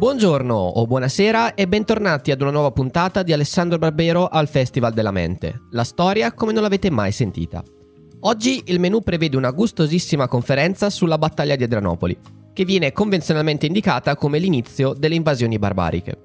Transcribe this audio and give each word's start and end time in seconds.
Buongiorno 0.00 0.54
o 0.54 0.86
buonasera 0.86 1.52
e 1.52 1.68
bentornati 1.68 2.30
ad 2.30 2.40
una 2.40 2.50
nuova 2.50 2.70
puntata 2.70 3.22
di 3.22 3.34
Alessandro 3.34 3.76
Barbero 3.76 4.28
al 4.28 4.48
Festival 4.48 4.94
della 4.94 5.10
Mente. 5.10 5.64
La 5.72 5.84
storia 5.84 6.32
come 6.32 6.54
non 6.54 6.62
l'avete 6.62 6.88
mai 6.88 7.12
sentita. 7.12 7.62
Oggi 8.20 8.62
il 8.68 8.80
menù 8.80 9.02
prevede 9.02 9.36
una 9.36 9.50
gustosissima 9.50 10.26
conferenza 10.26 10.88
sulla 10.88 11.18
battaglia 11.18 11.54
di 11.54 11.64
Adrianopoli, 11.64 12.18
che 12.54 12.64
viene 12.64 12.92
convenzionalmente 12.92 13.66
indicata 13.66 14.16
come 14.16 14.38
l'inizio 14.38 14.94
delle 14.94 15.16
invasioni 15.16 15.58
barbariche. 15.58 16.16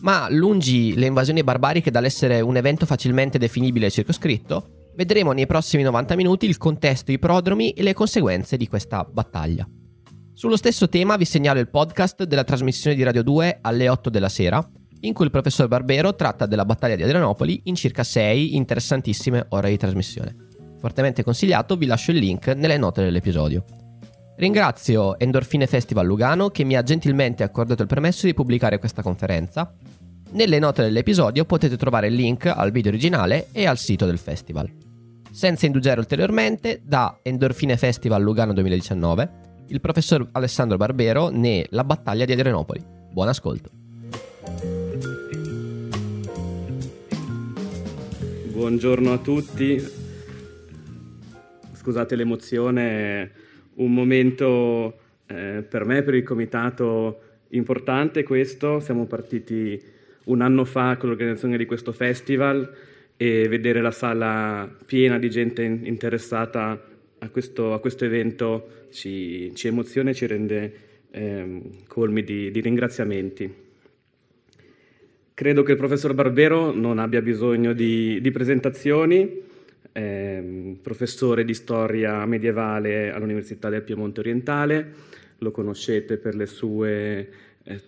Ma 0.00 0.26
lungi 0.28 0.96
le 0.96 1.06
invasioni 1.06 1.44
barbariche 1.44 1.92
dall'essere 1.92 2.40
un 2.40 2.56
evento 2.56 2.86
facilmente 2.86 3.38
definibile 3.38 3.86
e 3.86 3.90
circoscritto, 3.90 4.90
vedremo 4.96 5.30
nei 5.30 5.46
prossimi 5.46 5.84
90 5.84 6.16
minuti 6.16 6.46
il 6.46 6.58
contesto, 6.58 7.12
i 7.12 7.20
prodromi 7.20 7.70
e 7.70 7.84
le 7.84 7.94
conseguenze 7.94 8.56
di 8.56 8.66
questa 8.66 9.08
battaglia. 9.08 9.64
Sullo 10.34 10.56
stesso 10.56 10.88
tema 10.88 11.16
vi 11.16 11.26
segnalo 11.26 11.60
il 11.60 11.68
podcast 11.68 12.24
della 12.24 12.42
trasmissione 12.42 12.96
di 12.96 13.02
Radio 13.02 13.22
2 13.22 13.58
alle 13.60 13.90
8 13.90 14.08
della 14.08 14.30
sera, 14.30 14.66
in 15.00 15.12
cui 15.12 15.26
il 15.26 15.30
professor 15.30 15.68
Barbero 15.68 16.14
tratta 16.14 16.46
della 16.46 16.64
battaglia 16.64 16.96
di 16.96 17.02
Adrianopoli 17.02 17.60
in 17.64 17.74
circa 17.74 18.02
6 18.02 18.56
interessantissime 18.56 19.44
ore 19.50 19.68
di 19.68 19.76
trasmissione. 19.76 20.34
Fortemente 20.78 21.22
consigliato, 21.22 21.76
vi 21.76 21.84
lascio 21.84 22.12
il 22.12 22.16
link 22.16 22.48
nelle 22.48 22.78
note 22.78 23.02
dell'episodio. 23.02 23.64
Ringrazio 24.36 25.18
Endorfine 25.18 25.66
Festival 25.66 26.06
Lugano 26.06 26.48
che 26.48 26.64
mi 26.64 26.76
ha 26.76 26.82
gentilmente 26.82 27.42
accordato 27.42 27.82
il 27.82 27.88
permesso 27.88 28.24
di 28.24 28.32
pubblicare 28.32 28.78
questa 28.78 29.02
conferenza. 29.02 29.70
Nelle 30.30 30.58
note 30.58 30.82
dell'episodio 30.82 31.44
potete 31.44 31.76
trovare 31.76 32.06
il 32.06 32.14
link 32.14 32.46
al 32.46 32.72
video 32.72 32.90
originale 32.90 33.48
e 33.52 33.66
al 33.66 33.76
sito 33.76 34.06
del 34.06 34.18
festival. 34.18 34.68
Senza 35.30 35.66
indugiare 35.66 36.00
ulteriormente, 36.00 36.80
da 36.82 37.18
Endorfine 37.22 37.76
Festival 37.76 38.22
Lugano 38.22 38.54
2019 38.54 39.50
il 39.72 39.80
professor 39.80 40.28
Alessandro 40.32 40.76
Barbero 40.76 41.30
ne 41.30 41.64
La 41.70 41.82
battaglia 41.82 42.26
di 42.26 42.32
Adrianopoli. 42.32 42.84
Buon 43.10 43.28
ascolto. 43.28 43.70
Buongiorno 48.52 49.12
a 49.14 49.18
tutti. 49.18 49.82
Scusate 51.72 52.16
l'emozione, 52.16 53.30
un 53.76 53.94
momento 53.94 54.98
eh, 55.26 55.64
per 55.66 55.86
me, 55.86 56.02
per 56.02 56.14
il 56.14 56.22
comitato 56.22 57.20
importante 57.48 58.24
questo. 58.24 58.78
Siamo 58.78 59.06
partiti 59.06 59.80
un 60.24 60.42
anno 60.42 60.66
fa 60.66 60.98
con 60.98 61.08
l'organizzazione 61.08 61.56
di 61.56 61.64
questo 61.64 61.92
festival 61.92 62.70
e 63.16 63.48
vedere 63.48 63.80
la 63.80 63.90
sala 63.90 64.68
piena 64.84 65.18
di 65.18 65.30
gente 65.30 65.62
interessata 65.62 66.78
a 67.22 67.28
questo, 67.30 67.72
a 67.72 67.80
questo 67.80 68.04
evento 68.04 68.86
ci, 68.90 69.52
ci, 69.54 69.68
emoziona 69.68 70.10
e 70.10 70.14
ci 70.14 70.26
rende 70.26 70.72
eh, 71.10 71.60
colmi 71.86 72.24
di, 72.24 72.50
di 72.50 72.60
ringraziamenti. 72.60 73.70
Credo 75.32 75.62
che 75.62 75.72
il 75.72 75.78
professor 75.78 76.14
Barbero 76.14 76.72
non 76.72 76.98
abbia 76.98 77.22
bisogno 77.22 77.72
di, 77.72 78.20
di 78.20 78.30
presentazioni, 78.32 79.40
eh, 79.92 80.76
professore 80.82 81.44
di 81.44 81.54
storia 81.54 82.24
medievale 82.26 83.12
all'Università 83.12 83.68
del 83.68 83.82
Piemonte 83.82 84.20
Orientale, 84.20 84.92
lo 85.38 85.50
conoscete 85.52 86.16
per 86.16 86.34
le 86.34 86.46
sue 86.46 87.28
eh, 87.62 87.80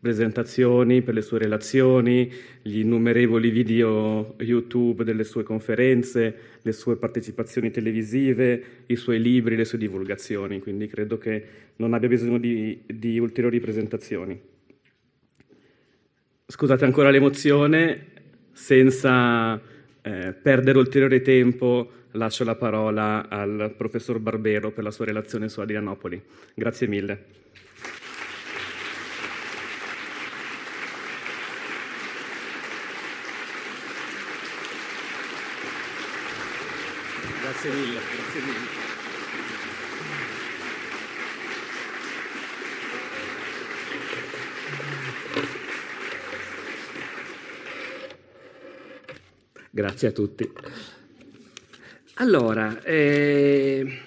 presentazioni, 0.00 1.02
per 1.02 1.14
le 1.14 1.22
sue 1.22 1.38
relazioni, 1.38 2.30
gli 2.62 2.78
innumerevoli 2.78 3.50
video 3.50 4.34
YouTube 4.38 5.04
delle 5.04 5.24
sue 5.24 5.42
conferenze, 5.42 6.34
le 6.62 6.72
sue 6.72 6.96
partecipazioni 6.96 7.70
televisive, 7.70 8.62
i 8.86 8.96
suoi 8.96 9.20
libri, 9.20 9.56
le 9.56 9.64
sue 9.64 9.78
divulgazioni, 9.78 10.60
quindi 10.60 10.86
credo 10.86 11.18
che 11.18 11.44
non 11.76 11.94
abbia 11.94 12.08
bisogno 12.08 12.38
di, 12.38 12.82
di 12.86 13.18
ulteriori 13.18 13.60
presentazioni. 13.60 14.40
Scusate 16.46 16.84
ancora 16.84 17.10
l'emozione, 17.10 18.06
senza 18.52 19.60
eh, 20.00 20.32
perdere 20.32 20.78
ulteriore 20.78 21.20
tempo 21.20 21.90
lascio 22.12 22.44
la 22.44 22.54
parola 22.54 23.28
al 23.28 23.74
professor 23.76 24.18
Barbero 24.18 24.70
per 24.70 24.82
la 24.82 24.90
sua 24.90 25.04
relazione 25.04 25.48
su 25.48 25.60
Adrianopoli. 25.60 26.20
Grazie 26.54 26.86
mille. 26.86 27.37
Grazie 37.60 37.80
mille, 37.80 38.00
grazie 38.14 38.40
mille. 38.40 38.66
Grazie 49.70 50.08
a 50.08 50.12
tutti. 50.12 50.52
Allora, 52.14 52.80
eh, 52.84 54.02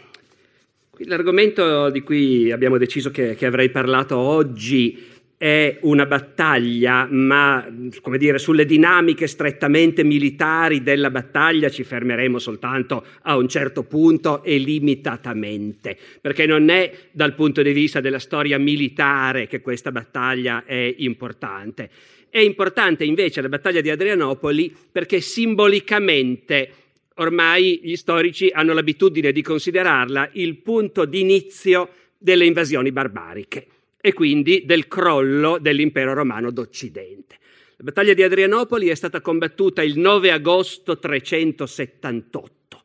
l'argomento 0.99 1.89
di 1.89 1.99
cui 2.03 2.53
abbiamo 2.53 2.77
deciso 2.77 3.11
che, 3.11 3.35
che 3.35 3.45
avrei 3.45 3.69
parlato 3.69 4.15
oggi 4.17 5.10
è 5.41 5.79
una 5.81 6.05
battaglia, 6.05 7.07
ma 7.09 7.67
come 8.01 8.19
dire, 8.19 8.37
sulle 8.37 8.63
dinamiche 8.63 9.25
strettamente 9.25 10.03
militari 10.03 10.83
della 10.83 11.09
battaglia 11.09 11.67
ci 11.67 11.83
fermeremo 11.83 12.37
soltanto 12.37 13.03
a 13.23 13.35
un 13.37 13.47
certo 13.47 13.81
punto 13.81 14.43
e 14.43 14.59
limitatamente, 14.59 15.97
perché 16.21 16.45
non 16.45 16.69
è 16.69 16.91
dal 17.09 17.33
punto 17.33 17.63
di 17.63 17.71
vista 17.71 17.99
della 18.01 18.19
storia 18.19 18.59
militare 18.59 19.47
che 19.47 19.61
questa 19.61 19.91
battaglia 19.91 20.63
è 20.63 20.93
importante. 20.99 21.89
È 22.29 22.37
importante 22.37 23.03
invece 23.03 23.41
la 23.41 23.49
battaglia 23.49 23.81
di 23.81 23.89
Adrianopoli 23.89 24.71
perché 24.91 25.21
simbolicamente 25.21 26.71
ormai 27.15 27.79
gli 27.81 27.95
storici 27.95 28.51
hanno 28.53 28.73
l'abitudine 28.73 29.31
di 29.31 29.41
considerarla 29.41 30.29
il 30.33 30.57
punto 30.57 31.05
d'inizio 31.05 31.89
delle 32.19 32.45
invasioni 32.45 32.91
barbariche 32.91 33.65
e 34.01 34.13
quindi 34.13 34.63
del 34.65 34.87
crollo 34.87 35.59
dell'impero 35.59 36.13
romano 36.13 36.51
d'Occidente. 36.51 37.37
La 37.77 37.85
battaglia 37.85 38.13
di 38.13 38.23
Adrianopoli 38.23 38.89
è 38.89 38.95
stata 38.95 39.21
combattuta 39.21 39.81
il 39.81 39.97
9 39.97 40.31
agosto 40.31 40.99
378. 40.99 42.83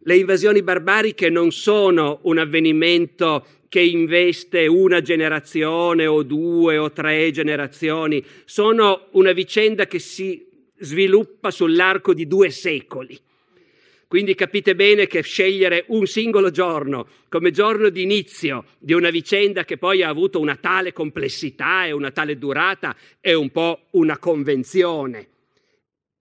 Le 0.00 0.16
invasioni 0.16 0.62
barbariche 0.62 1.28
non 1.28 1.50
sono 1.50 2.20
un 2.22 2.38
avvenimento 2.38 3.44
che 3.68 3.80
investe 3.80 4.66
una 4.66 5.02
generazione 5.02 6.06
o 6.06 6.22
due 6.22 6.78
o 6.78 6.92
tre 6.92 7.30
generazioni, 7.32 8.24
sono 8.44 9.08
una 9.12 9.32
vicenda 9.32 9.86
che 9.86 9.98
si 9.98 10.46
sviluppa 10.78 11.50
sull'arco 11.50 12.14
di 12.14 12.26
due 12.26 12.50
secoli. 12.50 13.18
Quindi 14.08 14.36
capite 14.36 14.76
bene 14.76 15.08
che 15.08 15.22
scegliere 15.22 15.84
un 15.88 16.06
singolo 16.06 16.50
giorno 16.50 17.08
come 17.28 17.50
giorno 17.50 17.88
di 17.88 18.02
inizio 18.02 18.66
di 18.78 18.92
una 18.92 19.10
vicenda 19.10 19.64
che 19.64 19.78
poi 19.78 20.02
ha 20.02 20.08
avuto 20.08 20.38
una 20.38 20.54
tale 20.54 20.92
complessità 20.92 21.86
e 21.86 21.90
una 21.90 22.12
tale 22.12 22.38
durata 22.38 22.94
è 23.20 23.32
un 23.32 23.50
po' 23.50 23.86
una 23.92 24.16
convenzione. 24.18 25.28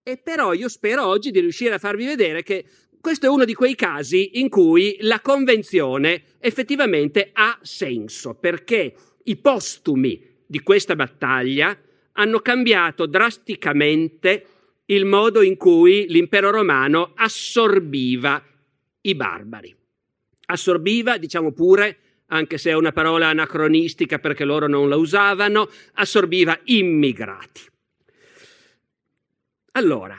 E 0.01 0.18
però 0.18 0.53
io 0.53 0.68
spero 0.68 1.06
oggi 1.06 1.29
di 1.29 1.40
riuscire 1.40 1.75
a 1.75 1.79
farvi 1.79 2.06
vedere 2.06 2.41
che 2.41 2.66
questo 3.00 3.28
è 3.28 3.29
uno 3.29 3.46
di 3.46 3.53
quei 3.53 3.75
casi 3.75 4.40
in 4.40 4.50
cui 4.50 4.97
la 5.02 5.19
convenzione 5.19 6.23
effettivamente 6.40 7.29
ha 7.34 7.59
senso, 7.62 8.34
perché 8.34 8.96
i 9.25 9.35
postumi 9.35 10.19
di 10.44 10.59
questa 10.62 10.96
battaglia 10.96 11.78
hanno 12.13 12.40
cambiato 12.40 13.06
drasticamente 13.06 14.46
il 14.85 15.06
modo 15.06 15.41
in 15.41 15.57
cui 15.57 16.06
l'impero 16.07 16.51
romano 16.51 17.13
assorbiva 17.16 18.41
i 19.02 19.16
barbari. 19.16 19.76
Assorbiva, 20.47 21.17
diciamo 21.17 21.52
pure, 21.52 21.97
anche 22.28 22.58
se 22.58 22.72
è 22.72 22.73
una 22.73 22.91
parola 22.91 23.28
anacronistica 23.28 24.20
perché 24.20 24.46
loro 24.46 24.67
non 24.67 24.90
la 24.90 24.96
usavano, 24.96 25.70
assorbiva 25.93 26.59
immigrati. 26.66 27.61
Allora, 29.72 30.17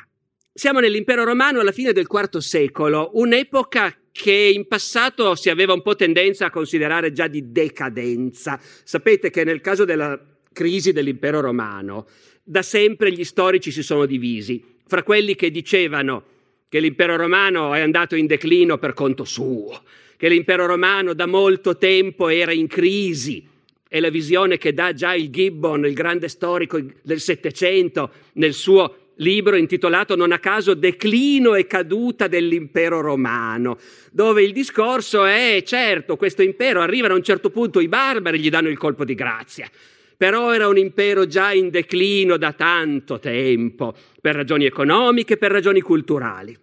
siamo 0.53 0.81
nell'impero 0.81 1.25
romano 1.25 1.61
alla 1.61 1.73
fine 1.73 1.93
del 1.93 2.07
IV 2.11 2.39
secolo, 2.39 3.11
un'epoca 3.15 3.95
che 4.11 4.33
in 4.33 4.67
passato 4.67 5.35
si 5.35 5.51
aveva 5.51 5.75
un 5.75 5.83
po' 5.83 5.95
tendenza 5.95 6.47
a 6.47 6.51
considerare 6.51 7.13
già 7.13 7.27
di 7.27 7.53
decadenza. 7.53 8.59
Sapete 8.61 9.31
che 9.31 9.45
nel 9.45 9.61
caso 9.61 9.85
della 9.85 10.19
crisi 10.53 10.93
dell'impero 10.93 11.41
romano, 11.41 12.07
da 12.49 12.63
sempre 12.63 13.11
gli 13.11 13.25
storici 13.25 13.73
si 13.73 13.83
sono 13.83 14.07
divisi 14.07 14.63
fra 14.87 15.03
quelli 15.03 15.35
che 15.35 15.51
dicevano 15.51 16.23
che 16.69 16.79
l'impero 16.79 17.17
romano 17.17 17.75
è 17.75 17.81
andato 17.81 18.15
in 18.15 18.27
declino 18.27 18.79
per 18.79 18.93
conto 18.93 19.25
suo, 19.25 19.83
che 20.17 20.29
l'impero 20.29 20.65
romano 20.67 21.13
da 21.13 21.27
molto 21.27 21.77
tempo 21.77 22.29
era 22.29 22.53
in 22.53 22.69
crisi. 22.69 23.45
È 23.89 23.99
la 23.99 24.11
visione 24.11 24.59
che 24.59 24.73
dà 24.73 24.93
già 24.93 25.15
il 25.15 25.31
Gibbon, 25.31 25.87
il 25.87 25.93
grande 25.93 26.29
storico 26.29 26.81
del 27.03 27.21
Settecento, 27.21 28.11
nel 28.35 28.53
suo 28.53 29.13
libro 29.17 29.57
intitolato 29.57 30.15
non 30.15 30.31
a 30.31 30.39
caso 30.39 30.75
Declino 30.75 31.55
e 31.55 31.67
caduta 31.67 32.29
dell'impero 32.29 33.01
romano, 33.01 33.79
dove 34.13 34.43
il 34.43 34.53
discorso 34.53 35.25
è 35.25 35.63
certo, 35.65 36.17
questo 36.17 36.43
impero 36.43 36.81
arrivano 36.81 37.15
a 37.15 37.17
un 37.17 37.25
certo 37.25 37.51
punto 37.51 37.81
i 37.81 37.89
barbari, 37.89 38.39
gli 38.39 38.51
danno 38.51 38.69
il 38.69 38.79
colpo 38.79 39.05
di 39.05 39.15
grazia, 39.15 39.69
però 40.17 40.55
era 40.55 40.69
un 40.69 40.79
impero 40.79 41.27
già 41.27 41.53
in 41.53 41.71
declino 41.71 42.37
da 42.37 42.53
tanto 42.53 43.19
tempo, 43.19 43.95
per 44.21 44.35
ragioni 44.35 44.65
economiche 44.65 45.35
e 45.35 45.37
per 45.37 45.51
ragioni 45.51 45.81
culturali. 45.81 46.57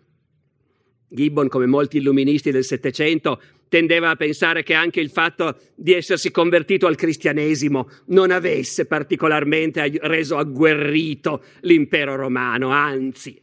Gibbon, 1.08 1.48
come 1.48 1.68
molti 1.68 1.98
illuministi 1.98 2.50
del 2.50 2.64
Settecento, 2.64 3.40
tendeva 3.70 4.10
a 4.10 4.16
pensare 4.16 4.64
che 4.64 4.74
anche 4.74 5.00
il 5.00 5.10
fatto 5.10 5.58
di 5.76 5.94
essersi 5.94 6.32
convertito 6.32 6.88
al 6.88 6.96
cristianesimo 6.96 7.90
non 8.08 8.32
avesse 8.32 8.86
particolarmente 8.86 9.92
reso 10.02 10.38
agguerrito 10.38 11.44
l'impero 11.62 12.16
romano, 12.16 12.70
anzi. 12.70 13.40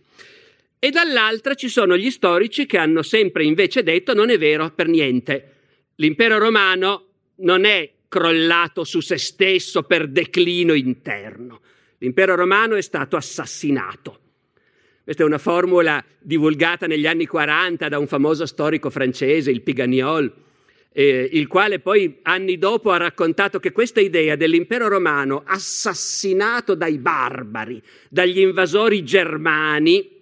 E 0.79 0.91
dall'altra 0.91 1.55
ci 1.55 1.69
sono 1.69 1.97
gli 1.97 2.11
storici 2.11 2.67
che 2.67 2.79
hanno 2.79 3.03
sempre 3.03 3.45
invece 3.45 3.83
detto 3.83 4.15
non 4.15 4.31
è 4.31 4.39
vero 4.39 4.71
per 4.71 4.89
niente. 4.89 5.55
L'impero 5.97 6.39
romano 6.39 7.07
non 7.37 7.65
è 7.65 7.89
crollato 8.11 8.83
su 8.83 8.99
se 9.01 9.17
stesso 9.19 9.85
per 9.85 10.09
declino 10.09 10.75
interno. 10.75 11.61
L'impero 11.99 12.35
romano 12.35 12.75
è 12.75 12.83
stato 12.83 13.17
assassinato. 13.17 14.19
Questa 15.05 15.23
è 15.23 15.27
una 15.27 15.39
formula 15.39 16.05
divulgata 16.19 16.89
negli 16.89 17.07
anni 17.07 17.27
40 17.27 17.89
da 17.89 17.99
un 17.99 18.09
famoso 18.09 18.47
storico 18.47 18.91
francese, 18.91 19.53
il 19.53 19.63
Piganiol, 19.63 20.33
eh, 20.93 21.29
il 21.33 21.47
quale 21.47 21.79
poi 21.79 22.19
anni 22.23 22.59
dopo 22.59 22.91
ha 22.91 22.97
raccontato 22.97 23.61
che 23.61 23.71
questa 23.71 24.01
idea 24.01 24.35
dell'impero 24.35 24.89
romano 24.89 25.43
assassinato 25.47 26.75
dai 26.75 26.99
barbari, 26.99 27.81
dagli 28.09 28.41
invasori 28.41 29.05
germani, 29.05 30.19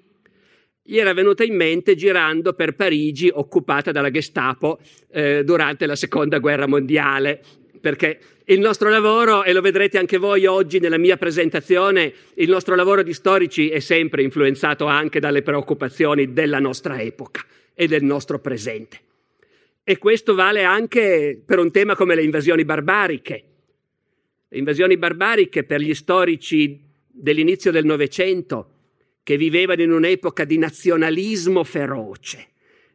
gli 0.82 0.98
era 0.98 1.12
venuta 1.12 1.44
in 1.44 1.54
mente 1.54 1.94
girando 1.94 2.54
per 2.54 2.74
Parigi 2.74 3.30
occupata 3.32 3.92
dalla 3.92 4.10
Gestapo 4.10 4.78
eh, 5.10 5.42
durante 5.44 5.84
la 5.84 5.96
seconda 5.96 6.38
guerra 6.38 6.66
mondiale 6.66 7.42
perché 7.80 8.18
il 8.44 8.60
nostro 8.60 8.88
lavoro, 8.88 9.44
e 9.44 9.52
lo 9.52 9.60
vedrete 9.60 9.98
anche 9.98 10.18
voi 10.18 10.46
oggi 10.46 10.78
nella 10.78 10.98
mia 10.98 11.16
presentazione, 11.16 12.12
il 12.34 12.48
nostro 12.48 12.74
lavoro 12.74 13.02
di 13.02 13.12
storici 13.12 13.68
è 13.68 13.78
sempre 13.78 14.22
influenzato 14.22 14.86
anche 14.86 15.20
dalle 15.20 15.42
preoccupazioni 15.42 16.32
della 16.32 16.58
nostra 16.58 17.00
epoca 17.00 17.44
e 17.74 17.86
del 17.86 18.02
nostro 18.02 18.38
presente. 18.38 19.00
E 19.84 19.98
questo 19.98 20.34
vale 20.34 20.64
anche 20.64 21.40
per 21.44 21.58
un 21.58 21.70
tema 21.70 21.94
come 21.94 22.14
le 22.14 22.22
invasioni 22.22 22.64
barbariche. 22.64 23.44
Le 24.48 24.58
invasioni 24.58 24.96
barbariche 24.96 25.64
per 25.64 25.80
gli 25.80 25.94
storici 25.94 26.80
dell'inizio 27.06 27.70
del 27.70 27.84
Novecento, 27.84 28.72
che 29.22 29.36
vivevano 29.36 29.82
in 29.82 29.92
un'epoca 29.92 30.44
di 30.44 30.56
nazionalismo 30.56 31.64
feroce, 31.64 32.48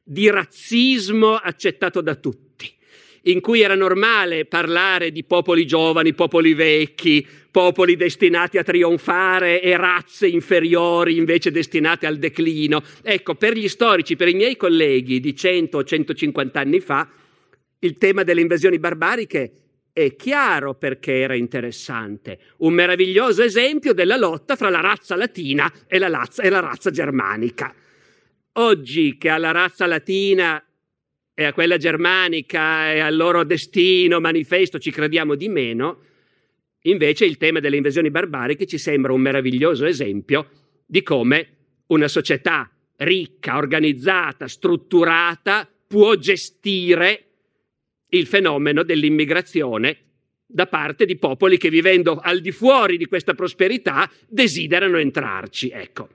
di 0.03 0.29
razzismo 0.29 1.35
accettato 1.35 2.01
da 2.01 2.15
tutti 2.15 2.52
in 3.23 3.39
cui 3.39 3.61
era 3.61 3.75
normale 3.75 4.45
parlare 4.45 5.11
di 5.11 5.23
popoli 5.23 5.65
giovani, 5.65 6.13
popoli 6.13 6.53
vecchi, 6.53 7.25
popoli 7.51 7.95
destinati 7.95 8.57
a 8.57 8.63
trionfare 8.63 9.61
e 9.61 9.77
razze 9.77 10.27
inferiori 10.27 11.17
invece 11.17 11.51
destinate 11.51 12.05
al 12.05 12.17
declino. 12.17 12.81
Ecco, 13.01 13.35
per 13.35 13.55
gli 13.55 13.67
storici, 13.67 14.15
per 14.15 14.27
i 14.27 14.33
miei 14.33 14.57
colleghi 14.57 15.19
di 15.19 15.35
100 15.35 15.77
o 15.77 15.83
150 15.83 16.59
anni 16.59 16.79
fa, 16.79 17.07
il 17.79 17.97
tema 17.97 18.23
delle 18.23 18.41
invasioni 18.41 18.79
barbariche 18.79 19.51
è 19.93 20.15
chiaro 20.15 20.73
perché 20.73 21.19
era 21.19 21.35
interessante. 21.35 22.39
Un 22.57 22.73
meraviglioso 22.73 23.43
esempio 23.43 23.93
della 23.93 24.17
lotta 24.17 24.55
fra 24.55 24.69
la 24.69 24.81
razza 24.81 25.15
latina 25.15 25.71
e 25.87 25.99
la 25.99 26.09
razza, 26.09 26.41
e 26.41 26.49
la 26.49 26.59
razza 26.59 26.89
germanica. 26.89 27.73
Oggi 28.53 29.17
che 29.17 29.29
alla 29.29 29.51
razza 29.51 29.85
latina 29.85 30.63
e 31.33 31.43
a 31.45 31.53
quella 31.53 31.77
germanica 31.77 32.93
e 32.93 32.99
al 32.99 33.15
loro 33.15 33.43
destino 33.43 34.19
manifesto 34.19 34.79
ci 34.79 34.91
crediamo 34.91 35.35
di 35.35 35.49
meno, 35.49 36.01
invece 36.81 37.25
il 37.25 37.37
tema 37.37 37.59
delle 37.59 37.77
invasioni 37.77 38.11
barbariche 38.11 38.65
ci 38.65 38.77
sembra 38.77 39.13
un 39.13 39.21
meraviglioso 39.21 39.85
esempio 39.85 40.49
di 40.85 41.01
come 41.01 41.47
una 41.87 42.07
società 42.07 42.69
ricca, 42.97 43.57
organizzata, 43.57 44.47
strutturata 44.47 45.67
può 45.87 46.15
gestire 46.15 47.25
il 48.09 48.27
fenomeno 48.27 48.83
dell'immigrazione 48.83 49.97
da 50.45 50.67
parte 50.67 51.05
di 51.05 51.17
popoli 51.17 51.57
che 51.57 51.69
vivendo 51.69 52.19
al 52.21 52.39
di 52.39 52.51
fuori 52.51 52.97
di 52.97 53.05
questa 53.05 53.33
prosperità 53.33 54.09
desiderano 54.27 54.97
entrarci. 54.97 55.69
Ecco. 55.69 56.09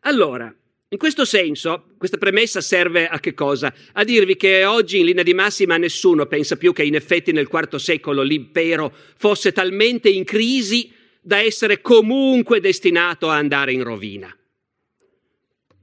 Allora, 0.00 0.54
in 0.88 0.98
questo 0.98 1.24
senso, 1.24 1.88
questa 1.98 2.16
premessa 2.16 2.60
serve 2.60 3.08
a 3.08 3.18
che 3.18 3.34
cosa? 3.34 3.74
A 3.94 4.04
dirvi 4.04 4.36
che 4.36 4.64
oggi 4.64 5.00
in 5.00 5.06
linea 5.06 5.24
di 5.24 5.34
massima 5.34 5.76
nessuno 5.76 6.26
pensa 6.26 6.56
più 6.56 6.72
che 6.72 6.84
in 6.84 6.94
effetti 6.94 7.32
nel 7.32 7.48
IV 7.50 7.74
secolo 7.74 8.22
l'impero 8.22 8.94
fosse 9.16 9.50
talmente 9.50 10.08
in 10.08 10.22
crisi 10.22 10.92
da 11.20 11.40
essere 11.40 11.80
comunque 11.80 12.60
destinato 12.60 13.28
a 13.28 13.34
andare 13.34 13.72
in 13.72 13.82
rovina. 13.82 14.32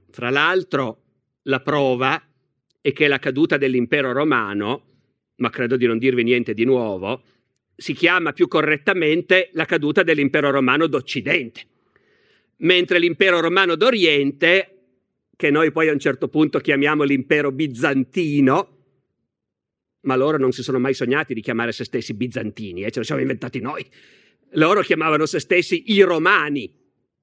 Fra 0.10 0.30
l'altro, 0.30 1.02
la 1.44 1.60
prova 1.60 2.26
è 2.80 2.94
che 2.94 3.08
la 3.10 3.20
caduta 3.20 3.58
dell'impero 3.58 4.14
romano, 4.14 4.86
ma 5.38 5.50
credo 5.50 5.76
di 5.76 5.86
non 5.86 5.98
dirvi 5.98 6.24
niente 6.24 6.54
di 6.54 6.64
nuovo, 6.64 7.24
si 7.76 7.92
chiama 7.92 8.32
più 8.32 8.48
correttamente 8.48 9.50
la 9.52 9.66
caduta 9.66 10.02
dell'impero 10.02 10.50
romano 10.50 10.88
d'Occidente, 10.88 11.62
mentre 12.58 13.00
l'impero 13.00 13.42
romano 13.42 13.76
d'Oriente 13.76 14.73
che 15.36 15.50
noi 15.50 15.72
poi 15.72 15.90
a 15.90 15.94
un 15.94 16.00
certo 16.00 16.28
punto 16.28 16.60
chiamiamo 16.60 17.04
l'impero 17.04 17.52
bizantino, 17.52 18.78
ma 20.02 20.16
loro 20.16 20.38
non 20.38 20.52
si 20.52 20.64
sono 20.64 20.80
mai 20.80 20.94
sognati 20.94 21.34
di 21.34 21.42
chiamare 21.42 21.72
se 21.72 21.84
stessi 21.84 22.14
bizantini, 22.14 22.84
eh? 22.84 22.92
ce 22.92 23.00
lo 23.00 23.06
siamo 23.06 23.22
inventati 23.22 23.60
noi. 23.60 23.86
Loro 24.56 24.82
chiamavano 24.82 25.26
se 25.26 25.40
stessi 25.40 25.92
i 25.94 26.02
romani, 26.02 26.72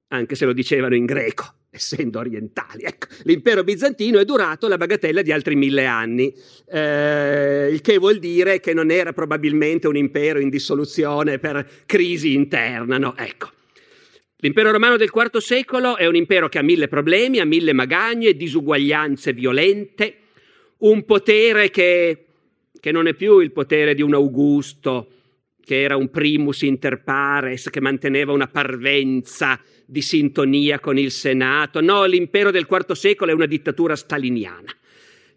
anche 0.09 0.35
se 0.35 0.45
lo 0.45 0.53
dicevano 0.53 0.97
in 0.97 1.05
greco, 1.05 1.45
essendo 1.71 2.19
orientali. 2.19 2.83
Ecco, 2.83 3.07
l'impero 3.25 3.63
bizantino 3.63 4.19
è 4.19 4.25
durato 4.25 4.67
la 4.67 4.77
bagatella 4.77 5.23
di 5.23 5.31
altri 5.31 5.55
mille 5.55 5.87
anni, 5.87 6.35
eh, 6.69 7.69
il 7.71 7.81
che 7.81 7.99
vuol 7.99 8.19
dire 8.19 8.59
che 8.61 8.75
non 8.75 8.91
era 8.91 9.13
probabilmente 9.13 9.87
un 9.87 9.97
impero 9.97 10.41
in 10.41 10.49
dissoluzione 10.49 11.39
per 11.39 11.85
crisi 11.87 12.35
interna, 12.35 12.99
no? 12.99 13.17
Ecco. 13.17 13.59
L'impero 14.43 14.71
romano 14.71 14.97
del 14.97 15.11
IV 15.15 15.37
secolo 15.39 15.97
è 15.99 16.07
un 16.07 16.17
impero 16.17 16.49
che 16.49 16.59
ha 16.59 16.63
mille 16.63 16.89
problemi, 16.89 17.41
ha 17.41 17.45
mille 17.45 17.75
magagne, 17.75 18.35
disuguaglianze 18.35 19.35
violente, 19.35 20.17
un 20.79 21.05
potere 21.05 21.69
che, 21.69 22.25
che 22.81 22.91
non 22.91 23.07
è 23.07 23.13
più 23.13 23.41
il 23.41 23.53
potere 23.53 23.95
di 23.95 24.01
un 24.01 24.15
Augusto, 24.15 25.09
che 25.63 25.83
era 25.83 25.97
un 25.97 26.11
primus 26.11 26.63
inter 26.63 27.03
pares, 27.03 27.69
che 27.69 27.83
manteneva 27.83 28.33
una 28.33 28.49
parvenza 28.49 29.61
di 29.85 30.01
sintonia 30.01 30.81
con 30.81 30.97
il 30.97 31.11
Senato. 31.11 31.83
No, 31.83 32.07
l'impero 32.07 32.51
del 32.51 32.67
IV 32.69 32.93
secolo 32.93 33.31
è 33.31 33.35
una 33.35 33.45
dittatura 33.45 33.95
staliniana, 33.95 34.75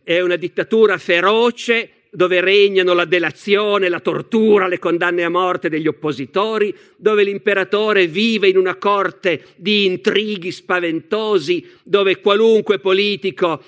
è 0.01 0.21
una 0.21 0.37
dittatura 0.37 0.97
feroce 0.97 2.02
dove 2.15 2.41
regnano 2.41 2.93
la 2.93 3.05
delazione, 3.05 3.89
la 3.89 3.99
tortura, 3.99 4.67
le 4.67 4.77
condanne 4.77 5.23
a 5.23 5.29
morte 5.29 5.67
degli 5.67 5.87
oppositori, 5.87 6.73
dove 6.95 7.23
l'imperatore 7.23 8.05
vive 8.05 8.47
in 8.47 8.57
una 8.57 8.75
corte 8.75 9.45
di 9.55 9.85
intrighi 9.85 10.51
spaventosi, 10.51 11.67
dove 11.83 12.19
qualunque 12.19 12.77
politico 12.77 13.63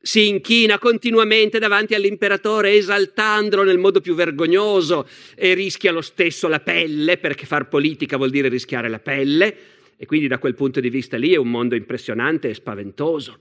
si 0.00 0.28
inchina 0.28 0.78
continuamente 0.78 1.58
davanti 1.58 1.94
all'imperatore 1.94 2.72
esaltandolo 2.74 3.64
nel 3.64 3.78
modo 3.78 4.00
più 4.00 4.14
vergognoso 4.14 5.08
e 5.34 5.54
rischia 5.54 5.90
lo 5.90 6.02
stesso 6.02 6.46
la 6.46 6.60
pelle, 6.60 7.18
perché 7.18 7.46
far 7.46 7.68
politica 7.68 8.16
vuol 8.16 8.30
dire 8.30 8.48
rischiare 8.48 8.88
la 8.88 9.00
pelle, 9.00 9.56
e 9.96 10.06
quindi 10.06 10.28
da 10.28 10.38
quel 10.38 10.54
punto 10.54 10.78
di 10.78 10.88
vista 10.88 11.16
lì 11.16 11.32
è 11.32 11.36
un 11.36 11.50
mondo 11.50 11.74
impressionante 11.74 12.48
e 12.48 12.54
spaventoso. 12.54 13.38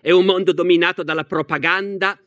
È 0.00 0.10
un 0.10 0.24
mondo 0.24 0.52
dominato 0.52 1.02
dalla 1.02 1.24
propaganda, 1.24 2.18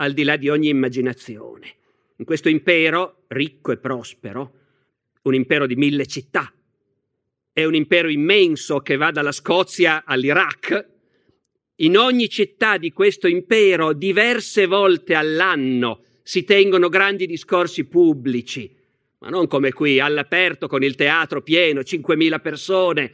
al 0.00 0.12
di 0.12 0.24
là 0.24 0.36
di 0.36 0.48
ogni 0.48 0.68
immaginazione. 0.68 1.74
In 2.16 2.24
questo 2.24 2.48
impero, 2.48 3.24
ricco 3.28 3.72
e 3.72 3.78
prospero, 3.78 4.52
un 5.22 5.34
impero 5.34 5.66
di 5.66 5.76
mille 5.76 6.06
città, 6.06 6.52
è 7.52 7.64
un 7.64 7.74
impero 7.74 8.08
immenso 8.08 8.80
che 8.80 8.96
va 8.96 9.10
dalla 9.10 9.32
Scozia 9.32 10.04
all'Iraq, 10.04 10.86
in 11.80 11.96
ogni 11.96 12.28
città 12.28 12.76
di 12.76 12.92
questo 12.92 13.28
impero 13.28 13.92
diverse 13.92 14.66
volte 14.66 15.14
all'anno 15.14 16.02
si 16.22 16.44
tengono 16.44 16.88
grandi 16.88 17.26
discorsi 17.26 17.84
pubblici, 17.84 18.74
ma 19.20 19.28
non 19.28 19.46
come 19.46 19.72
qui, 19.72 20.00
all'aperto 20.00 20.66
con 20.66 20.82
il 20.82 20.94
teatro 20.94 21.42
pieno, 21.42 21.80
5.000 21.80 22.40
persone, 22.40 23.12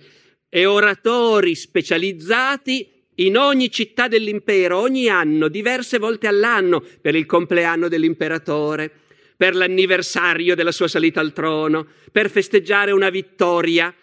e 0.49 0.67
oratori 0.67 1.55
specializzati 1.55 2.94
in 3.17 3.37
ogni 3.37 3.71
città 3.71 4.09
dell'impero, 4.09 4.79
ogni 4.79 5.09
anno, 5.09 5.49
diverse 5.49 5.99
volte 5.99 6.27
all'anno, 6.27 6.83
per 7.01 7.15
il 7.15 7.27
compleanno 7.27 7.89
dell'imperatore, 7.89 8.91
per 9.37 9.55
l'anniversario 9.55 10.55
della 10.55 10.73
sua 10.73 10.89
salita 10.89 11.21
al 11.21 11.33
trono, 11.33 11.87
per 12.11 12.31
festeggiare 12.31 12.93
una 12.93 13.11
vittoria 13.11 13.95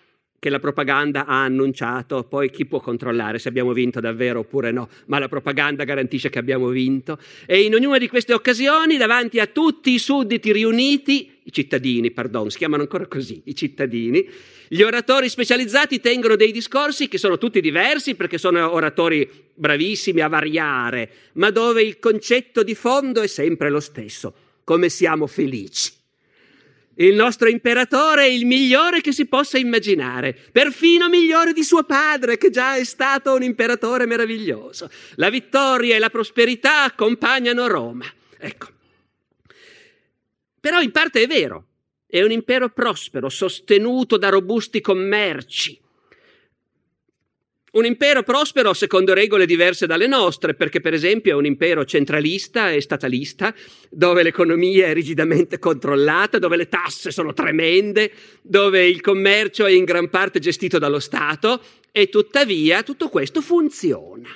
che 0.41 0.49
la 0.49 0.57
propaganda 0.57 1.27
ha 1.27 1.43
annunciato, 1.43 2.23
poi 2.23 2.49
chi 2.49 2.65
può 2.65 2.79
controllare 2.79 3.37
se 3.37 3.47
abbiamo 3.47 3.73
vinto 3.73 3.99
davvero 3.99 4.39
oppure 4.39 4.71
no, 4.71 4.89
ma 5.05 5.19
la 5.19 5.27
propaganda 5.27 5.83
garantisce 5.83 6.31
che 6.31 6.39
abbiamo 6.39 6.69
vinto. 6.69 7.19
E 7.45 7.61
in 7.61 7.75
ognuna 7.75 7.99
di 7.99 8.07
queste 8.07 8.33
occasioni, 8.33 8.97
davanti 8.97 9.39
a 9.39 9.45
tutti 9.45 9.91
i 9.91 9.99
sudditi 9.99 10.51
riuniti, 10.51 11.40
i 11.51 11.53
cittadini, 11.53 12.11
pardon, 12.11 12.49
si 12.49 12.57
chiamano 12.57 12.83
ancora 12.83 13.05
così, 13.07 13.41
i 13.45 13.53
cittadini, 13.53 14.27
gli 14.69 14.81
oratori 14.81 15.27
specializzati 15.27 15.99
tengono 15.99 16.37
dei 16.37 16.53
discorsi 16.53 17.09
che 17.09 17.17
sono 17.17 17.37
tutti 17.37 17.59
diversi 17.59 18.15
perché 18.15 18.37
sono 18.37 18.73
oratori 18.73 19.29
bravissimi 19.53 20.21
a 20.21 20.29
variare, 20.29 21.09
ma 21.33 21.51
dove 21.51 21.83
il 21.83 21.99
concetto 21.99 22.63
di 22.63 22.73
fondo 22.73 23.21
è 23.21 23.27
sempre 23.27 23.69
lo 23.69 23.81
stesso, 23.81 24.33
come 24.63 24.87
siamo 24.87 25.27
felici. 25.27 25.91
Il 26.95 27.15
nostro 27.15 27.49
imperatore 27.49 28.23
è 28.23 28.29
il 28.29 28.45
migliore 28.45 29.01
che 29.01 29.11
si 29.11 29.25
possa 29.25 29.57
immaginare, 29.57 30.37
perfino 30.51 31.09
migliore 31.09 31.51
di 31.51 31.63
suo 31.63 31.83
padre, 31.83 32.37
che 32.37 32.49
già 32.49 32.75
è 32.75 32.83
stato 32.85 33.33
un 33.33 33.43
imperatore 33.43 34.05
meraviglioso. 34.05 34.89
La 35.15 35.29
vittoria 35.29 35.95
e 35.95 35.99
la 35.99 36.09
prosperità 36.09 36.83
accompagnano 36.83 37.67
Roma. 37.67 38.05
Ecco. 38.37 38.79
Però 40.61 40.79
in 40.79 40.91
parte 40.91 41.23
è 41.23 41.27
vero, 41.27 41.65
è 42.05 42.21
un 42.21 42.29
impero 42.29 42.69
prospero, 42.69 43.29
sostenuto 43.29 44.17
da 44.17 44.29
robusti 44.29 44.79
commerci. 44.79 45.79
Un 47.71 47.85
impero 47.85 48.21
prospero 48.21 48.73
secondo 48.73 49.13
regole 49.13 49.47
diverse 49.47 49.87
dalle 49.87 50.05
nostre, 50.05 50.53
perché 50.53 50.81
per 50.81 50.93
esempio 50.93 51.31
è 51.31 51.35
un 51.35 51.45
impero 51.45 51.83
centralista 51.85 52.69
e 52.69 52.81
statalista, 52.81 53.55
dove 53.89 54.21
l'economia 54.21 54.87
è 54.87 54.93
rigidamente 54.93 55.57
controllata, 55.57 56.37
dove 56.37 56.57
le 56.57 56.67
tasse 56.67 57.11
sono 57.11 57.33
tremende, 57.33 58.11
dove 58.41 58.85
il 58.85 59.01
commercio 59.01 59.65
è 59.65 59.71
in 59.71 59.85
gran 59.85 60.09
parte 60.09 60.39
gestito 60.39 60.77
dallo 60.77 60.99
Stato 60.99 61.63
e 61.91 62.09
tuttavia 62.09 62.83
tutto 62.83 63.09
questo 63.09 63.41
funziona. 63.41 64.29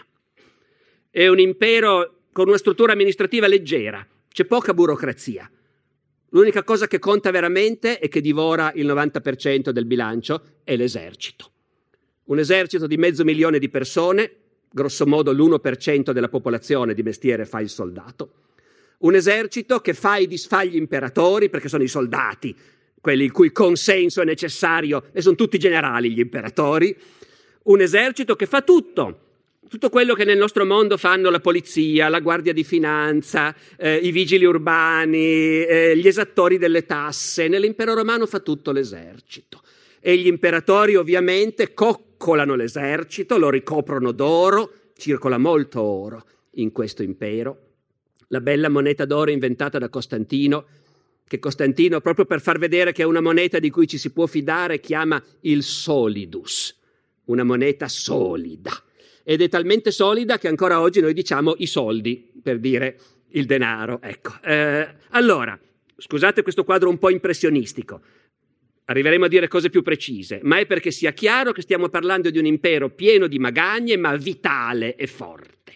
È 1.11 1.27
un 1.27 1.39
impero 1.39 2.21
con 2.31 2.47
una 2.47 2.57
struttura 2.57 2.93
amministrativa 2.93 3.47
leggera, 3.47 4.05
c'è 4.31 4.45
poca 4.45 4.73
burocrazia. 4.73 5.49
L'unica 6.35 6.65
cosa 6.65 6.85
che 6.85 6.99
conta 6.99 7.31
veramente 7.31 7.97
e 7.97 8.09
che 8.09 8.19
divora 8.19 8.73
il 8.75 8.85
90% 8.85 9.69
del 9.69 9.85
bilancio 9.85 10.41
è 10.65 10.75
l'esercito. 10.75 11.49
Un 12.25 12.39
esercito 12.39 12.87
di 12.87 12.97
mezzo 12.97 13.23
milione 13.23 13.57
di 13.57 13.69
persone, 13.69 14.29
grosso 14.69 15.05
modo 15.05 15.31
l'1% 15.31 16.11
della 16.11 16.27
popolazione 16.27 16.93
di 16.93 17.03
mestiere 17.03 17.45
fa 17.45 17.61
il 17.61 17.69
soldato. 17.69 18.31
Un 18.97 19.15
esercito 19.15 19.79
che 19.79 19.93
fa 19.93 20.17
e 20.17 20.27
disfa 20.27 20.65
gli 20.65 20.75
imperatori, 20.75 21.49
perché 21.49 21.69
sono 21.69 21.83
i 21.83 21.87
soldati, 21.87 22.53
quelli 22.99 23.23
il 23.23 23.31
cui 23.31 23.53
consenso 23.53 24.21
è 24.21 24.25
necessario, 24.25 25.05
e 25.13 25.21
sono 25.21 25.35
tutti 25.35 25.57
generali 25.57 26.11
gli 26.11 26.19
imperatori. 26.19 26.93
Un 27.63 27.79
esercito 27.79 28.35
che 28.35 28.45
fa 28.45 28.61
tutto, 28.61 29.24
tutto 29.67 29.89
quello 29.89 30.13
che 30.13 30.25
nel 30.25 30.37
nostro 30.37 30.65
mondo 30.65 30.97
fanno 30.97 31.29
la 31.29 31.39
polizia, 31.39 32.09
la 32.09 32.19
guardia 32.19 32.53
di 32.53 32.63
finanza, 32.63 33.55
eh, 33.77 33.95
i 33.95 34.11
vigili 34.11 34.45
urbani, 34.45 35.63
eh, 35.63 35.97
gli 35.97 36.07
esattori 36.07 36.57
delle 36.57 36.85
tasse, 36.85 37.47
nell'impero 37.47 37.93
romano 37.93 38.25
fa 38.25 38.39
tutto 38.39 38.71
l'esercito. 38.71 39.61
E 39.99 40.17
gli 40.17 40.27
imperatori 40.27 40.95
ovviamente 40.95 41.73
coccolano 41.73 42.55
l'esercito, 42.55 43.37
lo 43.37 43.49
ricoprono 43.49 44.11
d'oro, 44.11 44.71
circola 44.95 45.37
molto 45.37 45.81
oro 45.81 46.25
in 46.51 46.71
questo 46.71 47.01
impero. 47.01 47.61
La 48.27 48.41
bella 48.41 48.69
moneta 48.69 49.05
d'oro 49.05 49.31
inventata 49.31 49.79
da 49.79 49.89
Costantino, 49.89 50.65
che 51.27 51.39
Costantino, 51.39 52.01
proprio 52.01 52.25
per 52.25 52.39
far 52.39 52.59
vedere 52.59 52.91
che 52.91 53.01
è 53.01 53.05
una 53.05 53.21
moneta 53.21 53.57
di 53.57 53.71
cui 53.71 53.87
ci 53.87 53.97
si 53.97 54.11
può 54.11 54.27
fidare, 54.27 54.79
chiama 54.79 55.21
il 55.41 55.63
solidus, 55.63 56.77
una 57.25 57.43
moneta 57.43 57.87
solida 57.87 58.71
ed 59.27 59.41
è 59.41 59.49
talmente 59.49 59.89
solida 59.89 60.37
che 60.37 60.47
ancora 60.47 60.79
oggi 60.79 61.01
noi 61.01 61.13
diciamo 61.13 61.55
i 61.57 61.65
soldi 61.65 62.31
per 62.41 62.59
dire 62.59 62.99
il 63.29 63.45
denaro. 63.45 63.99
Ecco. 64.01 64.33
Eh, 64.43 64.87
allora, 65.09 65.59
scusate 65.97 66.43
questo 66.43 66.63
quadro 66.63 66.89
un 66.89 66.99
po' 66.99 67.09
impressionistico, 67.09 68.01
arriveremo 68.85 69.25
a 69.25 69.27
dire 69.27 69.47
cose 69.47 69.71
più 69.71 69.81
precise, 69.81 70.39
ma 70.43 70.59
è 70.59 70.67
perché 70.67 70.91
sia 70.91 71.11
chiaro 71.11 71.51
che 71.51 71.63
stiamo 71.63 71.89
parlando 71.89 72.29
di 72.29 72.37
un 72.37 72.45
impero 72.45 72.89
pieno 72.91 73.25
di 73.25 73.39
magagne, 73.39 73.97
ma 73.97 74.15
vitale 74.15 74.95
e 74.95 75.07
forte. 75.07 75.75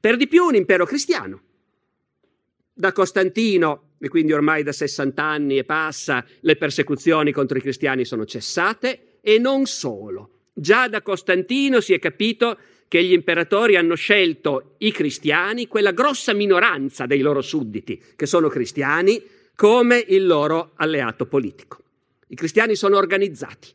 Per 0.00 0.16
di 0.16 0.26
più 0.26 0.44
un 0.44 0.54
impero 0.54 0.86
cristiano. 0.86 1.42
Da 2.72 2.90
Costantino, 2.92 3.90
e 4.00 4.08
quindi 4.08 4.32
ormai 4.32 4.62
da 4.62 4.72
60 4.72 5.22
anni 5.22 5.58
e 5.58 5.64
passa, 5.64 6.24
le 6.40 6.56
persecuzioni 6.56 7.32
contro 7.32 7.58
i 7.58 7.60
cristiani 7.60 8.06
sono 8.06 8.24
cessate, 8.24 9.18
e 9.20 9.38
non 9.38 9.66
solo. 9.66 10.41
Già 10.52 10.88
da 10.88 11.00
Costantino 11.00 11.80
si 11.80 11.94
è 11.94 11.98
capito 11.98 12.58
che 12.88 13.02
gli 13.02 13.12
imperatori 13.12 13.76
hanno 13.76 13.94
scelto 13.94 14.74
i 14.78 14.92
cristiani, 14.92 15.66
quella 15.66 15.92
grossa 15.92 16.34
minoranza 16.34 17.06
dei 17.06 17.20
loro 17.20 17.40
sudditi 17.40 18.00
che 18.14 18.26
sono 18.26 18.48
cristiani, 18.48 19.22
come 19.56 20.04
il 20.08 20.26
loro 20.26 20.72
alleato 20.76 21.24
politico. 21.26 21.78
I 22.28 22.34
cristiani 22.34 22.74
sono 22.74 22.98
organizzati, 22.98 23.68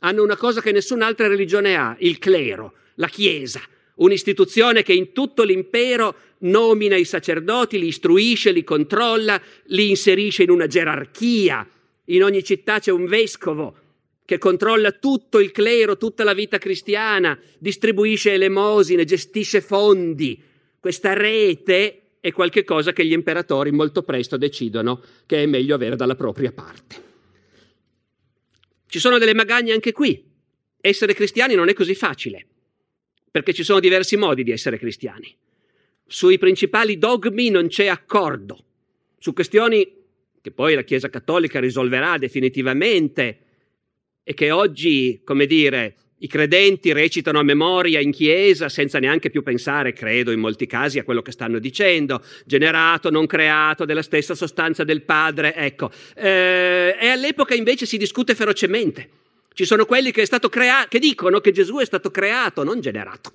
hanno 0.00 0.22
una 0.22 0.36
cosa 0.36 0.60
che 0.60 0.72
nessun'altra 0.72 1.26
religione 1.26 1.74
ha, 1.74 1.96
il 2.00 2.18
clero, 2.18 2.74
la 2.96 3.08
Chiesa, 3.08 3.60
un'istituzione 3.96 4.82
che 4.82 4.92
in 4.92 5.12
tutto 5.12 5.42
l'impero 5.42 6.14
nomina 6.40 6.96
i 6.96 7.04
sacerdoti, 7.04 7.78
li 7.78 7.88
istruisce, 7.88 8.50
li 8.50 8.64
controlla, 8.64 9.40
li 9.64 9.88
inserisce 9.88 10.42
in 10.42 10.50
una 10.50 10.66
gerarchia. 10.66 11.66
In 12.06 12.24
ogni 12.24 12.42
città 12.42 12.78
c'è 12.78 12.90
un 12.90 13.06
vescovo, 13.06 13.76
che 14.30 14.38
controlla 14.38 14.92
tutto 14.92 15.40
il 15.40 15.50
clero, 15.50 15.96
tutta 15.96 16.22
la 16.22 16.34
vita 16.34 16.58
cristiana, 16.58 17.36
distribuisce 17.58 18.32
elemosine, 18.32 19.04
gestisce 19.04 19.60
fondi. 19.60 20.40
Questa 20.78 21.14
rete 21.14 22.02
è 22.20 22.30
qualcosa 22.30 22.92
che 22.92 23.04
gli 23.04 23.10
imperatori 23.10 23.72
molto 23.72 24.04
presto 24.04 24.36
decidono 24.36 25.02
che 25.26 25.42
è 25.42 25.46
meglio 25.46 25.74
avere 25.74 25.96
dalla 25.96 26.14
propria 26.14 26.52
parte. 26.52 27.02
Ci 28.86 29.00
sono 29.00 29.18
delle 29.18 29.34
magagne 29.34 29.72
anche 29.72 29.90
qui. 29.90 30.24
Essere 30.80 31.12
cristiani 31.12 31.56
non 31.56 31.68
è 31.68 31.72
così 31.72 31.96
facile, 31.96 32.46
perché 33.32 33.52
ci 33.52 33.64
sono 33.64 33.80
diversi 33.80 34.16
modi 34.16 34.44
di 34.44 34.52
essere 34.52 34.78
cristiani. 34.78 35.36
Sui 36.06 36.38
principali 36.38 36.98
dogmi 36.98 37.50
non 37.50 37.66
c'è 37.66 37.88
accordo. 37.88 38.64
Su 39.18 39.32
questioni 39.32 39.92
che 40.40 40.52
poi 40.52 40.76
la 40.76 40.84
Chiesa 40.84 41.10
Cattolica 41.10 41.58
risolverà 41.58 42.16
definitivamente, 42.16 43.46
e 44.22 44.34
che 44.34 44.50
oggi, 44.50 45.20
come 45.24 45.46
dire, 45.46 45.94
i 46.22 46.26
credenti 46.26 46.92
recitano 46.92 47.38
a 47.38 47.42
memoria 47.42 47.98
in 47.98 48.10
chiesa 48.10 48.68
senza 48.68 48.98
neanche 48.98 49.30
più 49.30 49.42
pensare, 49.42 49.94
credo 49.94 50.30
in 50.32 50.40
molti 50.40 50.66
casi, 50.66 50.98
a 50.98 51.04
quello 51.04 51.22
che 51.22 51.32
stanno 51.32 51.58
dicendo, 51.58 52.22
generato, 52.44 53.10
non 53.10 53.26
creato, 53.26 53.86
della 53.86 54.02
stessa 54.02 54.34
sostanza 54.34 54.84
del 54.84 55.02
Padre, 55.02 55.54
ecco. 55.54 55.90
Eh, 56.14 56.94
e 57.00 57.08
all'epoca 57.08 57.54
invece 57.54 57.86
si 57.86 57.96
discute 57.96 58.34
ferocemente. 58.34 59.08
Ci 59.54 59.64
sono 59.64 59.86
quelli 59.86 60.10
che, 60.10 60.26
crea- 60.26 60.86
che 60.88 60.98
dicono 60.98 61.40
che 61.40 61.52
Gesù 61.52 61.78
è 61.78 61.84
stato 61.86 62.10
creato, 62.10 62.64
non 62.64 62.80
generato. 62.80 63.32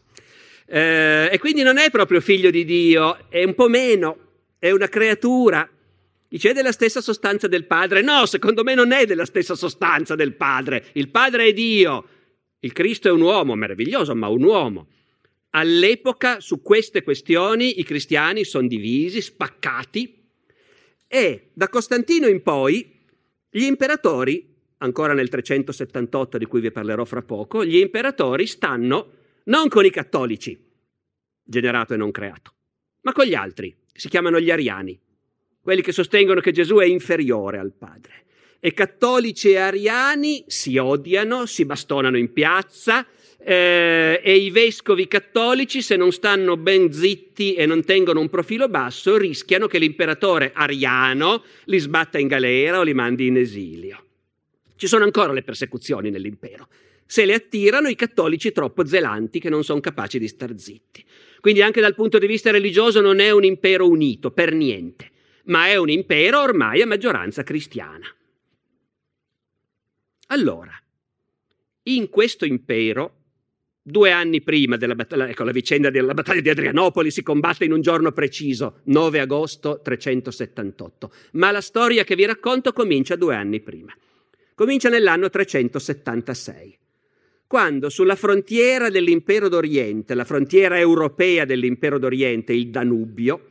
Eh, 0.67 1.29
e 1.31 1.39
quindi 1.39 1.63
non 1.63 1.77
è 1.77 1.89
proprio 1.89 2.21
figlio 2.21 2.51
di 2.51 2.65
Dio, 2.65 3.29
è 3.29 3.43
un 3.43 3.55
po' 3.55 3.67
meno, 3.67 4.17
è 4.59 4.69
una 4.71 4.87
creatura. 4.87 5.67
Dice 6.27 6.49
è 6.49 6.53
della 6.53 6.71
stessa 6.71 7.01
sostanza 7.01 7.47
del 7.47 7.65
Padre. 7.65 8.01
No, 8.01 8.25
secondo 8.25 8.63
me 8.63 8.73
non 8.73 8.91
è 8.91 9.05
della 9.05 9.25
stessa 9.25 9.55
sostanza 9.55 10.15
del 10.15 10.33
Padre. 10.33 10.85
Il 10.93 11.09
Padre 11.09 11.45
è 11.45 11.53
Dio. 11.53 12.07
Il 12.59 12.73
Cristo 12.73 13.07
è 13.07 13.11
un 13.11 13.21
uomo, 13.21 13.55
meraviglioso, 13.55 14.15
ma 14.15 14.27
un 14.27 14.43
uomo. 14.43 14.87
All'epoca 15.51 16.39
su 16.39 16.61
queste 16.61 17.03
questioni 17.03 17.79
i 17.79 17.83
cristiani 17.83 18.43
sono 18.43 18.67
divisi, 18.67 19.21
spaccati 19.21 20.23
e 21.07 21.51
da 21.53 21.69
Costantino 21.69 22.27
in 22.27 22.41
poi 22.41 22.91
gli 23.49 23.63
imperatori, 23.63 24.53
ancora 24.79 25.13
nel 25.13 25.29
378 25.29 26.37
di 26.37 26.45
cui 26.45 26.59
vi 26.59 26.71
parlerò 26.71 27.05
fra 27.05 27.21
poco, 27.21 27.63
gli 27.63 27.77
imperatori 27.77 28.47
stanno 28.47 29.11
non 29.45 29.69
con 29.69 29.85
i 29.85 29.91
cattolici, 29.91 30.59
generato 31.41 31.93
e 31.93 31.97
non 31.97 32.11
creato, 32.11 32.53
ma 33.01 33.13
con 33.13 33.25
gli 33.25 33.35
altri, 33.35 33.73
si 33.93 34.09
chiamano 34.09 34.41
gli 34.41 34.51
ariani 34.51 34.99
quelli 35.65 35.81
che 35.81 35.93
sostengono 35.93 36.41
che 36.41 36.51
Gesù 36.51 36.75
è 36.75 36.85
inferiore 36.85 37.57
al 37.57 37.73
Padre. 37.75 38.25
E 38.59 38.73
cattolici 38.73 39.49
e 39.49 39.57
ariani 39.57 40.43
si 40.45 40.77
odiano, 40.77 41.47
si 41.47 41.65
bastonano 41.65 42.19
in 42.19 42.31
piazza 42.31 43.03
eh, 43.39 44.21
e 44.23 44.35
i 44.35 44.51
vescovi 44.51 45.07
cattolici, 45.07 45.81
se 45.81 45.95
non 45.95 46.11
stanno 46.11 46.55
ben 46.55 46.93
zitti 46.93 47.55
e 47.55 47.65
non 47.65 47.83
tengono 47.83 48.19
un 48.19 48.29
profilo 48.29 48.69
basso, 48.69 49.17
rischiano 49.17 49.65
che 49.65 49.79
l'imperatore 49.79 50.51
ariano 50.53 51.43
li 51.63 51.79
sbatta 51.79 52.19
in 52.19 52.27
galera 52.27 52.77
o 52.77 52.83
li 52.83 52.93
mandi 52.93 53.25
in 53.25 53.37
esilio. 53.37 54.03
Ci 54.75 54.85
sono 54.85 55.03
ancora 55.03 55.33
le 55.33 55.41
persecuzioni 55.41 56.11
nell'impero. 56.11 56.67
Se 57.07 57.25
le 57.25 57.33
attirano 57.33 57.87
i 57.87 57.95
cattolici 57.95 58.51
troppo 58.51 58.85
zelanti 58.85 59.39
che 59.39 59.49
non 59.49 59.63
sono 59.63 59.79
capaci 59.79 60.19
di 60.19 60.27
star 60.27 60.53
zitti. 60.59 61.03
Quindi 61.39 61.63
anche 61.63 61.81
dal 61.81 61.95
punto 61.95 62.19
di 62.19 62.27
vista 62.27 62.51
religioso 62.51 63.01
non 63.01 63.19
è 63.19 63.31
un 63.31 63.43
impero 63.43 63.89
unito, 63.89 64.29
per 64.29 64.53
niente 64.53 65.13
ma 65.45 65.67
è 65.67 65.75
un 65.75 65.89
impero 65.89 66.41
ormai 66.41 66.81
a 66.81 66.87
maggioranza 66.87 67.43
cristiana. 67.43 68.05
Allora, 70.27 70.73
in 71.83 72.09
questo 72.09 72.45
impero 72.45 73.25
Due 73.87 74.09
anni 74.09 74.41
prima 74.41 74.77
della 74.77 74.95
battaglia, 74.95 75.29
ecco, 75.29 75.43
la 75.43 75.51
vicenda 75.51 75.91
della 75.91 76.15
battaglia 76.15 76.41
di 76.41 76.49
Adrianopoli 76.49 77.11
si 77.11 77.21
combatte 77.21 77.65
in 77.65 77.71
un 77.71 77.81
giorno 77.81 78.11
preciso, 78.13 78.79
9 78.85 79.19
agosto 79.19 79.79
378, 79.83 81.11
ma 81.33 81.51
la 81.51 81.61
storia 81.61 82.03
che 82.03 82.15
vi 82.15 82.25
racconto 82.25 82.73
comincia 82.73 83.15
due 83.15 83.35
anni 83.35 83.59
prima. 83.59 83.95
Comincia 84.55 84.89
nell'anno 84.89 85.29
376, 85.29 86.79
quando 87.45 87.89
sulla 87.89 88.15
frontiera 88.15 88.89
dell'impero 88.89 89.49
d'Oriente, 89.49 90.15
la 90.15 90.25
frontiera 90.25 90.79
europea 90.79 91.45
dell'impero 91.45 91.99
d'Oriente, 91.99 92.53
il 92.53 92.71
Danubio, 92.71 93.49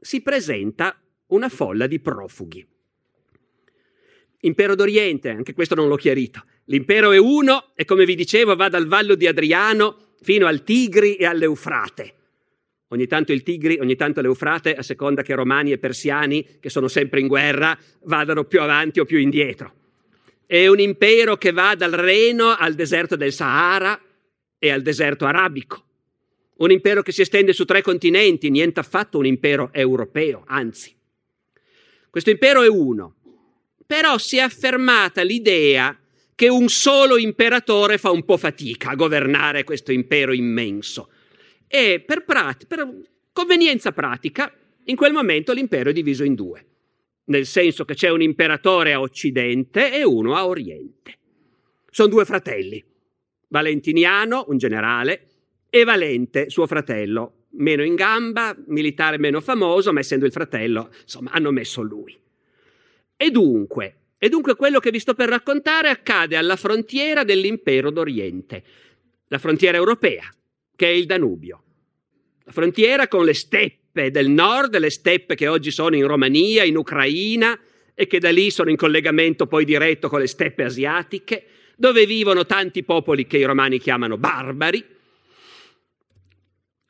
si 0.00 0.22
presenta 0.22 0.96
una 1.32 1.48
folla 1.48 1.86
di 1.86 2.00
profughi. 2.00 2.66
Impero 4.44 4.74
d'Oriente, 4.74 5.30
anche 5.30 5.52
questo 5.52 5.74
non 5.74 5.88
l'ho 5.88 5.96
chiarito. 5.96 6.44
L'impero 6.64 7.12
è 7.12 7.18
uno 7.18 7.72
e 7.74 7.84
come 7.84 8.04
vi 8.04 8.14
dicevo 8.14 8.56
va 8.56 8.68
dal 8.68 8.86
Vallo 8.86 9.14
di 9.14 9.26
Adriano 9.26 10.14
fino 10.20 10.46
al 10.46 10.62
Tigri 10.64 11.16
e 11.16 11.26
all'Eufrate. 11.26 12.14
Ogni 12.88 13.06
tanto 13.06 13.32
il 13.32 13.42
Tigri, 13.42 13.78
ogni 13.80 13.96
tanto 13.96 14.20
l'Eufrate, 14.20 14.74
a 14.74 14.82
seconda 14.82 15.22
che 15.22 15.34
romani 15.34 15.72
e 15.72 15.78
persiani, 15.78 16.58
che 16.60 16.68
sono 16.68 16.88
sempre 16.88 17.20
in 17.20 17.28
guerra, 17.28 17.76
vadano 18.02 18.44
più 18.44 18.60
avanti 18.60 19.00
o 19.00 19.04
più 19.04 19.18
indietro. 19.18 19.74
È 20.44 20.66
un 20.66 20.80
impero 20.80 21.36
che 21.36 21.52
va 21.52 21.74
dal 21.74 21.92
Reno 21.92 22.54
al 22.54 22.74
deserto 22.74 23.16
del 23.16 23.32
Sahara 23.32 23.98
e 24.58 24.70
al 24.70 24.82
deserto 24.82 25.24
arabico. 25.24 25.84
Un 26.56 26.70
impero 26.70 27.00
che 27.02 27.12
si 27.12 27.22
estende 27.22 27.54
su 27.54 27.64
tre 27.64 27.80
continenti, 27.80 28.50
niente 28.50 28.80
affatto 28.80 29.18
un 29.18 29.26
impero 29.26 29.70
europeo, 29.72 30.44
anzi. 30.46 30.94
Questo 32.12 32.28
impero 32.28 32.60
è 32.60 32.68
uno, 32.68 33.14
però 33.86 34.18
si 34.18 34.36
è 34.36 34.40
affermata 34.40 35.22
l'idea 35.22 35.98
che 36.34 36.46
un 36.46 36.68
solo 36.68 37.16
imperatore 37.16 37.96
fa 37.96 38.10
un 38.10 38.26
po' 38.26 38.36
fatica 38.36 38.90
a 38.90 38.94
governare 38.94 39.64
questo 39.64 39.92
impero 39.92 40.34
immenso. 40.34 41.08
E 41.66 42.02
per, 42.06 42.26
prat- 42.26 42.66
per 42.66 42.86
convenienza 43.32 43.92
pratica, 43.92 44.52
in 44.84 44.94
quel 44.94 45.14
momento 45.14 45.54
l'impero 45.54 45.88
è 45.88 45.94
diviso 45.94 46.22
in 46.22 46.34
due, 46.34 46.66
nel 47.24 47.46
senso 47.46 47.86
che 47.86 47.94
c'è 47.94 48.10
un 48.10 48.20
imperatore 48.20 48.92
a 48.92 49.00
occidente 49.00 49.90
e 49.90 50.04
uno 50.04 50.36
a 50.36 50.46
oriente. 50.46 51.18
Sono 51.88 52.08
due 52.10 52.26
fratelli, 52.26 52.84
Valentiniano, 53.48 54.44
un 54.48 54.58
generale, 54.58 55.28
e 55.70 55.82
Valente, 55.84 56.50
suo 56.50 56.66
fratello, 56.66 57.41
meno 57.52 57.84
in 57.84 57.94
gamba, 57.94 58.56
militare 58.66 59.18
meno 59.18 59.40
famoso, 59.40 59.92
ma 59.92 60.00
essendo 60.00 60.26
il 60.26 60.32
fratello, 60.32 60.90
insomma, 61.02 61.30
hanno 61.32 61.50
messo 61.50 61.82
lui. 61.82 62.18
E 63.16 63.30
dunque, 63.30 63.96
e 64.18 64.28
dunque 64.28 64.56
quello 64.56 64.78
che 64.78 64.90
vi 64.90 64.98
sto 64.98 65.14
per 65.14 65.28
raccontare 65.28 65.88
accade 65.88 66.36
alla 66.36 66.56
frontiera 66.56 67.24
dell'impero 67.24 67.90
d'Oriente, 67.90 68.62
la 69.28 69.38
frontiera 69.38 69.76
europea, 69.76 70.32
che 70.76 70.86
è 70.86 70.90
il 70.90 71.06
Danubio. 71.06 71.62
La 72.44 72.52
frontiera 72.52 73.08
con 73.08 73.24
le 73.24 73.34
steppe 73.34 74.10
del 74.10 74.28
nord, 74.28 74.76
le 74.78 74.90
steppe 74.90 75.34
che 75.34 75.48
oggi 75.48 75.70
sono 75.70 75.96
in 75.96 76.06
Romania, 76.06 76.64
in 76.64 76.76
Ucraina 76.76 77.58
e 77.94 78.06
che 78.06 78.18
da 78.18 78.30
lì 78.30 78.50
sono 78.50 78.70
in 78.70 78.76
collegamento 78.76 79.46
poi 79.46 79.64
diretto 79.64 80.08
con 80.08 80.20
le 80.20 80.26
steppe 80.26 80.64
asiatiche, 80.64 81.44
dove 81.76 82.06
vivono 82.06 82.46
tanti 82.46 82.82
popoli 82.82 83.26
che 83.26 83.38
i 83.38 83.44
romani 83.44 83.78
chiamano 83.78 84.16
barbari, 84.16 84.84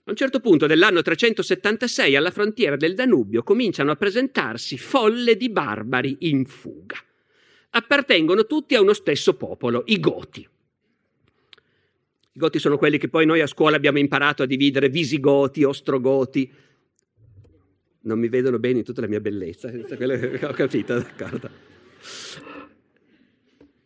a 0.05 0.11
un 0.11 0.17
certo 0.17 0.41
punto 0.41 0.67
dell'anno 0.67 1.01
376 1.01 2.17
alla 2.17 2.33
frontiera 2.33 2.77
del 2.77 2.95
Danubio 2.95 3.45
cominciano 3.45 3.93
a 3.93 3.97
presentarsi 3.97 4.77
folle 4.77 5.37
di 5.37 5.49
barbari 5.49 6.17
in 6.21 6.45
fuga. 6.45 6.97
Appartengono 7.71 8.47
tutti 8.47 8.75
a 8.75 8.81
uno 8.81 8.95
stesso 8.95 9.35
popolo, 9.35 9.85
i 9.87 10.01
Goti. 10.01 10.41
I 12.35 12.39
Goti 12.39 12.59
sono 12.59 12.77
quelli 12.79 12.99
che 12.99 13.09
poi 13.09 13.27
noi 13.27 13.41
a 13.41 13.47
scuola 13.47 13.77
abbiamo 13.77 13.99
imparato 13.99 14.43
a 14.43 14.47
dividere 14.47 14.89
Visigoti, 14.89 15.63
Ostrogoti. 15.63 16.53
Non 18.01 18.19
mi 18.19 18.29
vedono 18.29 18.59
bene 18.59 18.79
in 18.79 18.85
tutta 18.85 19.03
la 19.03 19.07
mia 19.07 19.21
bellezza, 19.21 19.69
ho 19.69 20.53
capito, 20.53 20.95
d'accordo. 20.95 21.51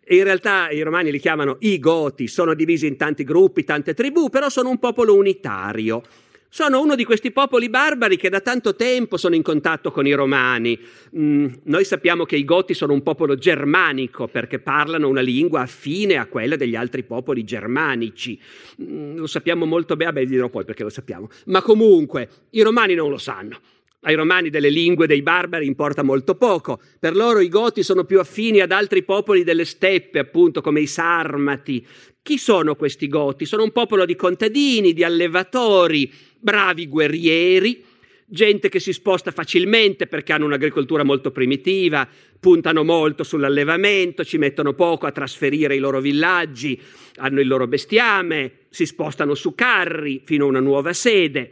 In 0.08 0.22
realtà 0.22 0.70
i 0.70 0.82
romani 0.82 1.10
li 1.10 1.18
chiamano 1.18 1.56
i 1.60 1.80
Goti, 1.80 2.28
sono 2.28 2.54
divisi 2.54 2.86
in 2.86 2.96
tanti 2.96 3.24
gruppi, 3.24 3.64
tante 3.64 3.92
tribù, 3.92 4.28
però 4.28 4.48
sono 4.48 4.68
un 4.68 4.78
popolo 4.78 5.16
unitario. 5.16 6.00
Sono 6.48 6.80
uno 6.80 6.94
di 6.94 7.04
questi 7.04 7.32
popoli 7.32 7.68
barbari 7.68 8.16
che 8.16 8.28
da 8.28 8.40
tanto 8.40 8.76
tempo 8.76 9.16
sono 9.16 9.34
in 9.34 9.42
contatto 9.42 9.90
con 9.90 10.06
i 10.06 10.12
romani. 10.12 10.78
Mm, 11.18 11.46
noi 11.64 11.84
sappiamo 11.84 12.24
che 12.24 12.36
i 12.36 12.44
Goti 12.44 12.72
sono 12.72 12.92
un 12.92 13.02
popolo 13.02 13.34
germanico 13.34 14.28
perché 14.28 14.60
parlano 14.60 15.08
una 15.08 15.20
lingua 15.22 15.62
affine 15.62 16.18
a 16.18 16.26
quella 16.26 16.54
degli 16.54 16.76
altri 16.76 17.02
popoli 17.02 17.42
germanici. 17.42 18.40
Mm, 18.80 19.16
lo 19.16 19.26
sappiamo 19.26 19.66
molto 19.66 19.96
bene, 19.96 20.12
beh, 20.12 20.26
dirò 20.26 20.48
poi 20.48 20.64
perché 20.64 20.84
lo 20.84 20.88
sappiamo. 20.88 21.28
Ma 21.46 21.62
comunque 21.62 22.28
i 22.50 22.62
romani 22.62 22.94
non 22.94 23.10
lo 23.10 23.18
sanno. 23.18 23.58
Ai 24.00 24.14
romani 24.14 24.50
delle 24.50 24.70
lingue 24.70 25.06
dei 25.06 25.22
barbari 25.22 25.66
importa 25.66 26.02
molto 26.02 26.36
poco. 26.36 26.80
Per 27.00 27.16
loro 27.16 27.40
i 27.40 27.48
Goti 27.48 27.82
sono 27.82 28.04
più 28.04 28.20
affini 28.20 28.60
ad 28.60 28.70
altri 28.70 29.02
popoli 29.02 29.42
delle 29.42 29.64
steppe, 29.64 30.20
appunto 30.20 30.60
come 30.60 30.80
i 30.80 30.86
Sarmati. 30.86 31.84
Chi 32.22 32.38
sono 32.38 32.76
questi 32.76 33.08
Goti? 33.08 33.46
Sono 33.46 33.64
un 33.64 33.72
popolo 33.72 34.04
di 34.04 34.14
contadini, 34.14 34.92
di 34.92 35.02
allevatori, 35.02 36.12
bravi 36.38 36.86
guerrieri, 36.86 37.82
gente 38.28 38.68
che 38.68 38.80
si 38.80 38.92
sposta 38.92 39.30
facilmente 39.30 40.06
perché 40.06 40.32
hanno 40.32 40.44
un'agricoltura 40.44 41.02
molto 41.02 41.30
primitiva, 41.30 42.06
puntano 42.38 42.84
molto 42.84 43.24
sull'allevamento, 43.24 44.24
ci 44.24 44.38
mettono 44.38 44.74
poco 44.74 45.06
a 45.06 45.12
trasferire 45.12 45.74
i 45.74 45.80
loro 45.80 46.00
villaggi, 46.00 46.80
hanno 47.16 47.40
il 47.40 47.48
loro 47.48 47.66
bestiame, 47.66 48.66
si 48.68 48.86
spostano 48.86 49.34
su 49.34 49.54
carri 49.54 50.22
fino 50.24 50.44
a 50.44 50.48
una 50.48 50.60
nuova 50.60 50.92
sede. 50.92 51.50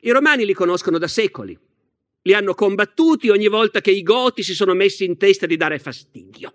I 0.00 0.10
romani 0.10 0.44
li 0.44 0.54
conoscono 0.54 0.98
da 0.98 1.08
secoli 1.08 1.58
li 2.26 2.34
hanno 2.34 2.54
combattuti 2.54 3.30
ogni 3.30 3.46
volta 3.48 3.80
che 3.80 3.92
i 3.92 4.02
Goti 4.02 4.42
si 4.42 4.52
sono 4.52 4.74
messi 4.74 5.04
in 5.04 5.16
testa 5.16 5.46
di 5.46 5.56
dare 5.56 5.78
fastidio. 5.78 6.52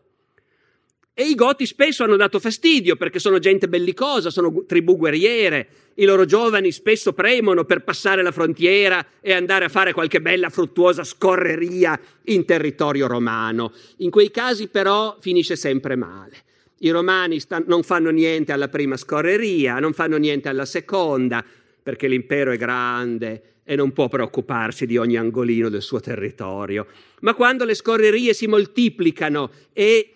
E 1.13 1.23
i 1.23 1.35
Goti 1.35 1.65
spesso 1.65 2.03
hanno 2.03 2.17
dato 2.17 2.39
fastidio 2.39 2.97
perché 2.97 3.19
sono 3.19 3.39
gente 3.39 3.69
bellicosa, 3.69 4.29
sono 4.29 4.65
tribù 4.65 4.97
guerriere, 4.97 5.67
i 5.95 6.05
loro 6.05 6.25
giovani 6.25 6.71
spesso 6.71 7.13
premono 7.13 7.63
per 7.63 7.83
passare 7.83 8.21
la 8.21 8.31
frontiera 8.31 9.05
e 9.21 9.31
andare 9.31 9.65
a 9.65 9.69
fare 9.69 9.93
qualche 9.93 10.21
bella 10.21 10.49
fruttuosa 10.49 11.05
scorreria 11.05 11.97
in 12.25 12.43
territorio 12.45 13.07
romano. 13.07 13.71
In 13.97 14.09
quei 14.09 14.29
casi 14.29 14.67
però 14.67 15.17
finisce 15.21 15.55
sempre 15.55 15.95
male. 15.95 16.35
I 16.79 16.89
romani 16.89 17.39
sta- 17.39 17.63
non 17.65 17.83
fanno 17.83 18.09
niente 18.09 18.51
alla 18.51 18.67
prima 18.67 18.97
scorreria, 18.97 19.79
non 19.79 19.93
fanno 19.93 20.17
niente 20.17 20.49
alla 20.49 20.65
seconda, 20.65 21.45
perché 21.83 22.07
l'impero 22.07 22.51
è 22.51 22.57
grande 22.57 23.50
e 23.63 23.75
non 23.75 23.91
può 23.91 24.07
preoccuparsi 24.07 24.85
di 24.85 24.97
ogni 24.97 25.17
angolino 25.17 25.69
del 25.69 25.81
suo 25.81 25.99
territorio. 25.99 26.87
Ma 27.21 27.33
quando 27.33 27.65
le 27.65 27.73
scorrerie 27.73 28.33
si 28.33 28.47
moltiplicano 28.47 29.51
e 29.73 30.15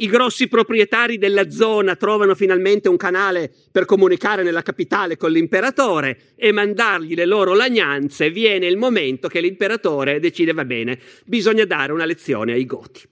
i 0.00 0.06
grossi 0.06 0.48
proprietari 0.48 1.18
della 1.18 1.50
zona 1.50 1.94
trovano 1.94 2.34
finalmente 2.34 2.88
un 2.88 2.96
canale 2.96 3.52
per 3.70 3.84
comunicare 3.84 4.42
nella 4.42 4.62
capitale 4.62 5.16
con 5.16 5.30
l'imperatore 5.30 6.32
e 6.36 6.52
mandargli 6.52 7.14
le 7.14 7.26
loro 7.26 7.54
lagnanze, 7.54 8.30
viene 8.30 8.66
il 8.66 8.78
momento 8.78 9.28
che 9.28 9.40
l'imperatore 9.40 10.18
decide 10.18 10.52
va 10.52 10.64
bene, 10.64 10.98
bisogna 11.26 11.64
dare 11.66 11.92
una 11.92 12.06
lezione 12.06 12.52
ai 12.52 12.64
Goti. 12.64 13.06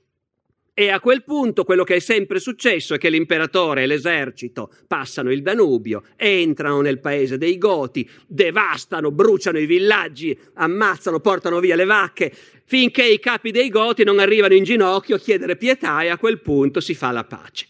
E 0.79 0.91
a 0.91 1.01
quel 1.01 1.25
punto 1.25 1.65
quello 1.65 1.83
che 1.83 1.97
è 1.97 1.99
sempre 1.99 2.39
successo 2.39 2.95
è 2.95 2.99
che 2.99 3.11
l'imperatore 3.11 3.83
e 3.83 3.87
l'esercito 3.89 4.71
passano 4.87 5.33
il 5.33 5.43
Danubio, 5.43 6.05
entrano 6.15 6.83
nel 6.83 7.01
paese 7.01 7.37
dei 7.37 7.59
Goti, 7.59 8.09
devastano, 8.29 9.11
bruciano 9.11 9.59
i 9.59 9.67
villaggi, 9.67 10.39
ammazzano, 10.55 11.19
portano 11.19 11.59
via 11.59 11.75
le 11.75 11.85
vacche, 11.85 12.33
finché 12.65 13.05
i 13.05 13.19
capi 13.19 13.51
dei 13.51 13.71
Goti 13.71 14.05
non 14.05 14.21
arrivano 14.21 14.55
in 14.55 14.63
ginocchio 14.63 15.17
a 15.17 15.19
chiedere 15.19 15.57
pietà 15.57 16.01
e 16.03 16.11
a 16.11 16.17
quel 16.17 16.41
punto 16.41 16.79
si 16.79 16.95
fa 16.95 17.11
la 17.11 17.25
pace. 17.25 17.67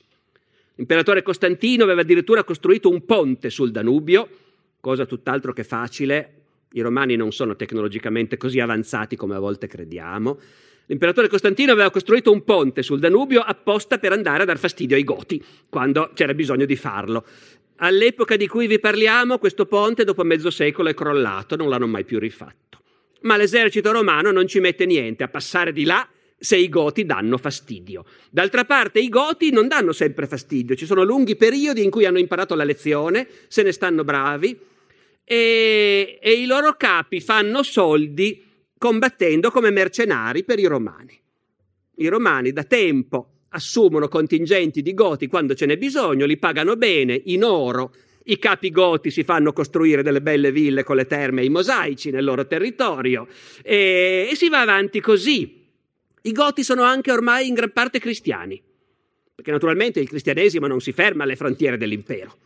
L'imperatore 0.74 1.22
Costantino 1.22 1.84
aveva 1.84 2.02
addirittura 2.02 2.44
costruito 2.44 2.90
un 2.90 3.06
ponte 3.06 3.48
sul 3.48 3.70
Danubio, 3.70 4.28
cosa 4.80 5.06
tutt'altro 5.06 5.54
che 5.54 5.64
facile. 5.64 6.34
I 6.72 6.82
romani 6.82 7.16
non 7.16 7.32
sono 7.32 7.56
tecnologicamente 7.56 8.36
così 8.36 8.60
avanzati 8.60 9.16
come 9.16 9.34
a 9.34 9.38
volte 9.38 9.66
crediamo 9.66 10.38
L'imperatore 10.88 11.28
Costantino 11.28 11.72
aveva 11.72 11.90
costruito 11.90 12.32
un 12.32 12.44
ponte 12.44 12.82
sul 12.82 12.98
Danubio 12.98 13.40
apposta 13.40 13.98
per 13.98 14.12
andare 14.12 14.42
a 14.42 14.46
dar 14.46 14.56
fastidio 14.56 14.96
ai 14.96 15.04
Goti, 15.04 15.42
quando 15.68 16.10
c'era 16.14 16.32
bisogno 16.32 16.64
di 16.64 16.76
farlo. 16.76 17.26
All'epoca 17.76 18.36
di 18.36 18.48
cui 18.48 18.66
vi 18.66 18.78
parliamo, 18.78 19.38
questo 19.38 19.66
ponte 19.66 20.04
dopo 20.04 20.24
mezzo 20.24 20.50
secolo 20.50 20.88
è 20.88 20.94
crollato, 20.94 21.56
non 21.56 21.68
l'hanno 21.68 21.86
mai 21.86 22.04
più 22.04 22.18
rifatto. 22.18 22.80
Ma 23.22 23.36
l'esercito 23.36 23.92
romano 23.92 24.30
non 24.30 24.46
ci 24.46 24.60
mette 24.60 24.86
niente 24.86 25.22
a 25.22 25.28
passare 25.28 25.74
di 25.74 25.84
là 25.84 26.08
se 26.38 26.56
i 26.56 26.70
Goti 26.70 27.04
danno 27.04 27.36
fastidio. 27.36 28.06
D'altra 28.30 28.64
parte 28.64 28.98
i 28.98 29.10
Goti 29.10 29.50
non 29.50 29.68
danno 29.68 29.92
sempre 29.92 30.26
fastidio, 30.26 30.74
ci 30.74 30.86
sono 30.86 31.04
lunghi 31.04 31.36
periodi 31.36 31.84
in 31.84 31.90
cui 31.90 32.06
hanno 32.06 32.18
imparato 32.18 32.54
la 32.54 32.64
lezione, 32.64 33.28
se 33.48 33.62
ne 33.62 33.72
stanno 33.72 34.04
bravi 34.04 34.58
e, 35.22 36.18
e 36.18 36.32
i 36.32 36.46
loro 36.46 36.76
capi 36.78 37.20
fanno 37.20 37.62
soldi 37.62 38.46
combattendo 38.78 39.50
come 39.50 39.70
mercenari 39.70 40.44
per 40.44 40.58
i 40.58 40.66
romani. 40.66 41.18
I 41.96 42.08
romani 42.08 42.52
da 42.52 42.64
tempo 42.64 43.32
assumono 43.50 44.08
contingenti 44.08 44.82
di 44.82 44.94
goti 44.94 45.26
quando 45.26 45.54
ce 45.54 45.66
n'è 45.66 45.76
bisogno, 45.76 46.26
li 46.26 46.38
pagano 46.38 46.76
bene 46.76 47.20
in 47.26 47.44
oro 47.44 47.92
i 48.28 48.38
capi 48.38 48.70
goti 48.70 49.10
si 49.10 49.24
fanno 49.24 49.52
costruire 49.52 50.02
delle 50.02 50.20
belle 50.20 50.52
ville 50.52 50.84
con 50.84 50.96
le 50.96 51.06
terme 51.06 51.40
e 51.40 51.44
i 51.46 51.48
mosaici 51.48 52.10
nel 52.10 52.24
loro 52.24 52.46
territorio 52.46 53.26
e, 53.62 54.28
e 54.30 54.36
si 54.36 54.48
va 54.48 54.60
avanti 54.60 55.00
così. 55.00 55.66
I 56.22 56.32
goti 56.32 56.62
sono 56.62 56.82
anche 56.82 57.10
ormai 57.10 57.48
in 57.48 57.54
gran 57.54 57.72
parte 57.72 57.98
cristiani, 57.98 58.60
perché 59.34 59.50
naturalmente 59.50 60.00
il 60.00 60.08
cristianesimo 60.08 60.66
non 60.66 60.80
si 60.80 60.92
ferma 60.92 61.24
alle 61.24 61.36
frontiere 61.36 61.78
dell'impero. 61.78 62.36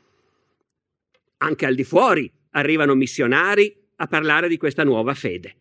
Anche 1.38 1.66
al 1.66 1.74
di 1.74 1.84
fuori 1.84 2.30
arrivano 2.50 2.94
missionari 2.94 3.74
a 3.96 4.06
parlare 4.06 4.46
di 4.46 4.56
questa 4.56 4.84
nuova 4.84 5.14
fede. 5.14 5.56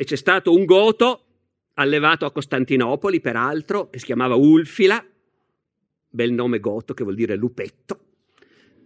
E 0.00 0.04
c'è 0.04 0.16
stato 0.16 0.54
un 0.54 0.64
goto 0.64 1.24
allevato 1.74 2.24
a 2.24 2.32
Costantinopoli, 2.32 3.20
peraltro, 3.20 3.90
che 3.90 3.98
si 3.98 4.06
chiamava 4.06 4.34
Ulfila, 4.34 5.04
bel 6.08 6.32
nome 6.32 6.58
goto 6.58 6.94
che 6.94 7.02
vuol 7.02 7.14
dire 7.14 7.36
lupetto, 7.36 8.00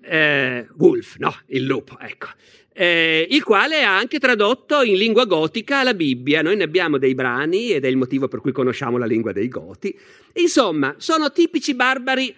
eh, 0.01 0.67
Wolf, 0.77 1.15
no, 1.19 1.33
il 1.47 1.67
lupo, 1.67 1.97
ecco, 2.01 2.27
eh, 2.73 3.29
il 3.31 3.45
quale 3.45 3.85
ha 3.85 3.97
anche 3.97 4.19
tradotto 4.19 4.83
in 4.83 4.97
lingua 4.97 5.25
gotica 5.25 5.85
la 5.85 5.95
Bibbia. 5.95 6.43
Noi 6.43 6.57
ne 6.57 6.65
abbiamo 6.65 6.99
dei 6.99 7.15
brani 7.15 7.71
ed 7.71 7.85
è 7.85 7.89
il 7.89 7.97
motivo 7.97 8.27
per 8.27 8.41
cui 8.41 8.51
conosciamo 8.51 8.99
la 8.99 9.07
lingua 9.07 9.31
dei 9.31 9.47
Goti. 9.47 9.97
Insomma, 10.33 10.97
sono 10.99 11.31
tipici 11.31 11.77
barbari 11.77 12.35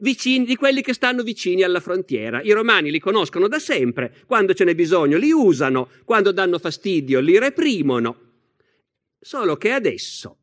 vicini, 0.00 0.44
di 0.44 0.56
quelli 0.56 0.82
che 0.82 0.92
stanno 0.92 1.22
vicini 1.22 1.62
alla 1.62 1.80
frontiera. 1.80 2.42
I 2.42 2.52
romani 2.52 2.90
li 2.90 2.98
conoscono 2.98 3.48
da 3.48 3.58
sempre, 3.58 4.14
quando 4.26 4.54
ce 4.54 4.64
n'è 4.64 4.74
bisogno 4.74 5.16
li 5.16 5.32
usano, 5.32 5.88
quando 6.04 6.32
danno 6.32 6.58
fastidio 6.58 7.20
li 7.20 7.38
reprimono. 7.38 8.28
Solo 9.20 9.56
che 9.56 9.72
adesso, 9.72 10.38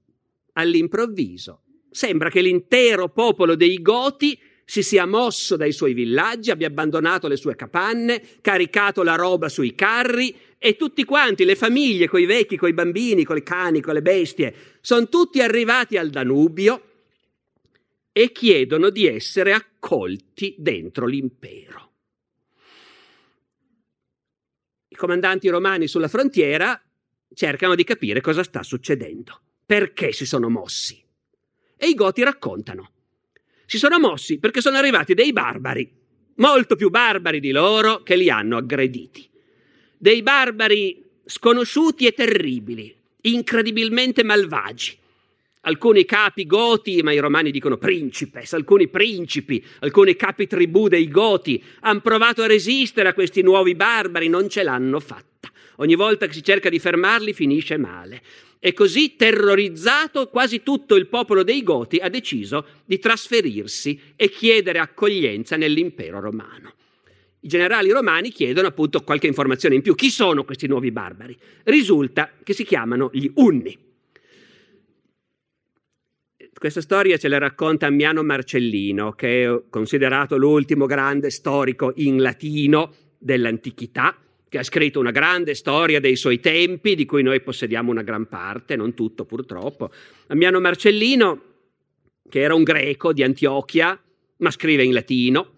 all'improvviso, 0.53 1.63
sembra 1.89 2.29
che 2.29 2.41
l'intero 2.41 3.09
popolo 3.09 3.55
dei 3.55 3.81
Goti 3.81 4.39
si 4.69 4.83
sia 4.83 5.05
mosso 5.05 5.55
dai 5.55 5.71
suoi 5.71 5.93
villaggi, 5.93 6.51
abbia 6.51 6.67
abbandonato 6.67 7.27
le 7.27 7.37
sue 7.37 7.55
capanne, 7.55 8.21
caricato 8.41 9.01
la 9.01 9.15
roba 9.15 9.47
sui 9.47 9.73
carri 9.73 10.35
e 10.57 10.75
tutti 10.75 11.05
quanti, 11.05 11.45
le 11.45 11.55
famiglie, 11.55 12.09
coi 12.09 12.25
vecchi, 12.25 12.57
coi 12.57 12.73
bambini, 12.73 13.23
coi 13.23 13.43
cani, 13.43 13.79
con 13.79 13.93
le 13.93 14.01
bestie, 14.01 14.53
sono 14.81 15.07
tutti 15.07 15.41
arrivati 15.41 15.97
al 15.97 16.09
Danubio 16.09 16.81
e 18.17 18.31
chiedono 18.31 18.89
di 18.89 19.05
essere 19.05 19.53
accolti 19.53 20.55
dentro 20.57 21.05
l'impero. 21.05 21.91
I 24.87 24.95
comandanti 24.95 25.47
romani 25.49 25.87
sulla 25.87 26.07
frontiera 26.07 26.81
cercano 27.35 27.75
di 27.75 27.83
capire 27.83 28.19
cosa 28.19 28.41
sta 28.41 28.63
succedendo, 28.63 29.39
perché 29.63 30.13
si 30.13 30.25
sono 30.25 30.49
mossi. 30.49 30.99
E 31.75 31.87
i 31.87 31.93
goti 31.93 32.23
raccontano 32.23 32.91
si 33.67 33.77
sono 33.77 33.99
mossi 33.99 34.39
perché 34.39 34.61
sono 34.61 34.77
arrivati 34.77 35.13
dei 35.13 35.31
barbari, 35.31 35.87
molto 36.37 36.75
più 36.75 36.89
barbari 36.89 37.39
di 37.39 37.51
loro, 37.51 38.01
che 38.01 38.15
li 38.15 38.31
hanno 38.31 38.57
aggrediti. 38.57 39.29
Dei 39.95 40.23
barbari 40.23 41.03
sconosciuti 41.23 42.07
e 42.07 42.13
terribili, 42.13 42.95
incredibilmente 43.21 44.23
malvagi. 44.23 44.97
Alcuni 45.67 46.05
capi 46.05 46.45
goti, 46.45 47.01
ma 47.01 47.11
i 47.11 47.19
romani 47.19 47.51
dicono 47.51 47.75
principes, 47.75 48.53
alcuni 48.53 48.87
principi, 48.87 49.61
alcuni 49.79 50.15
capi 50.15 50.47
tribù 50.47 50.87
dei 50.87 51.09
goti 51.09 51.61
hanno 51.81 51.99
provato 51.99 52.41
a 52.41 52.47
resistere 52.47 53.09
a 53.09 53.13
questi 53.13 53.41
nuovi 53.41 53.75
barbari, 53.75 54.29
non 54.29 54.47
ce 54.47 54.63
l'hanno 54.63 55.01
fatta. 55.01 55.51
Ogni 55.77 55.95
volta 55.95 56.25
che 56.25 56.31
si 56.31 56.41
cerca 56.41 56.69
di 56.69 56.79
fermarli 56.79 57.33
finisce 57.33 57.75
male. 57.75 58.21
E 58.59 58.71
così, 58.71 59.17
terrorizzato, 59.17 60.29
quasi 60.29 60.63
tutto 60.63 60.95
il 60.95 61.07
popolo 61.07 61.43
dei 61.43 61.63
Goti 61.63 61.97
ha 61.97 62.07
deciso 62.07 62.65
di 62.85 62.97
trasferirsi 62.97 63.99
e 64.15 64.29
chiedere 64.29 64.79
accoglienza 64.79 65.57
nell'impero 65.57 66.21
romano. 66.21 66.75
I 67.41 67.47
generali 67.49 67.91
romani 67.91 68.31
chiedono 68.31 68.67
appunto 68.67 69.01
qualche 69.01 69.27
informazione 69.27 69.75
in 69.75 69.81
più. 69.81 69.95
Chi 69.95 70.09
sono 70.09 70.45
questi 70.45 70.65
nuovi 70.65 70.91
barbari? 70.91 71.37
Risulta 71.65 72.31
che 72.41 72.53
si 72.53 72.63
chiamano 72.63 73.09
gli 73.11 73.29
Unni. 73.35 73.77
Questa 76.59 76.81
storia 76.81 77.17
ce 77.17 77.27
la 77.27 77.37
racconta 77.37 77.85
Ammiano 77.85 78.23
Marcellino, 78.23 79.11
che 79.11 79.43
è 79.43 79.61
considerato 79.69 80.37
l'ultimo 80.37 80.87
grande 80.87 81.29
storico 81.29 81.91
in 81.97 82.19
latino 82.19 82.91
dell'antichità 83.19 84.17
che 84.49 84.57
ha 84.57 84.63
scritto 84.63 84.99
una 84.99 85.11
grande 85.11 85.53
storia 85.53 85.99
dei 85.99 86.15
suoi 86.15 86.39
tempi, 86.39 86.95
di 86.95 87.05
cui 87.05 87.21
noi 87.21 87.41
possediamo 87.41 87.91
una 87.91 88.01
gran 88.01 88.27
parte, 88.27 88.75
non 88.75 88.95
tutto 88.95 89.25
purtroppo. 89.25 89.91
Ammiano 90.27 90.59
Marcellino, 90.59 91.41
che 92.27 92.39
era 92.39 92.55
un 92.55 92.63
greco 92.63 93.13
di 93.13 93.21
Antiochia, 93.21 93.99
ma 94.37 94.49
scrive 94.49 94.83
in 94.83 94.93
latino, 94.93 95.51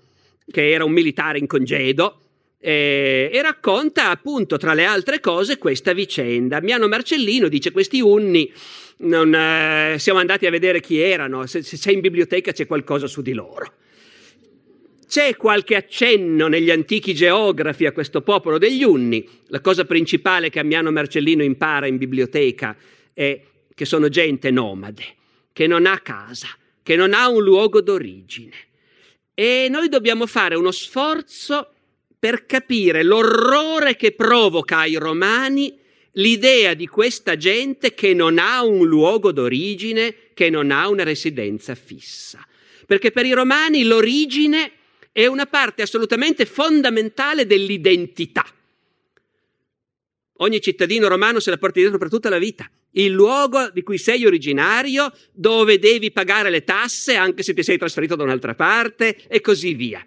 che 0.52 0.70
era 0.70 0.84
un 0.84 0.92
militare 0.92 1.38
in 1.38 1.48
congedo, 1.48 2.29
eh, 2.60 3.30
e 3.32 3.42
racconta 3.42 4.10
appunto 4.10 4.58
tra 4.58 4.74
le 4.74 4.86
altre 4.86 5.20
cose 5.20 5.58
questa 5.58 5.94
vicenda. 5.94 6.58
Ammiano 6.58 6.88
Marcellino 6.88 7.48
dice 7.48 7.72
questi 7.72 8.02
unni, 8.02 8.52
non, 8.98 9.34
eh, 9.34 9.96
siamo 9.98 10.20
andati 10.20 10.46
a 10.46 10.52
vedere 10.52 10.82
chi 10.82 11.00
erano, 11.00 11.46
se, 11.46 11.64
se 11.64 11.78
c'è 11.78 11.92
in 11.92 12.02
biblioteca 12.02 12.52
c'è 12.52 12.68
qualcosa 12.68 13.08
su 13.08 13.22
di 13.22 13.34
loro. 13.34 13.74
C'è 15.08 15.36
qualche 15.38 15.76
accenno 15.76 16.48
negli 16.48 16.70
antichi 16.70 17.16
geografi 17.16 17.88
a 17.88 17.94
questo 17.94 18.22
popolo 18.22 18.60
degli 18.60 18.84
Unni. 18.84 19.28
La 19.48 19.60
cosa 19.60 19.84
principale 19.84 20.52
che 20.52 20.60
Ammiano 20.60 20.92
Marcellino 20.92 21.42
impara 21.42 21.88
in 21.88 21.98
biblioteca 21.98 22.78
è 23.12 23.42
che 23.74 23.86
sono 23.86 24.08
gente 24.10 24.52
nomade, 24.52 25.04
che 25.52 25.66
non 25.66 25.88
ha 25.88 25.98
casa, 26.00 26.50
che 26.84 26.96
non 26.96 27.16
ha 27.16 27.28
un 27.28 27.42
luogo 27.42 27.82
d'origine. 27.82 28.54
E 29.34 29.68
noi 29.68 29.90
dobbiamo 29.90 30.28
fare 30.28 30.56
uno 30.56 30.70
sforzo 30.70 31.72
per 32.20 32.46
capire 32.46 33.02
l'orrore 33.02 33.96
che 33.96 34.12
provoca 34.12 34.80
ai 34.80 34.96
romani 34.96 35.80
l'idea 36.14 36.74
di 36.74 36.86
questa 36.86 37.38
gente 37.38 37.94
che 37.94 38.14
non 38.14 38.38
ha 38.38 38.62
un 38.64 38.86
luogo 38.86 39.32
d'origine, 39.32 40.14
che 40.34 40.50
non 40.50 40.70
ha 40.72 40.90
una 40.90 41.04
residenza 41.04 41.76
fissa. 41.76 42.46
Perché 42.86 43.12
per 43.12 43.26
i 43.26 43.32
romani 43.32 43.84
l'origine 43.84 44.72
è 45.14 45.26
una 45.28 45.46
parte 45.46 45.82
assolutamente 45.82 46.46
fondamentale 46.46 47.46
dell'identità. 47.46 48.46
Ogni 50.42 50.62
cittadino 50.62 51.08
romano 51.08 51.40
se 51.40 51.50
la 51.50 51.58
porta 51.58 51.80
dietro 51.80 51.98
per 51.98 52.10
tutta 52.10 52.30
la 52.30 52.38
vita. 52.38 52.70
Il 52.92 53.12
luogo 53.12 53.70
di 53.70 53.84
cui 53.84 53.98
sei 53.98 54.26
originario, 54.26 55.14
dove 55.32 55.80
devi 55.80 56.12
pagare 56.12 56.50
le 56.50 56.64
tasse 56.64 57.16
anche 57.16 57.44
se 57.44 57.54
ti 57.54 57.64
sei 57.64 57.78
trasferito 57.78 58.16
da 58.16 58.24
un'altra 58.24 58.56
parte 58.56 59.16
e 59.28 59.42
così 59.42 59.74
via. 59.74 60.06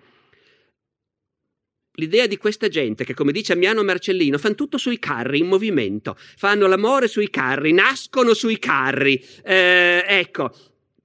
L'idea 1.97 2.27
di 2.27 2.39
questa 2.39 2.69
gente 2.69 3.05
che, 3.05 3.13
come 3.13 3.33
dice 3.33 3.53
Ammiano 3.53 3.83
Marcellino, 3.83 4.39
fanno 4.39 4.55
tutto 4.55 4.79
sui 4.79 4.99
carri, 4.99 5.41
in 5.41 5.47
movimento, 5.47 6.17
fanno 6.37 6.67
l'amore 6.67 7.07
sui 7.07 7.29
carri, 7.29 7.73
nascono 7.73 8.33
sui 8.33 8.59
carri. 8.59 9.23
Eh, 9.45 10.03
ecco, 10.07 10.55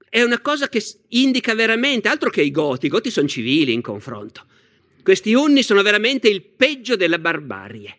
è 0.07 0.23
una 0.23 0.39
cosa 0.39 0.69
che 0.69 0.81
indica 1.09 1.53
veramente, 1.53 2.07
altro 2.07 2.29
che 2.29 2.41
i 2.41 2.51
goti, 2.51 2.85
i 2.85 2.89
goti 2.89 3.11
sono 3.11 3.27
civili 3.27 3.73
in 3.73 3.81
confronto. 3.81 4.45
Questi 5.03 5.33
unni 5.33 5.61
sono 5.61 5.81
veramente 5.81 6.29
il 6.29 6.41
peggio 6.41 6.95
della 6.95 7.19
barbarie. 7.19 7.97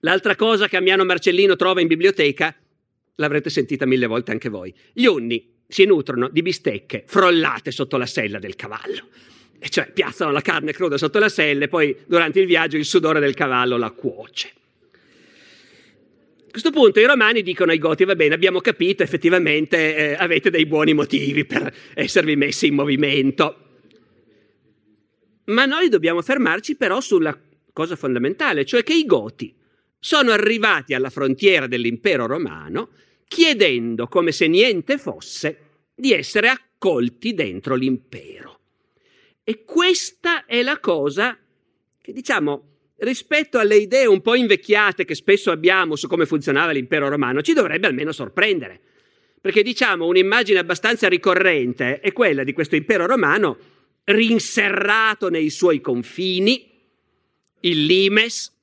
L'altra 0.00 0.36
cosa 0.36 0.68
che 0.68 0.76
Amiano 0.78 1.04
Marcellino 1.04 1.54
trova 1.56 1.82
in 1.82 1.86
biblioteca, 1.86 2.54
l'avrete 3.16 3.50
sentita 3.50 3.84
mille 3.84 4.06
volte 4.06 4.30
anche 4.30 4.48
voi, 4.48 4.74
gli 4.92 5.04
unni 5.04 5.54
si 5.68 5.84
nutrono 5.84 6.28
di 6.28 6.42
bistecche 6.42 7.04
frollate 7.06 7.70
sotto 7.70 7.98
la 7.98 8.06
sella 8.06 8.38
del 8.38 8.56
cavallo. 8.56 9.08
E 9.58 9.68
cioè 9.68 9.90
piazzano 9.90 10.30
la 10.30 10.42
carne 10.42 10.72
cruda 10.72 10.98
sotto 10.98 11.18
la 11.18 11.28
sella 11.28 11.64
e 11.64 11.68
poi 11.68 11.96
durante 12.06 12.40
il 12.40 12.46
viaggio 12.46 12.76
il 12.76 12.84
sudore 12.84 13.20
del 13.20 13.34
cavallo 13.34 13.76
la 13.76 13.90
cuoce 13.90 14.52
questo 16.56 16.70
punto 16.70 17.00
i 17.00 17.04
romani 17.04 17.42
dicono 17.42 17.70
ai 17.70 17.76
Goti, 17.76 18.04
va 18.04 18.14
bene, 18.14 18.34
abbiamo 18.34 18.62
capito, 18.62 19.02
effettivamente 19.02 19.94
eh, 19.94 20.14
avete 20.14 20.48
dei 20.48 20.64
buoni 20.64 20.94
motivi 20.94 21.44
per 21.44 21.70
esservi 21.92 22.34
messi 22.34 22.68
in 22.68 22.74
movimento. 22.74 23.56
Ma 25.44 25.66
noi 25.66 25.90
dobbiamo 25.90 26.22
fermarci 26.22 26.76
però 26.76 27.02
sulla 27.02 27.38
cosa 27.74 27.94
fondamentale, 27.94 28.64
cioè 28.64 28.82
che 28.82 28.94
i 28.94 29.04
Goti 29.04 29.54
sono 29.98 30.30
arrivati 30.30 30.94
alla 30.94 31.10
frontiera 31.10 31.66
dell'impero 31.66 32.24
romano 32.24 32.88
chiedendo, 33.28 34.06
come 34.06 34.32
se 34.32 34.46
niente 34.46 34.96
fosse, 34.96 35.58
di 35.94 36.14
essere 36.14 36.48
accolti 36.48 37.34
dentro 37.34 37.74
l'impero. 37.74 38.55
E 39.48 39.62
questa 39.62 40.44
è 40.44 40.60
la 40.60 40.80
cosa 40.80 41.38
che, 42.02 42.12
diciamo, 42.12 42.64
rispetto 42.96 43.60
alle 43.60 43.76
idee 43.76 44.04
un 44.04 44.20
po' 44.20 44.34
invecchiate 44.34 45.04
che 45.04 45.14
spesso 45.14 45.52
abbiamo 45.52 45.94
su 45.94 46.08
come 46.08 46.26
funzionava 46.26 46.72
l'impero 46.72 47.08
romano, 47.08 47.42
ci 47.42 47.52
dovrebbe 47.52 47.86
almeno 47.86 48.10
sorprendere. 48.10 48.80
Perché 49.40 49.62
diciamo 49.62 50.04
un'immagine 50.04 50.58
abbastanza 50.58 51.06
ricorrente 51.06 52.00
è 52.00 52.10
quella 52.12 52.42
di 52.42 52.52
questo 52.52 52.74
impero 52.74 53.06
romano 53.06 53.56
rinserrato 54.02 55.28
nei 55.28 55.50
suoi 55.50 55.80
confini, 55.80 56.68
il 57.60 57.84
limes, 57.84 58.55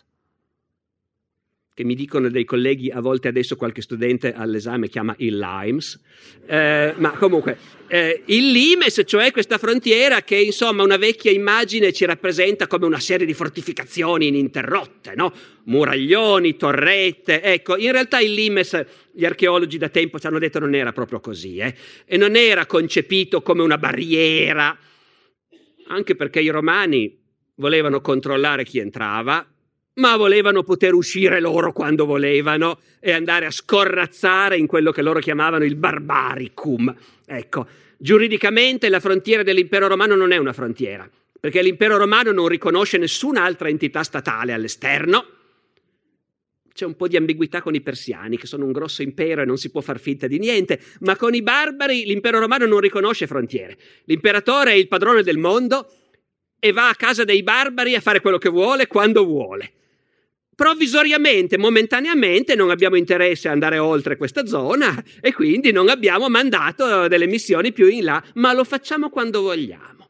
che 1.76 1.84
mi 1.84 1.96
dicono 1.96 2.30
dei 2.30 2.46
colleghi, 2.46 2.92
a 2.92 3.00
volte 3.00 3.30
adesso 3.30 3.56
qualche 3.56 3.82
studente 3.82 4.32
all'esame 4.34 4.90
chiama 4.90 5.16
il 5.18 5.40
Limes, 5.40 6.00
eh, 6.46 6.94
ma 6.98 7.10
comunque 7.12 7.58
eh, 7.88 8.22
il 8.26 8.52
Limes, 8.52 9.02
cioè 9.06 9.32
questa 9.32 9.58
frontiera 9.58 10.22
che 10.22 10.36
insomma 10.36 10.84
una 10.84 10.98
vecchia 10.98 11.32
immagine 11.32 11.92
ci 11.92 12.06
rappresenta 12.06 12.68
come 12.68 12.86
una 12.86 13.00
serie 13.00 13.26
di 13.26 13.34
fortificazioni 13.34 14.28
ininterrotte, 14.28 15.16
no? 15.16 15.34
muraglioni, 15.64 16.56
torrette, 16.58 17.42
ecco, 17.42 17.76
in 17.76 17.92
realtà 17.92 18.20
il 18.20 18.34
Limes, 18.34 18.86
gli 19.12 19.26
archeologi 19.26 19.80
da 19.80 19.90
tempo 19.90 20.20
ci 20.20 20.28
hanno 20.28 20.38
detto 20.38 20.60
non 20.60 20.76
era 20.76 20.92
proprio 20.92 21.20
così, 21.22 21.58
eh? 21.58 21.74
e 22.06 22.18
non 22.18 22.36
era 22.36 22.68
concepito 22.68 23.42
come 23.42 23.64
una 23.64 23.80
barriera, 23.80 24.78
anche 25.88 26.16
perché 26.16 26.40
i 26.40 26.50
romani 26.50 27.20
volevano 27.56 28.00
controllare 28.00 28.64
chi 28.64 28.78
entrava 28.78 29.48
ma 29.96 30.16
volevano 30.18 30.64
poter 30.64 30.94
uscire 30.94 31.40
loro 31.40 31.72
quando 31.72 32.06
volevano 32.06 32.80
e 33.00 33.12
andare 33.12 33.46
a 33.46 33.52
scorrazzare 33.52 34.58
in 34.58 34.66
quello 34.66 34.92
che 34.92 35.02
loro 35.02 35.20
chiamavano 35.20 35.66
il 35.66 35.76
barbaricum. 35.76 36.94
Ecco, 37.26 37.68
giuridicamente 37.98 38.90
la 38.90 39.00
frontiera 39.00 39.44
dell'impero 39.44 39.88
romano 39.88 40.16
non 40.16 40.32
è 40.32 40.38
una 40.38 40.54
frontiera, 40.54 41.08
perché 41.40 41.62
l'impero 41.62 41.98
romano 41.98 42.32
non 42.32 42.48
riconosce 42.48 42.98
nessun'altra 42.98 43.70
entità 43.70 44.04
statale 44.04 44.54
all'esterno. 44.54 45.26
C'è 46.74 46.86
un 46.86 46.96
po' 46.96 47.08
di 47.08 47.18
ambiguità 47.18 47.62
con 47.62 47.76
i 47.76 47.82
persiani, 47.82 48.36
che 48.36 48.48
sono 48.48 48.66
un 48.66 48.72
grosso 48.72 49.04
impero 49.04 49.44
e 49.44 49.46
non 49.46 49.58
si 49.58 49.70
può 49.70 49.82
far 49.82 50.00
finta 50.00 50.26
di 50.26 50.40
niente, 50.40 50.80
ma 51.02 51.16
con 51.16 51.36
i 51.36 51.44
barbari 51.44 52.04
l'impero 52.06 52.40
romano 52.40 52.66
non 52.66 52.80
riconosce 52.80 53.28
frontiere. 53.28 53.78
L'imperatore 54.06 54.72
è 54.72 54.76
il 54.76 54.88
padrone 54.88 55.22
del 55.22 55.38
mondo 55.38 55.88
e 56.58 56.72
va 56.72 56.90
a 56.90 56.96
casa 56.96 57.26
dei 57.26 57.44
barbari 57.44 57.94
a 57.94 58.02
fare 58.02 58.22
quello 58.22 58.40
che 58.40 58.50
vuole 58.50 58.88
quando 58.88 59.24
vuole. 59.24 59.74
Provvisoriamente, 60.56 61.58
momentaneamente, 61.58 62.56
non 62.56 62.70
abbiamo 62.70 62.96
interesse 62.96 63.48
a 63.48 63.52
andare 63.52 63.80
oltre 63.80 64.18
questa 64.18 64.46
zona 64.46 65.04
e 65.20 65.34
quindi 65.34 65.72
non 65.72 65.90
abbiamo 65.90 66.30
mandato 66.30 67.08
delle 67.08 67.26
missioni 67.26 67.72
più 67.72 67.88
in 67.88 68.04
là, 68.04 68.24
ma 68.36 68.54
lo 68.54 68.64
facciamo 68.64 69.10
quando 69.10 69.42
vogliamo. 69.42 70.10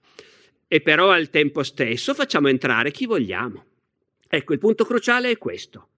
E 0.67 0.82
però 0.82 1.12
al 1.12 1.29
tempo 1.29 1.63
stesso 1.63 2.13
facciamo 2.13 2.49
entrare 2.49 2.91
chi 2.91 3.06
vogliamo. 3.06 3.65
Ecco, 4.27 4.53
il 4.53 4.60
punto 4.60 4.84
cruciale 4.84 5.29
è 5.29 5.38
questo. 5.38 5.89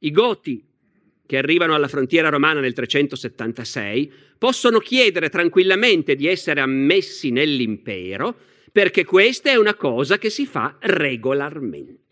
I 0.00 0.10
Goti, 0.10 0.64
che 1.26 1.36
arrivano 1.36 1.74
alla 1.74 1.88
frontiera 1.88 2.30
romana 2.30 2.60
nel 2.60 2.72
376, 2.72 4.12
possono 4.38 4.78
chiedere 4.78 5.28
tranquillamente 5.28 6.16
di 6.16 6.26
essere 6.26 6.60
ammessi 6.60 7.30
nell'impero, 7.30 8.36
perché 8.72 9.04
questa 9.04 9.50
è 9.50 9.54
una 9.54 9.74
cosa 9.74 10.18
che 10.18 10.30
si 10.30 10.46
fa 10.46 10.76
regolarmente. 10.80 12.03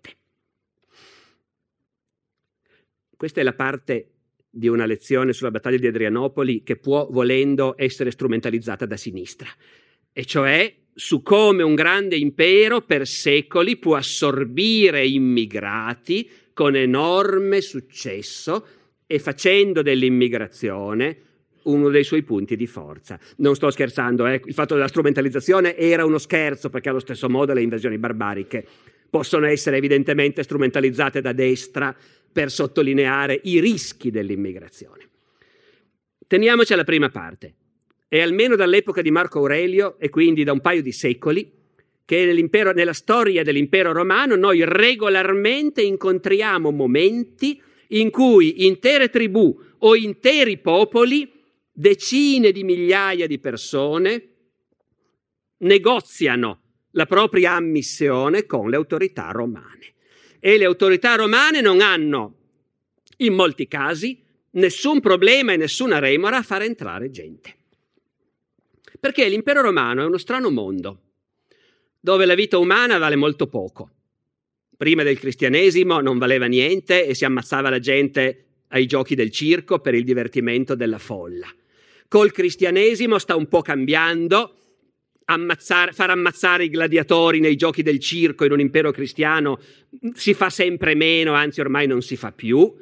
Questa 3.22 3.40
è 3.40 3.44
la 3.44 3.52
parte 3.52 4.08
di 4.50 4.66
una 4.66 4.84
lezione 4.84 5.32
sulla 5.32 5.52
battaglia 5.52 5.76
di 5.76 5.86
Adrianopoli 5.86 6.64
che 6.64 6.74
può, 6.74 7.06
volendo, 7.08 7.74
essere 7.76 8.10
strumentalizzata 8.10 8.84
da 8.84 8.96
sinistra, 8.96 9.46
e 10.12 10.24
cioè 10.24 10.74
su 10.92 11.22
come 11.22 11.62
un 11.62 11.76
grande 11.76 12.16
impero 12.16 12.80
per 12.80 13.06
secoli 13.06 13.76
può 13.76 13.94
assorbire 13.94 15.06
immigrati 15.06 16.28
con 16.52 16.74
enorme 16.74 17.60
successo 17.60 18.66
e 19.06 19.20
facendo 19.20 19.82
dell'immigrazione 19.82 21.18
uno 21.62 21.90
dei 21.90 22.02
suoi 22.02 22.24
punti 22.24 22.56
di 22.56 22.66
forza. 22.66 23.20
Non 23.36 23.54
sto 23.54 23.70
scherzando, 23.70 24.26
eh? 24.26 24.42
il 24.44 24.52
fatto 24.52 24.74
della 24.74 24.88
strumentalizzazione 24.88 25.76
era 25.76 26.04
uno 26.04 26.18
scherzo 26.18 26.70
perché 26.70 26.88
allo 26.88 26.98
stesso 26.98 27.28
modo 27.28 27.52
le 27.52 27.62
invasioni 27.62 27.98
barbariche 27.98 28.66
possono 29.08 29.46
essere 29.46 29.76
evidentemente 29.76 30.42
strumentalizzate 30.42 31.20
da 31.20 31.32
destra 31.32 31.94
per 32.32 32.50
sottolineare 32.50 33.38
i 33.44 33.60
rischi 33.60 34.10
dell'immigrazione. 34.10 35.08
Teniamoci 36.26 36.72
alla 36.72 36.84
prima 36.84 37.10
parte. 37.10 37.54
È 38.08 38.20
almeno 38.20 38.56
dall'epoca 38.56 39.02
di 39.02 39.10
Marco 39.10 39.38
Aurelio 39.38 39.98
e 39.98 40.08
quindi 40.08 40.44
da 40.44 40.52
un 40.52 40.60
paio 40.60 40.82
di 40.82 40.92
secoli 40.92 41.60
che 42.04 42.50
nella 42.74 42.92
storia 42.92 43.42
dell'impero 43.42 43.92
romano 43.92 44.34
noi 44.36 44.64
regolarmente 44.64 45.82
incontriamo 45.82 46.70
momenti 46.70 47.60
in 47.88 48.10
cui 48.10 48.66
intere 48.66 49.08
tribù 49.08 49.58
o 49.78 49.94
interi 49.94 50.58
popoli, 50.58 51.30
decine 51.70 52.52
di 52.52 52.64
migliaia 52.64 53.26
di 53.26 53.38
persone, 53.38 54.28
negoziano 55.58 56.60
la 56.92 57.06
propria 57.06 57.52
ammissione 57.52 58.46
con 58.46 58.68
le 58.68 58.76
autorità 58.76 59.30
romane 59.30 59.91
e 60.44 60.58
le 60.58 60.64
autorità 60.64 61.14
romane 61.14 61.60
non 61.60 61.80
hanno, 61.80 62.34
in 63.18 63.32
molti 63.32 63.68
casi, 63.68 64.20
nessun 64.50 64.98
problema 64.98 65.52
e 65.52 65.56
nessuna 65.56 66.00
remora 66.00 66.38
a 66.38 66.42
fare 66.42 66.64
entrare 66.64 67.12
gente. 67.12 67.54
Perché 68.98 69.28
l'impero 69.28 69.60
romano 69.60 70.02
è 70.02 70.04
uno 70.04 70.18
strano 70.18 70.50
mondo, 70.50 71.00
dove 72.00 72.26
la 72.26 72.34
vita 72.34 72.58
umana 72.58 72.98
vale 72.98 73.14
molto 73.14 73.46
poco. 73.46 73.90
Prima 74.76 75.04
del 75.04 75.20
cristianesimo 75.20 76.00
non 76.00 76.18
valeva 76.18 76.46
niente 76.46 77.06
e 77.06 77.14
si 77.14 77.24
ammazzava 77.24 77.70
la 77.70 77.78
gente 77.78 78.46
ai 78.70 78.86
giochi 78.86 79.14
del 79.14 79.30
circo 79.30 79.78
per 79.78 79.94
il 79.94 80.02
divertimento 80.02 80.74
della 80.74 80.98
folla. 80.98 81.46
Col 82.08 82.32
cristianesimo 82.32 83.16
sta 83.18 83.36
un 83.36 83.46
po' 83.46 83.62
cambiando 83.62 84.56
ammazzare, 85.32 85.92
far 85.92 86.10
ammazzare 86.10 86.64
i 86.64 86.70
gladiatori 86.70 87.40
nei 87.40 87.56
giochi 87.56 87.82
del 87.82 87.98
circo 87.98 88.44
in 88.44 88.52
un 88.52 88.60
impero 88.60 88.90
cristiano 88.90 89.58
si 90.14 90.34
fa 90.34 90.50
sempre 90.50 90.94
meno, 90.94 91.32
anzi 91.32 91.60
ormai 91.60 91.86
non 91.86 92.02
si 92.02 92.16
fa 92.16 92.32
più. 92.32 92.72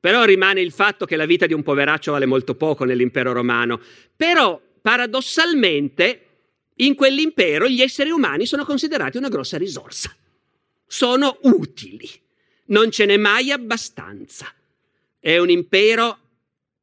Però 0.00 0.24
rimane 0.24 0.60
il 0.60 0.72
fatto 0.72 1.04
che 1.04 1.16
la 1.16 1.26
vita 1.26 1.46
di 1.46 1.52
un 1.52 1.62
poveraccio 1.62 2.12
vale 2.12 2.26
molto 2.26 2.54
poco 2.54 2.84
nell'impero 2.84 3.32
romano. 3.32 3.80
Però, 4.16 4.60
paradossalmente, 4.80 6.26
in 6.76 6.94
quell'impero 6.94 7.68
gli 7.68 7.82
esseri 7.82 8.10
umani 8.10 8.46
sono 8.46 8.64
considerati 8.64 9.18
una 9.18 9.28
grossa 9.28 9.58
risorsa. 9.58 10.14
Sono 10.86 11.38
utili. 11.42 12.08
Non 12.66 12.90
ce 12.90 13.04
n'è 13.04 13.18
mai 13.18 13.50
abbastanza. 13.50 14.52
È 15.18 15.36
un 15.36 15.50
impero 15.50 16.18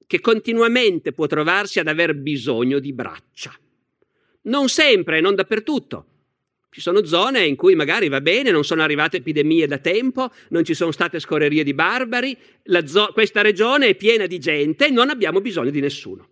che 0.05 0.21
continuamente 0.21 1.11
può 1.11 1.25
trovarsi 1.25 1.79
ad 1.79 1.87
aver 1.87 2.15
bisogno 2.15 2.79
di 2.79 2.93
braccia. 2.93 3.51
Non 4.47 4.69
sempre, 4.69 5.21
non 5.21 5.35
dappertutto. 5.35 6.05
Ci 6.69 6.81
sono 6.81 7.03
zone 7.05 7.45
in 7.45 7.55
cui 7.55 7.75
magari 7.75 8.07
va 8.07 8.21
bene, 8.21 8.51
non 8.51 8.63
sono 8.63 8.83
arrivate 8.83 9.17
epidemie 9.17 9.67
da 9.67 9.77
tempo, 9.79 10.31
non 10.49 10.63
ci 10.63 10.73
sono 10.73 10.91
state 10.91 11.19
scorrerie 11.19 11.63
di 11.63 11.73
barbari, 11.73 12.37
zo- 12.85 13.09
questa 13.13 13.41
regione 13.41 13.87
è 13.87 13.95
piena 13.95 14.27
di 14.27 14.37
gente, 14.37 14.89
non 14.89 15.09
abbiamo 15.09 15.41
bisogno 15.41 15.71
di 15.71 15.79
nessuno. 15.79 16.29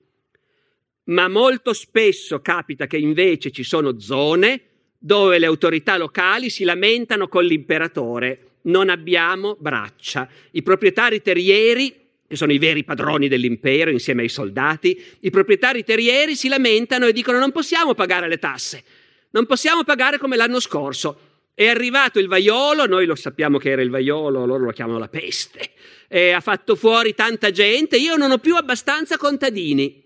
Ma 1.05 1.27
molto 1.27 1.73
spesso 1.73 2.41
capita 2.41 2.85
che 2.85 2.97
invece 2.97 3.51
ci 3.51 3.63
sono 3.63 3.99
zone 3.99 4.61
dove 4.97 5.39
le 5.39 5.45
autorità 5.45 5.97
locali 5.97 6.49
si 6.49 6.63
lamentano 6.63 7.27
con 7.27 7.43
l'imperatore, 7.43 8.57
non 8.63 8.89
abbiamo 8.89 9.55
braccia. 9.59 10.27
I 10.51 10.63
proprietari 10.63 11.21
terrieri 11.21 12.04
che 12.27 12.35
sono 12.35 12.51
i 12.51 12.57
veri 12.57 12.83
padroni 12.83 13.27
dell'impero 13.27 13.91
insieme 13.91 14.23
ai 14.23 14.29
soldati, 14.29 15.01
i 15.21 15.29
proprietari 15.29 15.83
terrieri 15.83 16.35
si 16.35 16.47
lamentano 16.47 17.05
e 17.05 17.13
dicono 17.13 17.37
non 17.37 17.51
possiamo 17.51 17.93
pagare 17.93 18.27
le 18.27 18.39
tasse, 18.39 18.83
non 19.31 19.45
possiamo 19.45 19.83
pagare 19.83 20.17
come 20.17 20.35
l'anno 20.35 20.59
scorso. 20.59 21.19
È 21.53 21.67
arrivato 21.67 22.19
il 22.19 22.27
vaiolo, 22.27 22.85
noi 22.85 23.05
lo 23.05 23.15
sappiamo 23.15 23.57
che 23.57 23.69
era 23.69 23.81
il 23.81 23.89
vaiolo, 23.89 24.45
loro 24.45 24.65
lo 24.65 24.71
chiamano 24.71 24.99
la 24.99 25.07
peste, 25.07 25.71
e 26.09 26.31
ha 26.31 26.41
fatto 26.41 26.75
fuori 26.75 27.13
tanta 27.13 27.49
gente, 27.51 27.95
io 27.95 28.17
non 28.17 28.31
ho 28.31 28.39
più 28.39 28.55
abbastanza 28.55 29.17
contadini. 29.17 30.03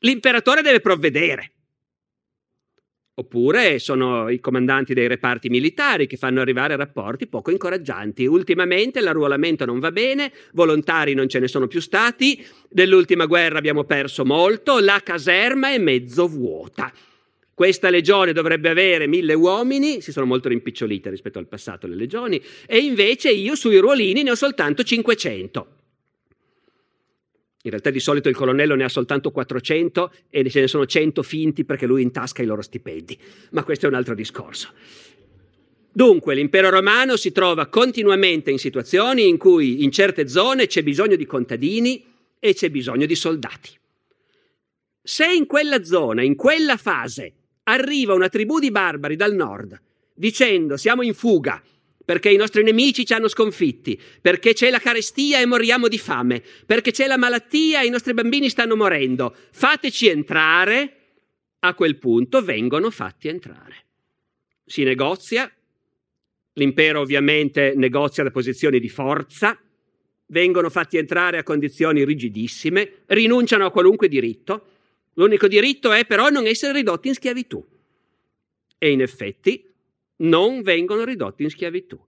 L'imperatore 0.00 0.60
deve 0.60 0.80
provvedere. 0.80 1.53
Oppure 3.16 3.78
sono 3.78 4.28
i 4.28 4.40
comandanti 4.40 4.92
dei 4.92 5.06
reparti 5.06 5.48
militari 5.48 6.08
che 6.08 6.16
fanno 6.16 6.40
arrivare 6.40 6.74
rapporti 6.74 7.28
poco 7.28 7.52
incoraggianti. 7.52 8.26
Ultimamente 8.26 9.00
l'arruolamento 9.00 9.64
non 9.64 9.78
va 9.78 9.92
bene, 9.92 10.32
volontari 10.52 11.14
non 11.14 11.28
ce 11.28 11.38
ne 11.38 11.46
sono 11.46 11.68
più 11.68 11.80
stati, 11.80 12.44
nell'ultima 12.70 13.26
guerra 13.26 13.58
abbiamo 13.58 13.84
perso 13.84 14.24
molto, 14.24 14.80
la 14.80 15.00
caserma 15.04 15.70
è 15.70 15.78
mezzo 15.78 16.26
vuota. 16.26 16.92
Questa 17.54 17.88
legione 17.88 18.32
dovrebbe 18.32 18.68
avere 18.68 19.06
mille 19.06 19.34
uomini, 19.34 20.00
si 20.00 20.10
sono 20.10 20.26
molto 20.26 20.48
rimpicciolite 20.48 21.08
rispetto 21.08 21.38
al 21.38 21.46
passato 21.46 21.86
le 21.86 21.94
legioni, 21.94 22.42
e 22.66 22.78
invece 22.78 23.30
io 23.30 23.54
sui 23.54 23.78
ruolini 23.78 24.24
ne 24.24 24.32
ho 24.32 24.34
soltanto 24.34 24.82
500. 24.82 25.83
In 27.64 27.70
realtà 27.70 27.88
di 27.88 28.00
solito 28.00 28.28
il 28.28 28.36
colonnello 28.36 28.74
ne 28.74 28.84
ha 28.84 28.90
soltanto 28.90 29.30
400 29.30 30.12
e 30.28 30.50
ce 30.50 30.60
ne 30.60 30.68
sono 30.68 30.84
100 30.84 31.22
finti 31.22 31.64
perché 31.64 31.86
lui 31.86 32.02
intasca 32.02 32.42
i 32.42 32.46
loro 32.46 32.60
stipendi, 32.60 33.18
ma 33.52 33.64
questo 33.64 33.86
è 33.86 33.88
un 33.88 33.94
altro 33.94 34.14
discorso. 34.14 34.68
Dunque 35.90 36.34
l'impero 36.34 36.68
romano 36.68 37.16
si 37.16 37.32
trova 37.32 37.66
continuamente 37.68 38.50
in 38.50 38.58
situazioni 38.58 39.28
in 39.28 39.38
cui 39.38 39.82
in 39.82 39.90
certe 39.92 40.28
zone 40.28 40.66
c'è 40.66 40.82
bisogno 40.82 41.16
di 41.16 41.24
contadini 41.24 42.04
e 42.38 42.52
c'è 42.52 42.68
bisogno 42.68 43.06
di 43.06 43.14
soldati. 43.14 43.70
Se 45.02 45.26
in 45.32 45.46
quella 45.46 45.84
zona, 45.84 46.22
in 46.22 46.34
quella 46.34 46.76
fase, 46.76 47.32
arriva 47.62 48.12
una 48.12 48.28
tribù 48.28 48.58
di 48.58 48.70
barbari 48.70 49.16
dal 49.16 49.34
nord 49.34 49.80
dicendo 50.14 50.76
siamo 50.76 51.02
in 51.02 51.14
fuga 51.14 51.62
perché 52.04 52.30
i 52.30 52.36
nostri 52.36 52.62
nemici 52.62 53.06
ci 53.06 53.14
hanno 53.14 53.28
sconfitti, 53.28 54.00
perché 54.20 54.52
c'è 54.52 54.70
la 54.70 54.78
carestia 54.78 55.40
e 55.40 55.46
moriamo 55.46 55.88
di 55.88 55.98
fame, 55.98 56.42
perché 56.66 56.90
c'è 56.90 57.06
la 57.06 57.16
malattia 57.16 57.80
e 57.80 57.86
i 57.86 57.90
nostri 57.90 58.12
bambini 58.12 58.48
stanno 58.48 58.76
morendo. 58.76 59.34
Fateci 59.50 60.08
entrare, 60.08 60.96
a 61.60 61.74
quel 61.74 61.96
punto 61.96 62.42
vengono 62.42 62.90
fatti 62.90 63.28
entrare. 63.28 63.84
Si 64.66 64.82
negozia, 64.82 65.50
l'impero 66.54 67.00
ovviamente 67.00 67.72
negozia 67.74 68.22
da 68.22 68.30
posizioni 68.30 68.78
di 68.78 68.88
forza, 68.88 69.58
vengono 70.26 70.68
fatti 70.68 70.98
entrare 70.98 71.38
a 71.38 71.42
condizioni 71.42 72.04
rigidissime, 72.04 73.02
rinunciano 73.06 73.64
a 73.64 73.70
qualunque 73.70 74.08
diritto. 74.08 74.66
L'unico 75.14 75.48
diritto 75.48 75.92
è 75.92 76.04
però 76.04 76.28
non 76.28 76.46
essere 76.46 76.72
ridotti 76.72 77.08
in 77.08 77.14
schiavitù. 77.14 77.64
E 78.76 78.90
in 78.90 79.00
effetti 79.00 79.73
non 80.16 80.62
vengono 80.62 81.04
ridotti 81.04 81.42
in 81.42 81.50
schiavitù. 81.50 81.98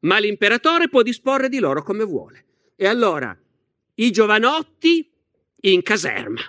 Ma 0.00 0.18
l'imperatore 0.18 0.88
può 0.88 1.02
disporre 1.02 1.48
di 1.48 1.58
loro 1.58 1.82
come 1.82 2.04
vuole. 2.04 2.44
E 2.76 2.86
allora 2.86 3.36
i 3.94 4.10
giovanotti 4.10 5.08
in 5.60 5.82
caserma. 5.82 6.40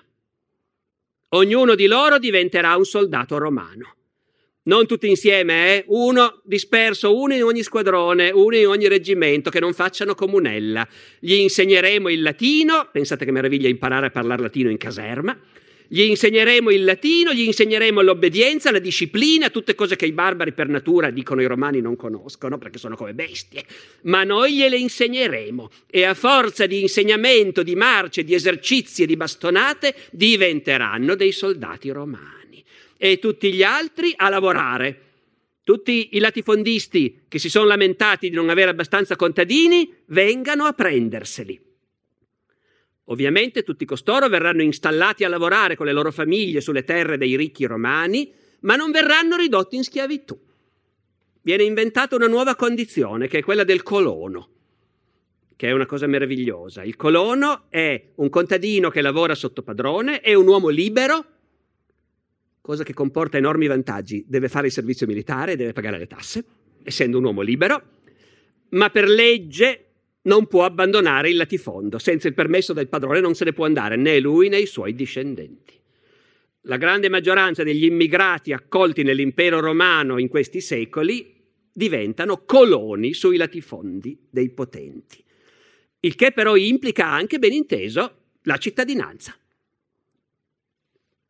Ognuno 1.30 1.76
di 1.76 1.88
loro 1.88 2.18
diventerà 2.18 2.76
un 2.76 2.86
soldato 2.86 3.38
romano. 3.38 3.96
Non 4.66 4.88
tutti 4.88 5.10
insieme, 5.10 5.76
eh? 5.76 5.86
uno 5.88 6.42
disperso, 6.46 7.20
uno 7.20 7.34
in 7.34 7.44
ogni 7.44 7.64
squadrone, 7.64 8.30
uno 8.32 8.56
in 8.56 8.68
ogni 8.68 8.88
reggimento, 8.88 9.50
che 9.50 9.60
non 9.60 9.74
facciano 9.74 10.16
comunella. 10.16 10.88
Gli 11.20 11.34
insegneremo 11.34 12.10
il 12.10 12.22
latino, 12.22 12.88
pensate 12.90 13.26
che 13.26 13.32
meraviglia 13.32 13.68
imparare 13.68 14.06
a 14.06 14.12
parlare 14.12 14.42
latino 14.42 14.70
in 14.70 14.78
caserma, 14.78 15.38
gli 15.88 16.02
insegneremo 16.02 16.70
il 16.72 16.84
latino, 16.84 17.34
gli 17.34 17.42
insegneremo 17.42 18.02
l'obbedienza, 18.02 18.72
la 18.72 18.80
disciplina, 18.80 19.50
tutte 19.50 19.76
cose 19.76 19.96
che 19.96 20.06
i 20.06 20.12
barbari 20.12 20.54
per 20.54 20.68
natura, 20.68 21.10
dicono 21.10 21.42
i 21.42 21.46
romani, 21.46 21.82
non 21.82 21.96
conoscono 21.96 22.58
perché 22.58 22.78
sono 22.78 22.96
come 22.96 23.14
bestie, 23.14 23.64
ma 24.04 24.24
noi 24.24 24.56
gliele 24.56 24.78
insegneremo 24.78 25.70
e 25.90 26.04
a 26.04 26.14
forza 26.14 26.66
di 26.66 26.82
insegnamento, 26.82 27.64
di 27.64 27.76
marce, 27.76 28.24
di 28.24 28.34
esercizi 28.34 29.04
e 29.04 29.06
di 29.06 29.16
bastonate 29.16 29.96
diventeranno 30.12 31.16
dei 31.16 31.32
soldati 31.32 31.90
romani. 31.90 32.64
E 32.98 33.20
tutti 33.20 33.54
gli 33.54 33.64
altri 33.64 34.14
a 34.16 34.30
lavorare. 34.30 35.00
Tutti 35.64 36.10
i 36.14 36.20
latifondisti 36.20 37.24
che 37.30 37.40
si 37.40 37.50
sono 37.50 37.66
lamentati 37.66 38.30
di 38.30 38.36
non 38.36 38.50
avere 38.50 38.72
abbastanza 38.72 39.16
contadini 39.16 39.90
vengano 40.08 40.66
a 40.66 40.74
prenderseli. 40.74 41.73
Ovviamente 43.06 43.64
tutti 43.64 43.84
costoro 43.86 44.30
verranno 44.30 44.62
installati 44.62 45.24
a 45.24 45.30
lavorare 45.30 45.76
con 45.76 45.86
le 45.86 45.92
loro 45.92 46.12
famiglie 46.12 46.62
sulle 46.62 46.84
terre 46.84 47.18
dei 47.18 47.36
ricchi 47.36 47.66
romani, 47.66 48.32
ma 48.62 48.76
non 48.76 48.92
verranno 48.92 49.36
ridotti 49.36 49.76
in 49.76 49.84
schiavitù. 49.84 50.40
Viene 51.42 51.64
inventata 51.64 52.16
una 52.16 52.28
nuova 52.28 52.56
condizione, 52.56 53.28
che 53.28 53.40
è 53.40 53.44
quella 53.44 53.66
del 53.66 53.84
colono, 53.84 54.50
che 55.58 55.68
è 55.68 55.72
una 55.72 55.86
cosa 55.86 56.08
meravigliosa. 56.08 56.84
Il 56.84 56.96
colono 56.96 57.66
è 57.70 58.12
un 58.16 58.30
contadino 58.30 58.90
che 58.90 59.02
lavora 59.02 59.36
sotto 59.36 59.64
padrone, 59.64 60.22
è 60.22 60.34
un 60.34 60.48
uomo 60.48 60.70
libero, 60.70 61.26
cosa 62.62 62.86
che 62.86 62.94
comporta 62.94 63.38
enormi 63.38 63.68
vantaggi. 63.68 64.24
Deve 64.26 64.48
fare 64.48 64.68
il 64.68 64.72
servizio 64.72 65.06
militare, 65.06 65.58
deve 65.58 65.74
pagare 65.74 65.98
le 65.98 66.08
tasse, 66.08 66.46
essendo 66.84 67.18
un 67.18 67.26
uomo 67.26 67.42
libero, 67.42 67.82
ma 68.70 68.90
per 68.90 69.10
legge 69.10 69.88
non 70.24 70.48
può 70.48 70.66
abbandonare 70.66 71.30
il 71.30 71.38
latifondo. 71.38 72.00
Senza 72.00 72.28
il 72.28 72.34
permesso 72.34 72.74
del 72.74 72.90
padrone 72.90 73.20
non 73.20 73.36
se 73.36 73.46
ne 73.46 73.54
può 73.54 73.66
andare 73.66 73.96
né 73.96 74.20
lui 74.20 74.50
né 74.50 74.60
i 74.60 74.66
suoi 74.66 74.94
discendenti. 74.94 75.74
La 76.62 76.78
grande 76.78 77.10
maggioranza 77.10 77.64
degli 77.64 77.86
immigrati 77.86 78.54
accolti 78.54 79.04
nell'impero 79.04 79.60
romano 79.60 80.18
in 80.18 80.30
questi 80.30 80.62
secoli 80.62 81.34
diventano 81.74 82.44
coloni 82.46 83.14
sui 83.14 83.36
latifondi 83.36 84.28
dei 84.30 84.50
potenti, 84.52 85.22
il 86.02 86.16
che 86.16 86.32
però 86.32 86.56
implica 86.56 87.08
anche, 87.10 87.40
ben 87.40 87.52
inteso, 87.52 88.18
la 88.44 88.58
cittadinanza 88.58 89.36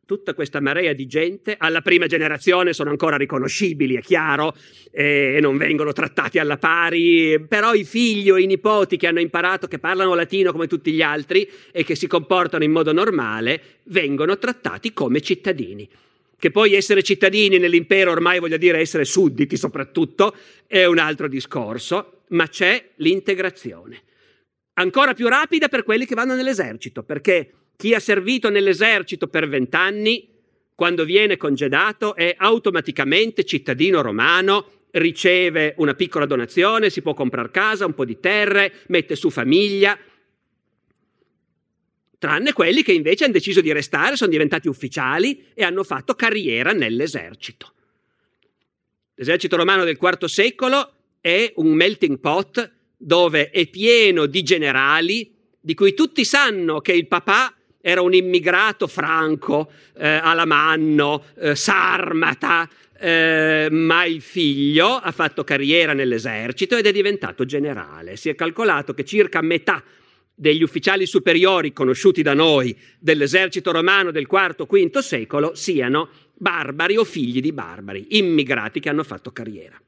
tutta 0.06 0.34
questa 0.34 0.60
marea 0.60 0.92
di 0.92 1.06
gente, 1.06 1.54
alla 1.58 1.80
prima 1.80 2.06
generazione 2.06 2.72
sono 2.72 2.90
ancora 2.90 3.16
riconoscibili, 3.16 3.96
è 3.96 4.00
chiaro, 4.00 4.54
e 4.90 5.38
non 5.40 5.56
vengono 5.56 5.92
trattati 5.92 6.38
alla 6.38 6.58
pari, 6.58 7.44
però 7.46 7.74
i 7.74 7.84
figli 7.84 8.30
o 8.30 8.38
i 8.38 8.46
nipoti 8.46 8.96
che 8.96 9.06
hanno 9.06 9.20
imparato, 9.20 9.66
che 9.66 9.78
parlano 9.78 10.14
latino 10.14 10.52
come 10.52 10.66
tutti 10.66 10.92
gli 10.92 11.02
altri 11.02 11.48
e 11.72 11.84
che 11.84 11.94
si 11.94 12.06
comportano 12.06 12.64
in 12.64 12.70
modo 12.70 12.92
normale, 12.92 13.80
vengono 13.84 14.38
trattati 14.38 14.92
come 14.92 15.20
cittadini. 15.20 15.88
Che 16.36 16.50
poi 16.50 16.74
essere 16.74 17.02
cittadini 17.02 17.58
nell'impero, 17.58 18.10
ormai 18.10 18.38
voglio 18.38 18.58
dire 18.58 18.78
essere 18.78 19.04
sudditi 19.04 19.56
soprattutto, 19.56 20.36
è 20.66 20.84
un 20.84 20.98
altro 20.98 21.26
discorso, 21.28 22.22
ma 22.28 22.48
c'è 22.48 22.90
l'integrazione. 22.96 24.02
Ancora 24.74 25.14
più 25.14 25.28
rapida 25.28 25.68
per 25.68 25.84
quelli 25.84 26.04
che 26.04 26.14
vanno 26.14 26.34
nell'esercito, 26.34 27.02
perché 27.04 27.52
chi 27.76 27.94
ha 27.94 28.00
servito 28.00 28.50
nell'esercito 28.50 29.28
per 29.28 29.48
vent'anni, 29.48 30.28
quando 30.74 31.04
viene 31.04 31.36
congedato, 31.36 32.14
è 32.14 32.34
automaticamente 32.36 33.44
cittadino 33.44 34.02
romano, 34.02 34.86
riceve 34.92 35.74
una 35.78 35.94
piccola 35.94 36.26
donazione, 36.26 36.90
si 36.90 37.02
può 37.02 37.14
comprare 37.14 37.50
casa, 37.50 37.86
un 37.86 37.94
po' 37.94 38.04
di 38.04 38.18
terre, 38.20 38.72
mette 38.88 39.16
su 39.16 39.30
famiglia, 39.30 39.98
tranne 42.18 42.52
quelli 42.52 42.82
che 42.82 42.92
invece 42.92 43.24
hanno 43.24 43.34
deciso 43.34 43.60
di 43.60 43.72
restare, 43.72 44.16
sono 44.16 44.30
diventati 44.30 44.68
ufficiali 44.68 45.48
e 45.52 45.62
hanno 45.62 45.84
fatto 45.84 46.14
carriera 46.14 46.72
nell'esercito. 46.72 47.72
L'esercito 49.16 49.56
romano 49.56 49.84
del 49.84 49.98
IV 50.00 50.24
secolo 50.24 50.92
è 51.20 51.52
un 51.56 51.72
melting 51.72 52.18
pot 52.18 52.72
dove 52.96 53.50
è 53.50 53.66
pieno 53.68 54.26
di 54.26 54.42
generali 54.42 55.34
di 55.60 55.74
cui 55.74 55.94
tutti 55.94 56.24
sanno 56.24 56.80
che 56.80 56.92
il 56.92 57.06
papà 57.06 57.54
era 57.86 58.00
un 58.00 58.14
immigrato 58.14 58.86
franco, 58.86 59.70
eh, 59.98 60.08
alamanno, 60.08 61.22
eh, 61.38 61.54
sarmata, 61.54 62.66
eh, 62.98 63.68
ma 63.70 64.06
il 64.06 64.22
figlio 64.22 64.86
ha 64.86 65.12
fatto 65.12 65.44
carriera 65.44 65.92
nell'esercito 65.92 66.78
ed 66.78 66.86
è 66.86 66.92
diventato 66.92 67.44
generale. 67.44 68.16
Si 68.16 68.30
è 68.30 68.34
calcolato 68.34 68.94
che 68.94 69.04
circa 69.04 69.42
metà 69.42 69.84
degli 70.34 70.62
ufficiali 70.62 71.04
superiori 71.04 71.74
conosciuti 71.74 72.22
da 72.22 72.32
noi 72.32 72.74
dell'esercito 72.98 73.70
romano 73.70 74.10
del 74.10 74.26
IV-V 74.30 74.98
secolo 75.00 75.54
siano 75.54 76.08
barbari 76.32 76.96
o 76.96 77.04
figli 77.04 77.42
di 77.42 77.52
barbari, 77.52 78.16
immigrati 78.16 78.80
che 78.80 78.88
hanno 78.88 79.04
fatto 79.04 79.30
carriera. 79.30 79.78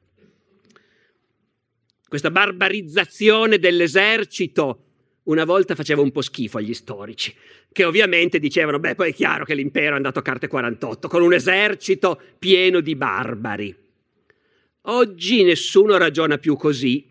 Questa 2.07 2.29
barbarizzazione 2.29 3.57
dell'esercito 3.57 4.83
una 5.27 5.45
volta 5.45 5.75
faceva 5.75 6.01
un 6.01 6.11
po' 6.11 6.21
schifo 6.21 6.57
agli 6.57 6.73
storici, 6.73 7.33
che 7.71 7.83
ovviamente 7.83 8.39
dicevano, 8.39 8.79
beh, 8.79 8.95
poi 8.95 9.11
è 9.11 9.13
chiaro 9.13 9.45
che 9.45 9.55
l'impero 9.55 9.93
è 9.93 9.97
andato 9.97 10.19
a 10.19 10.23
carte 10.23 10.47
48, 10.47 11.07
con 11.07 11.21
un 11.21 11.33
esercito 11.33 12.19
pieno 12.37 12.79
di 12.79 12.95
barbari. 12.95 13.75
Oggi 14.83 15.43
nessuno 15.43 15.97
ragiona 15.97 16.37
più 16.37 16.55
così. 16.55 17.05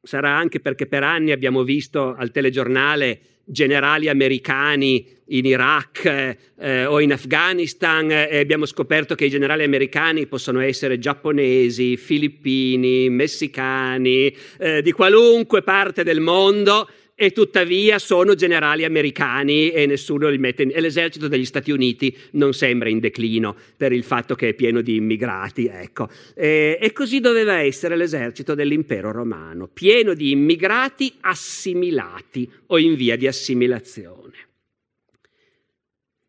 Sarà 0.00 0.36
anche 0.36 0.60
perché 0.60 0.86
per 0.86 1.02
anni 1.02 1.32
abbiamo 1.32 1.64
visto 1.64 2.14
al 2.14 2.30
telegiornale 2.30 3.20
generali 3.48 4.08
americani 4.08 5.06
in 5.26 5.46
Iraq 5.46 6.36
eh, 6.58 6.84
o 6.84 7.00
in 7.00 7.12
Afghanistan 7.12 8.10
eh, 8.10 8.28
e 8.30 8.38
abbiamo 8.38 8.66
scoperto 8.66 9.14
che 9.16 9.24
i 9.24 9.30
generali 9.30 9.64
americani 9.64 10.26
possono 10.26 10.60
essere 10.60 10.98
giapponesi, 10.98 11.96
filippini, 11.96 13.08
messicani, 13.10 14.34
eh, 14.58 14.82
di 14.82 14.92
qualunque 14.92 15.62
parte 15.62 16.04
del 16.04 16.20
mondo 16.20 16.88
e 17.18 17.32
tuttavia 17.32 17.98
sono 17.98 18.34
generali 18.34 18.84
americani 18.84 19.70
e 19.70 19.86
nessuno 19.86 20.28
li 20.28 20.36
mette 20.36 20.64
in... 20.64 20.70
e 20.74 20.80
l'esercito 20.82 21.28
degli 21.28 21.46
Stati 21.46 21.70
Uniti 21.70 22.14
non 22.32 22.52
sembra 22.52 22.90
in 22.90 22.98
declino 22.98 23.56
per 23.74 23.92
il 23.92 24.04
fatto 24.04 24.34
che 24.34 24.50
è 24.50 24.54
pieno 24.54 24.82
di 24.82 24.96
immigrati, 24.96 25.64
ecco. 25.64 26.10
E, 26.34 26.78
e 26.78 26.92
così 26.92 27.20
doveva 27.20 27.54
essere 27.54 27.96
l'esercito 27.96 28.54
dell'impero 28.54 29.12
romano, 29.12 29.66
pieno 29.66 30.12
di 30.12 30.32
immigrati 30.32 31.14
assimilati 31.20 32.50
o 32.66 32.78
in 32.78 32.94
via 32.94 33.16
di 33.16 33.26
assimilazione. 33.26 34.34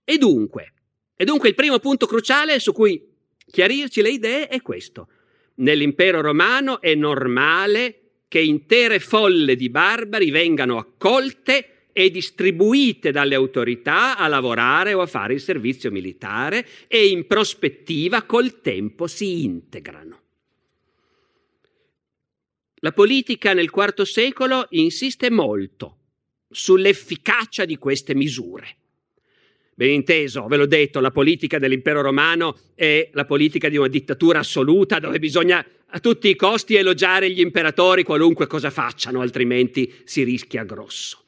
E 0.05 0.17
dunque, 0.17 0.71
e 1.17 1.25
dunque 1.25 1.49
il 1.49 1.55
primo 1.55 1.79
punto 1.79 2.05
cruciale 2.05 2.59
su 2.59 2.71
cui 2.71 3.05
chiarirci 3.51 4.01
le 4.01 4.11
idee 4.11 4.47
è 4.47 4.61
questo. 4.61 5.09
Nell'impero 5.55 6.21
romano 6.21 6.79
è 6.79 6.95
normale 6.95 8.03
che 8.27 8.39
intere 8.39 8.99
folle 8.99 9.55
di 9.55 9.69
barbari 9.69 10.29
vengano 10.29 10.77
accolte 10.77 11.89
e 11.93 12.11
distribuite 12.11 13.11
dalle 13.11 13.33
autorità 13.33 14.17
a 14.17 14.27
lavorare 14.27 14.93
o 14.93 15.01
a 15.01 15.07
fare 15.07 15.33
il 15.33 15.41
servizio 15.41 15.89
militare 15.89 16.65
e 16.87 17.07
in 17.07 17.25
prospettiva 17.25 18.23
col 18.23 18.61
tempo 18.61 19.07
si 19.07 19.43
integrano. 19.43 20.21
La 22.81 22.91
politica 22.91 23.53
nel 23.53 23.71
IV 23.73 24.03
secolo 24.03 24.67
insiste 24.71 25.31
molto 25.31 25.97
sull'efficacia 26.49 27.65
di 27.65 27.77
queste 27.77 28.13
misure. 28.13 28.75
Ben 29.73 29.91
inteso, 29.91 30.45
ve 30.47 30.57
l'ho 30.57 30.65
detto, 30.67 30.99
la 30.99 31.11
politica 31.11 31.57
dell'impero 31.57 32.01
romano 32.01 32.57
è 32.75 33.09
la 33.13 33.25
politica 33.25 33.69
di 33.69 33.77
una 33.77 33.87
dittatura 33.87 34.39
assoluta 34.39 34.99
dove 34.99 35.17
bisogna 35.19 35.65
a 35.91 35.99
tutti 35.99 36.27
i 36.27 36.35
costi 36.35 36.75
elogiare 36.75 37.29
gli 37.29 37.39
imperatori 37.39 38.03
qualunque 38.03 38.47
cosa 38.47 38.69
facciano, 38.69 39.21
altrimenti 39.21 39.93
si 40.03 40.23
rischia 40.23 40.63
grosso. 40.63 41.23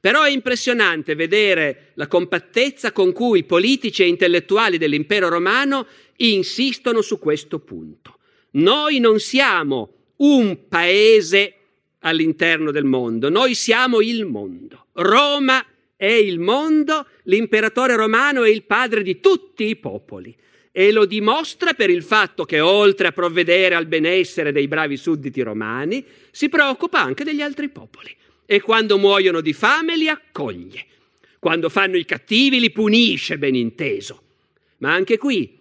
Però 0.00 0.22
è 0.22 0.30
impressionante 0.30 1.14
vedere 1.14 1.92
la 1.94 2.06
compattezza 2.06 2.92
con 2.92 3.12
cui 3.12 3.40
i 3.40 3.44
politici 3.44 4.02
e 4.02 4.06
intellettuali 4.06 4.78
dell'impero 4.78 5.28
romano 5.28 5.86
insistono 6.16 7.00
su 7.00 7.18
questo 7.18 7.58
punto. 7.58 8.18
Noi 8.52 9.00
non 9.00 9.18
siamo 9.18 9.94
un 10.16 10.68
paese 10.68 11.54
all'interno 12.00 12.70
del 12.70 12.84
mondo, 12.84 13.30
noi 13.30 13.54
siamo 13.54 14.00
il 14.00 14.26
mondo. 14.26 14.86
Roma 14.92 15.64
è 15.96 16.12
il 16.12 16.38
mondo, 16.38 17.06
l'imperatore 17.24 17.96
romano 17.96 18.44
è 18.44 18.50
il 18.50 18.64
padre 18.64 19.02
di 19.02 19.20
tutti 19.20 19.66
i 19.66 19.76
popoli 19.76 20.36
e 20.76 20.90
lo 20.90 21.04
dimostra 21.04 21.72
per 21.72 21.88
il 21.88 22.02
fatto 22.02 22.44
che 22.44 22.58
oltre 22.58 23.06
a 23.06 23.12
provvedere 23.12 23.76
al 23.76 23.86
benessere 23.86 24.50
dei 24.50 24.66
bravi 24.66 24.96
sudditi 24.96 25.40
romani, 25.40 26.04
si 26.32 26.48
preoccupa 26.48 27.00
anche 27.00 27.22
degli 27.22 27.42
altri 27.42 27.68
popoli. 27.68 28.12
E 28.44 28.60
quando 28.60 28.98
muoiono 28.98 29.40
di 29.40 29.52
fame 29.52 29.96
li 29.96 30.08
accoglie, 30.08 30.84
quando 31.38 31.68
fanno 31.68 31.96
i 31.96 32.04
cattivi 32.04 32.58
li 32.58 32.72
punisce, 32.72 33.38
ben 33.38 33.54
inteso. 33.54 34.20
Ma 34.78 34.92
anche 34.92 35.16
qui 35.16 35.56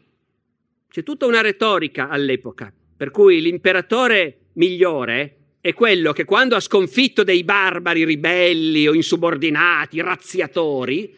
c'è 0.89 1.03
tutta 1.03 1.27
una 1.27 1.41
retorica 1.41 2.09
all'epoca, 2.09 2.73
per 2.97 3.11
cui 3.11 3.39
l'imperatore 3.39 4.37
migliore 4.53 5.35
è 5.61 5.75
quello 5.75 6.11
che 6.11 6.25
quando 6.25 6.55
ha 6.55 6.59
sconfitto 6.59 7.23
dei 7.23 7.43
barbari 7.43 8.03
ribelli 8.03 8.87
o 8.87 8.95
insubordinati, 8.95 10.01
razziatori, 10.01 11.15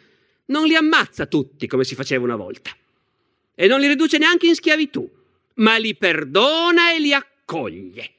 non 0.48 0.66
li 0.66 0.74
ammazza 0.74 1.24
tutti 1.24 1.66
come 1.66 1.84
si 1.84 1.94
faceva 1.94 2.24
una 2.24 2.36
volta 2.36 2.76
e 3.56 3.66
non 3.66 3.80
li 3.80 3.88
riduce 3.88 4.18
neanche 4.18 4.46
in 4.46 4.54
schiavitù, 4.54 5.10
ma 5.54 5.76
li 5.78 5.96
perdona 5.96 6.94
e 6.94 7.00
li 7.00 7.12
accoglie. 7.12 8.10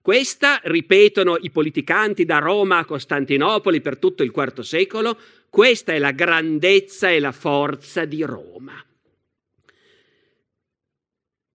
Questa, 0.00 0.60
ripetono 0.64 1.36
i 1.38 1.50
politicanti 1.50 2.24
da 2.24 2.38
Roma 2.38 2.78
a 2.78 2.84
Costantinopoli 2.86 3.82
per 3.82 3.98
tutto 3.98 4.22
il 4.22 4.32
IV 4.34 4.60
secolo, 4.60 5.18
questa 5.50 5.92
è 5.92 5.98
la 5.98 6.12
grandezza 6.12 7.10
e 7.10 7.20
la 7.20 7.32
forza 7.32 8.06
di 8.06 8.22
Roma. 8.22 8.82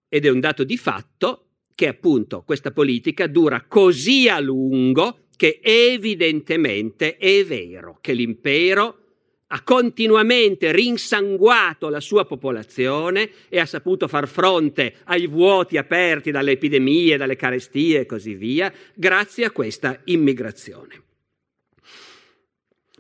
Ed 0.08 0.26
è 0.26 0.30
un 0.30 0.40
dato 0.40 0.64
di 0.64 0.78
fatto 0.78 1.48
che 1.74 1.88
appunto 1.88 2.44
questa 2.44 2.72
politica 2.72 3.26
dura 3.28 3.66
così 3.68 4.30
a 4.30 4.40
lungo 4.40 5.26
che 5.36 5.60
evidentemente 5.62 7.18
è 7.18 7.44
vero 7.44 7.98
che 8.00 8.14
l'impero 8.14 9.05
ha 9.48 9.62
continuamente 9.62 10.72
rinsanguato 10.72 11.90
la 11.90 12.00
sua 12.00 12.26
popolazione 12.26 13.30
e 13.48 13.60
ha 13.60 13.66
saputo 13.66 14.08
far 14.08 14.28
fronte 14.28 14.96
ai 15.06 15.28
vuoti 15.28 15.78
aperti 15.78 16.32
dalle 16.32 16.52
epidemie, 16.52 17.18
dalle 17.18 17.36
carestie 17.36 18.02
e 18.02 18.06
così 18.06 18.34
via, 18.34 18.74
grazie 18.94 19.46
a 19.46 19.52
questa 19.52 20.00
immigrazione. 20.06 21.04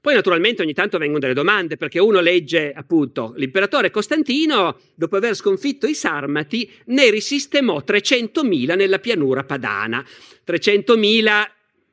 Poi 0.05 0.13
naturalmente 0.13 0.61
ogni 0.61 0.73
tanto 0.73 0.99
vengono 0.99 1.17
delle 1.17 1.33
domande, 1.33 1.77
perché 1.77 1.97
uno 1.97 2.19
legge 2.19 2.71
appunto 2.71 3.33
l'imperatore 3.37 3.89
Costantino, 3.89 4.77
dopo 4.93 5.15
aver 5.15 5.33
sconfitto 5.33 5.87
i 5.87 5.95
Sarmati, 5.95 6.69
ne 6.85 7.09
risistemò 7.09 7.81
300.000 7.83 8.75
nella 8.75 8.99
pianura 8.99 9.43
padana. 9.43 10.05
300.000 10.45 11.49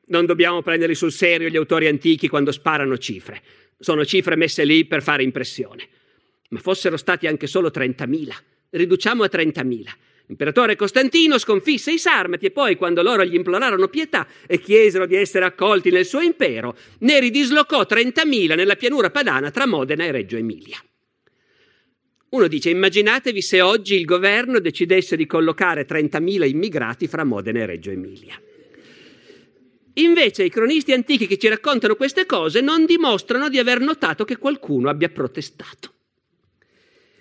non 0.09 0.27
dobbiamo 0.27 0.61
prenderli 0.61 0.93
sul 0.93 1.11
serio 1.11 1.49
gli 1.49 1.55
autori 1.55 1.87
antichi 1.87 2.27
quando 2.27 2.51
sparano 2.51 2.99
cifre, 2.99 3.41
sono 3.83 4.05
cifre 4.05 4.37
messe 4.37 4.63
lì 4.63 4.85
per 4.85 5.03
fare 5.03 5.23
impressione. 5.23 5.87
Ma 6.49 6.59
fossero 6.59 6.95
stati 6.95 7.27
anche 7.27 7.47
solo 7.47 7.67
30.000, 7.67 8.29
riduciamo 8.69 9.23
a 9.23 9.29
30.000. 9.31 9.81
L'imperatore 10.27 10.77
Costantino 10.77 11.37
sconfisse 11.37 11.91
i 11.91 11.97
Sarmati 11.97 12.45
e 12.45 12.51
poi, 12.51 12.77
quando 12.77 13.01
loro 13.01 13.25
gli 13.25 13.35
implorarono 13.35 13.89
pietà 13.89 14.25
e 14.47 14.59
chiesero 14.61 15.05
di 15.05 15.15
essere 15.15 15.43
accolti 15.43 15.91
nel 15.91 16.05
suo 16.05 16.21
impero, 16.21 16.77
ne 16.99 17.19
ridislocò 17.19 17.81
30.000 17.81 18.55
nella 18.55 18.77
pianura 18.77 19.09
padana 19.09 19.51
tra 19.51 19.67
Modena 19.67 20.05
e 20.05 20.11
Reggio 20.11 20.37
Emilia. 20.37 20.77
Uno 22.29 22.47
dice, 22.47 22.69
immaginatevi 22.69 23.41
se 23.41 23.59
oggi 23.59 23.95
il 23.95 24.05
governo 24.05 24.59
decidesse 24.59 25.17
di 25.17 25.25
collocare 25.25 25.85
30.000 25.85 26.47
immigrati 26.47 27.07
fra 27.07 27.25
Modena 27.25 27.59
e 27.59 27.65
Reggio 27.65 27.91
Emilia. 27.91 28.41
Invece 29.93 30.43
i 30.43 30.49
cronisti 30.49 30.91
antichi 30.91 31.27
che 31.27 31.37
ci 31.37 31.47
raccontano 31.47 31.95
queste 31.95 32.25
cose 32.25 32.61
non 32.61 32.85
dimostrano 32.85 33.49
di 33.49 33.59
aver 33.59 33.79
notato 33.79 34.25
che 34.25 34.37
qualcuno 34.37 34.89
abbia 34.89 35.09
protestato. 35.09 35.91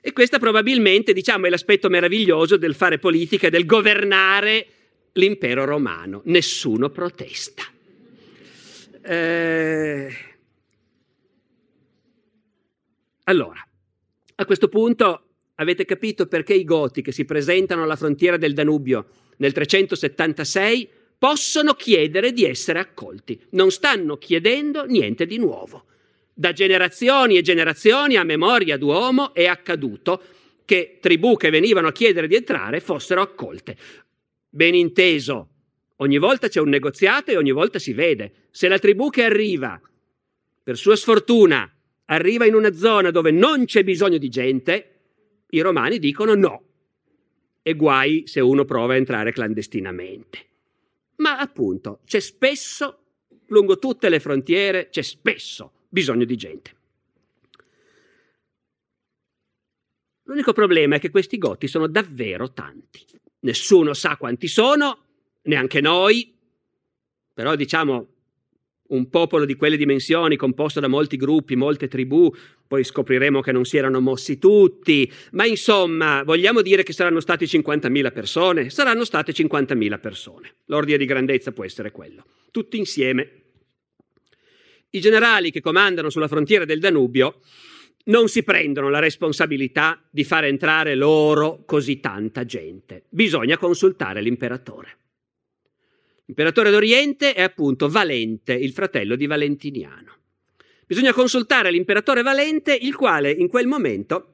E 0.00 0.12
questo 0.12 0.38
probabilmente, 0.38 1.12
diciamo, 1.12 1.46
è 1.46 1.50
l'aspetto 1.50 1.88
meraviglioso 1.88 2.56
del 2.56 2.74
fare 2.74 2.98
politica 2.98 3.50
del 3.50 3.66
governare 3.66 4.66
l'impero 5.12 5.64
romano. 5.64 6.22
Nessuno 6.24 6.88
protesta. 6.90 7.62
Eh... 9.02 10.16
Allora, 13.24 13.64
a 14.34 14.44
questo 14.44 14.68
punto 14.68 15.26
avete 15.56 15.84
capito 15.84 16.26
perché 16.26 16.54
i 16.54 16.64
Goti 16.64 17.02
che 17.02 17.12
si 17.12 17.24
presentano 17.24 17.84
alla 17.84 17.96
frontiera 17.96 18.36
del 18.36 18.54
Danubio 18.54 19.06
nel 19.36 19.52
376 19.52 20.88
possono 21.22 21.74
chiedere 21.74 22.32
di 22.32 22.44
essere 22.44 22.80
accolti. 22.80 23.40
Non 23.50 23.70
stanno 23.70 24.16
chiedendo 24.16 24.86
niente 24.86 25.24
di 25.24 25.38
nuovo. 25.38 25.84
Da 26.34 26.52
generazioni 26.52 27.36
e 27.36 27.42
generazioni 27.42 28.16
a 28.16 28.24
memoria 28.24 28.76
d'uomo 28.76 29.32
è 29.32 29.46
accaduto 29.46 30.20
che 30.64 30.98
tribù 31.00 31.36
che 31.36 31.50
venivano 31.50 31.86
a 31.86 31.92
chiedere 31.92 32.26
di 32.26 32.34
entrare 32.34 32.80
fossero 32.80 33.20
accolte. 33.20 33.76
Ben 34.48 34.74
inteso, 34.74 35.48
ogni 35.98 36.18
volta 36.18 36.48
c'è 36.48 36.58
un 36.58 36.70
negoziato 36.70 37.30
e 37.30 37.36
ogni 37.36 37.52
volta 37.52 37.78
si 37.78 37.92
vede. 37.92 38.48
Se 38.50 38.66
la 38.66 38.80
tribù 38.80 39.08
che 39.08 39.22
arriva, 39.22 39.80
per 40.60 40.76
sua 40.76 40.96
sfortuna, 40.96 41.72
arriva 42.06 42.46
in 42.46 42.54
una 42.54 42.72
zona 42.72 43.12
dove 43.12 43.30
non 43.30 43.66
c'è 43.66 43.84
bisogno 43.84 44.18
di 44.18 44.28
gente, 44.28 45.02
i 45.50 45.60
romani 45.60 46.00
dicono 46.00 46.34
no. 46.34 46.64
E 47.62 47.74
guai 47.74 48.24
se 48.26 48.40
uno 48.40 48.64
prova 48.64 48.94
a 48.94 48.96
entrare 48.96 49.30
clandestinamente. 49.30 50.50
Ma 51.22 51.38
appunto, 51.38 52.00
c'è 52.04 52.18
spesso, 52.18 52.98
lungo 53.46 53.78
tutte 53.78 54.08
le 54.08 54.18
frontiere, 54.18 54.88
c'è 54.88 55.02
spesso 55.02 55.86
bisogno 55.88 56.24
di 56.24 56.36
gente. 56.36 56.76
L'unico 60.24 60.52
problema 60.52 60.96
è 60.96 60.98
che 60.98 61.10
questi 61.10 61.38
goti 61.38 61.68
sono 61.68 61.86
davvero 61.86 62.52
tanti. 62.52 63.06
Nessuno 63.40 63.94
sa 63.94 64.16
quanti 64.16 64.48
sono, 64.48 64.98
neanche 65.42 65.80
noi, 65.80 66.36
però 67.32 67.54
diciamo 67.54 68.11
un 68.92 69.08
popolo 69.08 69.44
di 69.44 69.54
quelle 69.54 69.76
dimensioni 69.76 70.36
composto 70.36 70.80
da 70.80 70.88
molti 70.88 71.16
gruppi, 71.16 71.56
molte 71.56 71.88
tribù, 71.88 72.32
poi 72.66 72.84
scopriremo 72.84 73.40
che 73.40 73.52
non 73.52 73.64
si 73.64 73.76
erano 73.76 74.00
mossi 74.00 74.38
tutti, 74.38 75.10
ma 75.32 75.44
insomma 75.44 76.22
vogliamo 76.22 76.62
dire 76.62 76.82
che 76.82 76.92
saranno 76.92 77.20
stati 77.20 77.44
50.000 77.44 78.12
persone? 78.12 78.70
Saranno 78.70 79.04
state 79.04 79.32
50.000 79.32 80.00
persone. 80.00 80.54
L'ordine 80.66 80.98
di 80.98 81.04
grandezza 81.04 81.52
può 81.52 81.64
essere 81.64 81.90
quello. 81.90 82.24
Tutti 82.50 82.78
insieme 82.78 83.40
i 84.90 85.00
generali 85.00 85.50
che 85.50 85.62
comandano 85.62 86.10
sulla 86.10 86.28
frontiera 86.28 86.66
del 86.66 86.78
Danubio 86.78 87.40
non 88.04 88.28
si 88.28 88.42
prendono 88.42 88.90
la 88.90 88.98
responsabilità 88.98 90.02
di 90.10 90.24
far 90.24 90.44
entrare 90.44 90.94
loro 90.94 91.62
così 91.64 92.00
tanta 92.00 92.44
gente. 92.44 93.04
Bisogna 93.08 93.56
consultare 93.56 94.20
l'imperatore. 94.20 94.96
L'imperatore 96.32 96.70
d'Oriente 96.70 97.34
è 97.34 97.42
appunto 97.42 97.90
Valente, 97.90 98.54
il 98.54 98.72
fratello 98.72 99.16
di 99.16 99.26
Valentiniano. 99.26 100.16
Bisogna 100.86 101.12
consultare 101.12 101.70
l'imperatore 101.70 102.22
Valente, 102.22 102.74
il 102.74 102.96
quale 102.96 103.30
in 103.30 103.48
quel 103.48 103.66
momento 103.66 104.28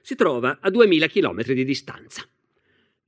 si 0.00 0.14
trova 0.14 0.58
a 0.60 0.70
2000 0.70 1.08
km 1.08 1.42
di 1.42 1.64
distanza. 1.64 2.24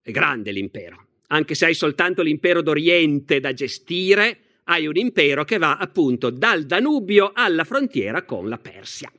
È 0.02 0.10
grande 0.10 0.50
l'impero, 0.50 1.06
anche 1.28 1.54
se 1.54 1.66
hai 1.66 1.74
soltanto 1.74 2.22
l'impero 2.22 2.62
d'Oriente 2.62 3.38
da 3.38 3.52
gestire, 3.52 4.38
hai 4.64 4.88
un 4.88 4.96
impero 4.96 5.44
che 5.44 5.58
va 5.58 5.76
appunto 5.76 6.30
dal 6.30 6.64
Danubio 6.64 7.30
alla 7.32 7.62
frontiera 7.62 8.24
con 8.24 8.48
la 8.48 8.58
Persia. 8.58 9.12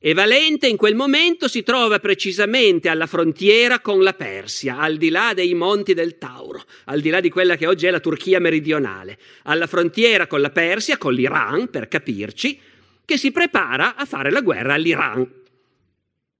E 0.00 0.14
Valente 0.14 0.68
in 0.68 0.76
quel 0.76 0.94
momento 0.94 1.48
si 1.48 1.64
trova 1.64 1.98
precisamente 1.98 2.88
alla 2.88 3.06
frontiera 3.06 3.80
con 3.80 4.00
la 4.02 4.12
Persia, 4.12 4.78
al 4.78 4.96
di 4.96 5.08
là 5.08 5.32
dei 5.34 5.54
monti 5.54 5.92
del 5.92 6.18
Tauro, 6.18 6.62
al 6.84 7.00
di 7.00 7.10
là 7.10 7.18
di 7.18 7.30
quella 7.30 7.56
che 7.56 7.66
oggi 7.66 7.86
è 7.86 7.90
la 7.90 7.98
Turchia 7.98 8.38
meridionale, 8.38 9.18
alla 9.42 9.66
frontiera 9.66 10.28
con 10.28 10.40
la 10.40 10.50
Persia, 10.50 10.98
con 10.98 11.14
l'Iran, 11.14 11.68
per 11.68 11.88
capirci, 11.88 12.60
che 13.04 13.16
si 13.16 13.32
prepara 13.32 13.96
a 13.96 14.04
fare 14.04 14.30
la 14.30 14.40
guerra 14.40 14.74
all'Iran 14.74 15.36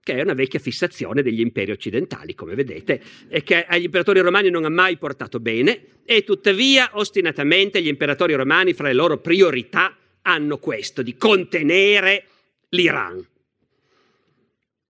che 0.09 0.15
è 0.15 0.23
una 0.23 0.33
vecchia 0.33 0.59
fissazione 0.59 1.21
degli 1.21 1.41
imperi 1.41 1.71
occidentali, 1.71 2.35
come 2.35 2.55
vedete, 2.55 2.99
e 3.29 3.43
che 3.43 3.67
agli 3.67 3.83
imperatori 3.83 4.21
romani 4.21 4.49
non 4.49 4.65
ha 4.65 4.71
mai 4.71 4.97
portato 4.97 5.39
bene, 5.39 5.99
e 6.07 6.25
tuttavia 6.25 6.93
ostinatamente 6.95 7.83
gli 7.83 7.89
imperatori 7.89 8.33
romani 8.33 8.73
fra 8.73 8.87
le 8.87 8.95
loro 8.95 9.19
priorità 9.19 9.95
hanno 10.23 10.57
questo, 10.57 11.03
di 11.03 11.15
contenere 11.15 12.25
l'Iran. 12.71 13.23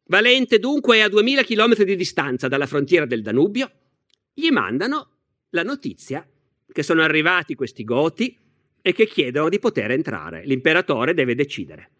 Valente 0.08 0.58
dunque 0.58 1.02
a 1.02 1.08
2000 1.08 1.42
km 1.44 1.82
di 1.84 1.94
distanza 1.96 2.48
dalla 2.48 2.66
frontiera 2.66 3.04
del 3.04 3.22
Danubio, 3.22 3.70
gli 4.32 4.50
mandano 4.50 5.10
la 5.50 5.62
notizia 5.62 6.26
che 6.70 6.82
sono 6.82 7.02
arrivati 7.02 7.54
questi 7.54 7.84
goti 7.84 8.36
e 8.80 8.92
che 8.92 9.06
chiedono 9.06 9.48
di 9.48 9.58
poter 9.58 9.90
entrare. 9.90 10.44
L'imperatore 10.44 11.14
deve 11.14 11.34
decidere. 11.34 11.90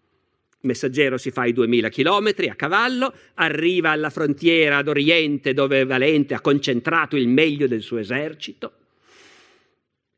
Il 0.61 0.68
messaggero 0.68 1.18
si 1.18 1.30
fa 1.30 1.44
i 1.44 1.52
2000 1.52 1.88
chilometri 1.88 2.48
a 2.48 2.54
cavallo, 2.54 3.14
arriva 3.34 3.90
alla 3.90 4.11
frontiera 4.11 4.78
ad 4.78 4.88
oriente 4.88 5.52
dove 5.52 5.84
Valente 5.84 6.34
ha 6.34 6.40
concentrato 6.40 7.16
il 7.16 7.28
meglio 7.28 7.66
del 7.66 7.82
suo 7.82 7.98
esercito 7.98 8.72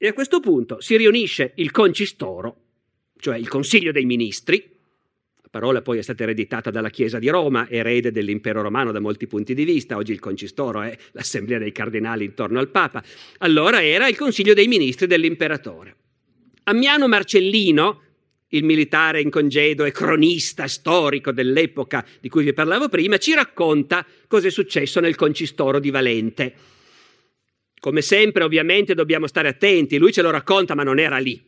e 0.03 0.07
a 0.07 0.14
questo 0.14 0.41
punto 0.41 0.80
si 0.80 0.97
riunisce 0.97 1.53
il 1.57 1.70
concistoro, 1.70 2.57
cioè 3.18 3.36
il 3.36 3.49
Consiglio 3.49 3.93
dei 3.93 4.07
Ministri, 4.07 4.78
parola 5.51 5.82
poi 5.82 5.98
è 5.98 6.03
stata 6.03 6.22
ereditata 6.22 6.70
dalla 6.70 6.90
Chiesa 6.90 7.18
di 7.18 7.28
Roma, 7.28 7.68
erede 7.68 8.12
dell'impero 8.12 8.62
romano 8.62 8.92
da 8.92 9.01
molti 9.01 9.26
punti 9.26 9.53
di 9.53 9.64
vista, 9.64 9.96
oggi 9.96 10.12
il 10.12 10.20
concistoro 10.20 10.80
è 10.82 10.96
l'assemblea 11.12 11.59
dei 11.59 11.72
cardinali 11.72 12.24
intorno 12.24 12.61
al 12.61 12.68
Papa, 12.68 13.03
allora 13.38 13.82
era 13.82 14.07
il 14.07 14.16
Consiglio 14.16 14.55
dei 14.55 14.68
Ministri 14.68 15.09
dell'imperatore. 15.09 15.96
Ammiano 16.64 17.09
Marcellino, 17.09 18.03
il 18.53 18.62
militare 18.62 19.20
in 19.20 19.30
congedo 19.30 19.84
e 19.84 19.90
cronista 19.90 20.68
storico 20.68 21.32
dell'epoca 21.32 22.07
di 22.20 22.28
cui 22.28 22.44
vi 22.44 22.53
parlavo 22.53 22.88
prima, 22.88 23.18
ci 23.18 23.34
racconta 23.34 24.07
cosa 24.28 24.46
è 24.46 24.51
successo 24.51 25.01
nel 25.01 25.16
concistoro 25.16 25.80
di 25.80 25.90
Valente. 25.90 26.55
Come 27.80 28.03
sempre, 28.03 28.44
ovviamente, 28.44 28.94
dobbiamo 28.94 29.26
stare 29.26 29.48
attenti, 29.48 29.98
lui 29.98 30.12
ce 30.12 30.22
lo 30.22 30.30
racconta, 30.30 30.74
ma 30.74 30.82
non 30.84 30.98
era 30.98 31.18
lì. 31.18 31.42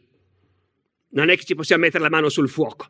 Non 1.10 1.28
è 1.28 1.36
che 1.36 1.44
ci 1.44 1.54
possiamo 1.54 1.82
mettere 1.82 2.02
la 2.02 2.10
mano 2.10 2.30
sul 2.30 2.48
fuoco. 2.48 2.88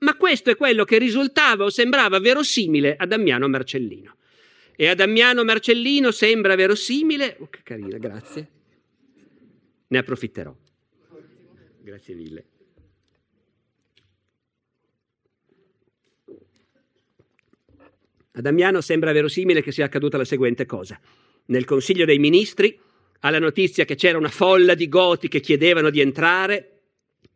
Ma 0.00 0.16
questo 0.16 0.50
è 0.50 0.56
quello 0.56 0.84
che 0.84 0.98
risultava 0.98 1.64
o 1.64 1.70
sembrava 1.70 2.18
verosimile 2.20 2.96
a 2.96 3.06
Damiano 3.06 3.48
Marcellino. 3.48 4.16
E 4.74 4.88
a 4.88 4.94
Damiano 4.94 5.44
Marcellino 5.44 6.10
sembra 6.10 6.54
verosimile. 6.54 7.36
Oh, 7.40 7.48
che 7.48 7.60
carina, 7.62 7.98
grazie. 7.98 8.48
Ne 9.88 9.98
approfitterò. 9.98 10.56
Grazie 11.82 12.14
mille. 12.14 12.44
A 18.32 18.40
Damiano 18.40 18.80
sembra 18.80 19.12
verosimile 19.12 19.60
che 19.60 19.72
sia 19.72 19.84
accaduta 19.84 20.16
la 20.16 20.24
seguente 20.24 20.64
cosa. 20.64 20.98
Nel 21.46 21.66
Consiglio 21.66 22.06
dei 22.06 22.18
Ministri, 22.18 22.78
alla 23.20 23.38
notizia 23.38 23.84
che 23.84 23.96
c'era 23.96 24.16
una 24.16 24.30
folla 24.30 24.74
di 24.74 24.88
goti 24.88 25.28
che 25.28 25.40
chiedevano 25.40 25.90
di 25.90 26.00
entrare, 26.00 26.80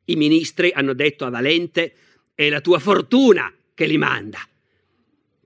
i 0.06 0.16
ministri 0.16 0.70
hanno 0.72 0.94
detto 0.94 1.26
a 1.26 1.30
Valente 1.30 1.94
è 2.34 2.48
la 2.48 2.60
tua 2.60 2.78
fortuna 2.78 3.52
che 3.74 3.86
li 3.86 3.98
manda 3.98 4.38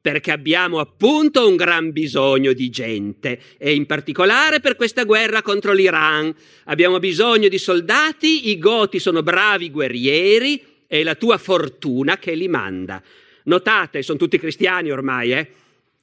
perché 0.01 0.31
abbiamo 0.31 0.79
appunto 0.79 1.47
un 1.47 1.57
gran 1.57 1.93
bisogno 1.93 2.55
di 2.55 2.71
gente 2.71 3.39
e 3.59 3.75
in 3.75 3.85
particolare 3.85 4.59
per 4.61 4.75
questa 4.75 5.05
guerra 5.05 5.43
contro 5.43 5.73
l'Iran. 5.73 6.35
Abbiamo 6.65 6.99
bisogno 6.99 7.49
di 7.49 7.59
soldati, 7.59 8.49
i 8.49 8.59
goti 8.59 9.01
sono 9.01 9.23
bravi 9.23 9.71
guerrieri 9.71 10.65
e 10.87 11.03
la 11.03 11.15
tua 11.15 11.37
fortuna 11.37 12.17
che 12.17 12.35
li 12.35 12.49
manda. 12.49 13.03
Notate, 13.45 14.03
sono 14.03 14.17
tutti 14.17 14.39
cristiani 14.39 14.91
ormai, 14.91 15.33
eh? 15.33 15.51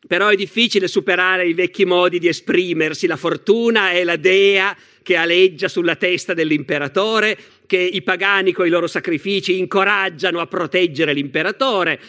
Però 0.07 0.27
è 0.27 0.35
difficile 0.35 0.87
superare 0.87 1.47
i 1.47 1.53
vecchi 1.53 1.83
modi 1.83 2.19
di 2.19 2.27
esprimersi. 2.27 3.07
La 3.07 3.17
fortuna 3.17 3.89
è 3.89 4.03
la 4.03 4.17
dea 4.17 4.75
che 5.05 5.17
aleggia 5.17 5.67
sulla 5.67 5.95
testa 5.95 6.33
dell'imperatore, 6.33 7.37
che 7.67 7.77
i 7.77 8.01
pagani 8.01 8.53
con 8.53 8.65
i 8.65 8.71
loro 8.71 8.87
sacrifici 8.87 9.59
incoraggiano 9.59 10.39
a 10.39 10.47
proteggere 10.47 11.13
l'imperatore. 11.13 11.99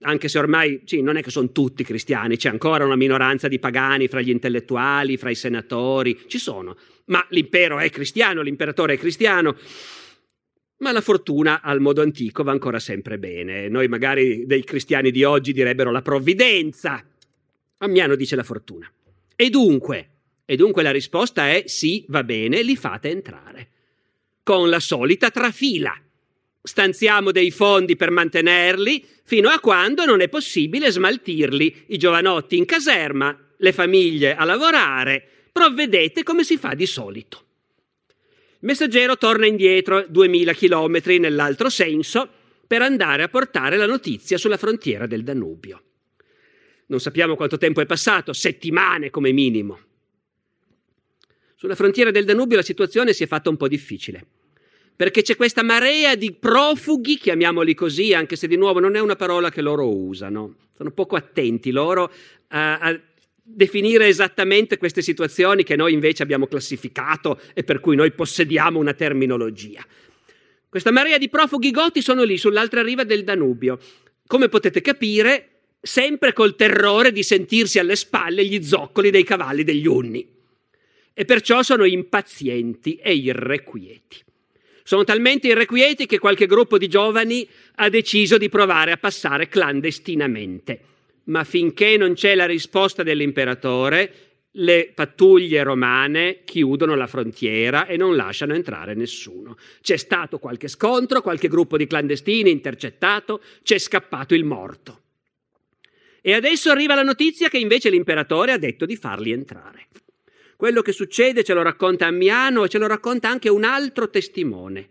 Anche 0.00 0.28
se 0.28 0.38
ormai, 0.38 0.80
sì, 0.86 1.02
non 1.02 1.18
è 1.18 1.22
che 1.22 1.30
sono 1.30 1.52
tutti 1.52 1.84
cristiani, 1.84 2.38
c'è 2.38 2.48
ancora 2.48 2.86
una 2.86 2.96
minoranza 2.96 3.48
di 3.48 3.58
pagani 3.58 4.08
fra 4.08 4.22
gli 4.22 4.30
intellettuali, 4.30 5.18
fra 5.18 5.28
i 5.28 5.34
senatori, 5.34 6.20
ci 6.26 6.38
sono. 6.38 6.74
Ma 7.06 7.22
l'impero 7.28 7.78
è 7.80 7.90
cristiano, 7.90 8.40
l'imperatore 8.40 8.94
è 8.94 8.98
cristiano. 8.98 9.54
Ma 10.78 10.90
la 10.90 11.02
fortuna 11.02 11.60
al 11.60 11.80
modo 11.80 12.00
antico 12.00 12.44
va 12.44 12.52
ancora 12.52 12.78
sempre 12.78 13.18
bene. 13.18 13.68
Noi 13.68 13.88
magari 13.88 14.46
dei 14.46 14.64
cristiani 14.64 15.10
di 15.10 15.22
oggi 15.22 15.52
direbbero 15.52 15.90
la 15.90 16.00
provvidenza. 16.00 17.04
Ammiano 17.76 18.14
dice 18.14 18.36
la 18.36 18.42
fortuna. 18.42 18.90
E 19.36 19.50
dunque, 19.50 20.17
e 20.50 20.56
dunque 20.56 20.82
la 20.82 20.92
risposta 20.92 21.50
è 21.50 21.64
sì, 21.66 22.06
va 22.08 22.24
bene, 22.24 22.62
li 22.62 22.74
fate 22.74 23.10
entrare. 23.10 23.68
Con 24.42 24.70
la 24.70 24.80
solita 24.80 25.30
trafila. 25.30 25.94
Stanziamo 26.62 27.32
dei 27.32 27.50
fondi 27.50 27.96
per 27.96 28.10
mantenerli 28.10 29.04
fino 29.24 29.50
a 29.50 29.60
quando 29.60 30.06
non 30.06 30.22
è 30.22 30.28
possibile 30.30 30.90
smaltirli, 30.90 31.84
i 31.88 31.98
giovanotti 31.98 32.56
in 32.56 32.64
caserma, 32.64 33.38
le 33.58 33.72
famiglie 33.72 34.36
a 34.36 34.44
lavorare, 34.44 35.22
provvedete 35.52 36.22
come 36.22 36.44
si 36.44 36.56
fa 36.56 36.72
di 36.72 36.86
solito. 36.86 37.44
Il 38.06 38.68
messaggero 38.68 39.18
torna 39.18 39.44
indietro 39.44 40.06
2000 40.08 40.52
chilometri 40.54 41.18
nell'altro 41.18 41.68
senso 41.68 42.26
per 42.66 42.80
andare 42.80 43.22
a 43.22 43.28
portare 43.28 43.76
la 43.76 43.84
notizia 43.84 44.38
sulla 44.38 44.56
frontiera 44.56 45.06
del 45.06 45.24
Danubio. 45.24 45.82
Non 46.86 47.00
sappiamo 47.00 47.36
quanto 47.36 47.58
tempo 47.58 47.82
è 47.82 47.86
passato, 47.86 48.32
settimane 48.32 49.10
come 49.10 49.30
minimo. 49.32 49.87
Sulla 51.60 51.74
frontiera 51.74 52.12
del 52.12 52.24
Danubio 52.24 52.56
la 52.56 52.62
situazione 52.62 53.12
si 53.12 53.24
è 53.24 53.26
fatta 53.26 53.50
un 53.50 53.56
po' 53.56 53.66
difficile, 53.66 54.24
perché 54.94 55.22
c'è 55.22 55.34
questa 55.34 55.64
marea 55.64 56.14
di 56.14 56.32
profughi, 56.32 57.16
chiamiamoli 57.16 57.74
così, 57.74 58.14
anche 58.14 58.36
se 58.36 58.46
di 58.46 58.56
nuovo 58.56 58.78
non 58.78 58.94
è 58.94 59.00
una 59.00 59.16
parola 59.16 59.50
che 59.50 59.60
loro 59.60 59.92
usano. 59.92 60.54
Sono 60.76 60.92
poco 60.92 61.16
attenti 61.16 61.72
loro 61.72 62.12
a, 62.50 62.78
a 62.78 63.00
definire 63.42 64.06
esattamente 64.06 64.76
queste 64.76 65.02
situazioni 65.02 65.64
che 65.64 65.74
noi 65.74 65.94
invece 65.94 66.22
abbiamo 66.22 66.46
classificato 66.46 67.40
e 67.54 67.64
per 67.64 67.80
cui 67.80 67.96
noi 67.96 68.12
possediamo 68.12 68.78
una 68.78 68.94
terminologia. 68.94 69.84
Questa 70.68 70.92
marea 70.92 71.18
di 71.18 71.28
profughi 71.28 71.72
goti 71.72 72.02
sono 72.02 72.22
lì 72.22 72.38
sull'altra 72.38 72.84
riva 72.84 73.02
del 73.02 73.24
Danubio. 73.24 73.80
Come 74.28 74.48
potete 74.48 74.80
capire, 74.80 75.62
sempre 75.80 76.32
col 76.32 76.54
terrore 76.54 77.10
di 77.10 77.24
sentirsi 77.24 77.80
alle 77.80 77.96
spalle 77.96 78.44
gli 78.44 78.62
zoccoli 78.62 79.10
dei 79.10 79.24
cavalli 79.24 79.64
degli 79.64 79.88
unni. 79.88 80.36
E 81.18 81.24
perciò 81.24 81.62
sono 81.62 81.84
impazienti 81.84 82.94
e 82.94 83.12
irrequieti. 83.12 84.18
Sono 84.84 85.02
talmente 85.02 85.48
irrequieti 85.48 86.06
che 86.06 86.20
qualche 86.20 86.46
gruppo 86.46 86.78
di 86.78 86.86
giovani 86.86 87.46
ha 87.76 87.88
deciso 87.88 88.38
di 88.38 88.48
provare 88.48 88.92
a 88.92 88.98
passare 88.98 89.48
clandestinamente 89.48 90.80
ma 91.28 91.44
finché 91.44 91.96
non 91.96 92.14
c'è 92.14 92.34
la 92.34 92.46
risposta 92.46 93.02
dell'imperatore, 93.02 94.12
le 94.52 94.90
pattuglie 94.94 95.62
romane 95.62 96.40
chiudono 96.44 96.94
la 96.94 97.06
frontiera 97.06 97.86
e 97.86 97.96
non 97.96 98.16
lasciano 98.16 98.54
entrare 98.54 98.94
nessuno. 98.94 99.56
C'è 99.80 99.96
stato 99.96 100.38
qualche 100.38 100.68
scontro, 100.68 101.22
qualche 101.22 101.48
gruppo 101.48 101.76
di 101.76 101.86
clandestini 101.86 102.50
intercettato, 102.50 103.42
c'è 103.62 103.78
scappato 103.78 104.34
il 104.34 104.44
morto. 104.44 105.02
E 106.20 106.32
adesso 106.32 106.70
arriva 106.70 106.94
la 106.94 107.02
notizia 107.02 107.48
che 107.48 107.58
invece 107.58 107.90
l'imperatore 107.90 108.52
ha 108.52 108.58
detto 108.58 108.86
di 108.86 108.96
farli 108.96 109.30
entrare. 109.30 109.86
Quello 110.58 110.82
che 110.82 110.90
succede 110.90 111.44
ce 111.44 111.54
lo 111.54 111.62
racconta 111.62 112.06
Ammiano 112.06 112.64
e 112.64 112.68
ce 112.68 112.78
lo 112.78 112.88
racconta 112.88 113.28
anche 113.28 113.48
un 113.48 113.62
altro 113.62 114.10
testimone, 114.10 114.88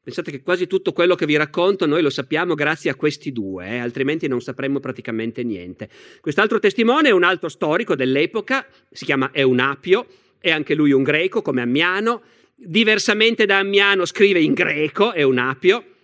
Pensate 0.00 0.30
che 0.30 0.42
quasi 0.42 0.68
tutto 0.68 0.92
quello 0.92 1.16
che 1.16 1.26
vi 1.26 1.34
racconto 1.34 1.84
noi 1.84 2.00
lo 2.00 2.10
sappiamo 2.10 2.54
grazie 2.54 2.90
a 2.90 2.94
questi 2.94 3.32
due, 3.32 3.66
eh, 3.66 3.78
altrimenti 3.78 4.28
non 4.28 4.40
sapremmo 4.40 4.78
praticamente 4.78 5.42
niente. 5.42 5.88
Quest'altro 6.20 6.60
testimone 6.60 7.08
è 7.08 7.10
un 7.10 7.24
altro 7.24 7.48
storico 7.48 7.96
dell'epoca, 7.96 8.64
si 8.88 9.04
chiama 9.04 9.30
Eunapio, 9.32 10.06
è 10.38 10.52
anche 10.52 10.76
lui 10.76 10.92
un 10.92 11.02
greco 11.02 11.42
come 11.42 11.62
Ammiano, 11.62 12.22
diversamente 12.54 13.44
da 13.44 13.58
Ammiano 13.58 14.04
scrive 14.04 14.38
in 14.38 14.52
greco, 14.52 15.12
Eunapio, 15.12 15.95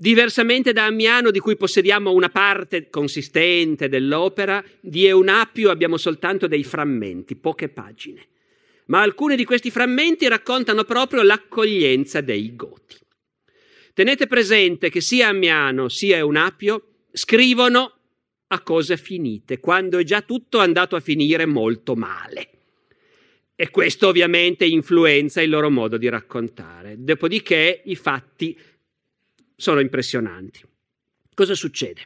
diversamente 0.00 0.72
da 0.72 0.84
Ammiano 0.84 1.32
di 1.32 1.40
cui 1.40 1.56
possediamo 1.56 2.12
una 2.12 2.28
parte 2.28 2.88
consistente 2.88 3.88
dell'opera, 3.88 4.64
di 4.80 5.06
Eunapio 5.06 5.70
abbiamo 5.70 5.96
soltanto 5.96 6.46
dei 6.46 6.62
frammenti, 6.62 7.34
poche 7.34 7.68
pagine. 7.68 8.28
Ma 8.86 9.02
alcuni 9.02 9.34
di 9.34 9.44
questi 9.44 9.70
frammenti 9.70 10.28
raccontano 10.28 10.84
proprio 10.84 11.22
l'accoglienza 11.22 12.20
dei 12.20 12.54
Goti. 12.54 12.96
Tenete 13.92 14.28
presente 14.28 14.88
che 14.88 15.00
sia 15.00 15.28
Ammiano 15.28 15.88
sia 15.88 16.18
Eunapio 16.18 17.06
scrivono 17.12 17.92
a 18.46 18.60
cose 18.60 18.96
finite, 18.96 19.58
quando 19.58 19.98
è 19.98 20.04
già 20.04 20.22
tutto 20.22 20.60
andato 20.60 20.94
a 20.94 21.00
finire 21.00 21.44
molto 21.44 21.96
male. 21.96 22.50
E 23.56 23.70
questo 23.70 24.06
ovviamente 24.06 24.64
influenza 24.64 25.42
il 25.42 25.50
loro 25.50 25.68
modo 25.68 25.96
di 25.96 26.08
raccontare. 26.08 26.94
Dopodiché 26.96 27.82
i 27.84 27.96
fatti 27.96 28.56
sono 29.58 29.80
impressionanti. 29.80 30.62
Cosa 31.34 31.54
succede? 31.54 32.00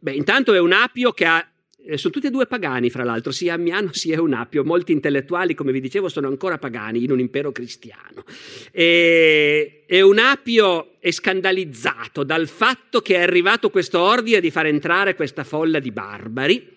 Beh, 0.00 0.12
intanto 0.12 0.52
Eunapio 0.52 1.12
che 1.12 1.24
ha 1.24 1.48
eh, 1.80 1.96
sono 1.96 2.12
tutti 2.12 2.26
e 2.26 2.30
due 2.30 2.46
pagani, 2.46 2.90
fra 2.90 3.04
l'altro, 3.04 3.30
sia 3.30 3.54
Ammiano 3.54 3.92
sia 3.92 4.16
Eunapio. 4.16 4.64
Molti 4.64 4.92
intellettuali, 4.92 5.54
come 5.54 5.70
vi 5.70 5.80
dicevo, 5.80 6.08
sono 6.08 6.26
ancora 6.26 6.58
pagani 6.58 7.04
in 7.04 7.12
un 7.12 7.20
impero 7.20 7.52
cristiano. 7.52 8.24
E 8.72 9.84
Eunapio 9.86 11.00
è 11.00 11.10
scandalizzato 11.12 12.24
dal 12.24 12.48
fatto 12.48 13.00
che 13.00 13.14
è 13.14 13.22
arrivato 13.22 13.70
questo 13.70 14.00
ordine 14.00 14.40
di 14.40 14.50
far 14.50 14.66
entrare 14.66 15.14
questa 15.14 15.44
folla 15.44 15.78
di 15.78 15.92
barbari 15.92 16.76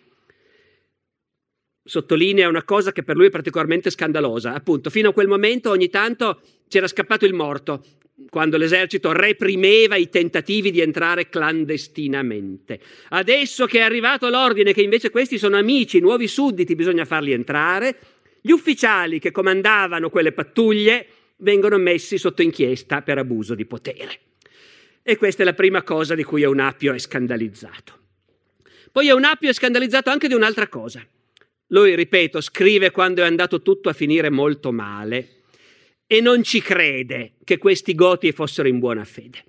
sottolinea 1.84 2.48
una 2.48 2.64
cosa 2.64 2.92
che 2.92 3.04
per 3.04 3.16
lui 3.16 3.26
è 3.26 3.32
particolarmente 3.32 3.90
scandalosa. 3.90 4.54
Appunto, 4.54 4.90
fino 4.90 5.10
a 5.10 5.14
quel 5.14 5.28
momento 5.28 5.72
ogni 5.72 5.90
tanto 5.90 6.42
c'era 6.68 6.88
scappato 6.88 7.26
il 7.26 7.34
morto, 7.34 7.84
quando 8.30 8.58
l'esercito 8.58 9.12
reprimeva 9.12 9.96
i 9.96 10.10
tentativi 10.10 10.72
di 10.72 10.82
entrare 10.82 11.30
clandestinamente. 11.30 12.80
Adesso 13.10 13.66
che 13.66 13.80
è 13.80 13.82
arrivato 13.82 14.30
l'ordine 14.30 14.74
che 14.74 14.82
invece 14.82 15.10
questi 15.10 15.38
sono 15.38 15.58
amici, 15.58 16.00
nuovi 16.00 16.28
sudditi, 16.28 16.76
bisogna 16.76 17.06
farli 17.06 17.32
entrare, 17.32 17.98
gli 18.42 18.52
ufficiali 18.52 19.20
che 19.20 19.32
comandavano 19.32 20.10
quelle 20.10 20.32
pattuglie 20.32 21.06
vengono 21.38 21.78
messi 21.78 22.18
sotto 22.18 22.42
inchiesta 22.42 23.02
per 23.02 23.18
abuso 23.18 23.56
di 23.56 23.66
potere. 23.66 24.20
E 25.04 25.18
questa 25.18 25.42
è 25.42 25.46
la 25.46 25.54
prima 25.54 25.84
cosa 25.84 26.16
di 26.16 26.24
cui 26.24 26.44
Eunapio 26.44 26.94
è 26.94 27.00
scandalizzato. 27.00 28.00
Poi 28.92 29.08
Eunapio 29.08 29.50
è 29.50 29.54
scandalizzato 29.54 30.10
anche 30.10 30.28
di 30.28 30.34
un'altra 30.34 30.68
cosa. 30.68 31.06
Lui, 31.68 31.96
ripeto, 31.96 32.42
scrive 32.42 32.92
quando 32.92 33.24
è 33.24 33.26
andato 33.26 33.62
tutto 33.62 33.90
a 33.90 33.94
finire 33.94 34.30
molto 34.30 34.72
male 34.72 35.41
e 36.12 36.20
non 36.20 36.44
ci 36.44 36.62
crede 36.62 37.36
che 37.46 37.58
questi 37.58 37.96
goti 37.96 38.34
fossero 38.34 38.68
in 38.68 38.80
buona 38.80 39.06
fede. 39.06 39.46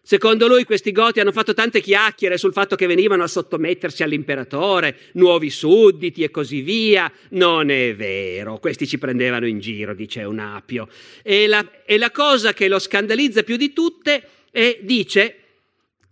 Secondo 0.00 0.46
lui 0.46 0.62
questi 0.62 0.92
goti 0.92 1.18
hanno 1.18 1.32
fatto 1.32 1.52
tante 1.52 1.80
chiacchiere 1.80 2.38
sul 2.38 2.52
fatto 2.52 2.76
che 2.76 2.86
venivano 2.86 3.24
a 3.24 3.26
sottomettersi 3.26 4.04
all'imperatore, 4.04 4.96
nuovi 5.14 5.50
sudditi 5.50 6.22
e 6.22 6.30
così 6.30 6.60
via. 6.60 7.10
Non 7.30 7.70
è 7.70 7.96
vero, 7.96 8.60
questi 8.60 8.86
ci 8.86 8.98
prendevano 8.98 9.48
in 9.48 9.58
giro, 9.58 9.92
dice 9.92 10.20
Eunapio. 10.20 10.86
E 11.24 11.48
la, 11.48 11.68
e 11.84 11.98
la 11.98 12.12
cosa 12.12 12.52
che 12.52 12.68
lo 12.68 12.78
scandalizza 12.78 13.42
più 13.42 13.56
di 13.56 13.72
tutte 13.72 14.22
è, 14.52 14.78
dice, 14.82 15.38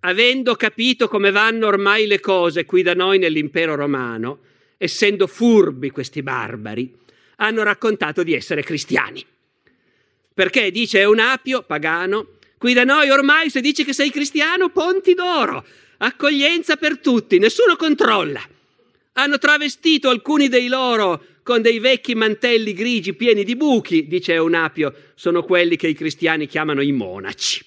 avendo 0.00 0.56
capito 0.56 1.06
come 1.06 1.30
vanno 1.30 1.68
ormai 1.68 2.08
le 2.08 2.18
cose 2.18 2.64
qui 2.64 2.82
da 2.82 2.94
noi 2.94 3.20
nell'impero 3.20 3.76
romano, 3.76 4.40
essendo 4.76 5.28
furbi 5.28 5.90
questi 5.90 6.24
barbari, 6.24 6.92
hanno 7.36 7.62
raccontato 7.62 8.24
di 8.24 8.34
essere 8.34 8.64
cristiani. 8.64 9.24
Perché 10.38 10.70
dice 10.70 11.00
Eunapio, 11.00 11.64
pagano, 11.64 12.34
qui 12.58 12.72
da 12.72 12.84
noi 12.84 13.10
ormai 13.10 13.50
se 13.50 13.60
dici 13.60 13.84
che 13.84 13.92
sei 13.92 14.10
cristiano, 14.10 14.68
ponti 14.68 15.12
d'oro, 15.14 15.66
accoglienza 15.96 16.76
per 16.76 17.00
tutti, 17.00 17.40
nessuno 17.40 17.74
controlla. 17.74 18.40
Hanno 19.14 19.38
travestito 19.38 20.08
alcuni 20.08 20.46
dei 20.48 20.68
loro 20.68 21.24
con 21.42 21.60
dei 21.60 21.80
vecchi 21.80 22.14
mantelli 22.14 22.72
grigi 22.72 23.14
pieni 23.14 23.42
di 23.42 23.56
buchi, 23.56 24.06
dice 24.06 24.34
Eunapio, 24.34 24.94
sono 25.16 25.42
quelli 25.42 25.74
che 25.74 25.88
i 25.88 25.94
cristiani 25.94 26.46
chiamano 26.46 26.82
i 26.82 26.92
monaci. 26.92 27.64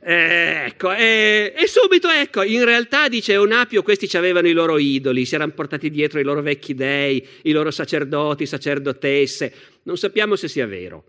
Eh, 0.00 0.66
ecco, 0.66 0.92
eh, 0.94 1.52
e 1.56 1.66
subito 1.66 2.08
ecco, 2.08 2.44
in 2.44 2.64
realtà 2.64 3.08
dice 3.08 3.32
Eunapio, 3.32 3.82
questi 3.82 4.16
avevano 4.16 4.46
i 4.46 4.52
loro 4.52 4.78
idoli, 4.78 5.24
si 5.24 5.34
erano 5.34 5.50
portati 5.50 5.90
dietro 5.90 6.20
i 6.20 6.22
loro 6.22 6.42
vecchi 6.42 6.74
dei, 6.74 7.26
i 7.42 7.50
loro 7.50 7.72
sacerdoti, 7.72 8.46
sacerdotesse. 8.46 9.52
Non 9.82 9.96
sappiamo 9.96 10.36
se 10.36 10.46
sia 10.46 10.68
vero. 10.68 11.06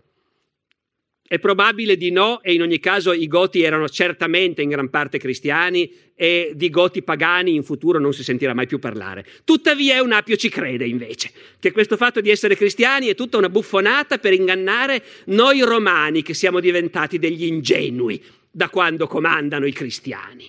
È 1.28 1.40
probabile 1.40 1.96
di 1.96 2.12
no 2.12 2.40
e 2.40 2.54
in 2.54 2.62
ogni 2.62 2.78
caso 2.78 3.12
i 3.12 3.26
goti 3.26 3.62
erano 3.62 3.88
certamente 3.88 4.62
in 4.62 4.68
gran 4.68 4.90
parte 4.90 5.18
cristiani 5.18 5.92
e 6.14 6.52
di 6.54 6.70
goti 6.70 7.02
pagani 7.02 7.56
in 7.56 7.64
futuro 7.64 7.98
non 7.98 8.12
si 8.12 8.22
sentirà 8.22 8.54
mai 8.54 8.68
più 8.68 8.78
parlare. 8.78 9.26
Tuttavia 9.42 9.96
Eunapio 9.96 10.36
ci 10.36 10.48
crede 10.48 10.86
invece 10.86 11.32
che 11.58 11.72
questo 11.72 11.96
fatto 11.96 12.20
di 12.20 12.30
essere 12.30 12.54
cristiani 12.54 13.08
è 13.08 13.16
tutta 13.16 13.38
una 13.38 13.48
buffonata 13.48 14.18
per 14.18 14.34
ingannare 14.34 15.02
noi 15.26 15.62
romani 15.62 16.22
che 16.22 16.32
siamo 16.32 16.60
diventati 16.60 17.18
degli 17.18 17.44
ingenui 17.44 18.22
da 18.48 18.68
quando 18.70 19.08
comandano 19.08 19.66
i 19.66 19.72
cristiani. 19.72 20.48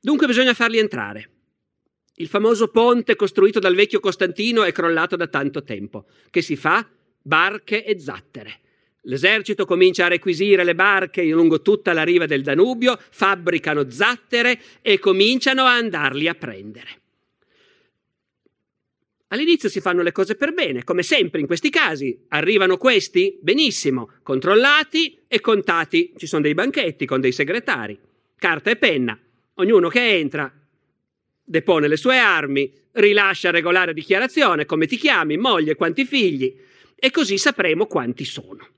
Dunque 0.00 0.26
bisogna 0.26 0.54
farli 0.54 0.78
entrare. 0.78 1.30
Il 2.16 2.26
famoso 2.26 2.66
ponte 2.66 3.14
costruito 3.14 3.60
dal 3.60 3.76
vecchio 3.76 4.00
Costantino 4.00 4.64
è 4.64 4.72
crollato 4.72 5.14
da 5.14 5.28
tanto 5.28 5.62
tempo. 5.62 6.06
Che 6.30 6.42
si 6.42 6.56
fa? 6.56 6.84
Barche 7.26 7.86
e 7.86 7.98
zattere. 7.98 8.60
L'esercito 9.06 9.64
comincia 9.64 10.04
a 10.04 10.08
requisire 10.08 10.62
le 10.62 10.74
barche 10.74 11.24
lungo 11.24 11.62
tutta 11.62 11.94
la 11.94 12.02
riva 12.02 12.26
del 12.26 12.42
Danubio, 12.42 12.98
fabbricano 12.98 13.88
zattere 13.88 14.60
e 14.82 14.98
cominciano 14.98 15.62
a 15.62 15.74
andarli 15.74 16.28
a 16.28 16.34
prendere. 16.34 16.88
All'inizio 19.28 19.70
si 19.70 19.80
fanno 19.80 20.02
le 20.02 20.12
cose 20.12 20.34
per 20.34 20.52
bene, 20.52 20.84
come 20.84 21.02
sempre 21.02 21.40
in 21.40 21.46
questi 21.46 21.70
casi. 21.70 22.26
Arrivano 22.28 22.76
questi? 22.76 23.38
Benissimo, 23.40 24.10
controllati 24.22 25.20
e 25.26 25.40
contati. 25.40 26.12
Ci 26.18 26.26
sono 26.26 26.42
dei 26.42 26.52
banchetti 26.52 27.06
con 27.06 27.22
dei 27.22 27.32
segretari, 27.32 27.98
carta 28.36 28.70
e 28.70 28.76
penna. 28.76 29.18
Ognuno 29.54 29.88
che 29.88 30.18
entra 30.18 30.52
depone 31.42 31.88
le 31.88 31.96
sue 31.96 32.18
armi, 32.18 32.70
rilascia 32.92 33.50
regolare 33.50 33.94
dichiarazione, 33.94 34.66
come 34.66 34.86
ti 34.86 34.98
chiami, 34.98 35.38
moglie, 35.38 35.74
quanti 35.74 36.04
figli, 36.04 36.54
e 36.94 37.10
così 37.10 37.38
sapremo 37.38 37.86
quanti 37.86 38.24
sono. 38.24 38.68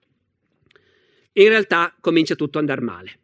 In 1.33 1.49
realtà 1.49 1.95
comincia 2.01 2.35
tutto 2.35 2.59
a 2.59 2.61
andare 2.61 2.81
male. 2.81 3.19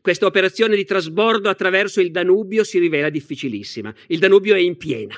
Questa 0.00 0.26
operazione 0.26 0.76
di 0.76 0.84
trasbordo 0.84 1.48
attraverso 1.48 2.00
il 2.00 2.10
Danubio 2.10 2.62
si 2.64 2.78
rivela 2.78 3.08
difficilissima. 3.08 3.94
Il 4.08 4.18
Danubio 4.18 4.54
è 4.54 4.58
in 4.58 4.76
piena. 4.76 5.14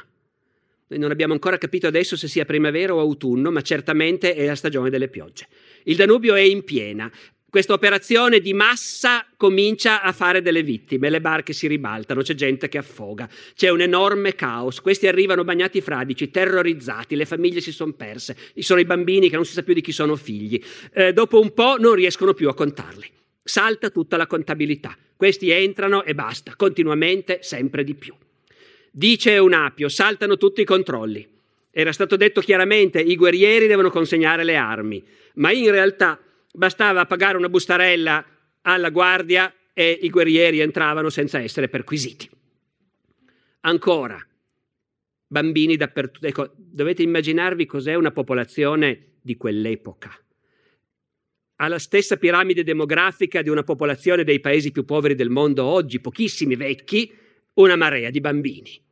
Noi 0.89 0.99
non 1.01 1.11
abbiamo 1.11 1.33
ancora 1.33 1.59
capito 1.59 1.89
adesso 1.89 2.17
se 2.17 2.29
sia 2.29 2.45
primavera 2.45 2.95
o 2.95 3.01
autunno, 3.01 3.51
ma 3.51 3.63
certamente 3.63 4.35
è 4.35 4.47
la 4.47 4.55
stagione 4.55 4.89
delle 4.89 5.09
piogge. 5.09 5.49
Il 5.85 5.97
Danubio 5.97 6.35
è 6.35 6.41
in 6.41 6.63
piena. 6.63 7.11
Questa 7.57 7.73
operazione 7.73 8.41
di 8.41 8.53
massa 8.53 9.25
comincia 9.35 10.03
a 10.03 10.13
fare 10.13 10.43
delle 10.43 10.63
vittime, 10.63 11.09
le 11.09 11.23
barche 11.23 11.55
si 11.55 11.67
ribaltano, 11.67 12.21
c'è 12.21 12.35
gente 12.35 12.69
che 12.69 12.77
affoga, 12.77 13.27
c'è 13.55 13.71
un 13.71 13.81
enorme 13.81 14.35
caos, 14.35 14.83
questi 14.83 15.07
arrivano 15.07 15.43
bagnati 15.43 15.81
fradici, 15.81 16.31
terrorizzati, 16.31 17.17
le 17.17 17.25
famiglie 17.25 17.63
si 17.63 17.73
sono 17.73 17.95
perse, 17.95 18.37
ci 18.53 18.61
sono 18.61 18.79
i 18.79 18.85
bambini 18.85 19.31
che 19.31 19.37
non 19.37 19.47
si 19.47 19.55
sa 19.55 19.63
più 19.63 19.73
di 19.73 19.81
chi 19.81 19.93
sono 19.93 20.17
figli, 20.17 20.63
eh, 20.93 21.15
dopo 21.15 21.41
un 21.41 21.55
po' 21.55 21.77
non 21.79 21.95
riescono 21.95 22.35
più 22.35 22.51
a 22.51 22.55
contarli, 22.55 23.11
salta 23.43 23.89
tutta 23.89 24.19
la 24.19 24.27
contabilità, 24.27 24.95
questi 25.17 25.49
entrano 25.49 26.05
e 26.05 26.15
basta, 26.15 26.53
continuamente, 26.57 27.39
sempre 27.41 27.85
di 27.85 27.95
più. 27.95 28.13
Dice 28.91 29.33
Eunapio, 29.33 29.89
saltano 29.89 30.37
tutti 30.37 30.61
i 30.61 30.65
controlli. 30.67 31.27
Era 31.71 31.93
stato 31.93 32.17
detto 32.17 32.43
chiaramente, 32.43 33.01
i 33.01 33.17
guerrieri 33.17 33.67
devono 33.67 33.89
consegnare 33.89 34.45
le 34.45 34.57
armi, 34.57 35.03
ma 35.37 35.53
in 35.53 35.71
realtà 35.71 36.21
bastava 36.57 37.05
pagare 37.07 37.37
una 37.37 37.49
bustarella 37.49 38.25
alla 38.63 38.91
guardia 38.91 39.53
e 39.73 39.91
i 40.03 40.09
guerrieri 40.09 40.61
entravano 40.61 41.11
senza 41.11 41.39
essere 41.39 41.69
perquisiti. 41.69 42.29
Ancora, 43.61 44.19
bambini 45.27 45.77
dappertutto. 45.77 46.27
Ecco, 46.27 46.53
dovete 46.57 47.03
immaginarvi 47.03 47.67
cos'è 47.67 47.95
una 47.95 48.11
popolazione 48.11 49.17
di 49.21 49.37
quell'epoca. 49.37 50.11
Ha 51.59 51.69
la 51.69 51.79
stessa 51.79 52.17
piramide 52.17 52.65
demografica 52.65 53.43
di 53.43 53.49
una 53.49 53.63
popolazione 53.63 54.25
dei 54.25 54.41
paesi 54.41 54.73
più 54.73 54.85
poveri 54.85 55.15
del 55.15 55.31
mondo 55.31 55.65
oggi, 55.65 56.01
pochissimi 56.01 56.55
vecchi, 56.57 57.13
una 57.55 57.77
marea 57.77 58.11
di 58.11 58.21
bambini. 58.21 58.83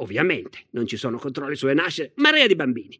Ovviamente, 0.00 0.66
non 0.70 0.86
ci 0.86 0.96
sono 0.96 1.18
controlli 1.18 1.56
sulle 1.56 1.74
nascite, 1.74 2.12
marea 2.16 2.46
di 2.46 2.54
bambini. 2.54 2.98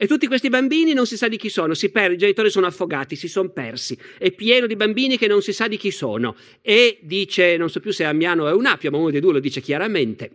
E 0.00 0.06
tutti 0.06 0.28
questi 0.28 0.48
bambini 0.48 0.92
non 0.92 1.06
si 1.06 1.16
sa 1.16 1.26
di 1.26 1.36
chi 1.36 1.48
sono, 1.48 1.74
si 1.74 1.90
perde, 1.90 2.14
i 2.14 2.18
genitori 2.18 2.50
sono 2.50 2.66
affogati, 2.66 3.16
si 3.16 3.26
sono 3.26 3.48
persi, 3.48 3.98
è 4.16 4.30
pieno 4.30 4.68
di 4.68 4.76
bambini 4.76 5.18
che 5.18 5.26
non 5.26 5.42
si 5.42 5.52
sa 5.52 5.66
di 5.66 5.76
chi 5.76 5.90
sono. 5.90 6.36
E 6.62 7.00
dice, 7.02 7.56
non 7.56 7.68
so 7.68 7.80
più 7.80 7.90
se 7.90 8.04
è 8.04 8.06
Amiano 8.06 8.44
o 8.44 8.48
Eunapio, 8.48 8.92
ma 8.92 8.98
uno 8.98 9.10
dei 9.10 9.18
due 9.18 9.32
lo 9.32 9.40
dice 9.40 9.60
chiaramente, 9.60 10.30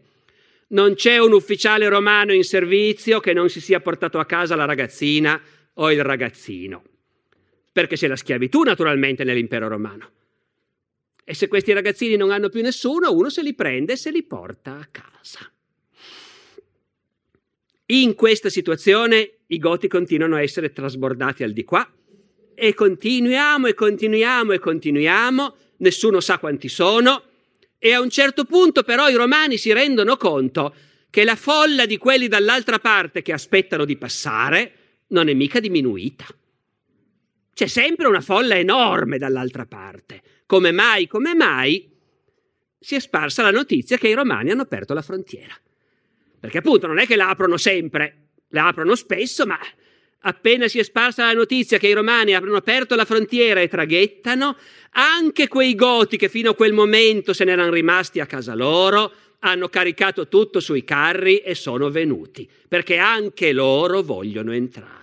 non 0.68 0.96
c'è 0.96 1.18
un 1.18 1.32
ufficiale 1.32 1.88
romano 1.88 2.34
in 2.34 2.44
servizio 2.44 3.22
che 3.22 3.32
non 3.32 3.48
si 3.48 3.62
sia 3.62 3.80
portato 3.80 4.20
a 4.20 4.26
casa 4.26 4.58
la 4.58 4.66
ragazzina 4.66 5.42
o 5.76 5.92
il 5.94 6.04
ragazzino. 6.04 6.84
Perché 7.72 7.96
c'è 7.96 8.08
la 8.08 8.18
schiavitù 8.18 8.64
naturalmente 8.64 9.24
nell'impero 9.24 9.70
romano. 9.70 10.12
E 11.24 11.34
se 11.34 11.48
questi 11.48 11.72
ragazzini 11.72 12.18
non 12.18 12.32
hanno 12.32 12.50
più 12.50 12.62
nessuno, 12.62 13.14
uno 13.14 13.30
se 13.30 13.42
li 13.42 13.54
prende 13.54 13.94
e 13.94 13.96
se 13.96 14.12
li 14.12 14.24
porta 14.24 14.78
a 14.78 14.90
casa. 14.92 15.50
In 17.88 18.16
questa 18.16 18.50
situazione 18.50 19.40
i 19.54 19.58
goti 19.60 19.88
continuano 19.88 20.36
a 20.36 20.42
essere 20.42 20.74
trasbordati 20.74 21.44
al 21.44 21.52
di 21.52 21.64
qua 21.64 21.88
e 22.56 22.74
continuiamo 22.74 23.68
e 23.68 23.74
continuiamo 23.74 24.52
e 24.52 24.60
continuiamo, 24.60 25.56
nessuno 25.78 26.20
sa 26.20 26.40
quanti 26.40 26.70
sono 26.70 27.24
e 27.78 27.94
a 27.94 28.00
un 28.00 28.10
certo 28.10 28.46
punto 28.46 28.84
però 28.84 29.10
i 29.10 29.16
romani 29.16 29.58
si 29.58 29.72
rendono 29.74 30.18
conto 30.18 30.74
che 31.10 31.24
la 31.24 31.36
folla 31.36 31.86
di 31.86 31.98
quelli 31.98 32.28
dall'altra 32.28 32.80
parte 32.80 33.22
che 33.22 33.34
aspettano 33.34 33.86
di 33.86 33.98
passare 33.98 34.74
non 35.08 35.28
è 35.28 35.34
mica 35.34 35.60
diminuita. 35.60 36.26
C'è 37.54 37.68
sempre 37.68 38.08
una 38.08 38.22
folla 38.22 38.58
enorme 38.58 39.20
dall'altra 39.20 39.68
parte. 39.68 40.24
Come 40.48 40.72
mai, 40.72 41.06
come 41.06 41.36
mai 41.36 41.88
si 42.80 42.96
è 42.96 43.00
sparsa 43.00 43.44
la 43.44 43.52
notizia 43.52 43.98
che 43.98 44.08
i 44.08 44.14
romani 44.14 44.50
hanno 44.50 44.64
aperto 44.64 44.96
la 44.96 45.04
frontiera. 45.04 45.54
Perché 46.40 46.58
appunto 46.58 46.88
non 46.88 46.98
è 46.98 47.06
che 47.06 47.16
la 47.16 47.30
aprono 47.30 47.58
sempre, 47.58 48.23
la 48.54 48.68
aprono 48.68 48.96
spesso, 48.96 49.46
ma 49.46 49.60
appena 50.26 50.68
si 50.68 50.80
è 50.80 50.84
sparsa 50.84 51.26
la 51.26 51.34
notizia 51.34 51.78
che 51.78 51.88
i 51.88 51.94
romani 51.94 52.34
hanno 52.34 52.56
aperto 52.56 52.96
la 52.96 53.06
frontiera 53.06 53.60
e 53.60 53.68
traghettano, 53.68 54.56
anche 54.92 55.48
quei 55.48 55.76
goti 55.76 56.18
che 56.18 56.30
fino 56.30 56.52
a 56.52 56.56
quel 56.56 56.74
momento 56.74 57.34
se 57.34 57.44
n'erano 57.44 57.72
rimasti 57.72 58.20
a 58.20 58.26
casa 58.26 58.54
loro, 58.56 59.12
hanno 59.40 59.68
caricato 59.68 60.28
tutto 60.28 60.60
sui 60.60 60.84
carri 60.84 61.40
e 61.40 61.54
sono 61.54 61.90
venuti, 61.90 62.50
perché 62.68 62.98
anche 62.98 63.52
loro 63.52 64.02
vogliono 64.02 64.54
entrare. 64.54 65.02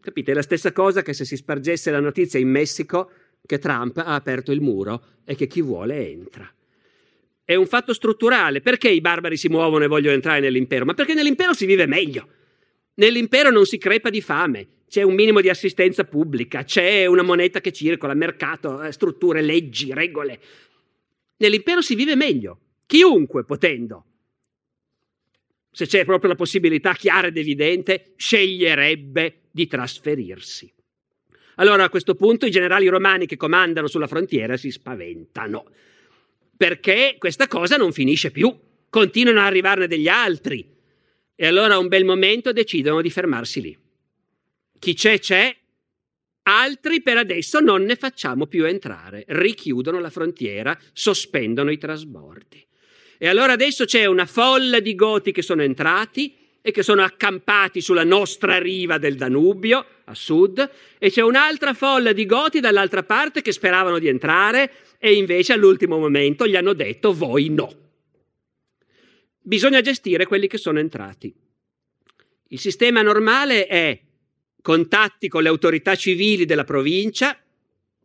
Capite? 0.00 0.32
È 0.32 0.34
la 0.34 0.42
stessa 0.42 0.72
cosa 0.72 1.02
che 1.02 1.14
se 1.14 1.24
si 1.24 1.36
spargesse 1.36 1.90
la 1.90 2.00
notizia 2.00 2.38
in 2.38 2.48
Messico 2.48 3.10
che 3.44 3.58
Trump 3.58 3.96
ha 3.98 4.14
aperto 4.14 4.52
il 4.52 4.60
muro 4.60 5.02
e 5.24 5.34
che 5.34 5.46
chi 5.46 5.62
vuole 5.62 6.08
entra. 6.08 6.48
È 7.44 7.54
un 7.54 7.66
fatto 7.66 7.92
strutturale. 7.92 8.60
Perché 8.60 8.88
i 8.88 9.00
barbari 9.00 9.36
si 9.36 9.48
muovono 9.48 9.84
e 9.84 9.88
vogliono 9.88 10.14
entrare 10.14 10.40
nell'impero? 10.40 10.84
Ma 10.84 10.94
perché 10.94 11.14
nell'impero 11.14 11.52
si 11.52 11.66
vive 11.66 11.86
meglio. 11.86 12.28
Nell'impero 12.94 13.50
non 13.50 13.66
si 13.66 13.76
crepa 13.76 14.08
di 14.08 14.20
fame, 14.20 14.68
c'è 14.88 15.02
un 15.02 15.14
minimo 15.14 15.40
di 15.40 15.48
assistenza 15.48 16.04
pubblica, 16.04 16.62
c'è 16.62 17.06
una 17.06 17.22
moneta 17.22 17.60
che 17.60 17.72
circola, 17.72 18.14
mercato, 18.14 18.80
eh, 18.82 18.92
strutture, 18.92 19.42
leggi, 19.42 19.92
regole. 19.92 20.40
Nell'impero 21.38 21.80
si 21.80 21.96
vive 21.96 22.14
meglio, 22.14 22.60
chiunque 22.86 23.44
potendo. 23.44 24.04
Se 25.72 25.86
c'è 25.86 26.04
proprio 26.04 26.30
la 26.30 26.36
possibilità 26.36 26.92
chiara 26.92 27.26
ed 27.26 27.36
evidente, 27.36 28.12
sceglierebbe 28.14 29.40
di 29.50 29.66
trasferirsi. 29.66 30.72
Allora 31.56 31.82
a 31.82 31.88
questo 31.88 32.14
punto 32.14 32.46
i 32.46 32.50
generali 32.50 32.86
romani 32.86 33.26
che 33.26 33.36
comandano 33.36 33.88
sulla 33.88 34.06
frontiera 34.06 34.56
si 34.56 34.70
spaventano, 34.70 35.66
perché 36.56 37.16
questa 37.18 37.48
cosa 37.48 37.76
non 37.76 37.92
finisce 37.92 38.30
più, 38.30 38.54
continuano 38.88 39.40
ad 39.40 39.46
arrivarne 39.46 39.86
degli 39.86 40.08
altri. 40.08 40.72
E 41.34 41.46
allora 41.46 41.78
un 41.78 41.88
bel 41.88 42.04
momento 42.04 42.52
decidono 42.52 43.00
di 43.00 43.10
fermarsi 43.10 43.60
lì. 43.60 43.78
Chi 44.78 44.94
c'è 44.94 45.18
c'è, 45.18 45.56
altri 46.42 47.02
per 47.02 47.16
adesso 47.16 47.60
non 47.60 47.82
ne 47.82 47.96
facciamo 47.96 48.46
più 48.46 48.66
entrare, 48.66 49.24
richiudono 49.28 49.98
la 49.98 50.10
frontiera, 50.10 50.78
sospendono 50.92 51.70
i 51.70 51.78
trasbordi. 51.78 52.64
E 53.18 53.28
allora 53.28 53.52
adesso 53.52 53.84
c'è 53.84 54.04
una 54.04 54.26
folla 54.26 54.80
di 54.80 54.94
goti 54.94 55.32
che 55.32 55.42
sono 55.42 55.62
entrati 55.62 56.36
e 56.60 56.70
che 56.70 56.82
sono 56.82 57.02
accampati 57.02 57.80
sulla 57.80 58.04
nostra 58.04 58.58
riva 58.58 58.98
del 58.98 59.16
Danubio, 59.16 59.84
a 60.04 60.14
sud, 60.14 60.70
e 60.98 61.10
c'è 61.10 61.20
un'altra 61.20 61.74
folla 61.74 62.12
di 62.12 62.26
goti 62.26 62.60
dall'altra 62.60 63.02
parte 63.02 63.42
che 63.42 63.52
speravano 63.52 63.98
di 63.98 64.08
entrare 64.08 64.70
e 65.04 65.12
invece 65.12 65.52
all'ultimo 65.52 65.98
momento 65.98 66.46
gli 66.46 66.56
hanno 66.56 66.72
detto 66.72 67.12
voi 67.12 67.50
no. 67.50 67.70
Bisogna 69.38 69.82
gestire 69.82 70.24
quelli 70.24 70.46
che 70.46 70.56
sono 70.56 70.78
entrati. 70.78 71.30
Il 72.48 72.58
sistema 72.58 73.02
normale 73.02 73.66
è 73.66 74.00
contatti 74.62 75.28
con 75.28 75.42
le 75.42 75.50
autorità 75.50 75.94
civili 75.94 76.46
della 76.46 76.64
provincia, 76.64 77.38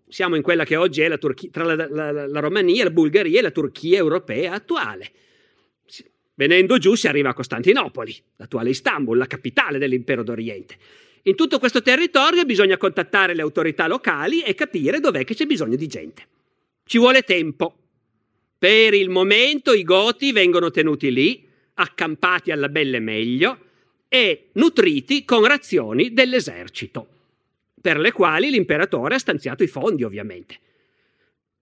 siamo 0.09 0.35
in 0.35 0.41
quella 0.41 0.65
che 0.65 0.75
oggi 0.75 0.99
è 0.99 1.07
la 1.07 1.17
Turchia, 1.17 1.49
tra 1.49 1.63
la, 1.63 1.87
la, 1.89 2.27
la 2.27 2.39
Romania, 2.41 2.83
la 2.83 2.89
Bulgaria 2.89 3.39
e 3.39 3.43
la 3.43 3.51
Turchia 3.51 3.97
europea 3.97 4.51
attuale. 4.51 5.11
Venendo 6.33 6.79
giù 6.79 6.95
si 6.95 7.07
arriva 7.07 7.29
a 7.29 7.33
Costantinopoli, 7.33 8.13
l'attuale 8.35 8.71
Istanbul, 8.71 9.17
la 9.17 9.27
capitale 9.27 9.77
dell'impero 9.77 10.21
d'Oriente. 10.21 10.75
In 11.23 11.35
tutto 11.35 11.59
questo 11.59 11.81
territorio 11.81 12.43
bisogna 12.43 12.75
contattare 12.75 13.33
le 13.33 13.41
autorità 13.41 13.87
locali 13.87 14.41
e 14.41 14.53
capire 14.53 14.99
dov'è 14.99 15.23
che 15.23 15.33
c'è 15.33 15.45
bisogno 15.45 15.77
di 15.77 15.87
gente. 15.87 16.27
Ci 16.89 16.97
vuole 16.97 17.21
tempo. 17.21 17.77
Per 18.57 18.95
il 18.95 19.11
momento 19.11 19.73
i 19.73 19.83
goti 19.83 20.31
vengono 20.31 20.71
tenuti 20.71 21.13
lì, 21.13 21.47
accampati 21.75 22.49
alla 22.49 22.67
belle 22.67 22.97
meglio 22.97 23.59
e 24.07 24.49
nutriti 24.53 25.23
con 25.23 25.45
razioni 25.45 26.13
dell'esercito, 26.13 27.07
per 27.79 27.99
le 27.99 28.11
quali 28.11 28.49
l'imperatore 28.49 29.13
ha 29.13 29.19
stanziato 29.19 29.61
i 29.61 29.67
fondi, 29.67 30.03
ovviamente. 30.03 30.59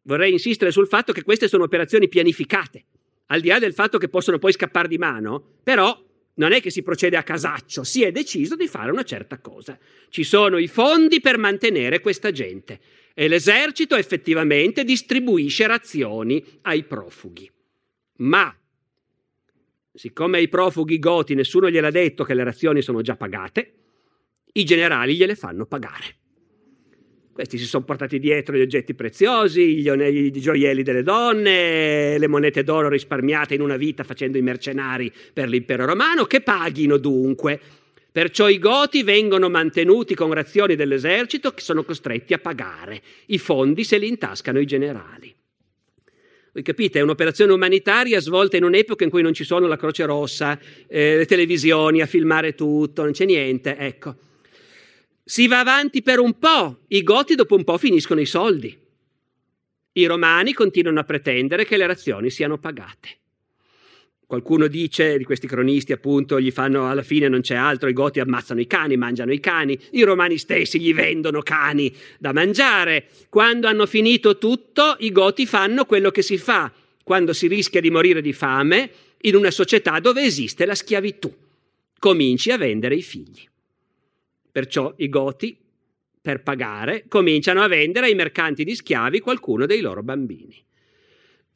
Vorrei 0.04 0.32
insistere 0.32 0.72
sul 0.72 0.88
fatto 0.88 1.12
che 1.12 1.24
queste 1.24 1.50
sono 1.50 1.66
operazioni 1.66 2.08
pianificate 2.08 2.86
al 3.26 3.42
di 3.42 3.50
là 3.50 3.60
del 3.60 3.74
fatto 3.74 3.98
che 3.98 4.08
possono 4.08 4.40
poi 4.40 4.54
scappare 4.54 4.88
di 4.88 4.98
mano, 4.98 5.58
però 5.62 6.02
non 6.36 6.54
è 6.54 6.62
che 6.62 6.72
si 6.72 6.84
procede 6.84 7.18
a 7.18 7.24
casaccio, 7.24 7.84
si 7.84 8.02
è 8.02 8.14
deciso 8.14 8.56
di 8.56 8.70
fare 8.70 8.92
una 8.92 9.04
certa 9.04 9.40
cosa. 9.40 9.78
Ci 10.08 10.24
sono 10.24 10.58
i 10.58 10.70
fondi 10.70 11.20
per 11.20 11.38
mantenere 11.38 12.00
questa 12.00 12.32
gente 12.32 12.80
e 13.20 13.28
l'esercito 13.28 13.96
effettivamente 13.96 14.84
distribuisce 14.84 15.66
razioni 15.66 16.46
ai 16.62 16.84
profughi. 16.84 17.50
Ma, 18.18 18.56
siccome 19.92 20.38
ai 20.38 20.48
profughi 20.48 21.00
goti 21.00 21.34
nessuno 21.34 21.68
gliel'ha 21.68 21.90
detto 21.90 22.24
che 22.24 22.36
le 22.36 22.44
razioni 22.44 22.84
sono 22.84 23.02
già 23.02 23.16
pagate, 23.16 23.74
i 24.54 24.64
generali 24.64 25.16
gliele 25.16 25.34
fanno 25.34 25.66
pagare. 25.66 26.16
Questi 27.34 27.58
si 27.58 27.66
sono 27.66 27.86
portati 27.86 28.20
dietro 28.20 28.56
gli 28.56 28.62
oggetti 28.62 28.94
preziosi, 28.94 29.78
gli, 29.78 30.40
gioielli 30.40 30.84
delle 30.84 31.02
donne, 31.02 32.20
le 32.20 32.28
monete 32.28 32.64
d'oro 32.64 32.88
risparmiate 32.88 33.56
in 33.56 33.62
una 33.62 33.78
vita 33.78 34.04
facendo 34.04 34.38
i 34.38 34.44
mercenari 34.44 35.12
per 35.34 35.50
l'impero 35.50 35.86
romano, 35.86 36.26
che 36.26 36.42
paghino 36.42 36.98
dunque. 36.98 37.60
Perciò 38.18 38.50
i 38.50 38.58
goti 38.58 39.04
vengono 39.04 39.48
mantenuti 39.48 40.16
con 40.16 40.34
razioni 40.34 40.74
dell'esercito 40.76 41.52
che 41.52 41.62
sono 41.62 41.84
costretti 41.84 42.34
a 42.34 42.40
pagare. 42.40 43.00
I 43.28 43.38
fondi 43.38 43.84
se 43.84 44.00
li 44.00 44.08
intascano 44.08 44.60
i 44.60 44.66
generali. 44.66 45.32
Voi 46.52 46.64
capite, 46.64 46.98
è 46.98 47.04
un'operazione 47.04 47.54
umanitaria 47.54 48.20
svolta 48.20 48.58
in 48.58 48.64
un'epoca 48.64 49.04
in 49.04 49.12
cui 49.12 49.22
non 49.22 49.36
ci 49.36 49.44
sono 49.44 49.68
la 49.68 49.78
Croce 49.78 50.06
Rossa, 50.06 50.60
eh, 50.88 51.18
le 51.18 51.26
televisioni 51.28 52.02
a 52.02 52.08
filmare 52.08 52.56
tutto, 52.56 53.04
non 53.04 53.12
c'è 53.12 53.26
niente, 53.26 53.78
ecco. 53.78 54.16
Si 55.24 55.46
va 55.46 55.60
avanti 55.60 56.02
per 56.02 56.18
un 56.18 56.40
po', 56.40 56.86
i 56.88 57.04
goti 57.04 57.36
dopo 57.36 57.54
un 57.54 57.64
po' 57.64 57.78
finiscono 57.78 58.20
i 58.20 58.26
soldi. 58.26 58.76
I 59.92 60.06
romani 60.08 60.54
continuano 60.54 61.02
a 61.02 61.04
pretendere 61.04 61.66
che 61.66 61.78
le 61.78 61.86
razioni 61.86 62.32
siano 62.32 62.58
pagate. 62.58 63.10
Qualcuno 64.28 64.68
dice, 64.68 65.18
di 65.18 65.24
questi 65.24 65.48
cronisti 65.48 65.94
appunto, 65.94 66.38
gli 66.38 66.52
fanno 66.52 66.90
alla 66.90 67.02
fine 67.02 67.30
non 67.30 67.40
c'è 67.40 67.56
altro, 67.56 67.88
i 67.88 67.94
goti 67.94 68.20
ammazzano 68.20 68.60
i 68.60 68.68
cani, 68.68 68.98
mangiano 68.98 69.32
i 69.32 69.40
cani, 69.40 69.80
i 69.92 70.04
romani 70.04 70.38
stessi 70.38 70.82
gli 70.82 70.94
vendono 70.94 71.42
cani 71.42 71.96
da 72.20 72.34
mangiare. 72.34 73.06
Quando 73.30 73.68
hanno 73.68 73.86
finito 73.86 74.38
tutto, 74.38 74.98
i 75.00 75.14
goti 75.14 75.46
fanno 75.46 75.86
quello 75.86 76.12
che 76.12 76.22
si 76.22 76.38
fa 76.38 76.70
quando 77.06 77.32
si 77.32 77.48
rischia 77.48 77.80
di 77.80 77.90
morire 77.90 78.20
di 78.20 78.34
fame 78.34 78.92
in 79.22 79.36
una 79.36 79.50
società 79.50 79.98
dove 80.02 80.24
esiste 80.24 80.66
la 80.66 80.76
schiavitù. 80.76 81.34
Cominci 81.98 82.52
a 82.52 82.58
vendere 82.58 82.96
i 82.96 83.02
figli. 83.02 83.48
Perciò 84.52 84.94
i 84.98 85.08
Goti, 85.08 85.58
per 86.22 86.44
pagare, 86.44 87.06
cominciano 87.08 87.62
a 87.62 87.68
vendere 87.68 88.08
ai 88.08 88.16
mercanti 88.16 88.66
di 88.66 88.76
schiavi 88.76 89.22
qualcuno 89.22 89.66
dei 89.66 89.80
loro 89.80 90.04
bambini. 90.04 90.67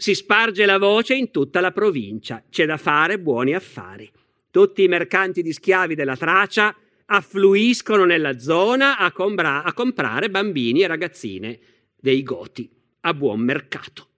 Si 0.02 0.16
sparge 0.16 0.66
la 0.66 0.80
voce 0.80 1.14
in 1.14 1.30
tutta 1.30 1.60
la 1.60 1.72
provincia, 1.72 2.43
c'è 2.49 2.66
da 2.66 2.78
fare 2.78 3.20
buoni 3.20 3.54
affari. 3.54 4.12
Tutti 4.49 4.82
i 4.82 4.88
mercanti 4.88 5.43
di 5.43 5.54
schiavi 5.54 5.93
della 5.93 6.18
Tracia 6.18 6.76
affluiscono 7.06 8.04
nella 8.04 8.39
zona 8.39 8.97
a, 8.97 9.12
compra- 9.12 9.62
a 9.62 9.72
comprare 9.74 10.32
bambini 10.32 10.82
e 10.82 10.88
ragazzine 10.88 11.60
dei 11.95 12.24
Goti 12.24 12.68
a 13.02 13.14
buon 13.14 13.41
mercato. 13.41 14.10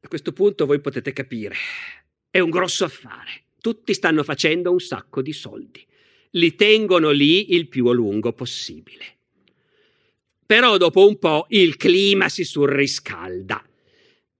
A 0.00 0.08
questo 0.08 0.32
punto 0.32 0.64
voi 0.64 0.80
potete 0.80 1.12
capire, 1.12 1.56
è 2.30 2.38
un 2.38 2.48
grosso 2.48 2.86
affare 2.86 3.44
tutti 3.60 3.92
stanno 3.92 4.22
facendo 4.22 4.72
un 4.72 4.80
sacco 4.80 5.20
di 5.20 5.34
soldi. 5.34 5.84
Li 6.30 6.54
tengono 6.54 7.10
lì 7.10 7.52
il 7.52 7.68
più 7.68 7.88
a 7.88 7.92
lungo 7.92 8.32
possibile. 8.32 9.15
Però 10.46 10.76
dopo 10.76 11.06
un 11.06 11.18
po' 11.18 11.46
il 11.50 11.76
clima 11.76 12.28
si 12.28 12.44
surriscalda 12.44 13.62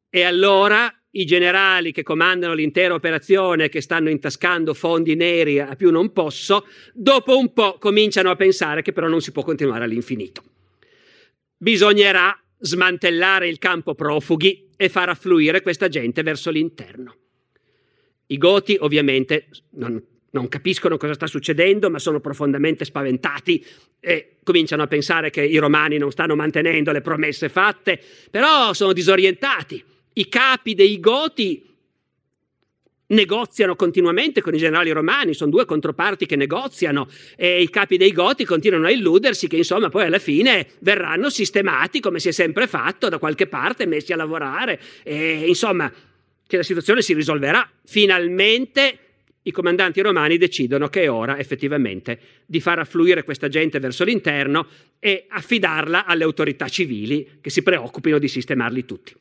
e 0.09 0.23
allora 0.23 0.91
i 1.11 1.25
generali 1.25 1.93
che 1.93 2.03
comandano 2.03 2.55
l'intera 2.55 2.95
operazione, 2.95 3.69
che 3.69 3.81
stanno 3.81 4.09
intascando 4.09 4.73
fondi 4.73 5.17
neri 5.17 5.59
a 5.59 5.75
più 5.75 5.91
non 5.91 6.13
posso, 6.13 6.67
dopo 6.93 7.37
un 7.37 7.53
po' 7.53 7.79
cominciano 7.79 8.31
a 8.31 8.37
pensare 8.37 8.83
che 8.83 8.93
però 8.93 9.09
non 9.09 9.21
si 9.21 9.33
può 9.33 9.43
continuare 9.43 9.85
all'infinito. 9.85 10.43
Bisognerà 11.57 12.39
smantellare 12.59 13.49
il 13.49 13.59
campo 13.59 13.95
profughi 13.95 14.71
e 14.77 14.89
far 14.89 15.09
affluire 15.09 15.63
questa 15.63 15.89
gente 15.89 16.23
verso 16.23 16.51
l'interno. 16.51 17.17
I 18.27 18.39
Goti 18.39 18.77
ovviamente 18.79 19.49
non, 19.71 20.03
non 20.37 20.49
capiscono 20.49 20.99
cosa 20.99 21.15
sta 21.15 21.27
succedendo, 21.27 21.89
ma 21.91 21.99
sono 21.99 22.21
profondamente 22.21 22.85
spaventati 22.85 23.65
e 23.99 24.37
cominciano 24.43 24.83
a 24.83 24.87
pensare 24.87 25.31
che 25.31 25.43
i 25.43 25.57
romani 25.57 25.97
non 25.97 26.11
stanno 26.11 26.37
mantenendo 26.37 26.93
le 26.93 27.01
promesse 27.01 27.49
fatte, 27.49 27.99
però 28.31 28.73
sono 28.75 28.93
disorientati. 28.93 29.83
I 30.13 30.29
capi 30.29 30.75
dei 30.75 31.01
Goti 31.01 31.65
negoziano 33.09 33.77
continuamente 33.77 34.41
con 34.41 34.55
i 34.55 34.59
generali 34.59 34.91
romani, 34.91 35.33
sono 35.33 35.51
due 35.51 35.65
controparti 35.65 36.27
che 36.27 36.37
negoziano 36.37 37.09
e 37.37 37.63
i 37.63 37.71
capi 37.71 37.97
dei 37.97 38.13
Goti 38.13 38.45
continuano 38.45 38.87
a 38.87 38.91
illudersi 38.91 39.47
che 39.47 39.57
insomma 39.57 39.89
poi 39.89 40.07
alla 40.07 40.19
fine 40.19 40.67
verranno 40.81 41.31
sistemati 41.31 42.01
come 42.01 42.19
si 42.19 42.29
è 42.29 42.33
sempre 42.33 42.67
fatto 42.67 43.09
da 43.09 43.19
qualche 43.19 43.47
parte, 43.47 43.87
messi 43.87 44.13
a 44.13 44.17
lavorare 44.17 44.81
e 45.03 45.45
insomma 45.47 45.91
che 46.47 46.57
la 46.57 46.63
situazione 46.63 47.01
si 47.01 47.15
risolverà. 47.15 47.69
Finalmente 47.85 48.99
i 49.47 49.53
comandanti 49.53 50.01
romani 50.01 50.39
decidono 50.39 50.89
che 50.89 51.03
è 51.03 51.11
ora 51.11 51.39
effettivamente 51.39 52.19
di 52.47 52.61
far 52.61 52.81
affluire 52.81 53.23
questa 53.23 53.49
gente 53.49 53.79
verso 53.79 54.03
l'interno 54.03 54.67
e 54.99 55.27
affidarla 55.29 56.05
alle 56.05 56.25
autorità 56.25 56.69
civili 56.69 57.39
che 57.41 57.51
si 57.51 57.63
preoccupino 57.63 58.19
di 58.19 58.27
sistemarli 58.27 58.85
tutti. 58.85 59.15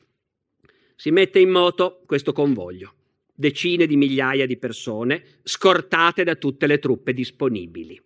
Si 0.96 1.10
mette 1.10 1.38
in 1.38 1.50
moto 1.50 2.02
questo 2.06 2.32
convoglio, 2.32 2.94
decine 3.34 3.86
di 3.86 3.96
migliaia 3.96 4.46
di 4.46 4.56
persone 4.56 5.22
scortate 5.44 6.24
da 6.24 6.34
tutte 6.34 6.66
le 6.66 6.80
truppe 6.80 7.12
disponibili. 7.12 8.00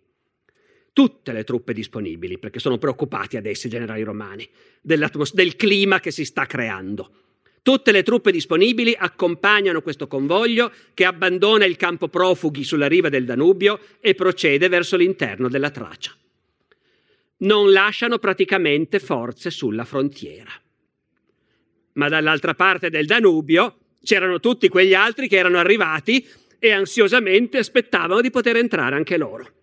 Tutte 0.93 1.31
le 1.31 1.43
truppe 1.43 1.73
disponibili, 1.73 2.37
perché 2.37 2.59
sono 2.59 2.77
preoccupati 2.77 3.37
adesso 3.37 3.65
i 3.65 3.69
generali 3.69 4.03
romani 4.03 4.47
del 4.81 5.55
clima 5.55 5.99
che 5.99 6.11
si 6.11 6.25
sta 6.25 6.45
creando. 6.45 7.30
Tutte 7.63 7.91
le 7.91 8.01
truppe 8.01 8.31
disponibili 8.31 8.95
accompagnano 8.97 9.83
questo 9.83 10.07
convoglio 10.07 10.71
che 10.95 11.05
abbandona 11.05 11.65
il 11.65 11.75
campo 11.75 12.07
profughi 12.07 12.63
sulla 12.63 12.87
riva 12.87 13.07
del 13.09 13.23
Danubio 13.23 13.79
e 13.99 14.15
procede 14.15 14.67
verso 14.67 14.97
l'interno 14.97 15.47
della 15.47 15.69
Tracia. 15.69 16.11
Non 17.37 17.71
lasciano 17.71 18.17
praticamente 18.17 18.97
forze 18.97 19.51
sulla 19.51 19.85
frontiera. 19.85 20.51
Ma 21.93 22.09
dall'altra 22.09 22.55
parte 22.55 22.89
del 22.89 23.05
Danubio 23.05 23.77
c'erano 24.03 24.39
tutti 24.39 24.67
quegli 24.67 24.95
altri 24.95 25.27
che 25.27 25.37
erano 25.37 25.59
arrivati 25.59 26.27
e 26.57 26.71
ansiosamente 26.71 27.59
aspettavano 27.59 28.21
di 28.21 28.31
poter 28.31 28.55
entrare 28.55 28.95
anche 28.95 29.17
loro. 29.17 29.53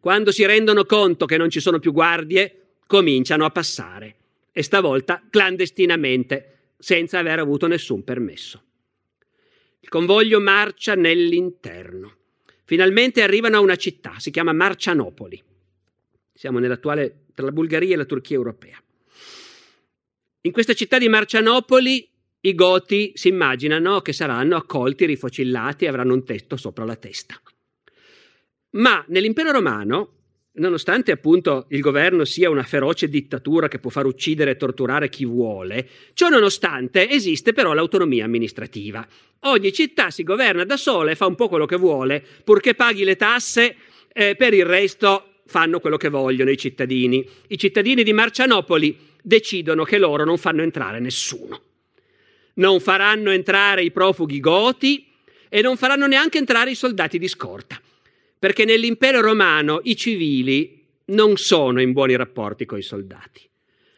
Quando 0.00 0.30
si 0.32 0.44
rendono 0.44 0.84
conto 0.84 1.24
che 1.24 1.38
non 1.38 1.48
ci 1.48 1.60
sono 1.60 1.78
più 1.78 1.92
guardie, 1.92 2.74
cominciano 2.86 3.46
a 3.46 3.50
passare 3.50 4.16
e 4.52 4.62
stavolta 4.62 5.22
clandestinamente 5.30 6.55
senza 6.78 7.18
aver 7.18 7.38
avuto 7.38 7.66
nessun 7.66 8.04
permesso. 8.04 8.62
Il 9.80 9.88
convoglio 9.88 10.40
marcia 10.40 10.94
nell'interno. 10.94 12.16
Finalmente 12.64 13.22
arrivano 13.22 13.56
a 13.56 13.60
una 13.60 13.76
città, 13.76 14.14
si 14.18 14.30
chiama 14.30 14.52
Marcianopoli. 14.52 15.42
Siamo 16.32 16.58
nell'attuale 16.58 17.26
tra 17.34 17.44
la 17.44 17.52
Bulgaria 17.52 17.94
e 17.94 17.96
la 17.96 18.04
Turchia 18.04 18.36
europea. 18.36 18.82
In 20.40 20.52
questa 20.52 20.74
città 20.74 20.98
di 20.98 21.08
Marcianopoli 21.08 22.10
i 22.40 22.54
goti 22.54 23.12
si 23.14 23.28
immaginano 23.28 24.00
che 24.00 24.12
saranno 24.12 24.56
accolti, 24.56 25.04
rifocillati 25.04 25.84
e 25.84 25.88
avranno 25.88 26.14
un 26.14 26.24
tetto 26.24 26.56
sopra 26.56 26.84
la 26.84 26.96
testa. 26.96 27.40
Ma 28.70 29.04
nell'impero 29.08 29.50
romano 29.50 30.12
nonostante 30.56 31.12
appunto 31.12 31.66
il 31.68 31.80
governo 31.80 32.24
sia 32.24 32.50
una 32.50 32.62
feroce 32.62 33.08
dittatura 33.08 33.68
che 33.68 33.78
può 33.78 33.90
far 33.90 34.06
uccidere 34.06 34.52
e 34.52 34.56
torturare 34.56 35.08
chi 35.08 35.24
vuole, 35.24 35.88
ciò 36.14 36.28
nonostante 36.28 37.08
esiste 37.08 37.52
però 37.52 37.72
l'autonomia 37.72 38.24
amministrativa. 38.24 39.06
Ogni 39.40 39.72
città 39.72 40.10
si 40.10 40.22
governa 40.22 40.64
da 40.64 40.76
sola 40.76 41.10
e 41.10 41.14
fa 41.14 41.26
un 41.26 41.34
po' 41.34 41.48
quello 41.48 41.66
che 41.66 41.76
vuole, 41.76 42.24
purché 42.44 42.74
paghi 42.74 43.04
le 43.04 43.16
tasse, 43.16 43.76
eh, 44.12 44.34
per 44.36 44.54
il 44.54 44.64
resto 44.64 45.32
fanno 45.46 45.78
quello 45.78 45.96
che 45.96 46.08
vogliono 46.08 46.50
i 46.50 46.56
cittadini. 46.56 47.26
I 47.48 47.58
cittadini 47.58 48.02
di 48.02 48.12
Marcianopoli 48.12 48.98
decidono 49.22 49.84
che 49.84 49.98
loro 49.98 50.24
non 50.24 50.38
fanno 50.38 50.62
entrare 50.62 51.00
nessuno. 51.00 51.60
Non 52.54 52.80
faranno 52.80 53.30
entrare 53.30 53.82
i 53.82 53.90
profughi 53.90 54.40
goti 54.40 55.06
e 55.48 55.60
non 55.60 55.76
faranno 55.76 56.06
neanche 56.06 56.38
entrare 56.38 56.70
i 56.70 56.74
soldati 56.74 57.18
di 57.18 57.28
scorta 57.28 57.80
perché 58.38 58.64
nell'impero 58.64 59.20
romano 59.20 59.80
i 59.84 59.96
civili 59.96 60.84
non 61.06 61.36
sono 61.36 61.80
in 61.80 61.92
buoni 61.92 62.16
rapporti 62.16 62.64
con 62.64 62.78
i 62.78 62.82
soldati. 62.82 63.42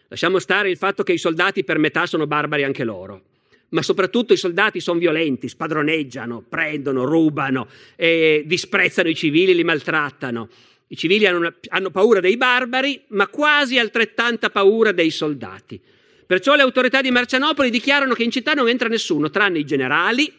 Lasciamo 0.09 0.39
stare 0.39 0.71
il 0.71 0.77
fatto 0.77 1.03
che 1.03 1.13
i 1.13 1.19
soldati 1.19 1.65
per 1.65 1.79
metà 1.79 2.07
sono 2.07 2.27
barbari 2.27 2.65
anche 2.65 2.85
loro, 2.85 3.23
ma 3.71 3.83
soprattutto 3.83 4.33
i 4.33 4.39
soldati 4.39 4.81
sono 4.81 4.99
violenti, 4.99 5.49
spadroneggiano, 5.49 6.45
prendono, 6.49 7.05
rubano, 7.05 7.69
disprezzano 7.97 9.09
i 9.09 9.15
civili, 9.15 9.55
li 9.55 9.65
maltrattano. 9.65 10.49
I 10.91 10.97
civili 10.97 11.27
hanno, 11.27 11.39
una, 11.39 11.55
hanno 11.69 11.91
paura 11.91 12.21
dei 12.21 12.39
barbari, 12.39 13.03
ma 13.09 13.29
quasi 13.29 13.79
altrettanta 13.79 14.49
paura 14.49 14.93
dei 14.93 15.11
soldati. 15.11 15.79
Perciò 16.27 16.55
le 16.55 16.63
autorità 16.63 17.03
di 17.03 17.11
Marcianopoli 17.11 17.69
dichiarano 17.69 18.15
che 18.15 18.23
in 18.23 18.31
città 18.31 18.55
non 18.55 18.69
entra 18.69 18.89
nessuno, 18.89 19.29
tranne 19.29 19.59
i 19.59 19.65
generali 19.65 20.33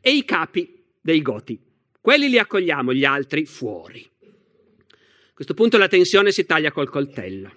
e 0.00 0.14
i 0.14 0.24
capi 0.26 0.82
dei 1.00 1.22
Goti. 1.22 1.58
Quelli 2.04 2.28
li 2.28 2.38
accogliamo, 2.38 2.92
gli 2.92 3.06
altri 3.06 3.46
fuori. 3.46 4.06
A 4.20 5.32
questo 5.32 5.54
punto 5.54 5.78
la 5.78 5.88
tensione 5.88 6.32
si 6.32 6.44
taglia 6.44 6.70
col 6.70 6.90
coltello. 6.90 7.50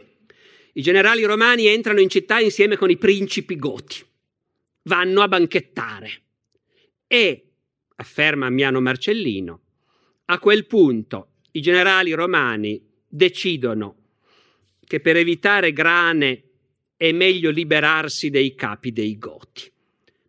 I 0.71 0.81
generali 0.81 1.25
romani 1.25 1.65
entrano 1.65 1.99
in 1.99 2.07
città 2.07 2.39
insieme 2.39 2.77
con 2.77 2.89
i 2.89 2.95
principi 2.95 3.57
goti. 3.57 4.01
Vanno 4.83 5.21
a 5.21 5.27
banchettare. 5.27 6.21
E, 7.07 7.49
afferma 7.97 8.49
Miano 8.49 8.79
Marcellino, 8.79 9.63
a 10.27 10.39
quel 10.39 10.65
punto 10.65 11.31
i 11.51 11.59
generali 11.59 12.13
romani 12.13 12.81
decidono 13.05 13.97
che 14.79 15.01
per 15.01 15.17
evitare 15.17 15.73
grane 15.73 16.43
è 16.95 17.11
meglio 17.11 17.49
liberarsi 17.49 18.29
dei 18.29 18.55
capi 18.55 18.93
dei 18.93 19.17
goti, 19.17 19.69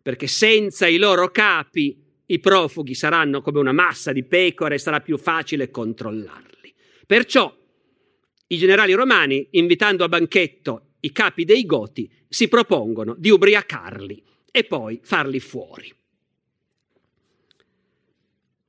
perché 0.01 0.27
senza 0.27 0.87
i 0.87 0.97
loro 0.97 1.31
capi 1.31 2.07
i 2.31 2.39
profughi 2.39 2.93
saranno 2.93 3.41
come 3.41 3.59
una 3.59 3.71
massa 3.71 4.11
di 4.11 4.23
pecore 4.23 4.75
e 4.75 4.79
sarà 4.79 5.01
più 5.01 5.17
facile 5.17 5.71
controllarli. 5.71 6.73
Perciò 7.05 7.55
i 8.47 8.57
generali 8.57 8.93
romani, 8.93 9.47
invitando 9.51 10.03
a 10.03 10.09
banchetto 10.09 10.85
i 11.01 11.11
capi 11.11 11.45
dei 11.45 11.65
Goti, 11.65 12.09
si 12.27 12.47
propongono 12.47 13.15
di 13.17 13.29
ubriacarli 13.29 14.23
e 14.51 14.63
poi 14.63 14.99
farli 15.01 15.39
fuori. 15.39 15.93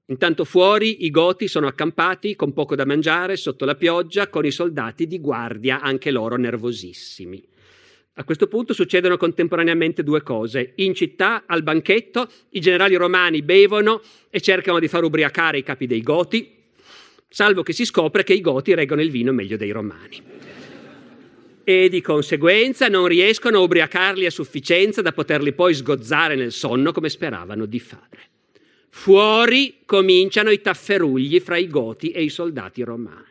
Intanto 0.07 0.45
fuori 0.45 1.05
i 1.05 1.11
Goti 1.11 1.47
sono 1.47 1.67
accampati 1.67 2.35
con 2.35 2.53
poco 2.53 2.75
da 2.75 2.85
mangiare 2.85 3.37
sotto 3.37 3.65
la 3.65 3.77
pioggia 3.77 4.29
con 4.29 4.45
i 4.45 4.51
soldati 4.51 5.07
di 5.07 5.21
guardia, 5.21 5.81
anche 5.81 6.11
loro 6.11 6.37
nervosissimi. 6.37 7.47
A 8.15 8.25
questo 8.25 8.49
punto 8.49 8.75
succedono 8.75 9.17
contemporaneamente 9.17 10.03
due 10.03 10.23
cose. 10.23 10.73
In 10.77 10.95
città, 10.95 11.45
al 11.47 11.63
banchetto, 11.63 12.29
i 12.51 12.61
generali 12.61 12.97
romani 12.97 13.41
bevono 13.43 14.03
e 14.29 14.41
cercano 14.41 14.79
di 14.81 14.89
far 14.89 15.05
ubriacare 15.05 15.59
i 15.59 15.63
capi 15.63 15.87
dei 15.87 16.03
Goti, 16.03 16.59
salvo 17.29 17.63
che 17.63 17.73
si 17.73 17.85
scopre 17.85 18.25
che 18.25 18.35
i 18.35 18.41
Goti 18.41 18.75
reggono 18.75 19.01
il 19.01 19.11
vino 19.11 19.33
meglio 19.33 19.57
dei 19.57 19.71
Romani. 19.71 20.23
E 21.63 21.89
di 21.89 22.01
conseguenza 22.01 22.89
non 22.89 23.07
riescono 23.07 23.59
a 23.59 23.63
ubriacarli 23.63 24.27
a 24.27 24.31
sufficienza 24.31 25.03
da 25.03 25.13
poterli 25.13 25.53
poi 25.53 25.73
sgozzare 25.73 26.35
nel 26.35 26.51
sonno 26.51 26.91
come 26.91 27.09
speravano 27.09 27.65
di 27.65 27.79
fare. 27.79 28.29
Fuori 28.89 29.83
cominciano 29.87 30.51
i 30.51 30.61
tafferugli 30.61 31.39
fra 31.39 31.57
i 31.57 31.69
Goti 31.69 32.11
e 32.11 32.25
i 32.25 32.29
soldati 32.29 32.83
romani. 32.83 33.30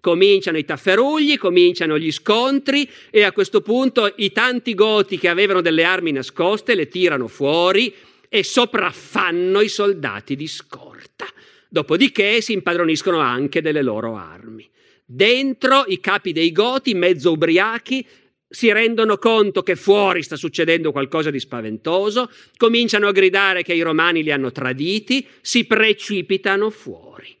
Cominciano 0.00 0.58
i 0.58 0.64
tafferugli, 0.64 1.36
cominciano 1.36 1.98
gli 1.98 2.10
scontri 2.10 2.88
e 3.10 3.22
a 3.22 3.32
questo 3.32 3.60
punto 3.60 4.12
i 4.16 4.32
tanti 4.32 4.74
goti 4.74 5.18
che 5.18 5.28
avevano 5.28 5.60
delle 5.60 5.84
armi 5.84 6.12
nascoste 6.12 6.74
le 6.74 6.88
tirano 6.88 7.28
fuori 7.28 7.94
e 8.28 8.42
sopraffanno 8.42 9.60
i 9.60 9.68
soldati 9.68 10.36
di 10.36 10.46
scorta. 10.46 11.26
Dopodiché 11.68 12.40
si 12.40 12.52
impadroniscono 12.52 13.18
anche 13.18 13.60
delle 13.60 13.82
loro 13.82 14.16
armi. 14.16 14.68
Dentro 15.04 15.84
i 15.86 16.00
capi 16.00 16.32
dei 16.32 16.52
goti, 16.52 16.94
mezzo 16.94 17.32
ubriachi, 17.32 18.06
si 18.48 18.72
rendono 18.72 19.16
conto 19.18 19.62
che 19.62 19.76
fuori 19.76 20.22
sta 20.22 20.34
succedendo 20.34 20.90
qualcosa 20.92 21.30
di 21.30 21.38
spaventoso, 21.38 22.30
cominciano 22.56 23.06
a 23.06 23.12
gridare 23.12 23.62
che 23.62 23.74
i 23.74 23.82
romani 23.82 24.22
li 24.22 24.32
hanno 24.32 24.50
traditi, 24.50 25.26
si 25.40 25.66
precipitano 25.66 26.70
fuori. 26.70 27.36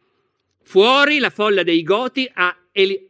Fuori 0.70 1.18
la 1.18 1.30
folla 1.30 1.64
dei 1.64 1.82
Goti 1.82 2.30
ha 2.32 2.56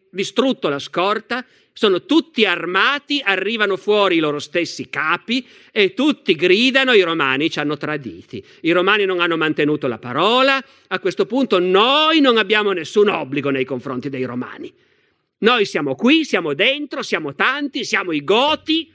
distrutto 0.09 0.71
la 0.71 0.79
scorta, 0.79 1.45
sono 1.75 2.07
tutti 2.07 2.47
armati, 2.47 3.21
arrivano 3.23 3.77
fuori 3.77 4.17
i 4.17 4.19
loro 4.19 4.39
stessi 4.39 4.89
capi 4.89 5.47
e 5.71 5.93
tutti 5.93 6.35
gridano 6.35 6.95
i 6.95 7.03
romani 7.03 7.51
ci 7.51 7.59
hanno 7.59 7.77
traditi. 7.77 8.43
I 8.63 8.73
romani 8.73 9.05
non 9.05 9.21
hanno 9.21 9.37
mantenuto 9.37 9.89
la 9.89 9.99
parola, 9.99 10.59
a 10.89 10.99
questo 11.01 11.27
punto 11.27 11.59
noi 11.59 12.21
non 12.21 12.39
abbiamo 12.39 12.73
nessun 12.73 13.09
obbligo 13.09 13.51
nei 13.51 13.67
confronti 13.67 14.09
dei 14.09 14.25
romani. 14.25 14.73
Noi 15.41 15.67
siamo 15.67 15.95
qui, 15.97 16.25
siamo 16.25 16.55
dentro, 16.55 17.03
siamo 17.03 17.35
tanti, 17.35 17.85
siamo 17.85 18.13
i 18.13 18.25
Goti. 18.25 18.91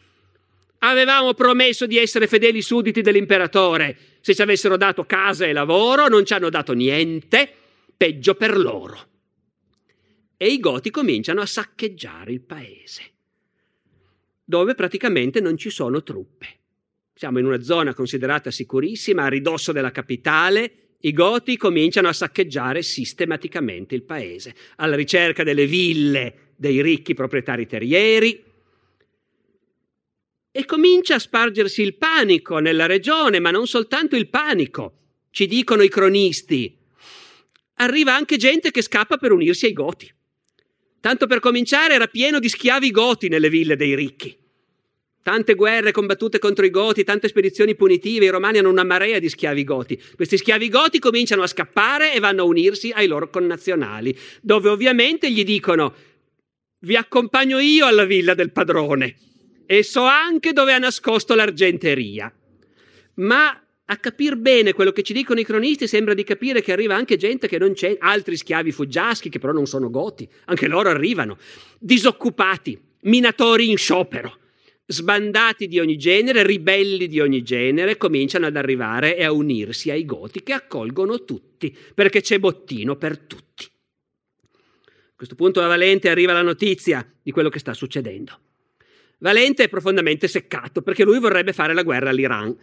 Avevamo 0.79 1.35
promesso 1.35 1.85
di 1.85 1.99
essere 1.99 2.25
fedeli 2.25 2.63
sudditi 2.63 3.03
dell'imperatore 3.03 3.95
se 4.21 4.33
ci 4.33 4.41
avessero 4.41 4.75
dato 4.75 5.05
casa 5.05 5.45
e 5.45 5.53
lavoro, 5.53 6.07
non 6.07 6.25
ci 6.25 6.33
hanno 6.33 6.49
dato 6.49 6.73
niente 6.73 7.57
peggio 7.95 8.35
per 8.35 8.57
loro. 8.57 9.13
E 10.37 10.47
i 10.47 10.59
Goti 10.59 10.89
cominciano 10.89 11.41
a 11.41 11.45
saccheggiare 11.45 12.31
il 12.31 12.41
paese, 12.41 13.01
dove 14.43 14.75
praticamente 14.75 15.39
non 15.39 15.57
ci 15.57 15.69
sono 15.69 16.03
truppe. 16.03 16.47
Siamo 17.13 17.39
in 17.39 17.45
una 17.45 17.61
zona 17.61 17.93
considerata 17.93 18.51
sicurissima, 18.51 19.23
a 19.23 19.29
ridosso 19.29 19.71
della 19.71 19.91
capitale, 19.91 20.97
i 20.99 21.13
Goti 21.13 21.55
cominciano 21.55 22.09
a 22.09 22.13
saccheggiare 22.13 22.81
sistematicamente 22.81 23.95
il 23.95 24.03
paese, 24.03 24.55
alla 24.77 24.95
ricerca 24.95 25.43
delle 25.43 25.65
ville 25.65 26.53
dei 26.57 26.81
ricchi 26.81 27.13
proprietari 27.13 27.67
terrieri, 27.67 28.43
e 30.51 30.65
comincia 30.65 31.15
a 31.15 31.19
spargersi 31.19 31.81
il 31.81 31.95
panico 31.95 32.59
nella 32.59 32.85
regione, 32.85 33.39
ma 33.39 33.51
non 33.51 33.67
soltanto 33.67 34.15
il 34.15 34.29
panico. 34.29 34.93
Ci 35.29 35.47
dicono 35.47 35.81
i 35.83 35.89
cronisti, 35.89 36.77
arriva 37.75 38.13
anche 38.13 38.37
gente 38.37 38.71
che 38.71 38.81
scappa 38.81 39.17
per 39.17 39.31
unirsi 39.31 39.65
ai 39.65 39.73
Goti. 39.73 40.11
Tanto 40.99 41.27
per 41.27 41.39
cominciare 41.39 41.93
era 41.93 42.07
pieno 42.07 42.39
di 42.39 42.49
schiavi 42.49 42.91
Goti 42.91 43.27
nelle 43.27 43.49
ville 43.49 43.75
dei 43.75 43.95
ricchi. 43.95 44.35
Tante 45.21 45.55
guerre 45.55 45.91
combattute 45.91 46.37
contro 46.37 46.65
i 46.65 46.69
Goti, 46.69 47.03
tante 47.03 47.27
spedizioni 47.27 47.75
punitive, 47.75 48.25
i 48.25 48.29
romani 48.29 48.59
hanno 48.59 48.69
una 48.69 48.83
marea 48.83 49.17
di 49.19 49.29
schiavi 49.29 49.63
Goti. 49.63 49.99
Questi 50.15 50.37
schiavi 50.37 50.69
Goti 50.69 50.99
cominciano 50.99 51.41
a 51.41 51.47
scappare 51.47 52.13
e 52.13 52.19
vanno 52.19 52.43
a 52.43 52.45
unirsi 52.45 52.91
ai 52.91 53.07
loro 53.07 53.29
connazionali, 53.29 54.15
dove 54.41 54.69
ovviamente 54.69 55.31
gli 55.31 55.43
dicono 55.43 55.93
vi 56.85 56.95
accompagno 56.95 57.57
io 57.57 57.87
alla 57.87 58.05
villa 58.05 58.35
del 58.35 58.51
padrone 58.51 59.15
e 59.65 59.81
so 59.81 60.03
anche 60.03 60.53
dove 60.53 60.73
ha 60.73 60.77
nascosto 60.77 61.33
l'argenteria. 61.33 62.31
Ma 63.15 63.59
a 63.87 63.97
capire 63.97 64.35
bene 64.35 64.73
quello 64.73 64.91
che 64.91 65.03
ci 65.03 65.13
dicono 65.13 65.39
i 65.39 65.43
cronisti 65.43 65.87
sembra 65.87 66.13
di 66.13 66.23
capire 66.23 66.61
che 66.61 66.71
arriva 66.71 66.95
anche 66.95 67.17
gente 67.17 67.47
che 67.47 67.59
non 67.59 67.73
c'è, 67.73 67.95
altri 67.99 68.35
schiavi 68.35 68.71
fuggiaschi 68.71 69.29
che 69.29 69.39
però 69.39 69.53
non 69.53 69.67
sono 69.67 69.89
goti, 69.89 70.27
anche 70.45 70.67
loro 70.67 70.89
arrivano, 70.89 71.37
disoccupati, 71.79 72.79
minatori 73.01 73.69
in 73.69 73.77
sciopero, 73.77 74.39
sbandati 74.87 75.67
di 75.67 75.79
ogni 75.79 75.97
genere, 75.97 76.43
ribelli 76.43 77.07
di 77.07 77.19
ogni 77.19 77.43
genere, 77.43 77.97
cominciano 77.97 78.47
ad 78.47 78.55
arrivare 78.55 79.17
e 79.17 79.23
a 79.23 79.31
unirsi 79.31 79.91
ai 79.91 80.05
goti 80.05 80.41
che 80.41 80.53
accolgono 80.53 81.23
tutti, 81.23 81.75
perché 81.93 82.21
c'è 82.21 82.39
bottino 82.39 82.95
per 82.95 83.19
tutti. 83.19 83.65
A 83.65 85.17
questo 85.17 85.35
punto 85.35 85.61
a 85.61 85.67
Valente 85.67 86.09
arriva 86.09 86.33
la 86.33 86.41
notizia 86.41 87.07
di 87.21 87.31
quello 87.31 87.49
che 87.49 87.59
sta 87.59 87.73
succedendo. 87.73 88.39
Valente 89.19 89.63
è 89.63 89.69
profondamente 89.69 90.27
seccato 90.27 90.81
perché 90.81 91.03
lui 91.03 91.19
vorrebbe 91.19 91.53
fare 91.53 91.73
la 91.73 91.83
guerra 91.83 92.09
all'Iran 92.09 92.55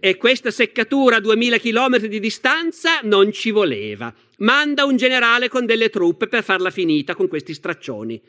e 0.00 0.16
questa 0.16 0.50
seccatura 0.50 1.16
a 1.16 1.20
2000 1.20 1.58
km 1.58 1.98
di 2.06 2.20
distanza 2.20 3.00
non 3.02 3.32
ci 3.32 3.50
voleva. 3.50 4.14
Manda 4.38 4.84
un 4.84 4.96
generale 4.96 5.48
con 5.48 5.66
delle 5.66 5.90
truppe 5.90 6.28
per 6.28 6.42
farla 6.42 6.70
finita 6.70 7.14
con 7.14 7.28
questi 7.28 7.54
straccioni. 7.54 8.20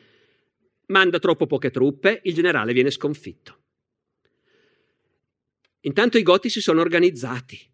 Manda 0.86 1.18
troppo 1.18 1.46
poche 1.46 1.70
truppe, 1.70 2.20
il 2.24 2.34
generale 2.34 2.72
viene 2.72 2.90
sconfitto. 2.90 3.58
Intanto 5.82 6.18
i 6.18 6.22
goti 6.22 6.50
si 6.50 6.60
sono 6.60 6.80
organizzati 6.80 7.70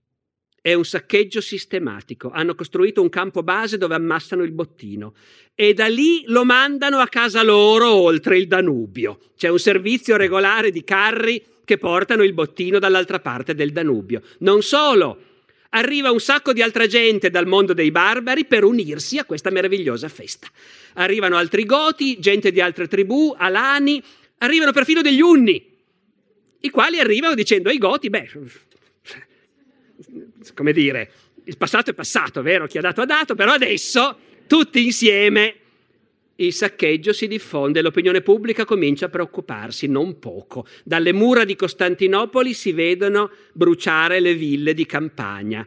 è 0.67 0.75
un 0.75 0.85
saccheggio 0.85 1.41
sistematico. 1.41 2.29
Hanno 2.31 2.57
costruito 2.57 3.01
un 3.01 3.09
campo 3.09 3.45
base 3.45 3.79
dove 3.79 3.95
ammassano 3.95 4.43
il 4.43 4.51
bottino 4.51 5.15
e 5.55 5.75
da 5.75 5.87
lì 5.87 6.25
lo 6.27 6.45
mandano 6.45 6.99
a 6.99 7.07
casa 7.07 7.45
loro 7.45 7.95
oltre 7.95 8.37
il 8.37 8.49
Danubio. 8.49 9.21
C'è 9.37 9.47
un 9.47 9.61
servizio 9.61 10.17
regolare 10.17 10.73
di 10.73 10.83
carri 10.83 11.41
che 11.67 11.77
portano 11.79 12.23
il 12.23 12.33
bottino 12.33 12.79
dall'altra 12.79 13.19
parte 13.19 13.55
del 13.55 13.73
Danubio. 13.73 14.23
Non 14.39 14.63
solo, 14.63 15.19
arriva 15.71 16.13
un 16.13 16.21
sacco 16.21 16.53
di 16.53 16.63
altra 16.63 16.87
gente 16.87 17.29
dal 17.29 17.47
mondo 17.47 17.75
dei 17.75 17.91
barbari 17.91 18.47
per 18.47 18.63
unirsi 18.63 19.19
a 19.19 19.25
questa 19.25 19.51
meravigliosa 19.51 20.09
festa. 20.09 20.47
Arrivano 20.95 21.37
altri 21.37 21.67
goti, 21.67 22.19
gente 22.21 22.53
di 22.53 22.61
altre 22.61 22.87
tribù, 22.87 23.35
alani, 23.37 24.01
arrivano 24.39 24.71
perfino 24.71 25.03
degli 25.03 25.21
unni, 25.21 25.75
i 26.61 26.71
quali 26.71 27.01
arrivano 27.01 27.35
dicendo 27.35 27.69
ai 27.69 27.79
goti, 27.79 28.11
beh, 28.11 28.31
come 30.55 30.73
dire, 30.73 31.11
il 31.45 31.57
passato 31.57 31.91
è 31.91 31.95
passato, 31.95 32.43
vero? 32.43 32.67
Chi 32.69 32.79
ha 32.79 32.81
dato 32.81 33.01
ha 33.01 33.07
dato, 33.07 33.35
però 33.35 33.53
adesso 33.53 34.19
tutti 34.47 34.85
insieme 34.85 35.57
il 36.37 36.53
saccheggio 36.53 37.13
si 37.13 37.29
diffonde, 37.29 37.81
l'opinione 37.81 38.21
pubblica 38.21 38.65
comincia 38.65 39.07
a 39.07 39.11
preoccuparsi, 39.11 39.87
non 39.87 40.19
poco. 40.19 40.67
Dalle 40.85 41.13
mura 41.13 41.45
di 41.45 41.57
Costantinopoli 41.57 42.53
si 42.53 42.73
vedono 42.73 43.31
bruciare 43.53 44.21
le 44.21 44.35
ville 44.35 44.75
di 44.75 44.85
campagna. 44.85 45.67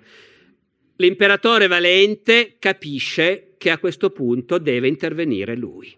L'imperatore 0.97 1.67
Valente 1.67 2.57
capisce 2.59 3.55
che 3.57 3.71
a 3.71 3.79
questo 3.79 4.11
punto 4.11 4.57
deve 4.57 4.87
intervenire 4.87 5.55
lui. 5.55 5.95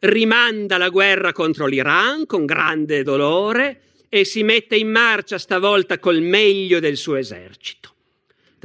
Rimanda 0.00 0.76
la 0.76 0.90
guerra 0.90 1.32
contro 1.32 1.66
l'Iran 1.66 2.26
con 2.26 2.44
grande 2.44 3.02
dolore 3.02 3.80
e 4.08 4.24
si 4.24 4.42
mette 4.44 4.76
in 4.76 4.90
marcia 4.90 5.38
stavolta 5.38 5.98
col 5.98 6.20
meglio 6.20 6.78
del 6.78 6.96
suo 6.96 7.16
esercito. 7.16 7.95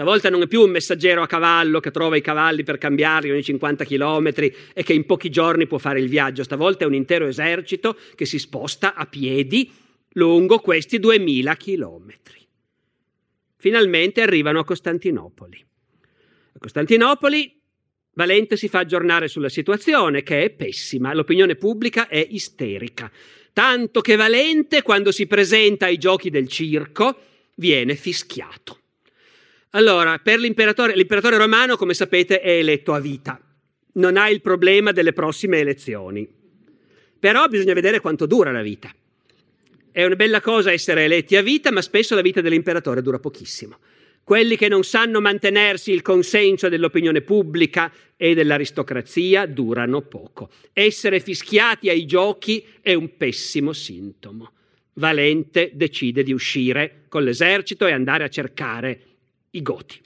Stavolta 0.02 0.32
non 0.32 0.42
è 0.42 0.48
più 0.48 0.62
un 0.62 0.72
messaggero 0.72 1.22
a 1.22 1.28
cavallo 1.28 1.80
che 1.80 1.92
trova 1.92 2.18
i 2.18 2.22
cavalli 2.22 2.64
per 2.64 2.80
cambiarli 2.80 3.30
ogni 3.30 3.44
50 3.44 3.86
km 3.86 4.30
e 4.74 4.82
che 4.84 4.94
in 4.94 5.06
pochi 5.06 5.30
giorni 5.30 5.68
può 5.68 5.78
fare 5.78 6.00
il 6.00 6.10
viaggio, 6.10 6.42
stavolta 6.42 6.86
è 6.86 6.88
un 6.88 6.96
intero 6.96 7.28
esercito 7.28 7.96
che 8.16 8.26
si 8.26 8.40
sposta 8.40 8.96
a 8.96 9.06
piedi 9.06 9.72
lungo 10.14 10.58
questi 10.58 10.98
2000 10.98 11.56
km. 11.56 12.14
Finalmente 13.58 14.24
arrivano 14.24 14.58
a 14.58 14.66
Costantinopoli. 14.66 15.64
A 16.54 16.58
Costantinopoli 16.58 17.62
Valente 18.14 18.58
si 18.58 18.70
fa 18.70 18.80
aggiornare 18.80 19.28
sulla 19.28 19.50
situazione 19.50 20.24
che 20.24 20.44
è 20.44 20.50
pessima, 20.50 21.14
l'opinione 21.14 21.54
pubblica 21.54 22.08
è 22.08 22.26
isterica 22.28 23.12
tanto 23.54 24.02
che 24.02 24.16
Valente, 24.16 24.82
quando 24.82 25.12
si 25.12 25.28
presenta 25.28 25.86
ai 25.86 26.00
giochi 26.00 26.32
del 26.32 26.48
circo, 26.48 27.20
viene 27.58 27.94
fischiato. 27.94 28.81
Allora, 29.72 30.20
per 30.20 30.40
l'imperatore, 30.40 30.96
l'imperatore 30.96 31.38
romano, 31.38 31.78
come 31.78 31.94
sapete, 31.94 32.40
è 32.40 32.52
eletto 32.52 32.94
a 32.94 33.00
vita, 33.00 33.40
non 33.94 34.18
ha 34.18 34.30
il 34.30 34.42
problema 34.42 34.92
delle 34.92 35.14
prossime 35.14 35.60
elezioni. 35.60 36.28
Però 37.20 37.48
bisogna 37.48 37.74
vedere 37.74 38.00
quanto 38.00 38.26
dura 38.26 38.52
la 38.52 38.62
vita. 38.62 38.94
È 39.92 40.04
una 40.06 40.16
bella 40.16 40.42
cosa 40.42 40.72
essere 40.72 41.04
eletti 41.04 41.36
a 41.36 41.42
vita, 41.42 41.72
ma 41.72 41.82
spesso 41.82 42.16
la 42.16 42.22
vita 42.22 42.42
dell'imperatore 42.42 43.02
dura 43.02 43.20
pochissimo 43.20 43.78
quelli 44.24 44.56
che 44.56 44.68
non 44.68 44.84
sanno 44.84 45.20
mantenersi 45.20 45.92
il 45.92 46.02
consenso 46.02 46.70
dell'opinione 46.70 47.22
pubblica 47.22 47.92
e 48.16 48.34
dell'aristocrazia 48.34 49.46
durano 49.46 50.02
poco. 50.02 50.50
Essere 50.74 51.20
fischiati 51.20 51.90
ai 51.90 52.06
giochi 52.06 52.66
è 52.82 52.94
un 52.94 53.18
pessimo 53.18 53.74
sintomo. 53.74 54.52
Valente 54.94 55.72
decide 55.74 56.24
di 56.24 56.32
uscire 56.32 57.04
con 57.08 57.24
l'esercito 57.24 57.88
e 57.88 57.92
andare 57.92 58.24
a 58.24 58.30
cercare 58.30 59.00
i 59.52 59.62
Goti. 59.62 60.02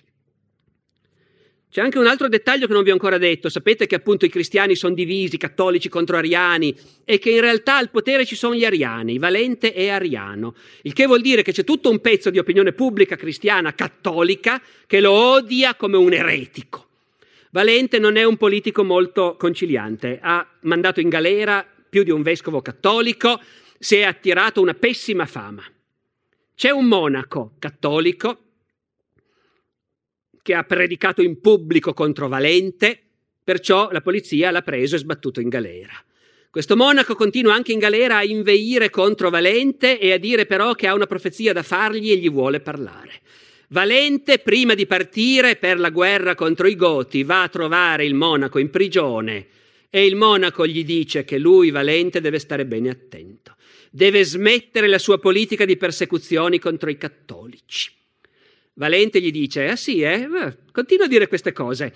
C'è 1.76 1.82
anche 1.82 2.00
un 2.00 2.08
altro 2.08 2.30
dettaglio 2.30 2.68
che 2.68 2.74
non 2.74 2.84
vi 2.84 2.90
ho 2.92 2.94
ancora 2.94 3.18
detto. 3.18 3.50
Sapete 3.50 3.86
che 3.86 3.96
appunto 3.96 4.24
i 4.24 4.30
cristiani 4.30 4.76
sono 4.76 4.94
divisi, 4.94 5.36
cattolici 5.36 5.90
contro 5.90 6.16
ariani, 6.16 6.74
e 7.04 7.20
che 7.20 7.32
in 7.32 7.42
realtà 7.42 7.76
al 7.76 7.90
potere 7.90 8.26
ci 8.26 8.38
sono 8.38 8.56
gli 8.56 8.64
ariani, 8.64 9.18
Valente 9.18 9.74
e 9.74 9.90
Ariano. 9.90 10.56
Il 10.84 10.94
che 10.94 11.06
vuol 11.06 11.20
dire 11.20 11.42
che 11.42 11.52
c'è 11.52 11.66
tutto 11.66 11.90
un 11.90 12.00
pezzo 12.00 12.30
di 12.30 12.40
opinione 12.40 12.72
pubblica 12.72 13.18
cristiana 13.18 13.76
cattolica 13.76 14.62
che 14.88 15.02
lo 15.02 15.12
odia 15.12 15.76
come 15.76 15.98
un 15.98 16.14
eretico. 16.14 16.88
Valente 17.52 18.00
non 18.00 18.16
è 18.16 18.24
un 18.24 18.38
politico 18.38 18.86
molto 18.86 19.36
conciliante, 19.38 20.20
ha 20.22 20.48
mandato 20.62 21.02
in 21.02 21.10
galera 21.10 21.68
più 21.90 22.04
di 22.04 22.12
un 22.12 22.22
vescovo 22.22 22.62
cattolico, 22.62 23.42
si 23.78 23.98
è 23.98 24.04
attirato 24.04 24.62
una 24.62 24.76
pessima 24.76 25.26
fama. 25.26 25.64
C'è 26.56 26.70
un 26.70 26.86
monaco 26.86 27.56
cattolico 27.60 28.45
che 30.46 30.54
ha 30.54 30.64
predicato 30.64 31.24
in 31.24 31.42
pubblico 31.42 31.94
contro 31.94 32.28
Valente, 32.28 33.02
perciò 33.44 33.90
la 33.92 34.02
polizia 34.02 34.52
l'ha 34.52 34.62
preso 34.62 34.94
e 34.94 35.00
sbattuto 35.00 35.42
in 35.42 35.50
galera. 35.50 35.94
Questo 36.52 36.76
monaco 36.76 37.16
continua 37.16 37.56
anche 37.56 37.72
in 37.72 37.80
galera 37.80 38.18
a 38.18 38.24
inveire 38.24 38.92
contro 38.92 39.32
Valente 39.32 39.98
e 39.98 40.12
a 40.12 40.20
dire 40.20 40.46
però 40.46 40.74
che 40.76 40.86
ha 40.86 40.94
una 40.94 41.08
profezia 41.08 41.52
da 41.52 41.64
fargli 41.64 42.12
e 42.12 42.18
gli 42.18 42.30
vuole 42.30 42.60
parlare. 42.60 43.22
Valente, 43.70 44.38
prima 44.38 44.76
di 44.76 44.86
partire 44.86 45.56
per 45.56 45.80
la 45.80 45.90
guerra 45.90 46.36
contro 46.36 46.68
i 46.68 46.76
Goti, 46.76 47.24
va 47.24 47.42
a 47.42 47.50
trovare 47.50 48.06
il 48.06 48.14
monaco 48.14 48.60
in 48.60 48.70
prigione 48.70 49.48
e 49.90 50.06
il 50.06 50.16
monaco 50.16 50.68
gli 50.68 50.86
dice 50.86 51.26
che 51.26 51.40
lui, 51.40 51.72
Valente, 51.72 52.22
deve 52.22 52.38
stare 52.38 52.68
bene 52.68 52.92
attento. 52.92 53.56
Deve 53.90 54.24
smettere 54.24 54.88
la 54.88 55.00
sua 55.00 55.18
politica 55.18 55.66
di 55.66 55.76
persecuzioni 55.76 56.60
contro 56.60 56.92
i 56.92 56.98
cattolici. 56.98 57.94
Valente 58.78 59.22
gli 59.22 59.32
dice, 59.32 59.70
ah 59.70 59.76
sì, 59.76 60.02
eh? 60.02 60.28
Continua 60.72 61.06
a 61.06 61.10
dire 61.10 61.28
queste 61.28 61.54
cose. 61.54 61.94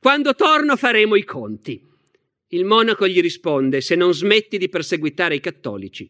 Quando 0.00 0.34
torno 0.34 0.76
faremo 0.76 1.16
i 1.16 1.24
conti. 1.24 1.82
Il 2.48 2.64
monaco 2.64 3.08
gli 3.08 3.20
risponde, 3.20 3.80
se 3.80 3.96
non 3.96 4.14
smetti 4.14 4.56
di 4.56 4.68
perseguitare 4.68 5.34
i 5.34 5.40
cattolici, 5.40 6.08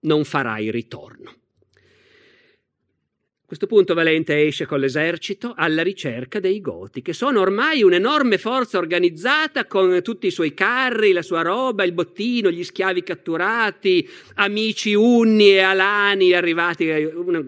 non 0.00 0.24
farai 0.24 0.70
ritorno. 0.70 1.30
A 1.30 3.46
questo 3.46 3.66
punto 3.66 3.94
Valente 3.94 4.44
esce 4.44 4.66
con 4.66 4.80
l'esercito 4.80 5.54
alla 5.56 5.82
ricerca 5.82 6.38
dei 6.38 6.60
Goti, 6.60 7.00
che 7.00 7.12
sono 7.12 7.40
ormai 7.40 7.82
un'enorme 7.82 8.36
forza 8.36 8.76
organizzata 8.76 9.66
con 9.66 10.02
tutti 10.02 10.26
i 10.26 10.32
suoi 10.32 10.52
carri, 10.52 11.12
la 11.12 11.22
sua 11.22 11.42
roba, 11.42 11.84
il 11.84 11.92
bottino, 11.92 12.50
gli 12.50 12.64
schiavi 12.64 13.04
catturati, 13.04 14.06
amici 14.34 14.94
unni 14.94 15.52
e 15.52 15.60
alani 15.60 16.32
arrivati, 16.32 16.90
una 16.90 17.42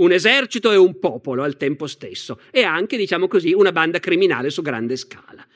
un 0.00 0.12
esercito 0.12 0.72
e 0.72 0.76
un 0.76 0.98
popolo 0.98 1.42
al 1.42 1.56
tempo 1.56 1.86
stesso 1.86 2.40
e 2.50 2.62
anche, 2.62 2.96
diciamo 2.96 3.28
così, 3.28 3.52
una 3.52 3.72
banda 3.72 3.98
criminale 3.98 4.50
su 4.50 4.62
grande 4.62 4.96
scala. 4.96 5.46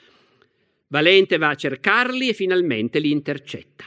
Valente 0.89 1.39
va 1.39 1.49
a 1.51 1.55
cercarli 1.55 2.29
e 2.29 2.35
finalmente 2.35 2.99
li 2.99 3.11
intercetta. 3.11 3.85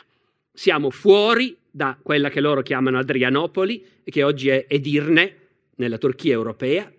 Siamo 0.51 0.89
fuori 0.89 1.55
da 1.69 1.97
quella 2.01 2.29
che 2.29 2.41
loro 2.41 2.61
chiamano 2.61 2.97
Adrianopoli, 2.97 3.85
che 4.03 4.23
oggi 4.23 4.49
è 4.49 4.65
Edirne, 4.67 5.35
nella 5.75 5.99
Turchia 5.99 6.33
europea. 6.33 6.91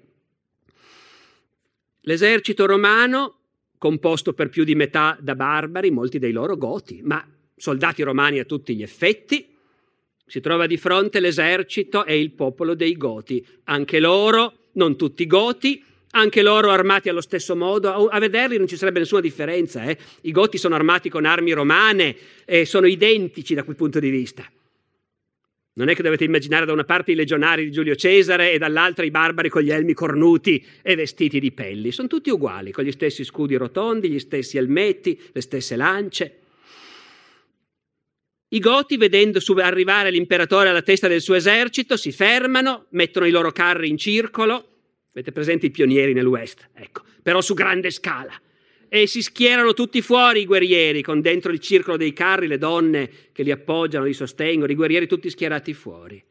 L'esercito 2.03 2.65
romano 2.65 3.35
composto 3.77 4.33
per 4.33 4.49
più 4.49 4.65
di 4.65 4.75
metà 4.77 5.19
da 5.21 5.35
barbari, 5.35 5.91
molti 5.91 6.19
dei 6.19 6.33
loro 6.33 6.57
goti, 6.57 7.01
ma 7.03 7.27
soldati 7.57 8.03
romani 8.03 8.39
a 8.39 8.45
tutti 8.45 8.77
gli 8.77 8.83
effetti. 8.83 9.57
Si 10.29 10.41
trova 10.41 10.67
di 10.67 10.77
fronte 10.77 11.21
l'esercito 11.21 12.05
e 12.05 12.21
il 12.21 12.33
popolo 12.33 12.75
dei 12.75 12.99
goti, 12.99 13.45
anche 13.65 13.99
loro, 13.99 14.69
non 14.73 14.95
tutti 14.95 15.27
goti, 15.27 15.83
anche 16.11 16.43
loro 16.43 16.71
armati 16.71 17.09
allo 17.09 17.23
stesso 17.23 17.57
modo. 17.57 18.09
A 18.09 18.19
vederli 18.19 18.59
non 18.59 18.67
ci 18.67 18.77
sarebbe 18.77 18.99
nessuna 18.99 19.23
differenza. 19.23 19.83
Eh? 19.85 19.97
I 20.21 20.31
goti 20.31 20.59
sono 20.59 20.75
armati 20.75 21.09
con 21.09 21.25
armi 21.25 21.53
romane 21.53 22.15
e 22.45 22.67
sono 22.67 22.87
identici 22.87 23.55
da 23.55 23.65
quel 23.65 23.77
punto 23.77 24.01
di 24.01 24.11
vista. 24.11 24.45
Non 25.79 25.89
è 25.89 25.95
che 25.95 26.03
dovete 26.03 26.25
immaginare 26.25 26.67
da 26.67 26.73
una 26.73 26.85
parte 26.85 27.13
i 27.13 27.15
legionari 27.15 27.65
di 27.65 27.71
Giulio 27.71 27.95
Cesare 27.95 28.53
e 28.53 28.59
dall'altra 28.59 29.07
i 29.07 29.11
barbari 29.11 29.49
con 29.49 29.63
gli 29.63 29.71
elmi 29.71 29.95
cornuti 29.95 30.63
e 30.83 30.95
vestiti 30.95 31.41
di 31.41 31.53
pelli. 31.53 31.91
Sono 31.91 32.09
tutti 32.09 32.29
uguali, 32.29 32.71
con 32.71 32.85
gli 32.85 32.93
stessi 32.93 33.25
scudi 33.25 33.55
rotondi, 33.55 34.11
gli 34.11 34.19
stessi 34.19 34.59
elmetti, 34.59 35.19
le 35.33 35.41
stesse 35.41 35.77
lance. 35.77 36.39
I 38.51 38.59
Goti, 38.61 38.97
vedendo 38.97 39.41
arrivare 39.59 40.11
l'imperatore 40.11 40.71
alla 40.71 40.83
testa 40.83 41.07
del 41.07 41.21
suo 41.21 41.35
esercito, 41.35 41.97
si 41.97 42.13
fermano, 42.13 42.87
mettono 42.91 43.27
i 43.27 43.31
loro 43.31 43.53
carri 43.53 43.89
in 43.89 43.99
circolo. 43.99 44.77
Avete 45.13 45.33
presente 45.33 45.67
i 45.67 45.71
pionieri 45.71 46.15
nell'West? 46.15 46.71
Ecco, 46.75 47.03
però 47.23 47.41
su 47.41 47.53
grande 47.55 47.91
scala 47.91 48.41
e 48.89 49.07
si 49.07 49.21
schierano 49.21 49.75
tutti 49.75 50.01
fuori 50.01 50.41
i 50.41 50.47
guerrieri, 50.47 51.03
con 51.03 51.21
dentro 51.21 51.53
il 51.53 51.61
circolo 51.61 51.99
dei 51.99 52.15
carri 52.15 52.47
le 52.47 52.57
donne 52.57 53.11
che 53.33 53.43
li 53.43 53.51
appoggiano, 53.51 54.07
li 54.07 54.15
sostengono, 54.15 54.73
i 54.73 54.75
guerrieri 54.75 55.07
tutti 55.07 55.29
schierati 55.29 55.75
fuori. 55.75 56.23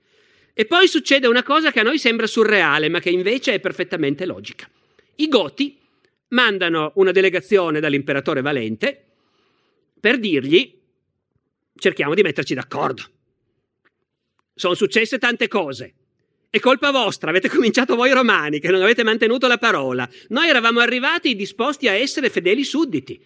E 0.53 0.65
poi 0.65 0.87
succede 0.87 1.27
una 1.27 1.43
cosa 1.43 1.71
che 1.71 1.81
a 1.81 1.83
noi 1.83 1.99
sembra 1.99 2.25
surreale, 2.25 2.89
ma 2.89 2.99
che 2.99 3.11
invece 3.11 3.53
è 3.53 3.59
perfettamente 3.59 4.25
logica. 4.25 4.67
I 5.17 5.27
Goti 5.27 5.77
mandano 6.29 6.93
una 6.95 7.11
delegazione 7.11 7.79
dall'imperatore 7.79 8.41
Valente 8.41 9.05
per 9.99 10.17
dirgli 10.17 10.76
cerchiamo 11.77 12.13
di 12.13 12.21
metterci 12.21 12.53
d'accordo. 12.53 13.03
Sono 14.53 14.73
successe 14.73 15.17
tante 15.17 15.47
cose. 15.47 15.93
È 16.49 16.59
colpa 16.59 16.91
vostra, 16.91 17.29
avete 17.29 17.49
cominciato 17.49 17.95
voi 17.95 18.11
romani 18.11 18.59
che 18.59 18.69
non 18.69 18.81
avete 18.81 19.03
mantenuto 19.03 19.47
la 19.47 19.57
parola. 19.57 20.09
Noi 20.29 20.47
eravamo 20.47 20.79
arrivati 20.79 21.35
disposti 21.35 21.87
a 21.87 21.93
essere 21.93 22.29
fedeli 22.29 22.63
sudditi. 22.63 23.21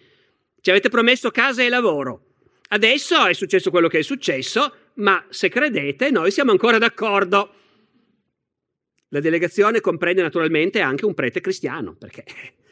Ci 0.60 0.70
avete 0.70 0.88
promesso 0.88 1.30
casa 1.30 1.62
e 1.62 1.68
lavoro. 1.68 2.26
Adesso 2.68 3.26
è 3.26 3.32
successo 3.32 3.70
quello 3.70 3.88
che 3.88 4.00
è 4.00 4.02
successo, 4.02 4.74
ma 4.94 5.24
se 5.28 5.48
credete 5.48 6.10
noi 6.10 6.30
siamo 6.30 6.50
ancora 6.50 6.78
d'accordo. 6.78 7.54
La 9.08 9.20
delegazione 9.20 9.80
comprende 9.80 10.22
naturalmente 10.22 10.80
anche 10.80 11.04
un 11.04 11.14
prete 11.14 11.40
cristiano, 11.40 11.94
perché 11.94 12.24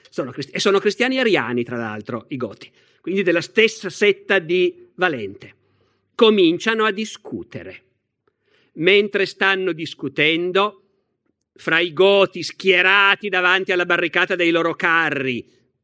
sono, 0.08 0.30
cristi- 0.32 0.58
sono 0.58 0.78
cristiani 0.78 1.18
ariani, 1.18 1.64
tra 1.64 1.76
l'altro, 1.76 2.24
i 2.28 2.36
Goti, 2.36 2.70
quindi 3.00 3.22
della 3.22 3.42
stessa 3.42 3.90
setta 3.90 4.38
di 4.38 4.88
Valente. 4.94 5.56
Cominciano 6.20 6.84
a 6.84 6.90
discutere. 6.90 7.82
Mentre 8.74 9.24
stanno 9.24 9.72
discutendo 9.72 10.82
fra 11.54 11.78
i 11.78 11.94
goti 11.94 12.42
schierati 12.42 13.30
davanti 13.30 13.72
alla 13.72 13.86
barricata 13.86 14.36
dei 14.36 14.50
loro 14.50 14.74
carri, 14.74 15.42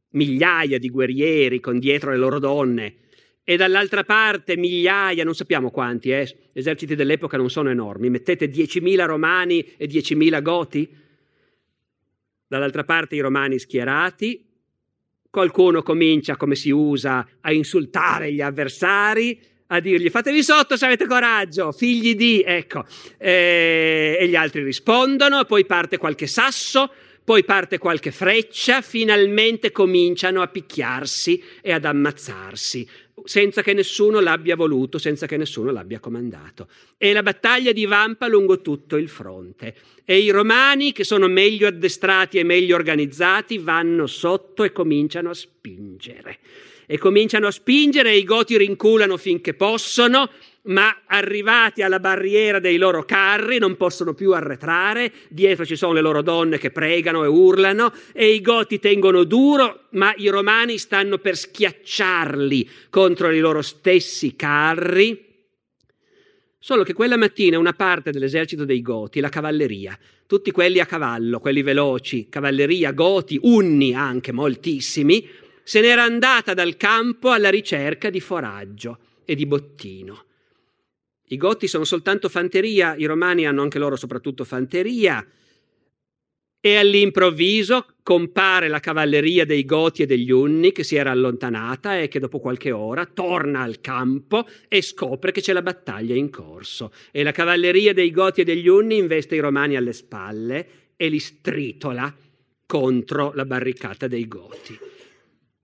migliaia 0.09 0.77
di 0.77 0.91
guerrieri 0.91 1.59
con 1.59 1.79
dietro 1.79 2.11
le 2.11 2.17
loro 2.17 2.37
donne, 2.37 2.97
e 3.43 3.57
dall'altra 3.57 4.03
parte 4.03 4.57
migliaia, 4.57 5.23
non 5.23 5.33
sappiamo 5.33 5.71
quanti, 5.71 6.11
eh, 6.11 6.31
eserciti 6.53 6.93
dell'epoca 6.93 7.35
non 7.35 7.49
sono 7.49 7.71
enormi, 7.71 8.11
mettete 8.11 8.47
10.000 8.47 9.05
romani 9.07 9.61
e 9.75 9.87
10.000 9.87 10.41
goti, 10.43 10.87
dall'altra 12.45 12.83
parte 12.83 13.15
i 13.15 13.21
romani 13.21 13.57
schierati, 13.57 14.47
qualcuno 15.31 15.81
comincia, 15.81 16.37
come 16.37 16.53
si 16.53 16.69
usa, 16.69 17.27
a 17.41 17.51
insultare 17.51 18.31
gli 18.31 18.41
avversari, 18.41 19.55
a 19.67 19.79
dirgli 19.79 20.09
fatevi 20.09 20.43
sotto 20.43 20.77
se 20.77 20.85
avete 20.85 21.05
coraggio, 21.07 21.71
figli 21.71 22.15
di, 22.15 22.43
ecco. 22.45 22.85
E, 23.17 24.17
e 24.19 24.27
gli 24.27 24.35
altri 24.35 24.63
rispondono, 24.63 25.45
poi 25.45 25.65
parte 25.65 25.97
qualche 25.97 26.27
sasso, 26.27 26.91
poi 27.23 27.43
parte 27.43 27.77
qualche 27.77 28.11
freccia, 28.11 28.81
finalmente 28.81 29.71
cominciano 29.71 30.41
a 30.41 30.47
picchiarsi 30.47 31.43
e 31.61 31.73
ad 31.73 31.83
ammazzarsi, 31.83 32.87
senza 33.25 33.61
che 33.61 33.73
nessuno 33.73 34.21
l'abbia 34.21 34.55
voluto, 34.55 34.97
senza 34.97 35.25
che 35.25 35.35
nessuno 35.35 35.71
l'abbia 35.71 35.99
comandato. 35.99 36.69
E 36.97 37.11
la 37.11 37.23
battaglia 37.23 37.73
divampa 37.73 38.27
lungo 38.27 38.61
tutto 38.61 38.95
il 38.95 39.09
fronte. 39.09 39.75
E 40.05 40.19
i 40.19 40.29
romani, 40.29 40.93
che 40.93 41.03
sono 41.03 41.27
meglio 41.27 41.67
addestrati 41.67 42.37
e 42.37 42.43
meglio 42.43 42.75
organizzati, 42.75 43.57
vanno 43.57 44.07
sotto 44.07 44.63
e 44.63 44.71
cominciano 44.71 45.31
a 45.31 45.33
spingere 45.33 46.39
e 46.89 46.97
cominciano 46.97 47.47
a 47.47 47.51
spingere 47.51 48.11
e 48.11 48.17
i 48.17 48.23
goti 48.23 48.57
rinculano 48.57 49.17
finché 49.17 49.53
possono, 49.53 50.29
ma 50.63 51.01
arrivati 51.05 51.81
alla 51.81 51.99
barriera 51.99 52.59
dei 52.59 52.77
loro 52.77 53.03
carri 53.03 53.59
non 53.59 53.75
possono 53.75 54.13
più 54.13 54.31
arretrare, 54.31 55.11
dietro 55.27 55.65
ci 55.65 55.75
sono 55.75 55.91
le 55.91 56.01
loro 56.01 56.21
donne 56.21 56.57
che 56.57 56.71
pregano 56.71 57.25
e 57.25 57.27
urlano 57.27 57.93
e 58.13 58.33
i 58.33 58.39
goti 58.39 58.79
tengono 58.79 59.25
duro, 59.25 59.87
ma 59.91 60.13
i 60.15 60.29
romani 60.29 60.77
stanno 60.77 61.17
per 61.17 61.35
schiacciarli 61.35 62.69
contro 62.89 63.31
i 63.31 63.39
loro 63.39 63.61
stessi 63.61 64.37
carri. 64.37 65.25
Solo 66.57 66.83
che 66.83 66.93
quella 66.93 67.17
mattina 67.17 67.59
una 67.59 67.73
parte 67.73 68.11
dell'esercito 68.11 68.65
dei 68.65 68.81
Goti, 68.81 69.21
la 69.21 69.29
cavalleria, 69.29 69.97
tutti 70.25 70.51
quelli 70.51 70.79
a 70.79 70.85
cavallo, 70.85 71.39
quelli 71.39 71.61
veloci, 71.61 72.27
cavalleria, 72.27 72.91
Goti, 72.91 73.39
unni 73.41 73.93
anche 73.93 74.33
moltissimi, 74.33 75.25
se 75.67 75.81
n'era 75.81 76.03
andata 76.03 76.53
dal 76.53 76.77
campo 76.77 77.31
alla 77.31 77.49
ricerca 77.49 78.09
di 78.09 78.21
foraggio 78.21 78.99
e 79.25 79.35
di 79.35 79.45
bottino. 79.45 80.23
I 81.27 81.35
Goti 81.35 81.67
sono 81.67 81.83
soltanto 81.83 82.29
fanteria, 82.29 82.95
i 82.95 83.03
Romani 83.03 83.45
hanno 83.45 83.63
anche 83.63 83.77
loro 83.77 83.97
soprattutto 83.97 84.45
fanteria, 84.45 85.27
e 86.61 86.75
all'improvviso 86.77 87.85
compare 88.01 88.69
la 88.69 88.79
cavalleria 88.79 89.45
dei 89.45 89.65
Goti 89.65 90.03
e 90.03 90.05
degli 90.05 90.31
Unni 90.31 90.71
che 90.71 90.85
si 90.85 90.95
era 90.95 91.11
allontanata 91.11 91.99
e 91.99 92.07
che 92.07 92.19
dopo 92.19 92.39
qualche 92.39 92.71
ora 92.71 93.05
torna 93.05 93.59
al 93.59 93.81
campo 93.81 94.47
e 94.69 94.81
scopre 94.81 95.33
che 95.33 95.41
c'è 95.41 95.51
la 95.51 95.61
battaglia 95.61 96.15
in 96.15 96.29
corso. 96.29 96.93
E 97.11 97.23
la 97.23 97.33
cavalleria 97.33 97.93
dei 97.93 98.11
Goti 98.11 98.39
e 98.39 98.45
degli 98.45 98.69
Unni 98.69 98.95
investe 98.95 99.35
i 99.35 99.39
Romani 99.39 99.75
alle 99.75 99.91
spalle 99.91 100.67
e 100.95 101.09
li 101.09 101.19
stritola 101.19 102.15
contro 102.65 103.33
la 103.35 103.43
barricata 103.43 104.07
dei 104.07 104.29
Goti 104.29 104.95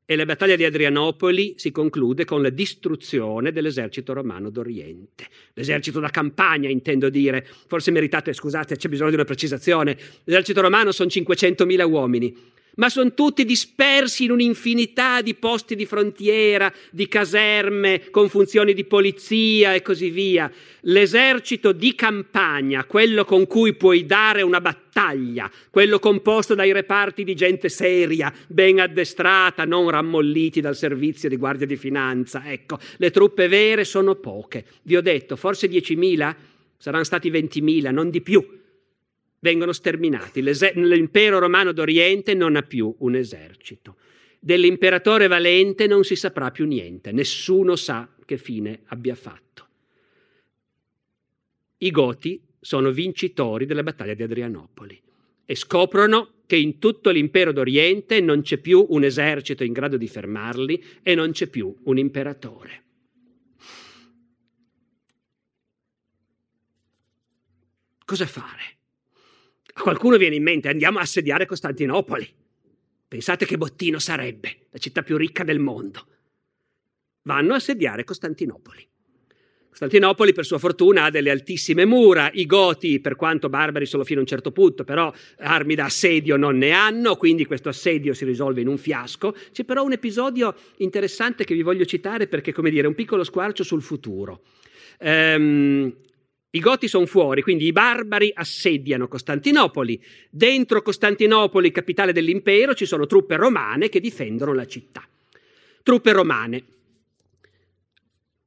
e 0.05 0.15
la 0.15 0.25
battaglia 0.25 0.55
di 0.55 0.65
Adrianopoli 0.65 1.53
si 1.57 1.71
conclude 1.71 2.25
con 2.25 2.41
la 2.41 2.49
distruzione 2.49 3.51
dell'esercito 3.51 4.13
romano 4.13 4.49
d'Oriente. 4.49 5.27
L'esercito 5.53 5.99
da 5.99 6.09
campagna, 6.09 6.69
intendo 6.69 7.09
dire. 7.09 7.45
Forse 7.67 7.91
meritate, 7.91 8.33
scusate, 8.33 8.75
c'è 8.75 8.89
bisogno 8.89 9.09
di 9.09 9.15
una 9.15 9.25
precisazione. 9.25 9.97
L'esercito 10.25 10.61
romano 10.61 10.91
sono 10.91 11.09
500.000 11.09 11.89
uomini 11.89 12.35
ma 12.75 12.89
sono 12.89 13.13
tutti 13.13 13.45
dispersi 13.45 14.23
in 14.23 14.31
un'infinità 14.31 15.21
di 15.21 15.35
posti 15.35 15.75
di 15.75 15.85
frontiera, 15.85 16.71
di 16.89 17.07
caserme, 17.07 18.09
con 18.09 18.29
funzioni 18.29 18.73
di 18.73 18.85
polizia 18.85 19.73
e 19.73 19.81
così 19.81 20.09
via. 20.09 20.51
L'esercito 20.81 21.71
di 21.71 21.95
campagna, 21.95 22.85
quello 22.85 23.25
con 23.25 23.47
cui 23.47 23.75
puoi 23.75 24.05
dare 24.05 24.41
una 24.41 24.61
battaglia, 24.61 25.49
quello 25.69 25.99
composto 25.99 26.55
dai 26.55 26.71
reparti 26.71 27.23
di 27.23 27.35
gente 27.35 27.69
seria, 27.69 28.33
ben 28.47 28.79
addestrata, 28.79 29.65
non 29.65 29.89
rammolliti 29.89 30.61
dal 30.61 30.75
servizio 30.75 31.29
di 31.29 31.37
guardia 31.37 31.67
di 31.67 31.77
finanza. 31.77 32.43
Ecco, 32.45 32.79
le 32.97 33.11
truppe 33.11 33.47
vere 33.47 33.85
sono 33.85 34.15
poche. 34.15 34.65
Vi 34.83 34.95
ho 34.95 35.01
detto, 35.01 35.35
forse 35.35 35.67
10.000? 35.67 36.35
Saranno 36.77 37.03
stati 37.03 37.31
20.000, 37.31 37.91
non 37.91 38.09
di 38.09 38.21
più 38.21 38.61
vengono 39.43 39.73
sterminati. 39.73 40.41
L'impero 40.41 41.37
romano 41.37 41.73
d'Oriente 41.73 42.33
non 42.33 42.55
ha 42.55 42.61
più 42.61 42.93
un 42.99 43.15
esercito. 43.15 43.97
Dell'imperatore 44.39 45.27
Valente 45.27 45.85
non 45.85 46.03
si 46.03 46.15
saprà 46.15 46.49
più 46.49 46.65
niente, 46.65 47.11
nessuno 47.11 47.75
sa 47.75 48.09
che 48.25 48.37
fine 48.37 48.81
abbia 48.85 49.15
fatto. 49.15 49.67
I 51.77 51.91
Goti 51.91 52.41
sono 52.59 52.91
vincitori 52.91 53.65
della 53.65 53.83
battaglia 53.83 54.13
di 54.13 54.23
Adrianopoli 54.23 55.01
e 55.45 55.55
scoprono 55.55 56.35
che 56.45 56.55
in 56.55 56.79
tutto 56.79 57.09
l'impero 57.09 57.51
d'Oriente 57.51 58.21
non 58.21 58.41
c'è 58.41 58.57
più 58.57 58.85
un 58.89 59.03
esercito 59.03 59.65
in 59.65 59.73
grado 59.73 59.97
di 59.97 60.07
fermarli 60.07 60.83
e 61.01 61.15
non 61.15 61.31
c'è 61.31 61.47
più 61.47 61.73
un 61.83 61.97
imperatore. 61.97 62.83
Cosa 68.05 68.25
fare? 68.25 68.77
A 69.73 69.81
qualcuno 69.81 70.17
viene 70.17 70.35
in 70.35 70.43
mente 70.43 70.69
andiamo 70.69 70.99
a 70.99 71.01
assediare 71.01 71.45
Costantinopoli. 71.45 72.31
Pensate 73.07 73.45
che 73.45 73.57
bottino 73.57 73.99
sarebbe, 73.99 74.67
la 74.69 74.79
città 74.79 75.03
più 75.03 75.17
ricca 75.17 75.43
del 75.43 75.59
mondo. 75.59 76.07
Vanno 77.23 77.53
a 77.53 77.57
assediare 77.57 78.03
Costantinopoli. 78.03 78.87
Costantinopoli, 79.69 80.33
per 80.33 80.45
sua 80.45 80.59
fortuna, 80.59 81.05
ha 81.05 81.09
delle 81.09 81.31
altissime 81.31 81.85
mura, 81.85 82.29
i 82.33 82.45
Goti, 82.45 82.99
per 82.99 83.15
quanto 83.15 83.49
barbari 83.49 83.87
solo 83.87 84.03
fino 84.03 84.19
a 84.19 84.21
un 84.21 84.27
certo 84.27 84.51
punto, 84.51 84.83
però 84.83 85.11
armi 85.39 85.73
da 85.73 85.85
assedio 85.85 86.37
non 86.37 86.57
ne 86.57 86.69
hanno, 86.69 87.15
quindi 87.15 87.45
questo 87.45 87.69
assedio 87.69 88.13
si 88.13 88.23
risolve 88.23 88.61
in 88.61 88.67
un 88.67 88.77
fiasco. 88.77 89.35
C'è 89.51 89.63
però 89.63 89.83
un 89.83 89.93
episodio 89.93 90.55
interessante 90.77 91.43
che 91.43 91.55
vi 91.55 91.63
voglio 91.63 91.85
citare 91.85 92.27
perché, 92.27 92.53
come 92.53 92.69
dire, 92.69 92.83
è 92.83 92.87
un 92.87 92.93
piccolo 92.93 93.23
squarcio 93.23 93.63
sul 93.63 93.81
futuro. 93.81 94.43
Ehm, 94.99 95.91
i 96.55 96.59
Goti 96.59 96.87
sono 96.87 97.07
fuori, 97.07 97.41
quindi 97.41 97.65
i 97.65 97.71
barbari 97.71 98.31
assediano 98.31 99.07
Costantinopoli. 99.07 99.99
Dentro 100.29 100.83
Costantinopoli, 100.83 101.71
capitale 101.71 102.13
dell'impero, 102.13 102.75
ci 102.75 102.85
sono 102.85 103.07
truppe 103.07 103.37
romane 103.37 103.89
che 103.89 103.99
difendono 103.99 104.53
la 104.53 104.65
città. 104.67 105.03
Truppe 105.81 106.11
romane. 106.11 106.63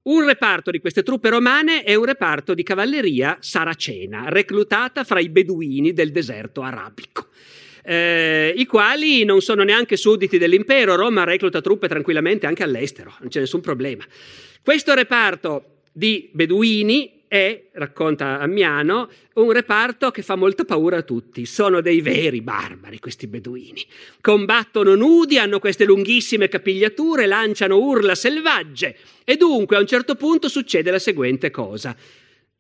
Un 0.02 0.24
reparto 0.24 0.70
di 0.70 0.78
queste 0.78 1.02
truppe 1.02 1.30
romane 1.30 1.82
è 1.82 1.96
un 1.96 2.04
reparto 2.04 2.54
di 2.54 2.62
cavalleria 2.62 3.38
saracena, 3.40 4.28
reclutata 4.28 5.02
fra 5.02 5.18
i 5.18 5.28
beduini 5.28 5.92
del 5.92 6.12
deserto 6.12 6.62
arabico. 6.62 7.26
Eh, 7.82 8.54
i 8.56 8.66
quali 8.66 9.24
non 9.24 9.40
sono 9.40 9.64
neanche 9.64 9.96
sudditi 9.96 10.38
dell'impero, 10.38 10.94
Roma 10.94 11.24
recluta 11.24 11.60
truppe 11.60 11.88
tranquillamente 11.88 12.46
anche 12.46 12.62
all'estero, 12.62 13.16
non 13.18 13.30
c'è 13.30 13.40
nessun 13.40 13.60
problema. 13.60 14.04
Questo 14.62 14.94
reparto 14.94 15.80
di 15.92 16.30
beduini 16.32 17.15
è, 17.28 17.68
racconta 17.72 18.38
Ammiano, 18.38 19.10
un 19.34 19.50
reparto 19.50 20.10
che 20.10 20.22
fa 20.22 20.36
molta 20.36 20.64
paura 20.64 20.98
a 20.98 21.02
tutti. 21.02 21.46
Sono 21.46 21.80
dei 21.80 22.00
veri 22.00 22.40
barbari 22.40 22.98
questi 22.98 23.26
beduini. 23.26 23.84
Combattono 24.20 24.94
nudi, 24.94 25.38
hanno 25.38 25.58
queste 25.58 25.84
lunghissime 25.84 26.48
capigliature, 26.48 27.26
lanciano 27.26 27.78
urla 27.78 28.14
selvagge 28.14 28.96
e 29.24 29.36
dunque 29.36 29.76
a 29.76 29.80
un 29.80 29.86
certo 29.86 30.14
punto 30.14 30.48
succede 30.48 30.90
la 30.90 30.98
seguente 30.98 31.50
cosa. 31.50 31.96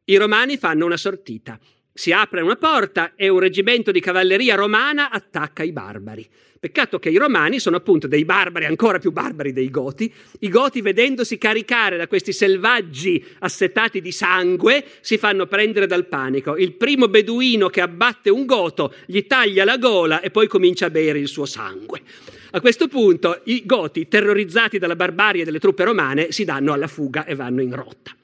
I 0.04 0.16
romani 0.16 0.56
fanno 0.56 0.84
una 0.84 0.96
sortita. 0.96 1.58
Si 1.98 2.12
apre 2.12 2.42
una 2.42 2.56
porta 2.56 3.12
e 3.16 3.30
un 3.30 3.38
reggimento 3.38 3.90
di 3.90 4.00
cavalleria 4.00 4.54
romana 4.54 5.08
attacca 5.08 5.62
i 5.62 5.72
barbari. 5.72 6.28
Peccato 6.60 6.98
che 6.98 7.08
i 7.08 7.16
romani 7.16 7.58
sono 7.58 7.76
appunto 7.76 8.06
dei 8.06 8.26
barbari 8.26 8.66
ancora 8.66 8.98
più 8.98 9.12
barbari 9.12 9.54
dei 9.54 9.70
goti. 9.70 10.12
I 10.40 10.50
goti, 10.50 10.82
vedendosi 10.82 11.38
caricare 11.38 11.96
da 11.96 12.06
questi 12.06 12.34
selvaggi 12.34 13.24
assetati 13.38 14.02
di 14.02 14.12
sangue, 14.12 14.84
si 15.00 15.16
fanno 15.16 15.46
prendere 15.46 15.86
dal 15.86 16.06
panico. 16.06 16.58
Il 16.58 16.74
primo 16.74 17.08
beduino 17.08 17.70
che 17.70 17.80
abbatte 17.80 18.28
un 18.28 18.44
goto 18.44 18.92
gli 19.06 19.26
taglia 19.26 19.64
la 19.64 19.78
gola 19.78 20.20
e 20.20 20.30
poi 20.30 20.48
comincia 20.48 20.86
a 20.86 20.90
bere 20.90 21.18
il 21.18 21.28
suo 21.28 21.46
sangue. 21.46 22.02
A 22.50 22.60
questo 22.60 22.88
punto 22.88 23.40
i 23.44 23.64
goti, 23.64 24.06
terrorizzati 24.06 24.78
dalla 24.78 24.96
barbarie 24.96 25.44
delle 25.46 25.60
truppe 25.60 25.84
romane, 25.84 26.30
si 26.30 26.44
danno 26.44 26.74
alla 26.74 26.88
fuga 26.88 27.24
e 27.24 27.34
vanno 27.34 27.62
in 27.62 27.74
rotta. 27.74 28.14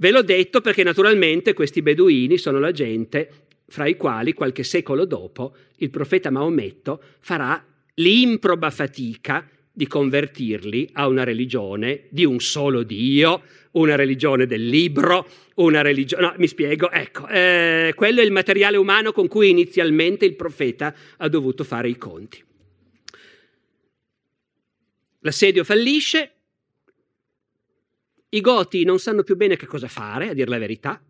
Ve 0.00 0.10
l'ho 0.12 0.22
detto 0.22 0.60
perché 0.60 0.84
naturalmente 0.84 1.54
questi 1.54 1.82
beduini 1.82 2.38
sono 2.38 2.60
la 2.60 2.70
gente 2.70 3.46
fra 3.66 3.86
i 3.86 3.96
quali 3.96 4.32
qualche 4.32 4.62
secolo 4.62 5.04
dopo 5.04 5.54
il 5.78 5.90
profeta 5.90 6.30
Maometto 6.30 7.02
farà 7.18 7.62
l'improba 7.94 8.70
fatica 8.70 9.46
di 9.72 9.86
convertirli 9.86 10.90
a 10.92 11.08
una 11.08 11.24
religione 11.24 12.04
di 12.10 12.24
un 12.24 12.40
solo 12.40 12.82
Dio, 12.82 13.42
una 13.72 13.96
religione 13.96 14.46
del 14.46 14.66
libro, 14.66 15.26
una 15.56 15.82
religione... 15.82 16.26
No, 16.26 16.34
mi 16.36 16.48
spiego, 16.48 16.90
ecco, 16.90 17.28
eh, 17.28 17.92
quello 17.94 18.20
è 18.20 18.24
il 18.24 18.32
materiale 18.32 18.76
umano 18.76 19.12
con 19.12 19.28
cui 19.28 19.50
inizialmente 19.50 20.24
il 20.24 20.34
profeta 20.34 20.94
ha 21.16 21.28
dovuto 21.28 21.64
fare 21.64 21.88
i 21.88 21.96
conti. 21.96 22.42
L'assedio 25.20 25.64
fallisce, 25.64 26.32
i 28.30 28.40
Goti 28.40 28.84
non 28.84 28.98
sanno 28.98 29.22
più 29.22 29.36
bene 29.36 29.56
che 29.56 29.66
cosa 29.66 29.88
fare, 29.88 30.30
a 30.30 30.34
dire 30.34 30.50
la 30.50 30.58
verità, 30.58 31.00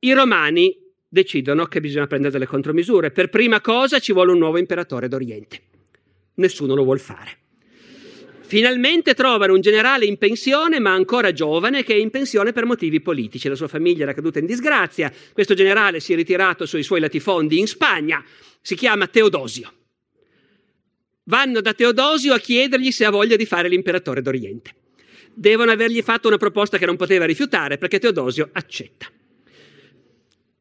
i 0.00 0.12
Romani 0.12 0.76
decidono 1.08 1.66
che 1.66 1.80
bisogna 1.80 2.06
prendere 2.06 2.32
delle 2.32 2.46
contromisure. 2.46 3.10
Per 3.10 3.28
prima 3.28 3.60
cosa 3.60 3.98
ci 3.98 4.12
vuole 4.12 4.32
un 4.32 4.38
nuovo 4.38 4.58
imperatore 4.58 5.08
d'Oriente. 5.08 5.60
Nessuno 6.34 6.74
lo 6.74 6.84
vuol 6.84 7.00
fare. 7.00 7.38
Finalmente 8.40 9.14
trovano 9.14 9.54
un 9.54 9.60
generale 9.60 10.04
in 10.04 10.18
pensione, 10.18 10.78
ma 10.78 10.92
ancora 10.92 11.32
giovane, 11.32 11.82
che 11.84 11.94
è 11.94 11.96
in 11.96 12.10
pensione 12.10 12.52
per 12.52 12.66
motivi 12.66 13.00
politici. 13.00 13.48
La 13.48 13.54
sua 13.54 13.68
famiglia 13.68 14.02
era 14.02 14.12
caduta 14.12 14.38
in 14.38 14.46
disgrazia. 14.46 15.10
Questo 15.32 15.54
generale 15.54 16.00
si 16.00 16.12
è 16.12 16.16
ritirato 16.16 16.66
sui 16.66 16.82
suoi 16.82 17.00
latifondi 17.00 17.58
in 17.58 17.66
Spagna. 17.66 18.22
Si 18.60 18.74
chiama 18.74 19.06
Teodosio. 19.06 19.72
Vanno 21.24 21.60
da 21.60 21.72
Teodosio 21.72 22.34
a 22.34 22.38
chiedergli 22.38 22.90
se 22.90 23.04
ha 23.06 23.10
voglia 23.10 23.36
di 23.36 23.46
fare 23.46 23.68
l'imperatore 23.68 24.20
d'Oriente. 24.20 24.74
Devono 25.34 25.70
avergli 25.70 26.02
fatto 26.02 26.28
una 26.28 26.36
proposta 26.36 26.78
che 26.78 26.86
non 26.86 26.96
poteva 26.96 27.24
rifiutare 27.24 27.78
perché 27.78 27.98
Teodosio 27.98 28.50
accetta. 28.52 29.10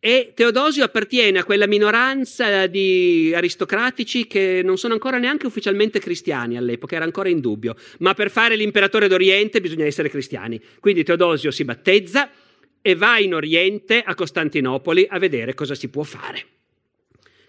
E 0.04 0.32
Teodosio 0.34 0.84
appartiene 0.84 1.38
a 1.38 1.44
quella 1.44 1.68
minoranza 1.68 2.66
di 2.66 3.32
aristocratici 3.36 4.26
che 4.26 4.62
non 4.64 4.80
sono 4.80 4.94
ancora 4.94 5.20
neanche 5.20 5.46
ufficialmente 5.46 6.00
cristiani 6.00 6.58
all'epoca, 6.58 6.96
era 6.96 7.06
ancora 7.06 7.30
in 7.30 7.40
dubbio, 7.40 7.76
ma 8.00 8.16
per 8.16 8.32
fare 8.32 8.56
l'imperatore 8.56 9.08
d'Oriente 9.08 9.62
bisogna 9.62 9.86
essere 9.86 10.10
cristiani. 10.10 10.60
Quindi 10.80 11.04
Teodosio 11.04 11.52
si 11.52 11.64
battezza 11.66 12.32
e 12.82 12.96
va 12.96 13.20
in 13.20 13.36
Oriente, 13.36 14.02
a 14.02 14.16
Costantinopoli, 14.16 15.06
a 15.08 15.20
vedere 15.20 15.54
cosa 15.54 15.76
si 15.76 15.88
può 15.90 16.02
fare. 16.02 16.46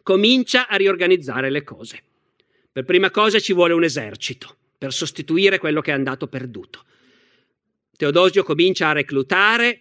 Comincia 0.02 0.68
a 0.68 0.76
riorganizzare 0.76 1.48
le 1.48 1.62
cose. 1.62 2.02
Per 2.70 2.84
prima 2.84 3.10
cosa 3.10 3.38
ci 3.38 3.54
vuole 3.54 3.72
un 3.72 3.84
esercito 3.84 4.56
per 4.76 4.92
sostituire 4.92 5.58
quello 5.58 5.80
che 5.80 5.90
è 5.90 5.94
andato 5.94 6.26
perduto. 6.26 6.84
Teodosio 8.02 8.42
comincia 8.42 8.88
a 8.88 8.92
reclutare 8.92 9.80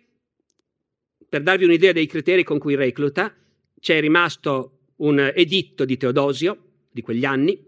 per 1.27 1.41
darvi 1.41 1.63
un'idea 1.63 1.91
dei 1.91 2.05
criteri 2.05 2.43
con 2.43 2.59
cui 2.59 2.75
recluta, 2.75 3.35
c'è 3.79 3.99
rimasto 3.99 4.91
un 4.97 5.31
editto 5.33 5.85
di 5.85 5.97
Teodosio 5.97 6.65
di 6.91 7.01
quegli 7.01 7.25
anni 7.25 7.59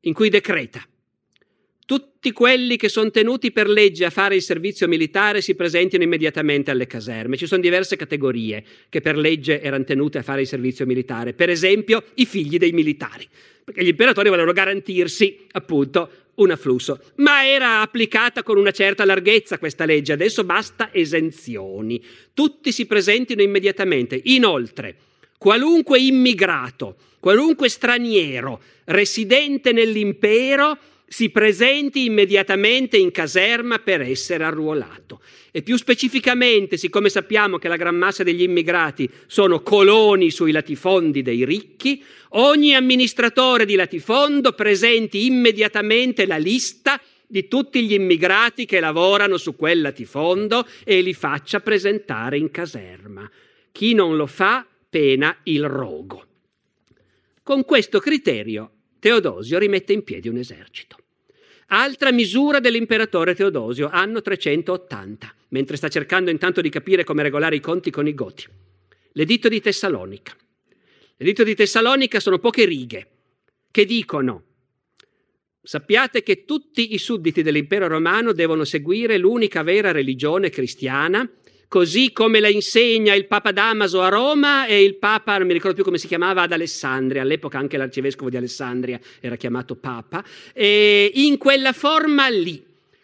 in 0.00 0.12
cui 0.12 0.30
decreta 0.30 0.84
tutti 1.86 2.32
quelli 2.32 2.76
che 2.76 2.88
sono 2.88 3.10
tenuti 3.10 3.52
per 3.52 3.68
legge 3.68 4.06
a 4.06 4.10
fare 4.10 4.34
il 4.34 4.42
servizio 4.42 4.88
militare 4.88 5.42
si 5.42 5.54
presentino 5.54 6.02
immediatamente 6.02 6.70
alle 6.70 6.86
caserme. 6.86 7.36
Ci 7.36 7.46
sono 7.46 7.60
diverse 7.60 7.96
categorie 7.96 8.64
che 8.88 9.02
per 9.02 9.18
legge 9.18 9.60
erano 9.60 9.84
tenute 9.84 10.18
a 10.18 10.22
fare 10.22 10.40
il 10.40 10.46
servizio 10.46 10.86
militare. 10.86 11.34
Per 11.34 11.50
esempio, 11.50 12.02
i 12.14 12.24
figli 12.24 12.56
dei 12.56 12.72
militari, 12.72 13.28
perché 13.62 13.84
gli 13.84 13.88
imperatori 13.88 14.30
volevano 14.30 14.52
garantirsi 14.52 15.46
appunto 15.52 16.10
un 16.36 16.50
afflusso, 16.50 17.00
ma 17.16 17.46
era 17.46 17.80
applicata 17.80 18.42
con 18.42 18.58
una 18.58 18.70
certa 18.70 19.04
larghezza 19.04 19.58
questa 19.58 19.84
legge, 19.84 20.12
adesso 20.12 20.44
basta 20.44 20.90
esenzioni, 20.92 22.02
tutti 22.32 22.72
si 22.72 22.86
presentino 22.86 23.42
immediatamente. 23.42 24.20
Inoltre, 24.24 24.96
qualunque 25.38 25.98
immigrato, 25.98 26.96
qualunque 27.20 27.68
straniero 27.68 28.60
residente 28.84 29.72
nell'impero 29.72 30.78
si 31.14 31.30
presenti 31.30 32.06
immediatamente 32.06 32.96
in 32.96 33.12
caserma 33.12 33.78
per 33.78 34.00
essere 34.00 34.42
arruolato. 34.42 35.20
E 35.52 35.62
più 35.62 35.76
specificamente, 35.76 36.76
siccome 36.76 37.08
sappiamo 37.08 37.56
che 37.56 37.68
la 37.68 37.76
gran 37.76 37.94
massa 37.94 38.24
degli 38.24 38.42
immigrati 38.42 39.08
sono 39.28 39.62
coloni 39.62 40.32
sui 40.32 40.50
latifondi 40.50 41.22
dei 41.22 41.44
ricchi, 41.44 42.02
ogni 42.30 42.74
amministratore 42.74 43.64
di 43.64 43.76
latifondo 43.76 44.54
presenti 44.54 45.26
immediatamente 45.26 46.26
la 46.26 46.36
lista 46.36 47.00
di 47.24 47.46
tutti 47.46 47.84
gli 47.84 47.92
immigrati 47.92 48.64
che 48.66 48.80
lavorano 48.80 49.36
su 49.36 49.54
quel 49.54 49.82
latifondo 49.82 50.66
e 50.82 51.00
li 51.00 51.14
faccia 51.14 51.60
presentare 51.60 52.38
in 52.38 52.50
caserma. 52.50 53.30
Chi 53.70 53.94
non 53.94 54.16
lo 54.16 54.26
fa 54.26 54.66
pena 54.90 55.36
il 55.44 55.68
rogo. 55.68 56.26
Con 57.44 57.64
questo 57.64 58.00
criterio 58.00 58.70
Teodosio 58.98 59.58
rimette 59.58 59.92
in 59.92 60.02
piedi 60.02 60.28
un 60.28 60.38
esercito. 60.38 60.96
Altra 61.68 62.12
misura 62.12 62.60
dell'imperatore 62.60 63.34
Teodosio, 63.34 63.88
anno 63.90 64.20
380, 64.20 65.34
mentre 65.48 65.76
sta 65.76 65.88
cercando 65.88 66.30
intanto 66.30 66.60
di 66.60 66.68
capire 66.68 67.04
come 67.04 67.22
regolare 67.22 67.56
i 67.56 67.60
conti 67.60 67.90
con 67.90 68.06
i 68.06 68.14
Goti. 68.14 68.46
L'editto 69.12 69.48
di 69.48 69.60
Tessalonica. 69.60 70.36
L'editto 71.16 71.44
di 71.44 71.54
Tessalonica 71.54 72.20
sono 72.20 72.38
poche 72.38 72.64
righe 72.64 73.08
che 73.70 73.84
dicono 73.84 74.42
sappiate 75.62 76.22
che 76.22 76.44
tutti 76.44 76.92
i 76.92 76.98
sudditi 76.98 77.42
dell'impero 77.42 77.86
romano 77.86 78.32
devono 78.32 78.64
seguire 78.64 79.16
l'unica 79.16 79.62
vera 79.62 79.92
religione 79.92 80.50
cristiana 80.50 81.28
così 81.68 82.12
come 82.12 82.40
la 82.40 82.48
insegna 82.48 83.14
il 83.14 83.26
Papa 83.26 83.52
Damaso 83.52 84.00
a 84.00 84.08
Roma 84.08 84.66
e 84.66 84.82
il 84.82 84.96
Papa, 84.96 85.38
non 85.38 85.46
mi 85.46 85.52
ricordo 85.52 85.74
più 85.74 85.84
come 85.84 85.98
si 85.98 86.06
chiamava, 86.06 86.42
ad 86.42 86.52
Alessandria, 86.52 87.22
all'epoca 87.22 87.58
anche 87.58 87.76
l'arcivescovo 87.76 88.30
di 88.30 88.36
Alessandria 88.36 88.98
era 89.20 89.36
chiamato 89.36 89.74
Papa, 89.74 90.24
e 90.52 91.10
in 91.14 91.38
quella 91.38 91.72
forma 91.72 92.28
lì. 92.28 92.62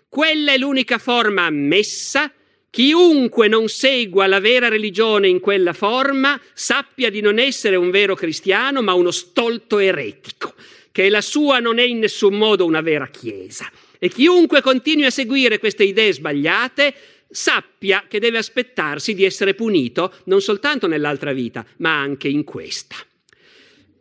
Quella 0.08 0.52
è 0.52 0.58
l'unica 0.58 0.98
forma 0.98 1.44
ammessa. 1.44 2.32
Chiunque 2.68 3.48
non 3.48 3.68
segua 3.68 4.26
la 4.26 4.40
vera 4.40 4.68
religione 4.68 5.28
in 5.28 5.40
quella 5.40 5.72
forma 5.72 6.40
sappia 6.52 7.10
di 7.10 7.20
non 7.20 7.38
essere 7.38 7.76
un 7.76 7.90
vero 7.90 8.14
cristiano, 8.14 8.82
ma 8.82 8.92
uno 8.94 9.10
stolto 9.10 9.78
eretico, 9.78 10.54
che 10.92 11.08
la 11.08 11.20
sua 11.20 11.58
non 11.58 11.78
è 11.78 11.82
in 11.82 11.98
nessun 11.98 12.34
modo 12.34 12.64
una 12.64 12.80
vera 12.80 13.08
chiesa. 13.08 13.70
E 13.98 14.08
chiunque 14.08 14.62
continui 14.62 15.04
a 15.04 15.10
seguire 15.10 15.58
queste 15.58 15.84
idee 15.84 16.12
sbagliate 16.12 16.94
sappia 17.30 18.06
che 18.08 18.18
deve 18.18 18.38
aspettarsi 18.38 19.14
di 19.14 19.24
essere 19.24 19.54
punito 19.54 20.12
non 20.24 20.40
soltanto 20.40 20.86
nell'altra 20.86 21.32
vita, 21.32 21.64
ma 21.78 21.98
anche 21.98 22.28
in 22.28 22.44
questa. 22.44 22.96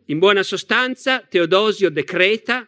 In 0.06 0.18
buona 0.18 0.42
sostanza, 0.42 1.20
Teodosio 1.20 1.90
decreta 1.90 2.66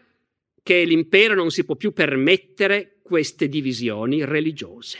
che 0.63 0.85
l'impero 0.85 1.35
non 1.35 1.51
si 1.51 1.65
può 1.65 1.75
più 1.75 1.93
permettere 1.93 2.99
queste 3.03 3.49
divisioni 3.49 4.25
religiose. 4.25 4.99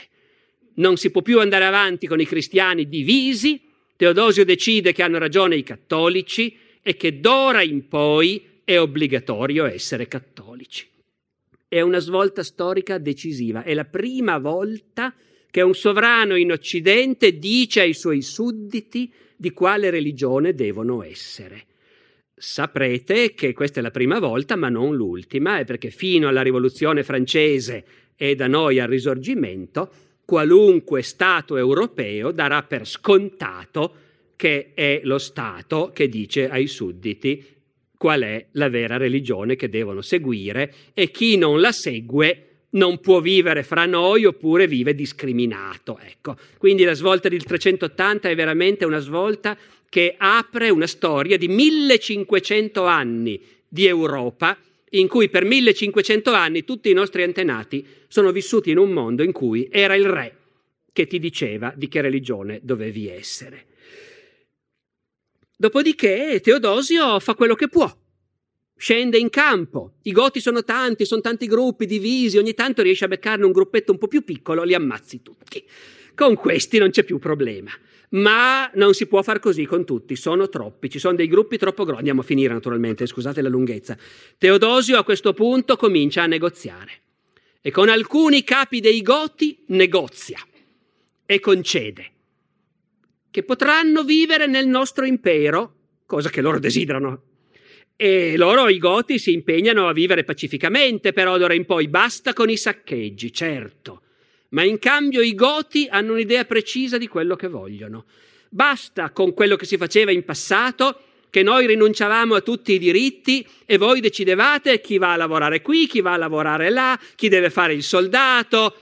Non 0.75 0.97
si 0.97 1.09
può 1.09 1.21
più 1.21 1.39
andare 1.39 1.65
avanti 1.65 2.05
con 2.05 2.19
i 2.19 2.25
cristiani 2.25 2.89
divisi. 2.89 3.61
Teodosio 3.95 4.43
decide 4.43 4.91
che 4.91 5.03
hanno 5.03 5.19
ragione 5.19 5.55
i 5.55 5.63
cattolici 5.63 6.57
e 6.81 6.97
che 6.97 7.21
d'ora 7.21 7.61
in 7.61 7.87
poi 7.87 8.61
è 8.65 8.77
obbligatorio 8.77 9.65
essere 9.65 10.07
cattolici. 10.09 10.85
È 11.67 11.79
una 11.79 11.99
svolta 11.99 12.43
storica 12.43 12.97
decisiva, 12.97 13.63
è 13.63 13.73
la 13.73 13.85
prima 13.85 14.37
volta 14.37 15.13
che 15.13 15.31
un 15.61 15.73
sovrano 15.75 16.35
in 16.35 16.51
Occidente 16.51 17.37
dice 17.37 17.81
ai 17.81 17.93
suoi 17.93 18.21
sudditi 18.21 19.11
di 19.35 19.51
quale 19.51 19.89
religione 19.89 20.53
devono 20.53 21.03
essere. 21.03 21.65
Saprete 22.35 23.33
che 23.33 23.53
questa 23.53 23.79
è 23.79 23.83
la 23.83 23.91
prima 23.91 24.19
volta, 24.19 24.55
ma 24.55 24.69
non 24.69 24.95
l'ultima, 24.95 25.59
è 25.59 25.65
perché 25.65 25.91
fino 25.91 26.27
alla 26.27 26.41
Rivoluzione 26.41 27.03
francese 27.03 27.85
e 28.15 28.35
da 28.35 28.47
noi 28.47 28.79
al 28.79 28.87
Risorgimento, 28.87 29.91
qualunque 30.25 31.01
Stato 31.01 31.57
europeo 31.57 32.31
darà 32.31 32.63
per 32.63 32.87
scontato 32.87 33.95
che 34.35 34.71
è 34.73 35.01
lo 35.03 35.19
Stato 35.19 35.91
che 35.93 36.09
dice 36.09 36.49
ai 36.49 36.67
sudditi 36.67 37.45
qual 37.97 38.21
è 38.21 38.47
la 38.51 38.69
vera 38.69 38.97
religione 38.97 39.55
che 39.55 39.69
devono 39.69 40.01
seguire 40.01 40.73
e 40.93 41.11
chi 41.11 41.37
non 41.37 41.61
la 41.61 41.71
segue 41.71 42.52
non 42.73 42.99
può 42.99 43.19
vivere 43.19 43.63
fra 43.63 43.85
noi 43.85 44.25
oppure 44.25 44.67
vive 44.67 44.95
discriminato. 44.95 45.99
Ecco. 45.99 46.37
Quindi 46.57 46.83
la 46.83 46.93
svolta 46.93 47.29
del 47.29 47.43
380 47.43 48.29
è 48.29 48.35
veramente 48.35 48.85
una 48.85 48.99
svolta 48.99 49.57
che 49.89 50.15
apre 50.17 50.69
una 50.69 50.87
storia 50.87 51.37
di 51.37 51.47
1500 51.47 52.85
anni 52.85 53.41
di 53.67 53.85
Europa 53.85 54.57
in 54.91 55.07
cui 55.07 55.29
per 55.29 55.45
1500 55.45 56.31
anni 56.31 56.63
tutti 56.63 56.89
i 56.89 56.93
nostri 56.93 57.23
antenati 57.23 57.85
sono 58.07 58.31
vissuti 58.31 58.71
in 58.71 58.77
un 58.77 58.91
mondo 58.91 59.23
in 59.23 59.31
cui 59.31 59.67
era 59.71 59.95
il 59.95 60.05
re 60.05 60.37
che 60.91 61.07
ti 61.07 61.19
diceva 61.19 61.73
di 61.75 61.87
che 61.87 62.01
religione 62.01 62.59
dovevi 62.61 63.07
essere. 63.07 63.65
Dopodiché 65.55 66.39
Teodosio 66.41 67.19
fa 67.19 67.33
quello 67.35 67.55
che 67.55 67.67
può 67.67 67.91
scende 68.83 69.17
in 69.17 69.29
campo. 69.29 69.93
I 70.01 70.11
goti 70.11 70.41
sono 70.41 70.65
tanti, 70.65 71.05
sono 71.05 71.21
tanti 71.21 71.47
gruppi 71.47 71.85
divisi, 71.85 72.37
ogni 72.37 72.53
tanto 72.53 72.81
riesce 72.81 73.05
a 73.05 73.07
beccarne 73.07 73.45
un 73.45 73.53
gruppetto 73.53 73.93
un 73.93 73.97
po' 73.97 74.09
più 74.09 74.25
piccolo, 74.25 74.63
li 74.63 74.73
ammazzi 74.73 75.21
tutti. 75.21 75.63
Con 76.13 76.35
questi 76.35 76.79
non 76.79 76.89
c'è 76.89 77.05
più 77.05 77.17
problema. 77.17 77.71
Ma 78.09 78.69
non 78.73 78.93
si 78.93 79.05
può 79.07 79.21
far 79.21 79.39
così 79.39 79.65
con 79.65 79.85
tutti, 79.85 80.17
sono 80.17 80.49
troppi, 80.49 80.89
ci 80.89 80.99
sono 80.99 81.15
dei 81.15 81.29
gruppi 81.29 81.57
troppo 81.57 81.83
grandi. 81.83 81.99
Andiamo 81.99 82.19
a 82.19 82.25
finire 82.25 82.51
naturalmente, 82.51 83.05
scusate 83.05 83.41
la 83.41 83.47
lunghezza. 83.47 83.97
Teodosio 84.37 84.97
a 84.97 85.05
questo 85.05 85.31
punto 85.31 85.77
comincia 85.77 86.23
a 86.23 86.27
negoziare 86.27 86.91
e 87.61 87.71
con 87.71 87.87
alcuni 87.87 88.43
capi 88.43 88.81
dei 88.81 89.01
Goti 89.01 89.63
negozia 89.67 90.39
e 91.25 91.39
concede 91.39 92.11
che 93.31 93.43
potranno 93.43 94.03
vivere 94.03 94.45
nel 94.45 94.67
nostro 94.67 95.05
impero, 95.05 95.75
cosa 96.05 96.29
che 96.29 96.41
loro 96.41 96.59
desiderano 96.59 97.31
e 97.95 98.35
loro, 98.37 98.69
i 98.69 98.79
Goti, 98.79 99.19
si 99.19 99.33
impegnano 99.33 99.87
a 99.87 99.93
vivere 99.93 100.23
pacificamente, 100.23 101.13
però 101.13 101.37
d'ora 101.37 101.53
in 101.53 101.65
poi 101.65 101.87
basta 101.87 102.33
con 102.33 102.49
i 102.49 102.57
saccheggi, 102.57 103.31
certo. 103.31 104.01
Ma 104.49 104.63
in 104.63 104.79
cambio 104.79 105.21
i 105.21 105.35
Goti 105.35 105.87
hanno 105.89 106.13
un'idea 106.13 106.45
precisa 106.45 106.97
di 106.97 107.07
quello 107.07 107.35
che 107.35 107.47
vogliono. 107.47 108.05
Basta 108.49 109.11
con 109.11 109.33
quello 109.33 109.55
che 109.55 109.65
si 109.65 109.77
faceva 109.77 110.11
in 110.11 110.25
passato, 110.25 110.99
che 111.29 111.41
noi 111.41 111.65
rinunciavamo 111.65 112.35
a 112.35 112.41
tutti 112.41 112.73
i 112.73 112.77
diritti 112.77 113.43
e 113.65 113.77
voi 113.77 113.99
decidevate 113.99 114.79
chi 114.81 114.99
va 114.99 115.13
a 115.13 115.17
lavorare 115.17 115.61
qui, 115.61 115.87
chi 115.87 116.01
va 116.01 116.13
a 116.13 116.17
lavorare 116.17 116.69
là, 116.69 116.99
chi 117.15 117.27
deve 117.27 117.49
fare 117.49 117.73
il 117.73 117.81
soldato, 117.81 118.75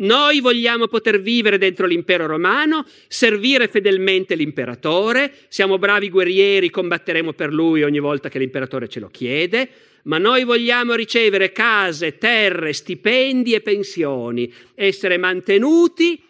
noi 0.00 0.40
vogliamo 0.40 0.86
poter 0.86 1.20
vivere 1.20 1.58
dentro 1.58 1.86
l'impero 1.86 2.26
romano, 2.26 2.86
servire 3.08 3.68
fedelmente 3.68 4.34
l'imperatore, 4.34 5.32
siamo 5.48 5.78
bravi 5.78 6.08
guerrieri, 6.08 6.70
combatteremo 6.70 7.32
per 7.32 7.52
lui 7.52 7.82
ogni 7.82 7.98
volta 7.98 8.28
che 8.28 8.38
l'imperatore 8.38 8.88
ce 8.88 9.00
lo 9.00 9.08
chiede, 9.08 9.68
ma 10.04 10.18
noi 10.18 10.44
vogliamo 10.44 10.94
ricevere 10.94 11.52
case, 11.52 12.16
terre, 12.16 12.72
stipendi 12.72 13.52
e 13.52 13.60
pensioni, 13.60 14.52
essere 14.74 15.18
mantenuti 15.18 16.22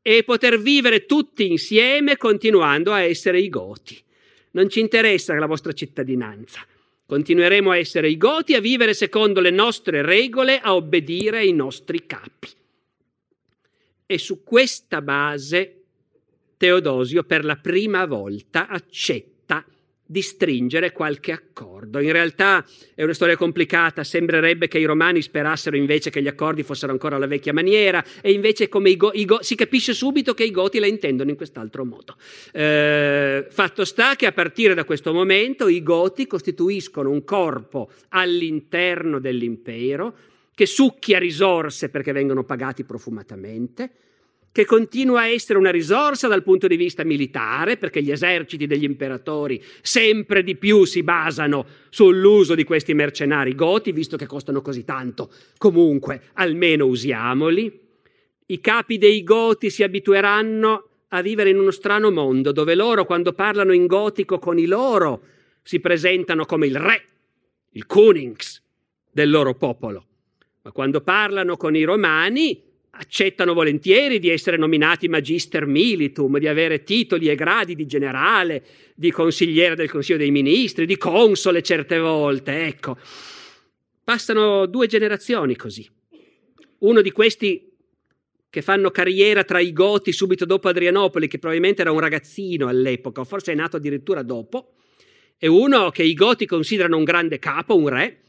e 0.00 0.22
poter 0.22 0.60
vivere 0.60 1.06
tutti 1.06 1.50
insieme 1.50 2.16
continuando 2.16 2.92
a 2.92 3.00
essere 3.00 3.40
i 3.40 3.48
Goti. 3.48 4.00
Non 4.52 4.68
ci 4.68 4.78
interessa 4.78 5.34
la 5.34 5.46
vostra 5.46 5.72
cittadinanza. 5.72 6.64
Continueremo 7.06 7.70
a 7.70 7.76
essere 7.76 8.08
i 8.08 8.16
Goti, 8.16 8.54
a 8.54 8.60
vivere 8.60 8.94
secondo 8.94 9.40
le 9.40 9.50
nostre 9.50 10.02
regole, 10.02 10.60
a 10.60 10.74
obbedire 10.76 11.38
ai 11.38 11.52
nostri 11.52 12.06
capi. 12.06 12.48
E 14.14 14.18
su 14.18 14.44
questa 14.44 15.02
base 15.02 15.80
Teodosio 16.56 17.24
per 17.24 17.44
la 17.44 17.56
prima 17.56 18.06
volta 18.06 18.68
accetta 18.68 19.64
di 20.06 20.22
stringere 20.22 20.92
qualche 20.92 21.32
accordo. 21.32 21.98
In 21.98 22.12
realtà 22.12 22.64
è 22.94 23.02
una 23.02 23.12
storia 23.12 23.36
complicata, 23.36 24.04
sembrerebbe 24.04 24.68
che 24.68 24.78
i 24.78 24.84
romani 24.84 25.20
sperassero 25.20 25.76
invece 25.76 26.10
che 26.10 26.22
gli 26.22 26.28
accordi 26.28 26.62
fossero 26.62 26.92
ancora 26.92 27.16
alla 27.16 27.26
vecchia 27.26 27.52
maniera 27.52 28.04
e 28.20 28.30
invece 28.30 28.68
go, 28.68 29.10
go, 29.24 29.42
si 29.42 29.56
capisce 29.56 29.94
subito 29.94 30.32
che 30.32 30.44
i 30.44 30.52
goti 30.52 30.78
la 30.78 30.86
intendono 30.86 31.30
in 31.30 31.36
quest'altro 31.36 31.84
modo. 31.84 32.14
Eh, 32.52 33.48
fatto 33.50 33.84
sta 33.84 34.14
che 34.14 34.26
a 34.26 34.32
partire 34.32 34.74
da 34.74 34.84
questo 34.84 35.12
momento 35.12 35.66
i 35.66 35.82
goti 35.82 36.28
costituiscono 36.28 37.10
un 37.10 37.24
corpo 37.24 37.90
all'interno 38.10 39.18
dell'impero 39.18 40.14
che 40.54 40.66
succhia 40.66 41.18
risorse 41.18 41.88
perché 41.88 42.12
vengono 42.12 42.44
pagati 42.44 42.84
profumatamente, 42.84 43.90
che 44.52 44.64
continua 44.64 45.22
a 45.22 45.26
essere 45.26 45.58
una 45.58 45.72
risorsa 45.72 46.28
dal 46.28 46.44
punto 46.44 46.68
di 46.68 46.76
vista 46.76 47.02
militare, 47.02 47.76
perché 47.76 48.00
gli 48.00 48.12
eserciti 48.12 48.68
degli 48.68 48.84
imperatori 48.84 49.60
sempre 49.82 50.44
di 50.44 50.54
più 50.54 50.84
si 50.84 51.02
basano 51.02 51.66
sull'uso 51.90 52.54
di 52.54 52.62
questi 52.62 52.94
mercenari 52.94 53.56
goti, 53.56 53.90
visto 53.90 54.16
che 54.16 54.26
costano 54.26 54.62
così 54.62 54.84
tanto. 54.84 55.28
Comunque, 55.58 56.22
almeno 56.34 56.86
usiamoli. 56.86 57.80
I 58.46 58.60
capi 58.60 58.96
dei 58.96 59.24
goti 59.24 59.70
si 59.70 59.82
abitueranno 59.82 60.88
a 61.08 61.20
vivere 61.20 61.50
in 61.50 61.58
uno 61.58 61.72
strano 61.72 62.12
mondo, 62.12 62.52
dove 62.52 62.76
loro, 62.76 63.06
quando 63.06 63.32
parlano 63.32 63.72
in 63.72 63.86
gotico 63.86 64.38
con 64.38 64.56
i 64.60 64.66
loro, 64.66 65.22
si 65.62 65.80
presentano 65.80 66.44
come 66.44 66.68
il 66.68 66.76
re, 66.76 67.04
il 67.70 67.86
Kunings 67.86 68.62
del 69.10 69.30
loro 69.30 69.54
popolo 69.54 70.06
ma 70.64 70.72
quando 70.72 71.02
parlano 71.02 71.58
con 71.58 71.76
i 71.76 71.84
romani 71.84 72.58
accettano 72.96 73.52
volentieri 73.52 74.18
di 74.18 74.30
essere 74.30 74.56
nominati 74.56 75.08
magister 75.08 75.66
militum, 75.66 76.38
di 76.38 76.48
avere 76.48 76.84
titoli 76.84 77.28
e 77.28 77.34
gradi 77.34 77.74
di 77.74 77.84
generale, 77.84 78.64
di 78.94 79.10
consigliere 79.10 79.74
del 79.74 79.90
Consiglio 79.90 80.18
dei 80.18 80.30
Ministri, 80.30 80.86
di 80.86 80.96
console 80.96 81.62
certe 81.62 81.98
volte, 81.98 82.64
ecco. 82.66 82.96
Passano 84.02 84.64
due 84.64 84.86
generazioni 84.86 85.54
così. 85.54 85.86
Uno 86.78 87.02
di 87.02 87.10
questi 87.10 87.70
che 88.48 88.62
fanno 88.62 88.90
carriera 88.90 89.44
tra 89.44 89.60
i 89.60 89.72
Goti 89.72 90.12
subito 90.12 90.46
dopo 90.46 90.68
Adrianopoli, 90.68 91.28
che 91.28 91.38
probabilmente 91.38 91.82
era 91.82 91.90
un 91.90 92.00
ragazzino 92.00 92.68
all'epoca, 92.68 93.20
o 93.20 93.24
forse 93.24 93.52
è 93.52 93.54
nato 93.54 93.76
addirittura 93.76 94.22
dopo, 94.22 94.76
e 95.36 95.46
uno 95.46 95.90
che 95.90 96.04
i 96.04 96.14
Goti 96.14 96.46
considerano 96.46 96.96
un 96.96 97.04
grande 97.04 97.38
capo, 97.38 97.76
un 97.76 97.88
re, 97.88 98.23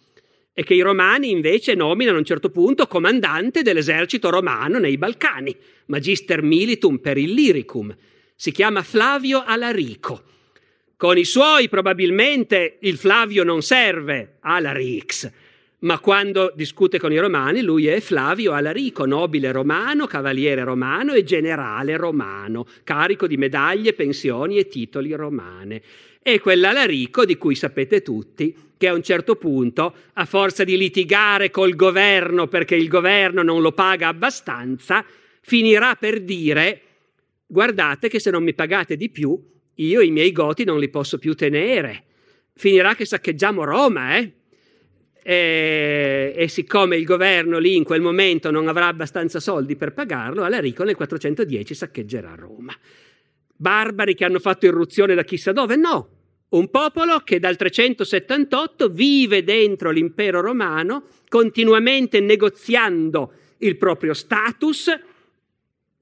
e 0.58 0.64
che 0.64 0.74
i 0.74 0.80
romani 0.80 1.32
invece 1.32 1.76
nominano 1.76 2.16
a 2.16 2.20
un 2.20 2.26
certo 2.26 2.50
punto 2.50 2.88
comandante 2.88 3.62
dell'esercito 3.62 4.30
romano 4.30 4.80
nei 4.80 4.98
Balcani, 4.98 5.54
magister 5.88 6.42
militum 6.42 7.00
per 7.00 7.18
Illyricum. 7.18 7.94
Si 8.34 8.52
chiama 8.52 8.82
Flavio 8.82 9.44
Alarico. 9.46 10.24
Con 10.96 11.18
i 11.18 11.26
suoi 11.26 11.68
probabilmente 11.68 12.78
il 12.80 12.96
Flavio 12.96 13.44
non 13.44 13.62
serve 13.62 14.38
Alarix, 14.40 15.30
ma 15.80 16.00
quando 16.00 16.54
discute 16.56 17.00
con 17.00 17.12
i 17.12 17.20
romani 17.20 17.62
lui 17.62 17.88
è 17.88 18.00
Flavio 18.00 18.54
Alarico, 18.54 19.06
nobile 19.06 19.52
romano, 19.52 20.08
cavaliere 20.08 20.64
romano 20.64 21.12
e 21.12 21.26
generale 21.26 21.98
romano, 21.98 22.66
carico 22.86 23.28
di 23.28 23.36
medaglie, 23.36 23.92
pensioni 23.92 24.58
e 24.58 24.70
titoli 24.70 25.12
romane. 25.12 25.82
E 26.24 26.40
quell'Alarico 26.40 27.26
di 27.26 27.36
cui 27.36 27.56
sapete 27.56 28.02
tutti 28.02 28.56
che 28.78 28.88
a 28.88 28.94
un 28.94 29.04
certo 29.04 29.36
punto, 29.36 29.96
a 30.14 30.26
forza 30.26 30.64
di 30.64 30.78
litigare 30.78 31.50
col 31.50 31.76
governo 31.76 32.48
perché 32.48 32.76
il 32.76 32.88
governo 32.88 33.42
non 33.42 33.62
lo 33.62 33.72
paga 33.72 34.08
abbastanza, 34.08 35.06
finirà 35.42 35.96
per 35.96 36.22
dire 36.22 36.82
guardate 37.46 38.10
che 38.10 38.20
se 38.20 38.32
non 38.32 38.44
mi 38.44 38.54
pagate 38.54 38.96
di 38.98 39.10
più, 39.10 39.40
io 39.76 40.02
i 40.02 40.12
miei 40.12 40.32
goti 40.32 40.64
non 40.64 40.80
li 40.80 40.90
posso 40.90 41.18
più 41.18 41.34
tenere. 41.36 42.04
Finirà 42.54 42.96
che 42.96 43.06
saccheggiamo 43.06 43.64
Roma, 43.64 44.18
eh? 44.18 44.32
e, 45.28 46.34
e, 46.36 46.48
siccome 46.48 46.98
il 46.98 47.04
governo 47.04 47.58
lì 47.58 47.76
in 47.76 47.84
quel 47.84 48.00
momento 48.00 48.52
non 48.52 48.68
avrà 48.68 48.86
abbastanza 48.86 49.40
soldi 49.40 49.76
per 49.76 49.92
pagarlo, 49.92 50.44
Alarico 50.44 50.84
nel 50.84 50.96
410 50.96 51.74
saccheggerà 51.74 52.36
Roma. 52.36 52.74
Barbari 53.56 54.14
che 54.14 54.24
hanno 54.24 54.40
fatto 54.40 54.68
irruzione 54.68 55.16
da 55.16 55.24
chissà 55.24 55.52
dove? 55.52 55.76
No, 55.76 56.10
un 56.56 56.70
popolo 56.70 57.20
che 57.20 57.40
dal 57.40 57.58
378 57.58 58.90
vive 58.90 59.44
dentro 59.44 59.92
l'impero 59.92 60.42
romano, 60.42 61.04
continuamente 61.28 62.22
negoziando 62.22 63.32
il 63.58 63.78
proprio 63.78 64.14
status, 64.14 64.90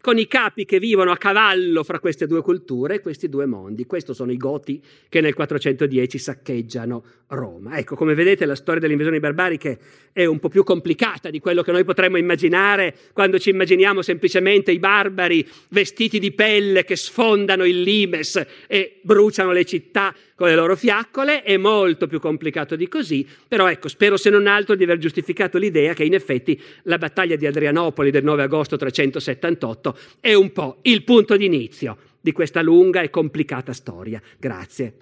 con 0.04 0.18
i 0.18 0.28
capi 0.28 0.66
che 0.66 0.80
vivono 0.80 1.12
a 1.12 1.18
cavallo 1.18 1.82
fra 1.82 1.98
queste 1.98 2.28
due 2.28 2.42
culture, 2.42 3.00
questi 3.00 3.30
due 3.30 3.46
mondi. 3.46 3.86
Questi 3.86 4.14
sono 4.14 4.34
i 4.34 4.38
Goti 4.38 4.84
che 5.08 5.22
nel 5.22 5.34
410 5.34 6.18
saccheggiano 6.18 7.06
Roma. 7.28 7.78
Ecco, 7.78 7.96
come 7.96 8.14
vedete 8.14 8.46
la 8.46 8.56
storia 8.56 8.82
delle 8.82 8.92
invasioni 8.92 9.22
barbariche 9.22 9.80
è 10.12 10.26
un 10.26 10.40
po' 10.40 10.50
più 10.50 10.66
complicata 10.66 11.30
di 11.30 11.40
quello 11.40 11.62
che 11.62 11.72
noi 11.72 11.86
potremmo 11.86 12.18
immaginare 12.18 12.94
quando 13.14 13.40
ci 13.40 13.52
immaginiamo 13.52 14.02
semplicemente 14.02 14.74
i 14.74 14.80
barbari 14.80 15.48
vestiti 15.70 16.20
di 16.20 16.34
pelle 16.34 16.84
che 16.84 16.98
sfondano 16.98 17.64
il 17.64 17.82
limes 17.82 18.46
e 18.68 19.00
bruciano 19.04 19.54
le 19.54 19.64
città 19.64 20.14
con 20.36 20.48
le 20.48 20.56
loro 20.56 20.76
fiaccole, 20.76 21.44
è 21.44 21.58
molto 21.58 22.08
più 22.08 22.20
complicato 22.20 22.76
di 22.76 22.88
così, 22.88 23.28
però 23.48 23.70
ecco, 23.70 23.88
spero 23.88 24.18
se 24.18 24.30
non 24.30 24.48
altro 24.48 24.76
di 24.76 24.84
aver 24.84 24.98
giustificato 24.98 25.58
l'idea 25.58 25.94
che 25.94 26.04
in 26.04 26.14
effetti 26.14 26.60
la 26.84 26.98
battaglia 26.98 27.36
di 27.36 27.46
Adrianopoli 27.46 28.12
del 28.12 28.24
9 28.24 28.44
agosto 28.44 28.76
378 28.76 29.98
è 30.20 30.34
un 30.34 30.52
po' 30.52 30.78
il 30.84 31.04
punto 31.04 31.38
d'inizio 31.38 31.98
di 32.20 32.32
questa 32.32 32.62
lunga 32.62 33.02
e 33.02 33.10
complicata 33.10 33.74
storia. 33.74 34.22
Grazie. 34.38 34.94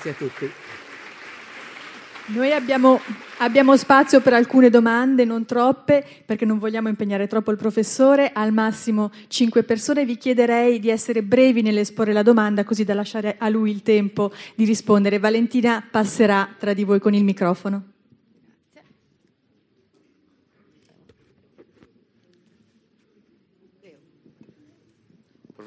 Grazie 0.00 0.10
a 0.10 0.14
tutti. 0.14 0.50
Noi 2.26 2.52
abbiamo, 2.52 3.00
abbiamo, 3.38 3.76
spazio 3.76 4.20
per 4.20 4.32
alcune 4.32 4.70
domande, 4.70 5.24
non 5.24 5.44
troppe, 5.44 6.04
perché 6.24 6.44
non 6.44 6.58
vogliamo 6.58 6.88
impegnare 6.88 7.26
troppo 7.26 7.50
il 7.50 7.56
professore, 7.56 8.30
al 8.32 8.52
massimo 8.52 9.10
cinque 9.26 9.64
persone. 9.64 10.04
Vi 10.04 10.16
chiederei 10.16 10.78
di 10.78 10.88
essere 10.88 11.24
brevi 11.24 11.62
nell'esporre 11.62 12.12
la 12.12 12.22
domanda, 12.22 12.62
così 12.62 12.84
da 12.84 12.94
lasciare 12.94 13.36
a 13.38 13.48
lui 13.48 13.72
il 13.72 13.82
tempo 13.82 14.30
di 14.54 14.64
rispondere. 14.64 15.18
Valentina 15.18 15.84
passerà 15.90 16.48
tra 16.56 16.74
di 16.74 16.84
voi 16.84 17.00
con 17.00 17.14
il 17.14 17.24
microfono. 17.24 17.97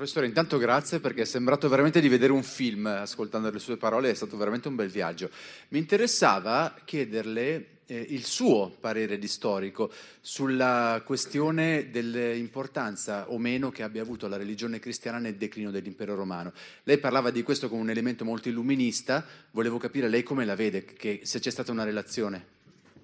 Professore, 0.02 0.26
intanto 0.26 0.58
grazie 0.58 1.00
perché 1.00 1.22
è 1.22 1.26
sembrato 1.26 1.70
veramente 1.70 2.02
di 2.02 2.10
vedere 2.10 2.32
un 2.32 2.42
film 2.42 2.88
ascoltando 2.88 3.52
le 3.52 3.60
sue 3.60 3.78
parole, 3.78 4.10
è 4.10 4.16
stato 4.16 4.36
veramente 4.36 4.68
un 4.68 4.74
bel 4.74 4.90
viaggio. 4.90 5.30
Mi 5.68 5.78
interessava 5.78 6.76
chiederle 6.84 7.82
eh, 7.86 8.08
il 8.10 8.26
suo 8.26 8.76
parere 8.80 9.20
di 9.20 9.28
storico 9.28 9.92
sulla 10.20 11.04
questione 11.06 11.92
dell'importanza 11.92 13.30
o 13.30 13.38
meno 13.38 13.70
che 13.70 13.84
abbia 13.84 14.02
avuto 14.02 14.28
la 14.28 14.38
religione 14.38 14.80
cristiana 14.80 15.20
nel 15.20 15.36
declino 15.36 15.70
dell'impero 15.70 16.16
romano. 16.16 16.52
Lei 16.86 16.98
parlava 16.98 17.30
di 17.30 17.44
questo 17.44 17.70
come 17.70 17.82
un 17.82 17.92
elemento 17.92 18.26
molto 18.26 18.50
illuminista, 18.50 19.24
volevo 19.52 19.78
capire 19.78 20.10
lei 20.10 20.24
come 20.24 20.46
la 20.46 20.56
vede, 20.56 20.84
che, 20.84 21.20
se 21.26 21.38
c'è 21.38 21.52
stata 21.52 21.72
una 21.72 21.84
relazione. 21.84 22.46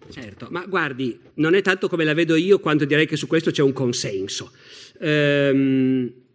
Certo, 0.09 0.47
ma 0.49 0.65
guardi, 0.65 1.19
non 1.35 1.53
è 1.53 1.61
tanto 1.61 1.89
come 1.89 2.05
la 2.05 2.15
vedo 2.15 2.33
io 2.33 2.57
quanto 2.57 2.85
direi 2.85 3.05
che 3.05 3.17
su 3.17 3.27
questo 3.27 3.51
c'è 3.51 3.61
un 3.61 3.73
consenso. 3.73 4.51
Ehm, 4.99 6.25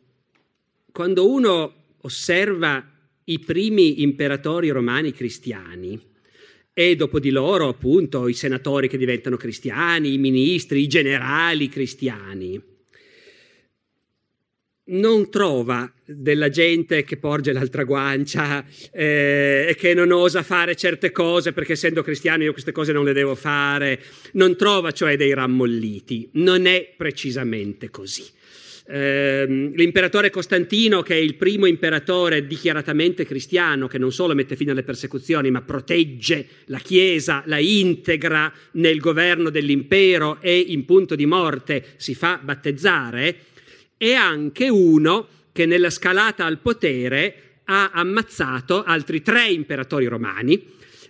quando 0.93 1.29
uno 1.29 1.75
osserva 2.03 2.87
i 3.25 3.39
primi 3.39 4.03
imperatori 4.03 4.69
romani 4.69 5.13
cristiani 5.13 5.99
e 6.75 6.97
dopo 6.97 7.19
di 7.19 7.31
loro 7.31 7.69
appunto 7.69 8.29
i 8.29 8.35
senatori 8.35 8.89
che 8.89 8.99
diventano 8.99 9.37
cristiani, 9.37 10.15
i 10.15 10.19
ministri, 10.19 10.83
i 10.83 10.87
generali 10.87 11.69
cristiani, 11.69 12.61
non 14.85 15.31
trova 15.31 15.91
della 16.05 16.49
gente 16.49 17.05
che 17.05 17.17
porge 17.17 17.53
l'altra 17.53 17.85
guancia 17.85 18.65
eh, 18.91 19.67
e 19.69 19.75
che 19.77 19.95
non 19.95 20.11
osa 20.11 20.43
fare 20.43 20.75
certe 20.75 21.13
cose 21.13 21.53
perché 21.53 21.73
essendo 21.73 22.03
cristiano 22.03 22.43
io 22.43 22.53
queste 22.53 22.73
cose 22.73 22.93
non 22.93 23.05
le 23.05 23.13
devo 23.13 23.35
fare, 23.35 24.03
non 24.33 24.57
trova 24.57 24.91
cioè 24.91 25.17
dei 25.17 25.33
rammolliti, 25.33 26.31
non 26.33 26.67
è 26.67 26.93
precisamente 26.97 27.91
così. 27.91 28.25
Ehm, 28.95 29.73
l'imperatore 29.75 30.29
Costantino, 30.29 31.01
che 31.01 31.15
è 31.15 31.19
il 31.19 31.37
primo 31.37 31.65
imperatore 31.65 32.47
dichiaratamente 32.47 33.25
cristiano, 33.25 33.87
che 33.87 33.97
non 33.97 34.13
solo 34.13 34.35
mette 34.35 34.55
fine 34.55 34.73
alle 34.73 34.83
persecuzioni, 34.83 35.51
ma 35.51 35.63
protegge 35.63 36.47
la 36.67 36.79
Chiesa, 36.79 37.43
la 37.47 37.57
integra 37.57 38.53
nel 38.73 38.99
governo 38.99 39.49
dell'impero 39.49 40.39
e 40.43 40.59
in 40.59 40.85
punto 40.85 41.15
di 41.15 41.25
morte 41.25 41.95
si 41.97 42.15
fa 42.15 42.39
battezzare, 42.43 43.37
è 43.97 44.13
anche 44.13 44.69
uno 44.69 45.27
che 45.53 45.65
nella 45.65 45.89
scalata 45.89 46.45
al 46.45 46.59
potere 46.59 47.61
ha 47.65 47.93
ammazzato 47.95 48.83
altri 48.85 49.23
tre 49.23 49.49
imperatori 49.49 50.05
romani, 50.05 50.63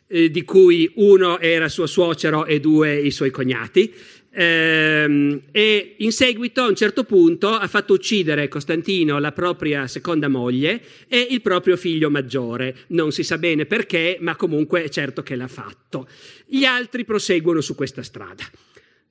eh, 0.06 0.30
di 0.30 0.42
cui 0.44 0.88
uno 0.96 1.40
era 1.40 1.68
suo 1.68 1.86
suocero 1.86 2.44
e 2.44 2.60
due 2.60 2.96
i 3.00 3.10
suoi 3.10 3.30
cognati, 3.30 3.92
Ehm, 4.34 5.42
e 5.50 5.96
in 5.98 6.10
seguito 6.10 6.62
a 6.62 6.68
un 6.68 6.74
certo 6.74 7.04
punto 7.04 7.50
ha 7.50 7.66
fatto 7.68 7.92
uccidere 7.92 8.48
Costantino 8.48 9.18
la 9.18 9.32
propria 9.32 9.86
seconda 9.86 10.28
moglie 10.28 10.82
e 11.06 11.26
il 11.30 11.42
proprio 11.42 11.76
figlio 11.76 12.08
maggiore. 12.08 12.74
Non 12.88 13.12
si 13.12 13.22
sa 13.22 13.36
bene 13.36 13.66
perché, 13.66 14.16
ma 14.20 14.34
comunque 14.36 14.84
è 14.84 14.88
certo 14.88 15.22
che 15.22 15.36
l'ha 15.36 15.48
fatto. 15.48 16.08
Gli 16.46 16.64
altri 16.64 17.04
proseguono 17.04 17.60
su 17.60 17.74
questa 17.74 18.02
strada. 18.02 18.44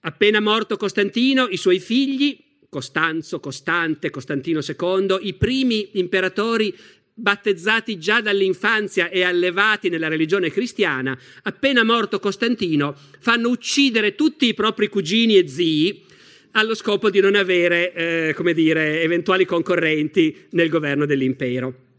Appena 0.01 0.39
morto 0.39 0.77
Costantino, 0.77 1.47
i 1.47 1.57
suoi 1.57 1.79
figli, 1.79 2.37
Costanzo, 2.67 3.39
Costante, 3.39 4.09
Costantino 4.09 4.61
II, 4.65 5.17
i 5.21 5.33
primi 5.35 5.89
imperatori 5.93 6.73
battezzati 7.21 7.97
già 7.97 8.19
dall'infanzia 8.19 9.09
e 9.09 9.23
allevati 9.23 9.89
nella 9.89 10.07
religione 10.07 10.49
cristiana, 10.49 11.17
appena 11.43 11.83
morto 11.83 12.19
Costantino, 12.19 12.95
fanno 13.19 13.49
uccidere 13.49 14.15
tutti 14.15 14.47
i 14.47 14.53
propri 14.53 14.89
cugini 14.89 15.37
e 15.37 15.47
zii 15.47 16.03
allo 16.51 16.75
scopo 16.75 17.09
di 17.09 17.21
non 17.21 17.35
avere, 17.35 17.93
eh, 17.93 18.33
come 18.35 18.53
dire, 18.53 19.01
eventuali 19.01 19.45
concorrenti 19.45 20.47
nel 20.51 20.69
governo 20.69 21.05
dell'impero. 21.05 21.89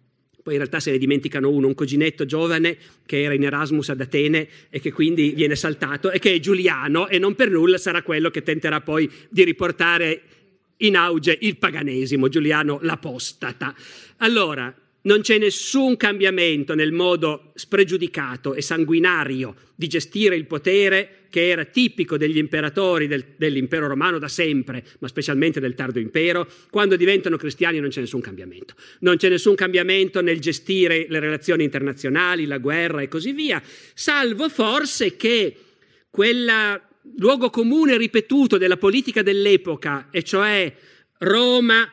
Poi 0.43 0.55
in 0.55 0.59
realtà 0.59 0.81
se 0.81 0.91
ne 0.91 0.99
dimenticano 0.99 1.49
uno, 1.49 1.69
un 1.69 1.75
cuginetto 1.75 2.27
giovane 2.27 2.77
che 3.07 3.23
era 3.23 3.33
in 3.33 3.45
Erasmus 3.45 3.91
ad 3.91 4.01
Atene 4.01 4.49
e 4.71 4.81
che 4.81 4.91
quindi 4.91 5.31
viene 5.37 5.55
saltato 5.55 6.11
e 6.11 6.19
che 6.19 6.35
è 6.35 6.41
Giuliano 6.41 7.07
e 7.07 7.21
non 7.21 7.37
per 7.37 7.49
nulla 7.49 7.79
sarà 7.79 8.03
quello 8.03 8.29
che 8.29 8.43
tenterà 8.43 8.81
poi 8.81 9.09
di 9.31 9.45
riportare 9.45 10.23
in 10.79 10.97
auge 10.97 11.39
il 11.41 11.59
paganesimo, 11.59 12.29
Giuliano 12.29 12.81
l'apostata. 12.83 13.73
Allora, 14.19 14.75
non 15.03 15.21
c'è 15.21 15.39
nessun 15.39 15.97
cambiamento 15.97 16.75
nel 16.75 16.93
modo 16.93 17.53
spregiudicato 17.55 18.55
e 18.55 18.63
sanguinario 18.63 19.55
di 19.75 19.89
gestire 19.89 20.37
il 20.37 20.47
potere 20.47 21.23
che 21.29 21.49
era 21.49 21.65
tipico 21.65 22.19
degli 22.19 22.37
imperatori 22.37 23.07
del, 23.07 23.25
dell'impero 23.37 23.89
romano 23.89 24.19
da 24.19 24.29
sempre, 24.29 24.85
ma 24.99 25.09
specialmente 25.09 25.61
del 25.61 25.75
tardo 25.75 25.99
impero. 25.99 26.47
Quando 26.71 26.95
diventano 26.95 27.37
cristiani 27.37 27.81
non 27.81 27.89
c'è 27.89 28.01
nessun 28.01 28.21
cambiamento. 28.21 28.75
Non 29.01 29.17
c'è 29.17 29.31
nessun 29.31 29.55
cambiamento 29.55 30.21
nel 30.21 30.41
gestire 30.41 31.07
le 31.09 31.21
relazioni 31.21 31.65
internazionali, 31.65 32.45
la 32.45 32.59
guerra 32.59 33.01
e 33.01 33.09
così 33.09 33.33
via, 33.33 33.63
salvo 33.95 34.49
forse 34.51 35.17
che 35.17 35.57
quel 36.11 36.81
luogo 37.17 37.49
comune 37.49 37.97
ripetuto 37.97 38.59
della 38.59 38.77
politica 38.77 39.23
dell'epoca, 39.23 40.09
e 40.11 40.23
cioè 40.23 40.73
Roma 41.19 41.91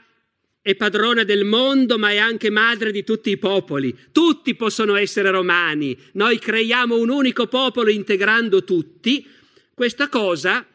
è 0.61 0.75
padrona 0.75 1.23
del 1.23 1.45
mondo, 1.45 1.97
ma 1.97 2.11
è 2.11 2.17
anche 2.17 2.49
madre 2.49 2.91
di 2.91 3.03
tutti 3.03 3.29
i 3.29 3.37
popoli. 3.37 3.97
Tutti 4.11 4.55
possono 4.55 4.95
essere 4.95 5.31
romani. 5.31 5.97
Noi 6.13 6.37
creiamo 6.37 6.97
un 6.97 7.09
unico 7.09 7.47
popolo 7.47 7.89
integrando 7.89 8.63
tutti. 8.63 9.25
Questa 9.73 10.09
cosa 10.09 10.65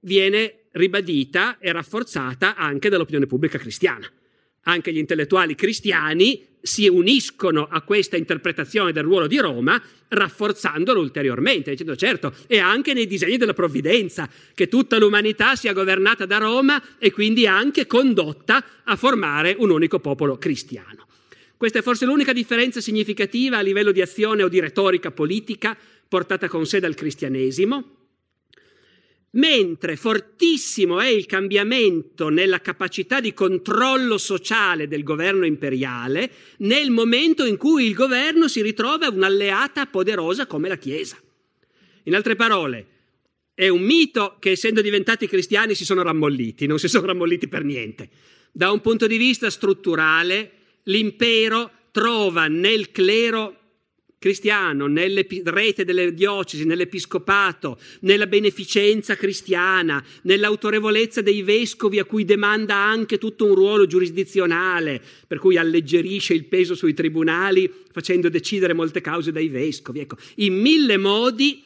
viene 0.00 0.66
ribadita 0.72 1.58
e 1.58 1.70
rafforzata 1.72 2.56
anche 2.56 2.88
dall'opinione 2.88 3.26
pubblica 3.26 3.58
cristiana. 3.58 4.10
Anche 4.62 4.92
gli 4.92 4.98
intellettuali 4.98 5.54
cristiani 5.54 6.53
si 6.64 6.88
uniscono 6.88 7.68
a 7.70 7.82
questa 7.82 8.16
interpretazione 8.16 8.90
del 8.90 9.02
ruolo 9.02 9.26
di 9.26 9.36
Roma, 9.36 9.80
rafforzandolo 10.08 10.98
ulteriormente, 10.98 11.70
dicendo 11.70 11.94
certo, 11.94 12.32
è 12.46 12.56
anche 12.56 12.94
nei 12.94 13.06
disegni 13.06 13.36
della 13.36 13.52
provvidenza 13.52 14.26
che 14.54 14.66
tutta 14.66 14.98
l'umanità 14.98 15.56
sia 15.56 15.74
governata 15.74 16.24
da 16.24 16.38
Roma 16.38 16.82
e 16.98 17.12
quindi 17.12 17.46
anche 17.46 17.86
condotta 17.86 18.64
a 18.82 18.96
formare 18.96 19.54
un 19.58 19.68
unico 19.68 20.00
popolo 20.00 20.38
cristiano. 20.38 21.06
Questa 21.54 21.80
è 21.80 21.82
forse 21.82 22.06
l'unica 22.06 22.32
differenza 22.32 22.80
significativa 22.80 23.58
a 23.58 23.60
livello 23.60 23.92
di 23.92 24.00
azione 24.00 24.42
o 24.42 24.48
di 24.48 24.58
retorica 24.58 25.10
politica 25.10 25.76
portata 26.08 26.48
con 26.48 26.64
sé 26.64 26.80
dal 26.80 26.94
cristianesimo, 26.94 28.03
mentre 29.34 29.96
fortissimo 29.96 31.00
è 31.00 31.08
il 31.08 31.26
cambiamento 31.26 32.28
nella 32.28 32.60
capacità 32.60 33.20
di 33.20 33.32
controllo 33.32 34.18
sociale 34.18 34.88
del 34.88 35.02
governo 35.02 35.46
imperiale 35.46 36.30
nel 36.58 36.90
momento 36.90 37.44
in 37.44 37.56
cui 37.56 37.86
il 37.86 37.94
governo 37.94 38.48
si 38.48 38.62
ritrova 38.62 39.08
un'alleata 39.08 39.86
poderosa 39.86 40.46
come 40.46 40.68
la 40.68 40.76
Chiesa. 40.76 41.16
In 42.04 42.14
altre 42.14 42.36
parole, 42.36 42.86
è 43.54 43.68
un 43.68 43.82
mito 43.82 44.36
che 44.40 44.50
essendo 44.50 44.82
diventati 44.82 45.26
cristiani 45.26 45.74
si 45.74 45.84
sono 45.84 46.02
rammolliti, 46.02 46.66
non 46.66 46.78
si 46.78 46.88
sono 46.88 47.06
rammolliti 47.06 47.48
per 47.48 47.64
niente. 47.64 48.10
Da 48.52 48.70
un 48.70 48.80
punto 48.80 49.06
di 49.06 49.16
vista 49.16 49.48
strutturale, 49.50 50.50
l'impero 50.84 51.70
trova 51.90 52.46
nel 52.46 52.90
clero 52.90 53.63
cristiano, 54.24 54.86
nelle 54.86 55.26
rete 55.44 55.84
delle 55.84 56.14
diocesi, 56.14 56.64
nell'episcopato, 56.64 57.78
nella 58.00 58.26
beneficenza 58.26 59.16
cristiana, 59.16 60.02
nell'autorevolezza 60.22 61.20
dei 61.20 61.42
vescovi 61.42 61.98
a 61.98 62.06
cui 62.06 62.24
demanda 62.24 62.74
anche 62.74 63.18
tutto 63.18 63.44
un 63.44 63.54
ruolo 63.54 63.86
giurisdizionale, 63.86 64.98
per 65.26 65.38
cui 65.38 65.58
alleggerisce 65.58 66.32
il 66.32 66.46
peso 66.46 66.74
sui 66.74 66.94
tribunali 66.94 67.70
facendo 67.92 68.30
decidere 68.30 68.72
molte 68.72 69.02
cause 69.02 69.30
dai 69.30 69.48
vescovi. 69.48 70.00
Ecco, 70.00 70.16
in 70.36 70.58
mille 70.58 70.96
modi 70.96 71.62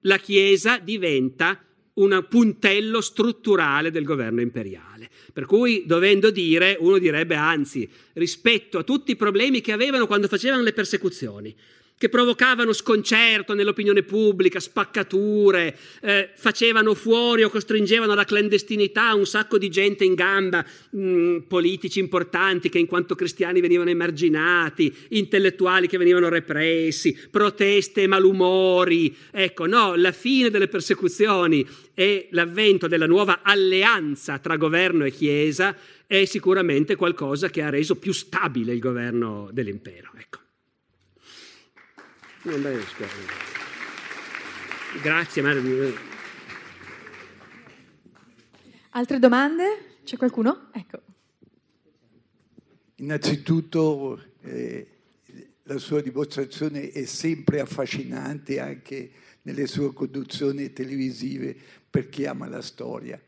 la 0.00 0.18
Chiesa 0.18 0.78
diventa 0.78 1.64
un 1.94 2.26
puntello 2.28 3.00
strutturale 3.00 3.92
del 3.92 4.02
governo 4.02 4.40
imperiale. 4.40 5.08
Per 5.32 5.46
cui, 5.46 5.84
dovendo 5.86 6.32
dire, 6.32 6.76
uno 6.80 6.98
direbbe 6.98 7.36
anzi, 7.36 7.88
rispetto 8.14 8.78
a 8.78 8.82
tutti 8.82 9.12
i 9.12 9.16
problemi 9.16 9.60
che 9.60 9.70
avevano 9.70 10.08
quando 10.08 10.26
facevano 10.26 10.62
le 10.62 10.72
persecuzioni, 10.72 11.54
che 12.02 12.08
provocavano 12.08 12.72
sconcerto 12.72 13.54
nell'opinione 13.54 14.02
pubblica, 14.02 14.58
spaccature, 14.58 15.78
eh, 16.00 16.30
facevano 16.34 16.94
fuori 16.94 17.44
o 17.44 17.48
costringevano 17.48 18.10
alla 18.10 18.24
clandestinità 18.24 19.14
un 19.14 19.24
sacco 19.24 19.56
di 19.56 19.68
gente 19.68 20.04
in 20.04 20.14
gamba, 20.14 20.66
mh, 20.90 21.00
mm, 21.00 21.38
politici 21.46 22.00
importanti 22.00 22.70
che 22.70 22.80
in 22.80 22.86
quanto 22.86 23.14
cristiani 23.14 23.60
venivano 23.60 23.90
emarginati, 23.90 24.92
intellettuali 25.10 25.86
che 25.86 25.96
venivano 25.96 26.28
repressi, 26.28 27.16
proteste 27.30 28.02
e 28.02 28.08
malumori. 28.08 29.14
Ecco, 29.30 29.66
no, 29.66 29.94
la 29.94 30.10
fine 30.10 30.50
delle 30.50 30.66
persecuzioni 30.66 31.64
e 31.94 32.26
l'avvento 32.32 32.88
della 32.88 33.06
nuova 33.06 33.42
alleanza 33.44 34.40
tra 34.40 34.56
governo 34.56 35.04
e 35.04 35.12
Chiesa 35.12 35.76
è 36.04 36.24
sicuramente 36.24 36.96
qualcosa 36.96 37.48
che 37.48 37.62
ha 37.62 37.70
reso 37.70 37.94
più 37.94 38.12
stabile 38.12 38.72
il 38.72 38.80
governo 38.80 39.50
dell'impero. 39.52 40.10
Ecco. 40.16 40.40
Non 42.44 42.60
riesco. 42.60 43.04
Grazie, 45.00 45.42
Mario. 45.42 45.94
Altre 48.90 49.18
domande? 49.20 49.98
C'è 50.02 50.16
qualcuno? 50.16 50.70
Ecco. 50.72 51.00
Innanzitutto 52.96 54.20
eh, 54.40 54.86
la 55.62 55.78
sua 55.78 56.00
dimostrazione 56.00 56.90
è 56.90 57.04
sempre 57.04 57.60
affascinante 57.60 58.58
anche 58.58 59.10
nelle 59.42 59.68
sue 59.68 59.92
conduzioni 59.92 60.72
televisive 60.72 61.56
per 61.88 62.08
chi 62.08 62.26
ama 62.26 62.48
la 62.48 62.60
storia. 62.60 63.20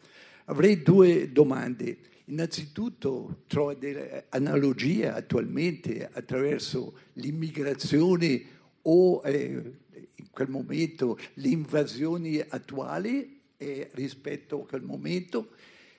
Avrei 0.47 0.83
due 0.83 1.31
domande. 1.31 1.99
Innanzitutto 2.27 3.45
trovo 3.47 3.75
delle 3.75 4.27
analogie 4.31 5.09
attualmente 5.09 6.09
attraverso 6.13 6.99
l'immigrazione 7.15 8.54
o 8.87 9.23
eh, 9.25 9.73
in 10.15 10.31
quel 10.31 10.49
momento 10.49 11.19
le 11.35 11.49
invasioni 11.49 12.41
attuali 12.41 13.41
eh, 13.57 13.91
rispetto 13.93 14.63
a 14.63 14.67
quel 14.67 14.83
momento 14.83 15.51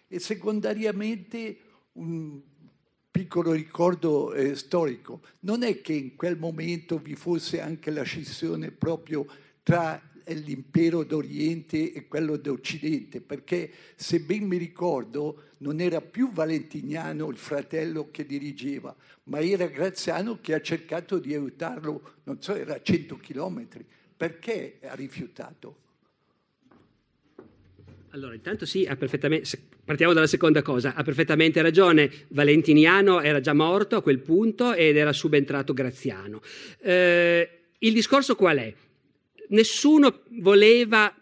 e 0.08 0.20
secondariamente 0.20 1.58
un 1.94 2.40
piccolo 3.10 3.54
ricordo 3.54 4.34
eh, 4.34 4.56
storico. 4.56 5.22
Non 5.42 5.64
è 5.64 5.82
che 5.82 5.94
in 5.94 6.16
quel 6.16 6.38
momento 6.38 6.98
vi 6.98 7.16
fosse 7.16 7.62
anche 7.62 7.92
la 7.92 8.04
scissione 8.04 8.72
proprio 8.72 9.26
tra 9.64 10.02
l'impero 10.34 11.04
d'Oriente 11.04 11.94
e 11.94 12.08
quello 12.08 12.38
d'Occidente, 12.38 13.22
perché 13.22 13.72
se 13.96 14.20
ben 14.20 14.44
mi 14.44 14.58
ricordo 14.58 15.44
non 15.60 15.80
era 15.80 16.02
più 16.02 16.32
Valentiniano 16.32 17.30
il 17.30 17.38
fratello 17.38 18.10
che 18.12 18.26
dirigeva, 18.26 18.96
ma 19.26 19.40
era 19.40 19.68
Graziano 19.68 20.40
che 20.42 20.54
ha 20.54 20.62
cercato 20.62 21.20
di 21.20 21.34
aiutarlo, 21.34 22.16
non 22.24 22.42
so, 22.42 22.56
era 22.56 22.76
a 22.76 22.82
100 22.82 23.18
chilometri. 23.18 23.86
Perché 24.18 24.80
ha 24.82 24.96
rifiutato? 24.96 25.84
Allora, 28.12 28.34
intanto 28.34 28.66
sì, 28.66 28.88
partiamo 29.84 30.14
dalla 30.14 30.26
seconda 30.26 30.62
cosa, 30.62 30.94
ha 30.96 31.04
perfettamente 31.04 31.62
ragione, 31.62 32.10
Valentiniano 32.30 33.20
era 33.22 33.42
già 33.42 33.54
morto 33.54 33.98
a 33.98 34.02
quel 34.02 34.20
punto 34.20 34.74
ed 34.74 34.96
era 34.96 35.12
subentrato 35.12 35.74
Graziano. 35.74 36.42
Eh, 36.80 37.50
il 37.80 37.94
discorso 37.94 38.36
qual 38.36 38.58
è? 38.58 38.74
Nessuno 39.50 40.22
voleva 40.42 41.14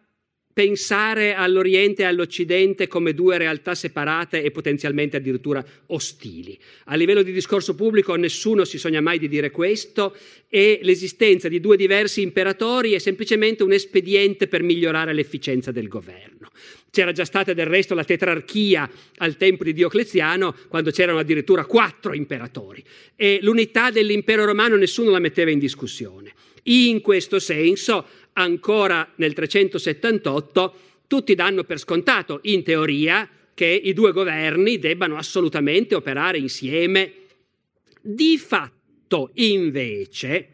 pensare 0.53 1.33
all'Oriente 1.33 2.03
e 2.03 2.05
all'Occidente 2.05 2.87
come 2.87 3.13
due 3.13 3.37
realtà 3.37 3.73
separate 3.73 4.43
e 4.43 4.51
potenzialmente 4.51 5.17
addirittura 5.17 5.65
ostili. 5.87 6.57
A 6.85 6.95
livello 6.95 7.23
di 7.23 7.31
discorso 7.31 7.73
pubblico 7.73 8.15
nessuno 8.15 8.63
si 8.63 8.77
sogna 8.77 9.01
mai 9.01 9.17
di 9.17 9.27
dire 9.27 9.49
questo 9.49 10.15
e 10.47 10.79
l'esistenza 10.83 11.47
di 11.47 11.59
due 11.59 11.75
diversi 11.75 12.21
imperatori 12.21 12.93
è 12.93 12.99
semplicemente 12.99 13.63
un 13.63 13.71
espediente 13.71 14.47
per 14.47 14.61
migliorare 14.61 15.13
l'efficienza 15.13 15.71
del 15.71 15.87
governo. 15.87 16.51
C'era 16.91 17.11
già 17.11 17.25
stata 17.25 17.53
del 17.53 17.65
resto 17.65 17.95
la 17.95 18.03
tetrarchia 18.03 18.87
al 19.17 19.35
tempo 19.35 19.63
di 19.63 19.73
Diocleziano, 19.73 20.55
quando 20.67 20.91
c'erano 20.91 21.17
addirittura 21.17 21.65
quattro 21.65 22.13
imperatori 22.13 22.83
e 23.15 23.39
l'unità 23.41 23.89
dell'impero 23.89 24.45
romano 24.45 24.75
nessuno 24.75 25.09
la 25.09 25.17
metteva 25.17 25.49
in 25.49 25.57
discussione. 25.57 26.33
In 26.65 27.01
questo 27.01 27.39
senso, 27.39 28.05
ancora 28.33 29.11
nel 29.15 29.33
378, 29.33 30.75
tutti 31.07 31.35
danno 31.35 31.63
per 31.63 31.79
scontato, 31.79 32.39
in 32.43 32.63
teoria, 32.63 33.29
che 33.53 33.67
i 33.67 33.93
due 33.93 34.11
governi 34.11 34.79
debbano 34.79 35.15
assolutamente 35.15 35.95
operare 35.95 36.37
insieme. 36.37 37.13
Di 38.01 38.37
fatto, 38.37 39.31
invece, 39.35 40.49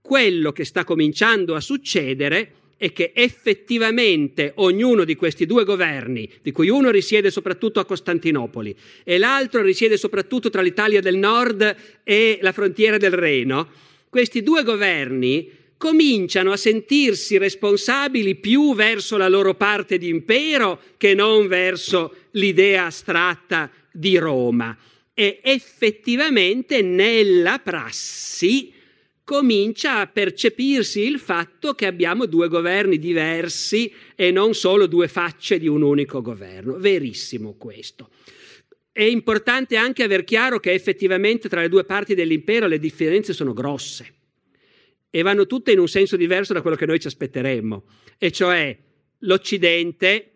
quello 0.00 0.52
che 0.52 0.64
sta 0.64 0.84
cominciando 0.84 1.54
a 1.54 1.60
succedere 1.60 2.52
è 2.76 2.92
che 2.92 3.12
effettivamente 3.14 4.52
ognuno 4.56 5.04
di 5.04 5.14
questi 5.14 5.44
due 5.44 5.64
governi, 5.64 6.26
di 6.40 6.50
cui 6.50 6.70
uno 6.70 6.90
risiede 6.90 7.30
soprattutto 7.30 7.78
a 7.78 7.84
Costantinopoli 7.84 8.74
e 9.04 9.18
l'altro 9.18 9.60
risiede 9.60 9.98
soprattutto 9.98 10.48
tra 10.48 10.62
l'Italia 10.62 11.00
del 11.00 11.16
Nord 11.16 11.76
e 12.02 12.38
la 12.40 12.52
frontiera 12.52 12.96
del 12.96 13.12
Reno, 13.12 13.68
questi 14.08 14.42
due 14.42 14.62
governi 14.62 15.50
cominciano 15.80 16.52
a 16.52 16.58
sentirsi 16.58 17.38
responsabili 17.38 18.34
più 18.34 18.74
verso 18.74 19.16
la 19.16 19.30
loro 19.30 19.54
parte 19.54 19.96
di 19.96 20.10
impero 20.10 20.78
che 20.98 21.14
non 21.14 21.46
verso 21.46 22.14
l'idea 22.32 22.84
astratta 22.84 23.70
di 23.90 24.18
Roma. 24.18 24.76
E 25.14 25.40
effettivamente 25.42 26.82
nella 26.82 27.60
prassi 27.60 28.70
comincia 29.24 30.00
a 30.00 30.06
percepirsi 30.06 31.00
il 31.00 31.18
fatto 31.18 31.72
che 31.72 31.86
abbiamo 31.86 32.26
due 32.26 32.48
governi 32.48 32.98
diversi 32.98 33.90
e 34.14 34.30
non 34.30 34.52
solo 34.52 34.86
due 34.86 35.08
facce 35.08 35.58
di 35.58 35.66
un 35.66 35.80
unico 35.80 36.20
governo. 36.20 36.76
Verissimo 36.76 37.54
questo. 37.56 38.10
È 38.92 39.02
importante 39.02 39.78
anche 39.78 40.02
aver 40.02 40.24
chiaro 40.24 40.60
che 40.60 40.72
effettivamente 40.72 41.48
tra 41.48 41.62
le 41.62 41.70
due 41.70 41.84
parti 41.84 42.14
dell'impero 42.14 42.66
le 42.66 42.78
differenze 42.78 43.32
sono 43.32 43.54
grosse 43.54 44.18
e 45.10 45.22
vanno 45.22 45.46
tutte 45.46 45.72
in 45.72 45.78
un 45.78 45.88
senso 45.88 46.16
diverso 46.16 46.52
da 46.52 46.62
quello 46.62 46.76
che 46.76 46.86
noi 46.86 47.00
ci 47.00 47.08
aspetteremmo, 47.08 47.84
e 48.16 48.30
cioè 48.30 48.76
l'Occidente, 49.18 50.30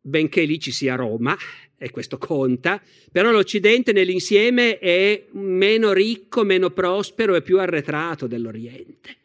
benché 0.00 0.42
lì 0.42 0.60
ci 0.60 0.70
sia 0.70 0.94
Roma, 0.94 1.36
e 1.78 1.90
questo 1.90 2.16
conta, 2.16 2.80
però 3.10 3.32
l'Occidente 3.32 3.92
nell'insieme 3.92 4.78
è 4.78 5.24
meno 5.32 5.92
ricco, 5.92 6.44
meno 6.44 6.70
prospero 6.70 7.34
e 7.34 7.42
più 7.42 7.58
arretrato 7.58 8.28
dell'Oriente. 8.28 9.16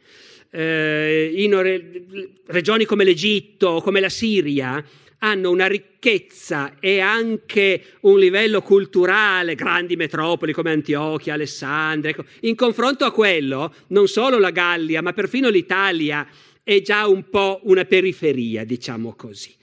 Eh, 0.49 1.33
in 1.35 2.29
regioni 2.45 2.85
come 2.85 3.03
l'Egitto 3.03 3.81
come 3.81 3.99
la 3.99 4.09
Siria 4.09 4.83
hanno 5.19 5.49
una 5.49 5.67
ricchezza 5.67 6.75
e 6.79 6.99
anche 6.99 7.81
un 8.01 8.19
livello 8.19 8.61
culturale, 8.61 9.55
grandi 9.55 9.95
metropoli 9.95 10.53
come 10.53 10.71
Antiochia, 10.71 11.33
Alessandria. 11.33 12.11
Ecco. 12.11 12.25
In 12.41 12.55
confronto 12.55 13.05
a 13.05 13.11
quello, 13.11 13.73
non 13.87 14.07
solo 14.07 14.37
la 14.37 14.51
Gallia, 14.51 15.01
ma 15.01 15.13
perfino 15.13 15.49
l'Italia 15.49 16.27
è 16.63 16.81
già 16.81 17.07
un 17.07 17.29
po' 17.29 17.61
una 17.63 17.85
periferia, 17.85 18.63
diciamo 18.63 19.15
così. 19.15 19.55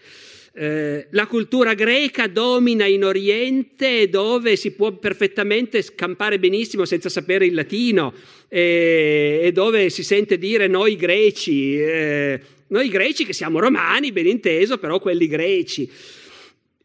Eh, 0.56 1.08
la 1.10 1.26
cultura 1.26 1.74
greca 1.74 2.28
domina 2.28 2.86
in 2.86 3.04
Oriente 3.04 4.08
dove 4.08 4.54
si 4.54 4.70
può 4.70 4.92
perfettamente 4.92 5.82
scampare 5.82 6.38
benissimo 6.38 6.84
senza 6.84 7.08
sapere 7.08 7.44
il 7.44 7.54
latino 7.54 8.14
eh, 8.48 9.40
e 9.42 9.50
dove 9.50 9.90
si 9.90 10.04
sente 10.04 10.38
dire 10.38 10.68
noi 10.68 10.94
greci, 10.94 11.76
eh, 11.76 12.40
noi 12.74 12.88
greci 12.88 13.24
che 13.24 13.32
siamo 13.32 13.60
romani, 13.60 14.10
ben 14.10 14.26
inteso, 14.26 14.78
però 14.78 14.98
quelli 14.98 15.28
greci. 15.28 15.88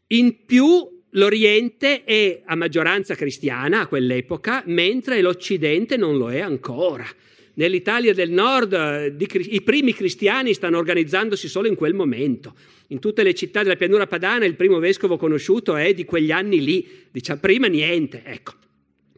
In 0.08 0.44
più 0.46 0.88
l'Oriente 1.10 2.04
è 2.04 2.42
a 2.44 2.54
maggioranza 2.54 3.16
cristiana 3.16 3.80
a 3.80 3.86
quell'epoca, 3.88 4.62
mentre 4.66 5.20
l'Occidente 5.20 5.96
non 5.96 6.16
lo 6.16 6.30
è 6.30 6.38
ancora. 6.38 7.04
Nell'Italia 7.54 8.14
del 8.14 8.30
Nord 8.30 9.16
i 9.18 9.62
primi 9.62 9.92
cristiani 9.92 10.54
stanno 10.54 10.78
organizzandosi 10.78 11.48
solo 11.48 11.66
in 11.66 11.74
quel 11.74 11.94
momento. 11.94 12.54
In 12.88 13.00
tutte 13.00 13.24
le 13.24 13.34
città 13.34 13.64
della 13.64 13.74
pianura 13.74 14.06
padana 14.06 14.44
il 14.44 14.54
primo 14.54 14.78
vescovo 14.78 15.16
conosciuto 15.16 15.74
è 15.74 15.92
di 15.92 16.04
quegli 16.04 16.30
anni 16.30 16.62
lì, 16.62 16.88
diciamo, 17.10 17.40
prima 17.40 17.66
niente, 17.66 18.22
ecco. 18.24 18.52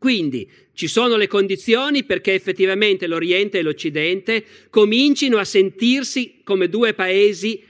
Quindi 0.02 0.50
ci 0.72 0.88
sono 0.88 1.14
le 1.14 1.28
condizioni 1.28 2.02
perché 2.02 2.34
effettivamente 2.34 3.06
l'Oriente 3.06 3.60
e 3.60 3.62
l'Occidente 3.62 4.44
comincino 4.68 5.38
a 5.38 5.44
sentirsi 5.44 6.40
come 6.42 6.68
due 6.68 6.92
paesi 6.92 7.62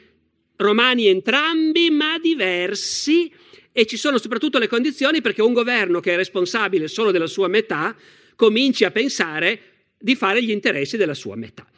romani 0.56 1.08
entrambi, 1.08 1.90
ma 1.90 2.18
diversi, 2.18 3.30
e 3.70 3.84
ci 3.84 3.98
sono 3.98 4.16
soprattutto 4.16 4.58
le 4.58 4.66
condizioni 4.66 5.20
perché 5.20 5.42
un 5.42 5.52
governo 5.52 6.00
che 6.00 6.14
è 6.14 6.16
responsabile 6.16 6.88
solo 6.88 7.10
della 7.10 7.26
sua 7.26 7.48
metà 7.48 7.94
cominci 8.34 8.84
a 8.84 8.90
pensare 8.90 9.60
di 9.98 10.14
fare 10.14 10.42
gli 10.42 10.52
interessi 10.52 10.96
della 10.96 11.12
sua 11.12 11.36
metà. 11.36 11.70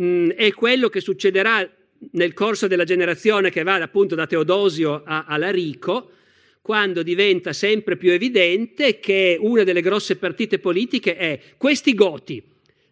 Mm, 0.00 0.30
è 0.30 0.50
quello 0.54 0.88
che 0.88 1.02
succederà 1.02 1.70
nel 2.12 2.32
corso 2.32 2.66
della 2.66 2.84
generazione 2.84 3.50
che 3.50 3.62
va 3.62 3.74
appunto 3.74 4.14
da 4.14 4.26
Teodosio 4.26 5.02
a, 5.04 5.26
a 5.28 5.36
Larico, 5.36 6.12
quando 6.60 7.02
diventa 7.02 7.52
sempre 7.52 7.96
più 7.96 8.10
evidente 8.10 9.00
che 9.00 9.38
una 9.40 9.64
delle 9.64 9.80
grosse 9.80 10.16
partite 10.16 10.58
politiche 10.58 11.16
è 11.16 11.40
questi 11.56 11.94
goti, 11.94 12.42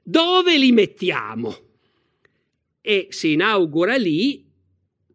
dove 0.03 0.57
li 0.57 0.73
mettiamo? 0.73 1.57
E 2.81 3.09
si 3.11 3.33
inaugura 3.33 3.97
lì 3.97 4.45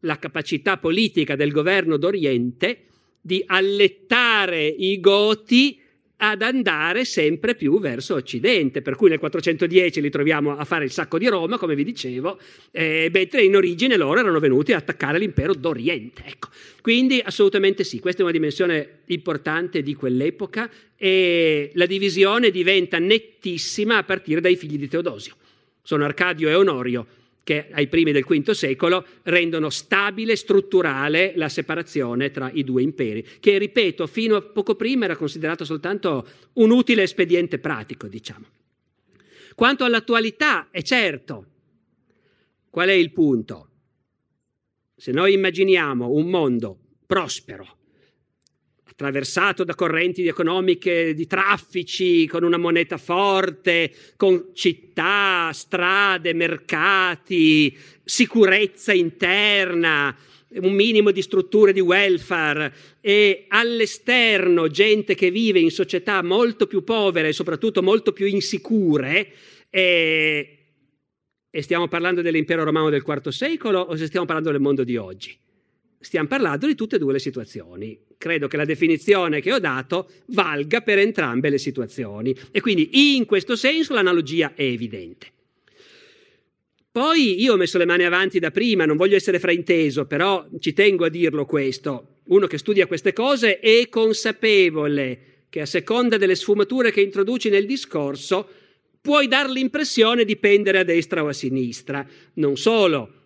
la 0.01 0.19
capacità 0.19 0.77
politica 0.77 1.35
del 1.35 1.51
governo 1.51 1.97
d'Oriente 1.97 2.85
di 3.19 3.43
allettare 3.45 4.65
i 4.65 4.99
goti 4.99 5.80
ad 6.23 6.43
andare 6.43 7.03
sempre 7.03 7.55
più 7.55 7.79
verso 7.79 8.13
Occidente, 8.13 8.83
per 8.83 8.95
cui 8.95 9.09
nel 9.09 9.17
410 9.17 10.01
li 10.01 10.11
troviamo 10.11 10.55
a 10.55 10.63
fare 10.65 10.83
il 10.83 10.91
sacco 10.91 11.17
di 11.17 11.27
Roma, 11.27 11.57
come 11.57 11.73
vi 11.73 11.83
dicevo, 11.83 12.39
eh, 12.69 13.09
mentre 13.11 13.43
in 13.43 13.55
origine 13.55 13.97
loro 13.97 14.19
erano 14.19 14.39
venuti 14.39 14.71
ad 14.71 14.81
attaccare 14.81 15.17
l'impero 15.17 15.55
d'Oriente. 15.55 16.21
Ecco. 16.23 16.49
Quindi 16.81 17.19
assolutamente 17.23 17.83
sì, 17.83 17.99
questa 17.99 18.21
è 18.21 18.23
una 18.23 18.33
dimensione 18.33 18.99
importante 19.05 19.81
di 19.81 19.95
quell'epoca 19.95 20.69
e 20.95 21.71
la 21.73 21.87
divisione 21.87 22.51
diventa 22.51 22.99
nettissima 22.99 23.97
a 23.97 24.03
partire 24.03 24.41
dai 24.41 24.55
figli 24.55 24.77
di 24.77 24.87
Teodosio. 24.87 25.33
Sono 25.81 26.05
Arcadio 26.05 26.49
e 26.49 26.53
Onorio, 26.53 27.07
che 27.43 27.67
ai 27.71 27.87
primi 27.87 28.11
del 28.11 28.23
V 28.23 28.51
secolo 28.51 29.05
rendono 29.23 29.69
stabile, 29.69 30.35
strutturale 30.35 31.33
la 31.35 31.49
separazione 31.49 32.29
tra 32.29 32.51
i 32.51 32.63
due 32.63 32.83
imperi, 32.83 33.25
che 33.39 33.57
ripeto, 33.57 34.05
fino 34.07 34.35
a 34.35 34.41
poco 34.41 34.75
prima 34.75 35.05
era 35.05 35.15
considerato 35.15 35.65
soltanto 35.65 36.27
un 36.53 36.69
utile 36.71 37.03
espediente 37.03 37.59
pratico, 37.59 38.07
diciamo. 38.07 38.45
Quanto 39.55 39.83
all'attualità, 39.83 40.69
è 40.71 40.81
certo, 40.81 41.45
qual 42.69 42.89
è 42.89 42.93
il 42.93 43.11
punto? 43.11 43.67
Se 44.95 45.11
noi 45.11 45.33
immaginiamo 45.33 46.09
un 46.11 46.29
mondo 46.29 46.77
prospero, 47.05 47.77
attraversato 48.91 49.63
da 49.63 49.73
correnti 49.73 50.27
economiche 50.27 51.13
di 51.13 51.25
traffici, 51.25 52.27
con 52.27 52.43
una 52.43 52.57
moneta 52.57 52.97
forte, 52.97 53.91
con 54.17 54.49
città, 54.53 55.49
strade, 55.53 56.33
mercati, 56.33 57.75
sicurezza 58.03 58.93
interna, 58.93 60.15
un 60.53 60.73
minimo 60.73 61.11
di 61.11 61.21
strutture 61.21 61.71
di 61.71 61.79
welfare 61.79 62.73
e 62.99 63.45
all'esterno 63.47 64.67
gente 64.67 65.15
che 65.15 65.31
vive 65.31 65.59
in 65.59 65.71
società 65.71 66.21
molto 66.21 66.67
più 66.67 66.83
povere 66.83 67.29
e 67.29 67.33
soprattutto 67.33 67.81
molto 67.81 68.11
più 68.11 68.25
insicure. 68.25 69.31
E, 69.69 70.57
e 71.49 71.61
stiamo 71.61 71.87
parlando 71.87 72.21
dell'impero 72.21 72.65
romano 72.65 72.89
del 72.89 73.03
IV 73.05 73.29
secolo 73.29 73.79
o 73.79 73.95
se 73.95 74.07
stiamo 74.07 74.25
parlando 74.25 74.51
del 74.51 74.61
mondo 74.61 74.83
di 74.83 74.97
oggi? 74.97 75.40
Stiamo 76.01 76.27
parlando 76.27 76.65
di 76.65 76.73
tutte 76.73 76.95
e 76.95 76.99
due 76.99 77.13
le 77.13 77.19
situazioni. 77.19 77.97
Credo 78.17 78.47
che 78.47 78.57
la 78.57 78.65
definizione 78.65 79.39
che 79.39 79.53
ho 79.53 79.59
dato 79.59 80.09
valga 80.27 80.81
per 80.81 80.97
entrambe 80.97 81.49
le 81.49 81.59
situazioni 81.59 82.35
e 82.51 82.59
quindi 82.59 83.15
in 83.15 83.25
questo 83.25 83.55
senso 83.55 83.93
l'analogia 83.93 84.53
è 84.55 84.63
evidente. 84.63 85.27
Poi 86.91 87.39
io 87.41 87.53
ho 87.53 87.57
messo 87.57 87.77
le 87.77 87.85
mani 87.85 88.03
avanti 88.03 88.39
da 88.39 88.49
prima, 88.49 88.85
non 88.85 88.97
voglio 88.97 89.15
essere 89.15 89.39
frainteso, 89.39 90.05
però 90.05 90.45
ci 90.59 90.73
tengo 90.73 91.05
a 91.05 91.09
dirlo 91.09 91.45
questo. 91.45 92.17
Uno 92.25 92.47
che 92.47 92.57
studia 92.57 92.87
queste 92.87 93.13
cose 93.13 93.59
è 93.59 93.87
consapevole 93.87 95.45
che 95.49 95.61
a 95.61 95.65
seconda 95.65 96.17
delle 96.17 96.35
sfumature 96.35 96.91
che 96.91 97.01
introduci 97.01 97.49
nel 97.49 97.67
discorso 97.67 98.47
puoi 98.99 99.27
dar 99.27 99.49
l'impressione 99.49 100.25
di 100.25 100.35
pendere 100.37 100.79
a 100.79 100.83
destra 100.83 101.23
o 101.23 101.27
a 101.27 101.33
sinistra. 101.33 102.05
Non 102.33 102.57
solo, 102.57 103.20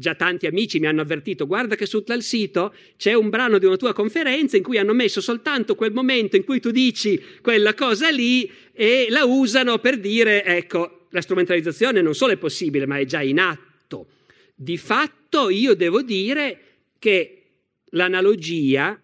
già 0.00 0.16
tanti 0.16 0.46
amici 0.46 0.80
mi 0.80 0.86
hanno 0.86 1.02
avvertito, 1.02 1.46
guarda 1.46 1.76
che 1.76 1.86
su 1.86 2.02
tal 2.02 2.22
sito 2.22 2.74
c'è 2.96 3.12
un 3.12 3.28
brano 3.28 3.58
di 3.58 3.66
una 3.66 3.76
tua 3.76 3.92
conferenza 3.92 4.56
in 4.56 4.64
cui 4.64 4.78
hanno 4.78 4.94
messo 4.94 5.20
soltanto 5.20 5.76
quel 5.76 5.92
momento 5.92 6.34
in 6.34 6.44
cui 6.44 6.58
tu 6.58 6.72
dici 6.72 7.22
quella 7.40 7.74
cosa 7.74 8.10
lì 8.10 8.50
e 8.72 9.06
la 9.10 9.24
usano 9.24 9.78
per 9.78 9.98
dire, 9.98 10.42
ecco, 10.44 11.06
la 11.10 11.20
strumentalizzazione 11.20 12.00
non 12.00 12.14
solo 12.14 12.32
è 12.32 12.36
possibile, 12.36 12.86
ma 12.86 12.98
è 12.98 13.04
già 13.04 13.20
in 13.20 13.38
atto. 13.38 14.06
Di 14.54 14.78
fatto 14.78 15.50
io 15.50 15.74
devo 15.74 16.02
dire 16.02 16.58
che 16.98 17.42
l'analogia 17.90 18.98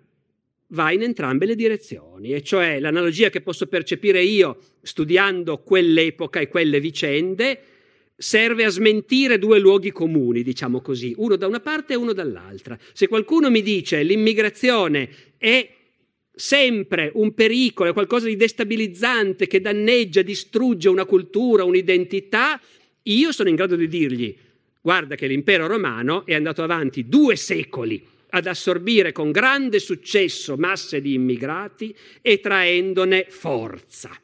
va 0.68 0.90
in 0.90 1.02
entrambe 1.02 1.46
le 1.46 1.54
direzioni, 1.54 2.32
e 2.32 2.42
cioè 2.42 2.80
l'analogia 2.80 3.28
che 3.28 3.40
posso 3.40 3.66
percepire 3.66 4.22
io 4.22 4.58
studiando 4.82 5.58
quell'epoca 5.58 6.40
e 6.40 6.48
quelle 6.48 6.80
vicende, 6.80 7.60
serve 8.16 8.64
a 8.64 8.70
smentire 8.70 9.38
due 9.38 9.58
luoghi 9.58 9.92
comuni, 9.92 10.42
diciamo 10.42 10.80
così, 10.80 11.14
uno 11.16 11.36
da 11.36 11.46
una 11.46 11.60
parte 11.60 11.92
e 11.92 11.96
uno 11.96 12.12
dall'altra. 12.12 12.78
Se 12.92 13.08
qualcuno 13.08 13.50
mi 13.50 13.62
dice 13.62 14.02
l'immigrazione 14.02 15.08
è 15.36 15.68
sempre 16.34 17.10
un 17.14 17.34
pericolo, 17.34 17.90
è 17.90 17.92
qualcosa 17.92 18.26
di 18.26 18.36
destabilizzante 18.36 19.46
che 19.46 19.60
danneggia, 19.60 20.22
distrugge 20.22 20.88
una 20.88 21.04
cultura, 21.04 21.64
un'identità, 21.64 22.60
io 23.02 23.32
sono 23.32 23.48
in 23.48 23.54
grado 23.54 23.76
di 23.76 23.88
dirgli 23.88 24.36
guarda 24.86 25.16
che 25.16 25.26
l'impero 25.26 25.66
romano 25.66 26.24
è 26.24 26.32
andato 26.32 26.62
avanti 26.62 27.08
due 27.08 27.34
secoli 27.34 28.00
ad 28.30 28.46
assorbire 28.46 29.10
con 29.10 29.32
grande 29.32 29.80
successo 29.80 30.56
masse 30.56 31.00
di 31.00 31.14
immigrati 31.14 31.92
e 32.22 32.38
traendone 32.38 33.26
forza. 33.28 34.16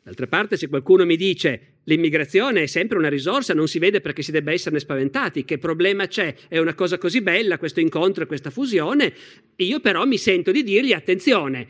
D'altra 0.00 0.28
parte, 0.28 0.56
se 0.56 0.68
qualcuno 0.68 1.04
mi 1.04 1.16
dice 1.16 1.73
L'immigrazione 1.84 2.62
è 2.62 2.66
sempre 2.66 2.96
una 2.98 3.08
risorsa, 3.08 3.52
non 3.52 3.68
si 3.68 3.78
vede 3.78 4.00
perché 4.00 4.22
si 4.22 4.30
debba 4.30 4.52
esserne 4.52 4.78
spaventati. 4.78 5.44
Che 5.44 5.58
problema 5.58 6.06
c'è? 6.06 6.34
È 6.48 6.58
una 6.58 6.74
cosa 6.74 6.98
così 6.98 7.20
bella 7.20 7.58
questo 7.58 7.80
incontro 7.80 8.24
e 8.24 8.26
questa 8.26 8.50
fusione. 8.50 9.12
Io 9.56 9.80
però 9.80 10.04
mi 10.06 10.16
sento 10.16 10.50
di 10.50 10.62
dirgli 10.62 10.92
attenzione. 10.92 11.68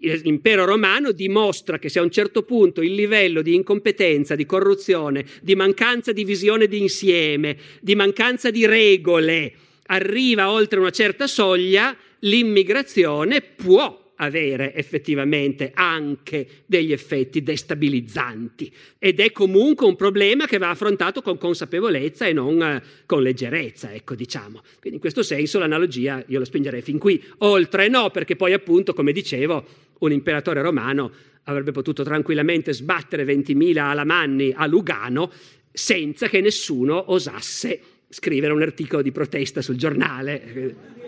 L'impero 0.00 0.64
romano 0.64 1.12
dimostra 1.12 1.78
che 1.78 1.88
se 1.88 1.98
a 1.98 2.02
un 2.02 2.10
certo 2.10 2.42
punto 2.42 2.82
il 2.82 2.94
livello 2.94 3.42
di 3.42 3.54
incompetenza, 3.54 4.36
di 4.36 4.46
corruzione, 4.46 5.24
di 5.42 5.56
mancanza 5.56 6.12
di 6.12 6.24
visione 6.24 6.68
d'insieme, 6.68 7.56
di 7.80 7.96
mancanza 7.96 8.50
di 8.50 8.64
regole 8.64 9.52
arriva 9.86 10.50
oltre 10.50 10.78
una 10.78 10.90
certa 10.90 11.26
soglia, 11.26 11.96
l'immigrazione 12.20 13.40
può 13.40 14.07
avere 14.18 14.74
effettivamente 14.74 15.70
anche 15.74 16.46
degli 16.66 16.92
effetti 16.92 17.42
destabilizzanti 17.42 18.72
ed 18.98 19.20
è 19.20 19.32
comunque 19.32 19.86
un 19.86 19.96
problema 19.96 20.46
che 20.46 20.58
va 20.58 20.70
affrontato 20.70 21.22
con 21.22 21.38
consapevolezza 21.38 22.26
e 22.26 22.32
non 22.32 22.62
eh, 22.62 22.82
con 23.06 23.22
leggerezza, 23.22 23.92
ecco 23.92 24.14
diciamo. 24.14 24.60
Quindi 24.80 24.94
in 24.94 25.00
questo 25.00 25.22
senso 25.22 25.58
l'analogia 25.58 26.22
io 26.26 26.38
la 26.38 26.44
spingerei 26.44 26.82
fin 26.82 26.98
qui, 26.98 27.22
oltre 27.38 27.88
no, 27.88 28.10
perché 28.10 28.36
poi 28.36 28.52
appunto, 28.52 28.92
come 28.92 29.12
dicevo, 29.12 29.64
un 29.98 30.12
imperatore 30.12 30.62
romano 30.62 31.10
avrebbe 31.44 31.72
potuto 31.72 32.02
tranquillamente 32.02 32.72
sbattere 32.72 33.24
20.000 33.24 33.78
alamanni 33.78 34.52
a 34.54 34.66
Lugano 34.66 35.30
senza 35.72 36.28
che 36.28 36.40
nessuno 36.40 37.12
osasse 37.12 37.80
scrivere 38.08 38.52
un 38.52 38.62
articolo 38.62 39.02
di 39.02 39.12
protesta 39.12 39.62
sul 39.62 39.76
giornale. 39.76 41.06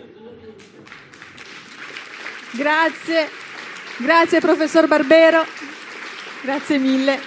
Grazie, 2.53 3.29
grazie 3.97 4.39
professor 4.39 4.87
Barbero, 4.87 5.43
grazie 6.43 6.77
mille. 6.77 7.19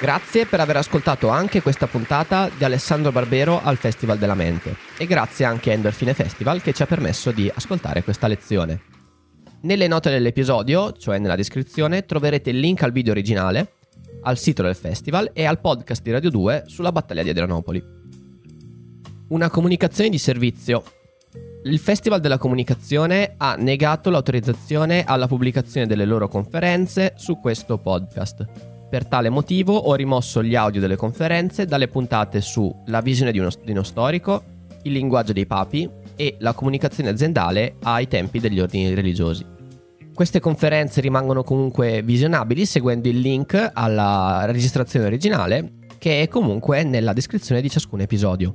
Grazie 0.00 0.46
per 0.46 0.60
aver 0.60 0.78
ascoltato 0.78 1.28
anche 1.28 1.60
questa 1.62 1.86
puntata 1.86 2.50
di 2.56 2.64
Alessandro 2.64 3.12
Barbero 3.12 3.60
al 3.62 3.76
Festival 3.76 4.18
della 4.18 4.34
Mente 4.34 4.76
e 4.96 5.06
grazie 5.06 5.44
anche 5.44 5.70
a 5.70 5.74
Endorfine 5.74 6.14
Festival 6.14 6.62
che 6.62 6.72
ci 6.72 6.82
ha 6.82 6.86
permesso 6.86 7.30
di 7.30 7.52
ascoltare 7.54 8.02
questa 8.02 8.26
lezione. 8.26 8.80
Nelle 9.62 9.86
note 9.86 10.08
dell'episodio, 10.08 10.92
cioè 10.92 11.18
nella 11.18 11.36
descrizione, 11.36 12.06
troverete 12.06 12.48
il 12.48 12.58
link 12.58 12.82
al 12.82 12.92
video 12.92 13.12
originale, 13.12 13.74
al 14.22 14.38
sito 14.38 14.62
del 14.62 14.74
festival 14.74 15.30
e 15.32 15.44
al 15.44 15.60
podcast 15.60 16.02
di 16.02 16.10
Radio 16.10 16.30
2 16.30 16.64
sulla 16.66 16.92
battaglia 16.92 17.22
di 17.22 17.30
Adrianopoli. 17.30 17.82
Una 19.28 19.48
comunicazione 19.48 20.10
di 20.10 20.18
servizio. 20.18 20.82
Il 21.62 21.78
Festival 21.78 22.20
della 22.20 22.38
Comunicazione 22.38 23.34
ha 23.36 23.54
negato 23.54 24.10
l'autorizzazione 24.10 25.04
alla 25.04 25.26
pubblicazione 25.26 25.86
delle 25.86 26.04
loro 26.04 26.26
conferenze 26.26 27.12
su 27.16 27.38
questo 27.38 27.78
podcast. 27.78 28.46
Per 28.88 29.06
tale 29.06 29.28
motivo 29.28 29.76
ho 29.76 29.94
rimosso 29.94 30.42
gli 30.42 30.56
audio 30.56 30.80
delle 30.80 30.96
conferenze 30.96 31.66
dalle 31.66 31.86
puntate 31.86 32.40
su 32.40 32.74
La 32.86 33.00
visione 33.00 33.30
di 33.30 33.38
uno, 33.38 33.50
di 33.62 33.70
uno 33.70 33.82
storico, 33.84 34.42
Il 34.82 34.92
linguaggio 34.92 35.32
dei 35.32 35.46
papi 35.46 35.88
e 36.16 36.36
la 36.40 36.54
comunicazione 36.54 37.10
aziendale 37.10 37.76
ai 37.82 38.08
tempi 38.08 38.40
degli 38.40 38.58
ordini 38.58 38.92
religiosi. 38.94 39.59
Queste 40.20 40.38
conferenze 40.38 41.00
rimangono 41.00 41.42
comunque 41.42 42.02
visionabili 42.02 42.66
seguendo 42.66 43.08
il 43.08 43.20
link 43.20 43.70
alla 43.72 44.44
registrazione 44.44 45.06
originale 45.06 45.76
che 45.96 46.20
è 46.20 46.28
comunque 46.28 46.82
nella 46.82 47.14
descrizione 47.14 47.62
di 47.62 47.70
ciascun 47.70 48.02
episodio. 48.02 48.52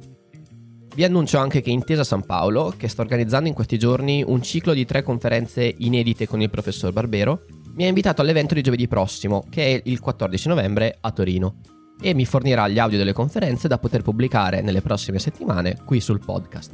Vi 0.94 1.04
annuncio 1.04 1.40
anche 1.40 1.62
che 1.62 1.72
Intesa 1.72 2.04
San 2.04 2.24
Paolo, 2.24 2.72
che 2.78 2.88
sta 2.88 3.02
organizzando 3.02 3.48
in 3.48 3.56
questi 3.56 3.80
giorni 3.80 4.24
un 4.24 4.44
ciclo 4.44 4.74
di 4.74 4.86
tre 4.86 5.02
conferenze 5.02 5.74
inedite 5.80 6.28
con 6.28 6.40
il 6.40 6.52
professor 6.52 6.94
Barbero, 6.94 7.46
mi 7.74 7.86
ha 7.86 7.88
invitato 7.88 8.22
all'evento 8.22 8.54
di 8.54 8.62
giovedì 8.62 8.88
prossimo, 8.88 9.44
che 9.50 9.66
è 9.66 9.82
il 9.86 10.00
14 10.00 10.48
novembre 10.50 10.96
a 11.02 11.10
Torino, 11.10 11.62
e 12.00 12.14
mi 12.14 12.26
fornirà 12.26 12.68
gli 12.68 12.78
audio 12.78 13.00
delle 13.00 13.12
conferenze 13.12 13.68
da 13.68 13.80
poter 13.80 14.04
pubblicare 14.04 14.62
nelle 14.62 14.82
prossime 14.82 15.18
settimane 15.18 15.80
qui 15.84 16.00
sul 16.00 16.24
podcast. 16.24 16.74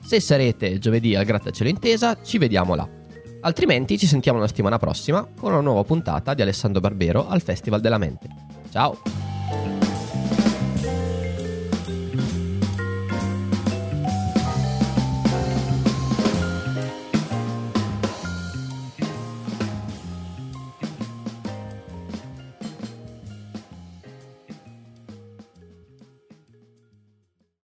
Se 0.00 0.20
sarete 0.20 0.78
giovedì 0.78 1.16
al 1.16 1.24
Grattacielo 1.24 1.68
Intesa, 1.68 2.22
ci 2.22 2.38
vediamo 2.38 2.76
là. 2.76 3.04
Altrimenti 3.46 3.96
ci 3.96 4.08
sentiamo 4.08 4.40
la 4.40 4.48
settimana 4.48 4.76
prossima 4.76 5.24
con 5.24 5.52
una 5.52 5.60
nuova 5.60 5.84
puntata 5.84 6.34
di 6.34 6.42
Alessandro 6.42 6.80
Barbero 6.80 7.28
al 7.28 7.42
Festival 7.42 7.80
della 7.80 7.96
Mente. 7.96 8.28
Ciao! 8.72 9.25